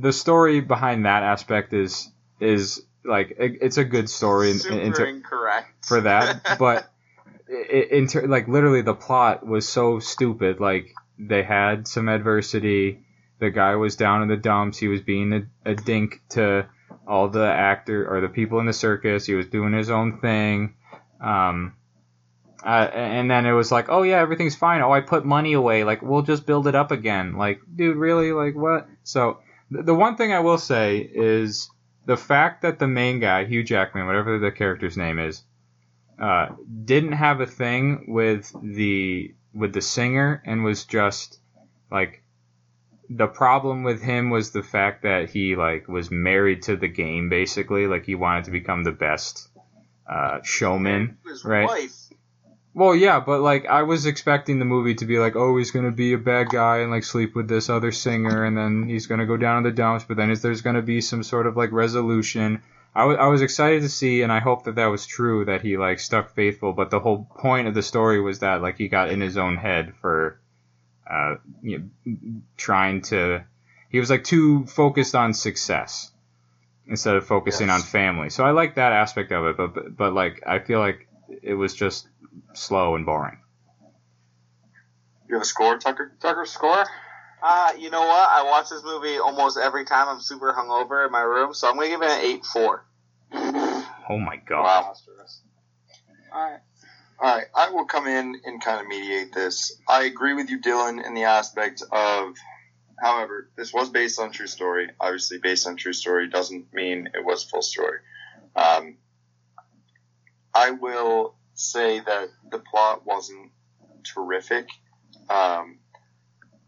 the 0.00 0.12
story 0.12 0.60
behind 0.60 1.06
that 1.06 1.22
aspect 1.22 1.72
is 1.72 2.08
is 2.40 2.82
like 3.04 3.30
it, 3.38 3.58
it's 3.60 3.78
a 3.78 3.84
good 3.84 4.08
story 4.10 4.50
in, 4.50 4.58
super 4.58 4.78
in, 4.78 4.92
ter- 4.92 5.04
incorrect 5.06 5.86
for 5.86 6.00
that, 6.02 6.56
but 6.58 6.90
i- 7.50 7.88
in 7.90 8.06
ter- 8.06 8.26
like 8.26 8.48
literally 8.48 8.82
the 8.82 8.94
plot 8.94 9.46
was 9.46 9.68
so 9.68 9.98
stupid. 9.98 10.60
Like 10.60 10.92
they 11.18 11.42
had 11.42 11.88
some 11.88 12.08
adversity. 12.08 13.02
The 13.38 13.50
guy 13.50 13.74
was 13.76 13.96
down 13.96 14.22
in 14.22 14.28
the 14.28 14.36
dumps. 14.36 14.78
He 14.78 14.88
was 14.88 15.02
being 15.02 15.32
a, 15.32 15.70
a 15.70 15.74
dink 15.74 16.22
to 16.30 16.66
all 17.06 17.28
the 17.28 17.46
actor 17.46 18.08
or 18.08 18.20
the 18.20 18.28
people 18.28 18.60
in 18.60 18.66
the 18.66 18.72
circus. 18.72 19.26
He 19.26 19.34
was 19.34 19.46
doing 19.46 19.72
his 19.72 19.90
own 19.90 20.20
thing. 20.20 20.74
Um, 21.20 21.75
uh, 22.64 22.90
and 22.92 23.30
then 23.30 23.46
it 23.46 23.52
was 23.52 23.70
like, 23.70 23.88
oh 23.88 24.02
yeah, 24.02 24.20
everything's 24.20 24.56
fine. 24.56 24.80
Oh, 24.80 24.92
I 24.92 25.00
put 25.00 25.24
money 25.24 25.52
away. 25.52 25.84
Like 25.84 26.02
we'll 26.02 26.22
just 26.22 26.46
build 26.46 26.66
it 26.66 26.74
up 26.74 26.90
again. 26.90 27.36
Like, 27.36 27.60
dude, 27.74 27.96
really? 27.96 28.32
Like 28.32 28.54
what? 28.54 28.88
So 29.04 29.40
th- 29.72 29.84
the 29.84 29.94
one 29.94 30.16
thing 30.16 30.32
I 30.32 30.40
will 30.40 30.58
say 30.58 30.98
is 30.98 31.70
the 32.06 32.16
fact 32.16 32.62
that 32.62 32.78
the 32.78 32.86
main 32.88 33.20
guy, 33.20 33.44
Hugh 33.44 33.62
Jackman, 33.62 34.06
whatever 34.06 34.38
the 34.38 34.52
character's 34.52 34.96
name 34.96 35.18
is, 35.18 35.42
uh, 36.18 36.48
didn't 36.84 37.12
have 37.12 37.40
a 37.40 37.46
thing 37.46 38.06
with 38.08 38.54
the 38.62 39.34
with 39.54 39.72
the 39.72 39.82
singer 39.82 40.42
and 40.44 40.64
was 40.64 40.84
just 40.84 41.38
like 41.90 42.22
the 43.08 43.26
problem 43.26 43.82
with 43.82 44.02
him 44.02 44.30
was 44.30 44.50
the 44.50 44.62
fact 44.62 45.02
that 45.02 45.30
he 45.30 45.56
like 45.56 45.88
was 45.88 46.10
married 46.10 46.62
to 46.62 46.76
the 46.76 46.88
game 46.88 47.28
basically 47.28 47.86
like 47.86 48.04
he 48.04 48.14
wanted 48.14 48.44
to 48.44 48.50
become 48.50 48.82
the 48.82 48.92
best 48.92 49.48
uh, 50.08 50.40
showman 50.42 51.18
His 51.26 51.44
right. 51.44 51.66
wife. 51.66 52.05
Well, 52.76 52.94
yeah, 52.94 53.20
but 53.20 53.40
like 53.40 53.64
I 53.64 53.84
was 53.84 54.04
expecting 54.04 54.58
the 54.58 54.66
movie 54.66 54.94
to 54.96 55.06
be 55.06 55.18
like, 55.18 55.34
oh, 55.34 55.56
he's 55.56 55.70
gonna 55.70 55.90
be 55.90 56.12
a 56.12 56.18
bad 56.18 56.50
guy 56.50 56.80
and 56.80 56.90
like 56.90 57.04
sleep 57.04 57.34
with 57.34 57.48
this 57.48 57.70
other 57.70 57.90
singer, 57.90 58.44
and 58.44 58.54
then 58.54 58.86
he's 58.86 59.06
gonna 59.06 59.24
go 59.24 59.38
down 59.38 59.56
in 59.56 59.62
the 59.62 59.70
dumps. 59.72 60.04
But 60.04 60.18
then 60.18 60.30
is 60.30 60.42
there's 60.42 60.60
gonna 60.60 60.82
be 60.82 61.00
some 61.00 61.22
sort 61.22 61.46
of 61.46 61.56
like 61.56 61.72
resolution. 61.72 62.60
I 62.94 63.28
was 63.28 63.40
excited 63.40 63.80
to 63.82 63.88
see, 63.88 64.20
and 64.22 64.30
I 64.30 64.40
hope 64.40 64.64
that 64.64 64.74
that 64.74 64.86
was 64.86 65.06
true 65.06 65.46
that 65.46 65.62
he 65.62 65.78
like 65.78 66.00
stuck 66.00 66.34
faithful. 66.34 66.74
But 66.74 66.90
the 66.90 67.00
whole 67.00 67.26
point 67.38 67.66
of 67.66 67.72
the 67.72 67.82
story 67.82 68.20
was 68.20 68.40
that 68.40 68.60
like 68.60 68.76
he 68.76 68.88
got 68.88 69.10
in 69.10 69.22
his 69.22 69.38
own 69.38 69.56
head 69.56 69.94
for, 70.02 70.38
uh, 71.10 71.36
you 71.62 71.90
know, 72.04 72.14
trying 72.58 73.00
to. 73.02 73.42
He 73.88 74.00
was 74.00 74.10
like 74.10 74.24
too 74.24 74.66
focused 74.66 75.14
on 75.14 75.32
success 75.32 76.10
instead 76.86 77.16
of 77.16 77.26
focusing 77.26 77.68
Yes. 77.68 77.80
on 77.80 77.82
family. 77.86 78.28
So 78.28 78.44
I 78.44 78.50
like 78.50 78.74
that 78.74 78.92
aspect 78.92 79.32
of 79.32 79.46
it, 79.46 79.56
but 79.56 79.74
but, 79.74 79.96
but 79.96 80.12
like 80.12 80.42
I 80.46 80.58
feel 80.58 80.78
like 80.78 81.06
it 81.42 81.54
was 81.54 81.74
just 81.74 82.08
slow 82.54 82.94
and 82.94 83.06
boring. 83.06 83.38
You 85.28 85.34
have 85.34 85.42
a 85.42 85.46
score, 85.46 85.78
Tucker? 85.78 86.12
Tucker 86.20 86.46
score. 86.46 86.84
Uh, 87.42 87.72
you 87.78 87.90
know 87.90 88.00
what? 88.00 88.28
I 88.30 88.42
watch 88.44 88.70
this 88.70 88.82
movie 88.82 89.18
almost 89.18 89.58
every 89.58 89.84
time 89.84 90.08
I'm 90.08 90.20
super 90.20 90.52
hungover 90.52 91.04
in 91.04 91.12
my 91.12 91.20
room, 91.20 91.54
so 91.54 91.68
I'm 91.68 91.74
gonna 91.76 91.88
give 91.88 92.02
it 92.02 92.10
an 92.10 92.20
eight 92.20 92.44
four. 92.44 92.84
Oh 93.32 94.18
my 94.18 94.36
god. 94.36 94.62
Wow. 94.62 94.94
All 96.32 96.50
right. 96.50 96.60
All 97.18 97.34
right, 97.34 97.46
I 97.54 97.70
will 97.70 97.86
come 97.86 98.06
in 98.06 98.42
and 98.44 98.62
kind 98.62 98.78
of 98.78 98.86
mediate 98.86 99.32
this. 99.32 99.80
I 99.88 100.02
agree 100.04 100.34
with 100.34 100.50
you, 100.50 100.60
Dylan, 100.60 101.02
in 101.02 101.14
the 101.14 101.24
aspect 101.24 101.82
of, 101.90 102.34
however, 103.02 103.48
this 103.56 103.72
was 103.72 103.88
based 103.88 104.20
on 104.20 104.32
true 104.32 104.46
story. 104.46 104.90
Obviously, 105.00 105.38
based 105.38 105.66
on 105.66 105.76
true 105.76 105.94
story 105.94 106.28
doesn't 106.28 106.74
mean 106.74 107.08
it 107.14 107.24
was 107.24 107.42
full 107.42 107.62
story. 107.62 108.00
Um, 108.54 108.98
I 110.54 110.72
will 110.72 111.35
say 111.56 112.00
that 112.00 112.28
the 112.50 112.58
plot 112.58 113.04
wasn't 113.04 113.50
terrific. 114.04 114.68
Um, 115.28 115.78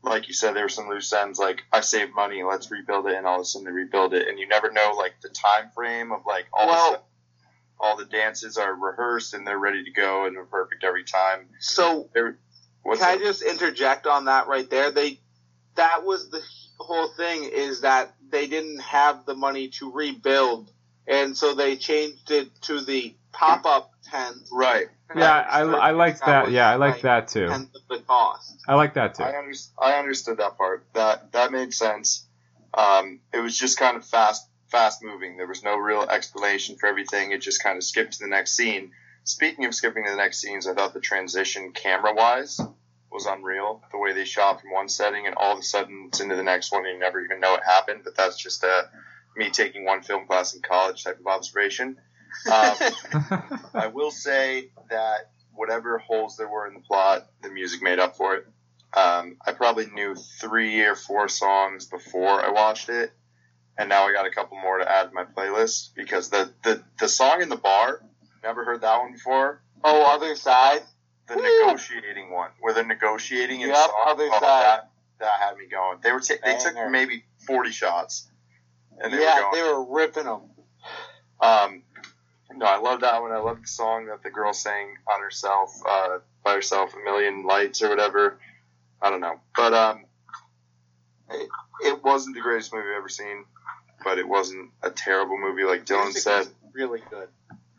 like 0.02 0.28
you 0.28 0.35
said, 0.35 0.55
there 0.55 0.65
were 0.65 0.69
some 0.69 0.89
loose 0.89 1.12
ends. 1.12 1.39
Like 1.39 1.62
I 1.73 1.81
saved 1.81 2.15
money, 2.15 2.43
let's 2.43 2.70
rebuild 2.70 3.06
it, 3.06 3.15
and 3.15 3.27
all 3.27 3.36
of 3.36 3.43
a 3.43 3.44
sudden 3.44 3.66
they 3.66 3.73
rebuild 3.73 4.15
it, 4.15 4.28
and 4.28 4.39
you 4.39 4.48
never 4.48 4.70
know 4.70 4.94
like 4.97 5.20
the 5.23 5.28
time 5.28 5.70
frame 5.74 6.12
of 6.12 6.20
like 6.27 6.47
all 6.52 6.66
Well- 6.66 6.93
the 6.93 7.01
all 7.81 7.97
the 7.97 8.06
dances 8.06 8.56
are 8.56 8.74
rehearsed 8.74 9.35
and 9.35 9.47
they're 9.47 9.56
ready 9.56 9.85
to 9.85 9.93
go 9.93 10.27
and 10.27 10.35
they're 10.35 10.44
perfect 10.44 10.82
every 10.82 11.05
time. 11.05 11.48
So 11.60 12.09
what's 12.82 13.01
can 13.01 13.09
I 13.09 13.19
just 13.19 13.40
interject 13.43 14.06
on 14.09 14.24
that 14.24 14.48
right 14.48 14.69
there? 14.69 14.90
They 14.90 15.20
that 15.77 16.05
was 16.05 16.28
the 16.28 16.43
whole 16.78 17.09
thing 17.16 17.44
is 17.44 17.82
that 17.82 18.15
they 18.31 18.48
didn't 18.48 18.81
have 18.81 19.27
the 19.27 19.35
money 19.35 19.69
to 19.69 19.93
rebuild 19.93 20.73
and 21.09 21.36
so 21.36 21.55
they 21.55 21.76
changed 21.76 22.30
it 22.30 22.48
to 22.62 22.80
the 22.80 23.14
pop 23.32 23.64
up 23.66 23.93
tent. 24.05 24.36
Right. 24.52 24.89
Yeah, 25.16 25.47
I, 25.51 25.60
I 25.60 25.90
like 25.93 26.20
that. 26.20 26.51
Yeah, 26.51 26.70
I 26.70 26.76
like 26.76 27.01
that 27.01 27.28
too. 27.28 27.48
Tenth 27.48 27.74
of 27.74 27.82
the 27.89 28.05
cost. 28.05 28.62
I 28.68 28.74
like 28.74 28.94
that 28.94 29.14
too. 29.14 29.22
I, 29.22 29.39
under, 29.39 29.52
I 29.80 29.93
understood 29.94 30.36
that 30.36 30.59
part. 30.59 30.85
That 30.93 31.32
that 31.32 31.51
made 31.51 31.72
sense. 31.72 32.26
Um, 32.74 33.20
it 33.32 33.39
was 33.39 33.56
just 33.59 33.78
kind 33.78 33.97
of 33.97 34.05
fast 34.05 34.47
fast 34.68 35.02
moving. 35.02 35.39
There 35.39 35.47
was 35.47 35.62
no 35.62 35.76
real 35.76 36.02
explanation 36.02 36.76
for 36.76 36.86
everything. 36.86 37.32
It 37.32 37.40
just 37.40 37.62
kind 37.62 37.78
of 37.78 37.85
skipped 37.85 38.14
to 38.14 38.18
the 38.20 38.28
next 38.28 38.52
scene. 38.52 38.93
Speaking 39.24 39.64
of 39.64 39.74
skipping 39.74 40.05
to 40.05 40.10
the 40.10 40.16
next 40.16 40.40
scenes, 40.40 40.66
I 40.66 40.74
thought 40.74 40.94
the 40.94 41.01
transition 41.01 41.72
camera 41.72 42.14
wise 42.14 42.60
was 43.10 43.26
unreal. 43.26 43.82
The 43.90 43.98
way 43.98 44.12
they 44.12 44.24
shot 44.24 44.60
from 44.60 44.72
one 44.72 44.89
setting 44.89 45.26
and 45.26 45.35
all 45.35 45.52
of 45.52 45.59
a 45.59 45.62
sudden 45.62 46.06
it's 46.09 46.20
into 46.20 46.36
the 46.36 46.43
next 46.43 46.70
one 46.72 46.85
and 46.85 46.94
you 46.94 47.01
never 47.01 47.20
even 47.22 47.40
know 47.40 47.55
it 47.55 47.62
happened. 47.64 48.02
But 48.05 48.16
that's 48.16 48.36
just 48.36 48.62
uh, 48.62 48.82
me 49.37 49.51
taking 49.51 49.85
one 49.85 50.03
film 50.03 50.27
class 50.27 50.55
in 50.55 50.63
college 50.63 51.05
type 51.05 51.19
of 51.21 51.27
observation. 51.27 51.97
Um, 52.47 52.77
I 53.75 53.91
will 53.93 54.11
say 54.11 54.71
that 54.91 55.31
whatever 55.53 55.99
holes 55.99 56.37
there 56.37 56.49
were 56.49 56.67
in 56.67 56.75
the 56.75 56.81
plot, 56.81 57.27
the 57.43 57.51
music 57.51 57.83
made 57.83 57.99
up 57.99 58.17
for 58.17 58.37
it. 58.37 58.47
Um, 58.97 59.37
I 59.47 59.53
probably 59.53 59.87
knew 59.87 60.15
three 60.15 60.81
or 60.85 60.95
four 60.95 61.29
songs 61.29 61.87
before 61.87 62.43
I 62.45 62.51
watched 62.51 62.89
it, 62.89 63.13
and 63.77 63.89
now 63.89 64.07
I 64.07 64.13
got 64.13 64.27
a 64.27 64.31
couple 64.31 64.57
more 64.59 64.79
to 64.79 64.91
add 64.91 65.09
to 65.09 65.15
my 65.15 65.25
playlist 65.25 65.95
because 65.95 66.31
the, 66.31 66.51
the, 66.65 66.83
the 66.99 67.09
song 67.09 67.43
in 67.43 67.49
the 67.49 67.57
bar, 67.57 68.01
never 68.43 68.65
heard 68.65 68.81
that 68.81 68.99
one 68.99 69.13
before. 69.13 69.61
oh, 69.85 70.15
other 70.15 70.35
side. 70.37 70.81
The 71.29 71.37
Woo! 71.37 71.43
negotiating 71.43 72.31
one, 72.33 72.51
where 72.61 72.73
they're 72.73 72.87
negotiating 72.87 73.61
in 73.61 73.69
Yep, 73.69 73.77
song. 73.77 74.05
Other 74.07 74.29
oh, 74.33 74.41
Side. 74.41 74.63
That, 74.63 74.91
that 75.21 75.41
had 75.41 75.57
me 75.59 75.67
going. 75.71 75.99
They 76.03 76.11
were 76.13 76.21
ta- 76.21 76.37
they 76.43 76.57
took 76.57 76.75
maybe 76.91 77.25
forty 77.47 77.71
shots, 77.71 78.27
and 79.01 79.12
they 79.12 79.20
yeah, 79.23 79.49
were 79.51 79.57
they 79.57 79.62
were 79.62 79.85
ripping 79.85 80.25
them. 80.25 80.41
Um, 81.41 81.83
no, 82.55 82.66
I 82.66 82.79
love 82.79 83.01
that 83.01 83.23
one. 83.23 83.33
I 83.33 83.39
love 83.39 83.61
the 83.61 83.69
song 83.69 84.07
that 84.07 84.23
the 84.23 84.31
girl 84.31 84.53
sang 84.53 84.97
on 85.07 85.20
herself, 85.20 85.70
uh, 85.89 86.19
by 86.45 86.55
herself, 86.55 86.93
a 86.95 87.05
million 87.05 87.45
lights 87.45 87.83
or 87.83 87.89
whatever. 87.89 88.39
I 89.01 89.11
don't 89.11 89.20
know, 89.20 89.41
but 89.55 89.75
um, 89.75 90.05
it, 91.31 91.49
it 91.85 92.05
wasn't 92.05 92.35
the 92.35 92.43
greatest 92.43 92.73
movie 92.73 92.89
I've 92.91 92.99
ever 92.99 93.09
seen, 93.09 93.45
but 94.03 94.19
it 94.19 94.27
wasn't 94.27 94.70
a 94.83 94.91
terrible 94.91 95.39
movie 95.39 95.65
like 95.65 95.85
Dylan 95.85 96.12
said. 96.12 96.49
really 96.73 97.03
good. 97.11 97.29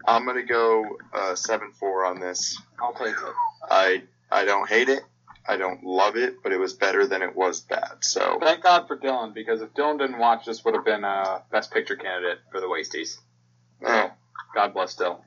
I'm 0.05 0.25
gonna 0.25 0.43
go 0.43 0.97
uh, 1.13 1.35
seven 1.35 1.71
four 1.73 2.05
on 2.05 2.19
this. 2.19 2.59
I'll 2.81 2.93
take 2.93 3.09
it. 3.09 3.33
I 3.69 4.03
I 4.31 4.45
don't 4.45 4.69
hate 4.69 4.89
it. 4.89 5.03
I 5.49 5.57
don't 5.57 5.83
love 5.83 6.15
it, 6.15 6.43
but 6.43 6.51
it 6.51 6.59
was 6.59 6.73
better 6.73 7.07
than 7.07 7.23
it 7.23 7.35
was 7.35 7.61
bad. 7.61 7.97
So 8.01 8.37
Thank 8.39 8.61
God 8.61 8.87
for 8.87 8.95
Dylan, 8.95 9.33
because 9.33 9.63
if 9.63 9.73
Dylan 9.73 9.97
didn't 9.97 10.19
watch 10.19 10.45
this, 10.45 10.63
would 10.63 10.75
have 10.75 10.85
been 10.85 11.03
a 11.03 11.41
best 11.51 11.71
picture 11.71 11.95
candidate 11.95 12.37
for 12.51 12.59
the 12.59 12.67
Wasties. 12.67 13.17
oh, 13.83 14.11
God 14.53 14.73
bless 14.75 14.95
Dylan. 14.95 15.19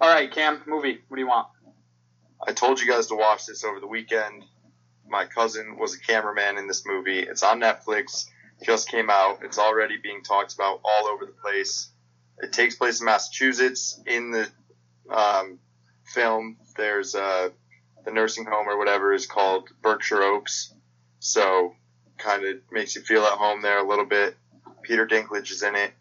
All 0.00 0.08
right, 0.08 0.30
Cam, 0.30 0.62
movie. 0.68 1.00
What 1.08 1.16
do 1.16 1.20
you 1.20 1.26
want? 1.26 1.48
I 2.46 2.52
told 2.52 2.80
you 2.80 2.86
guys 2.86 3.08
to 3.08 3.16
watch 3.16 3.46
this 3.46 3.64
over 3.64 3.80
the 3.80 3.88
weekend. 3.88 4.44
My 5.08 5.24
cousin 5.24 5.76
was 5.80 5.96
a 5.96 5.98
cameraman 5.98 6.56
in 6.56 6.68
this 6.68 6.86
movie. 6.86 7.18
It's 7.18 7.42
on 7.42 7.60
Netflix. 7.60 8.26
Just 8.62 8.88
came 8.88 9.10
out. 9.10 9.40
It's 9.42 9.58
already 9.58 9.96
being 10.00 10.22
talked 10.22 10.54
about 10.54 10.80
all 10.84 11.08
over 11.08 11.26
the 11.26 11.32
place. 11.32 11.90
It 12.38 12.52
takes 12.52 12.76
place 12.76 13.00
in 13.00 13.06
Massachusetts. 13.06 14.00
In 14.06 14.30
the 14.30 14.48
um, 15.12 15.58
film, 16.04 16.58
there's 16.76 17.16
uh, 17.16 17.48
the 18.08 18.14
nursing 18.14 18.46
home 18.46 18.66
or 18.66 18.78
whatever 18.78 19.12
is 19.12 19.26
called 19.26 19.68
Berkshire 19.82 20.22
Oaks. 20.22 20.72
So, 21.20 21.74
kind 22.16 22.42
of 22.46 22.56
makes 22.72 22.96
you 22.96 23.02
feel 23.02 23.22
at 23.24 23.32
home 23.32 23.60
there 23.60 23.78
a 23.78 23.86
little 23.86 24.06
bit. 24.06 24.34
Peter 24.82 25.06
Dinklage 25.06 25.50
is 25.50 25.62
in 25.62 25.76
it. 25.76 25.92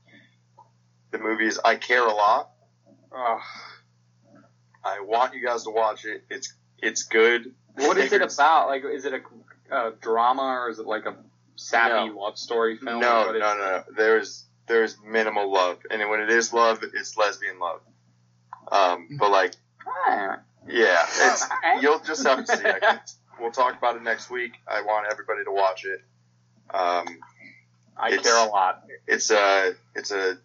The 1.12 1.18
movie 1.18 1.48
is 1.48 1.60
I 1.64 1.76
Care 1.76 2.06
a 2.08 2.14
Lot. 2.14 2.50
I 3.14 5.02
want 5.02 5.34
you 5.34 5.46
guys 5.46 5.64
to 5.66 5.70
watch 5.70 6.06
it. 6.06 6.24
It's 6.30 6.54
it's 6.78 7.04
good. 7.04 7.54
what 7.76 7.98
is 7.98 8.14
it 8.14 8.22
about? 8.22 8.68
Like, 8.68 8.84
is 8.86 9.04
it 9.04 9.14
a, 9.14 9.76
a 9.76 9.92
drama 10.00 10.44
or 10.44 10.70
is 10.70 10.80
it 10.80 10.86
like 10.86 11.06
a 11.06 11.16
sappy 11.58 12.10
love 12.12 12.38
story 12.38 12.78
film? 12.78 13.02
No, 13.02 13.26
What 13.26 13.32
no, 13.32 13.36
is 13.36 13.40
no, 13.42 13.58
no. 13.58 13.84
There's 13.98 14.46
there's 14.68 14.98
minimal 15.06 15.52
love, 15.52 15.80
and 15.92 16.10
when 16.10 16.22
it 16.22 16.30
is 16.30 16.54
love, 16.54 16.84
it's 16.94 17.18
lesbian 17.18 17.60
love. 17.60 17.82
Um, 18.72 19.10
but 19.20 19.30
like. 19.30 19.56
Yeah, 20.68 21.06
it's 21.20 21.46
you'll 21.82 22.00
just 22.00 22.26
have 22.26 22.46
to 22.46 22.58
see. 22.58 22.66
I 22.66 22.80
can, 22.80 23.00
we'll 23.40 23.52
talk 23.52 23.78
about 23.78 23.96
it 23.96 24.04
next 24.04 24.30
week. 24.30 24.54
I 24.68 24.82
want 24.82 25.08
everybody 25.12 25.44
to 25.46 25.52
watch 25.52 25.86
it. 25.86 26.02
Um, 26.74 27.20
I 27.98 28.10
It's- 28.10 28.22
care 28.24 28.38
a 28.46 28.50
lot. 28.50 28.84
it's 29.08 29.32
a 29.32 29.74
it's 29.96 30.12
a. 30.12 30.38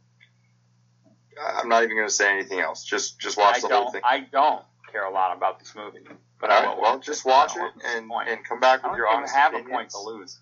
I'm 1.40 1.68
not 1.68 1.82
even 1.82 1.96
going 1.96 2.08
to 2.08 2.14
say 2.14 2.30
anything 2.30 2.60
else. 2.60 2.84
Just 2.84 3.18
just 3.18 3.36
watch 3.38 3.56
I 3.56 3.60
the 3.68 3.74
whole 3.74 3.90
thing. 3.90 4.02
I 4.04 4.20
don't 4.20 4.62
care 4.90 5.04
a 5.04 5.10
lot 5.10 5.34
about 5.36 5.58
this 5.58 5.74
movie, 5.74 6.06
but 6.40 6.50
All 6.50 6.56
I 6.62 6.66
right, 6.66 6.76
will. 6.76 6.82
well, 6.82 6.98
just 6.98 7.24
watch 7.24 7.56
it 7.56 7.72
and 7.96 8.08
point. 8.08 8.28
and 8.28 8.44
come 8.44 8.60
back 8.60 8.80
I 8.84 8.88
with 8.88 8.92
don't 8.92 8.96
your 8.98 9.06
even 9.08 9.18
honest 9.18 9.34
have 9.34 9.52
a 9.54 9.56
opinions. 9.56 9.74
point 9.74 9.90
to 9.90 9.98
lose. 10.00 10.38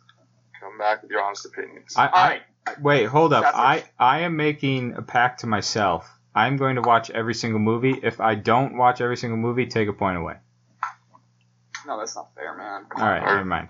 Come 0.60 0.76
back 0.78 1.02
with 1.02 1.10
your 1.10 1.22
honest 1.22 1.46
opinions. 1.46 1.94
I, 1.96 2.06
All 2.08 2.12
I, 2.14 2.28
right. 2.66 2.80
wait, 2.82 3.04
hold 3.06 3.32
up. 3.32 3.44
That's 3.44 3.56
I, 3.56 3.84
I 3.98 4.20
am 4.20 4.36
making 4.36 4.94
a 4.94 5.02
pact 5.02 5.40
to 5.40 5.46
myself. 5.46 6.10
I'm 6.34 6.56
going 6.56 6.76
to 6.76 6.82
watch 6.82 7.10
every 7.10 7.34
single 7.34 7.60
movie. 7.60 7.98
If 8.02 8.20
I 8.20 8.34
don't 8.34 8.76
watch 8.76 9.00
every 9.00 9.16
single 9.16 9.36
movie, 9.38 9.66
take 9.66 9.88
a 9.88 9.92
point 9.92 10.16
away. 10.16 10.36
No, 11.86 11.98
that's 11.98 12.14
not 12.14 12.34
fair, 12.34 12.56
man. 12.56 12.84
Come 12.88 13.02
All 13.02 13.08
on. 13.08 13.14
right, 13.14 13.26
never 13.26 13.44
mind. 13.44 13.66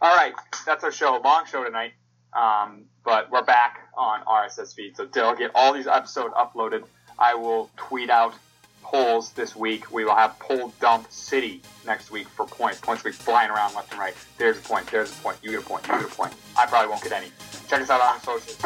All 0.00 0.16
right, 0.16 0.32
that's 0.66 0.84
our 0.84 0.92
show. 0.92 1.20
Long 1.24 1.44
show 1.46 1.64
tonight. 1.64 1.92
Um, 2.32 2.84
but 3.04 3.30
we're 3.30 3.42
back 3.44 3.88
on 3.96 4.20
RSS 4.24 4.74
feed, 4.74 4.96
so 4.96 5.06
they'll 5.06 5.34
get 5.34 5.50
all 5.54 5.72
these 5.72 5.86
episodes 5.86 6.34
uploaded. 6.34 6.84
I 7.18 7.34
will 7.34 7.70
tweet 7.76 8.10
out 8.10 8.34
polls 8.82 9.32
this 9.32 9.56
week. 9.56 9.90
We 9.90 10.04
will 10.04 10.14
have 10.14 10.38
poll 10.38 10.72
dump 10.80 11.10
city 11.10 11.62
next 11.86 12.10
week 12.10 12.28
for 12.28 12.46
points. 12.46 12.80
Points 12.80 13.02
will 13.02 13.10
be 13.10 13.16
flying 13.16 13.50
around 13.50 13.74
left 13.74 13.90
and 13.92 14.00
right. 14.00 14.14
There's 14.38 14.58
a 14.58 14.60
point. 14.60 14.86
There's 14.88 15.10
a 15.12 15.22
point. 15.22 15.38
You 15.42 15.52
get 15.52 15.60
a 15.60 15.64
point. 15.64 15.86
You 15.86 15.94
get 15.94 16.04
a 16.04 16.08
point. 16.08 16.34
I 16.58 16.66
probably 16.66 16.90
won't 16.90 17.02
get 17.02 17.12
any. 17.12 17.28
Check 17.68 17.82
us 17.82 17.90
out 17.90 18.00
on 18.00 18.20
socials. 18.20 18.58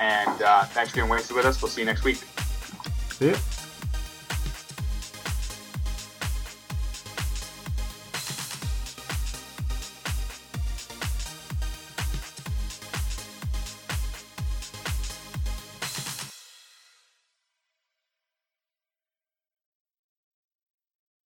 And 0.00 0.42
uh, 0.42 0.64
thanks 0.64 0.90
for 0.90 0.96
being 0.96 1.08
wasted 1.08 1.36
with 1.36 1.46
us. 1.46 1.60
We'll 1.62 1.70
see 1.70 1.82
you 1.82 1.86
next 1.86 2.04
week. 2.04 2.18
See 3.10 3.30
ya. 3.30 3.36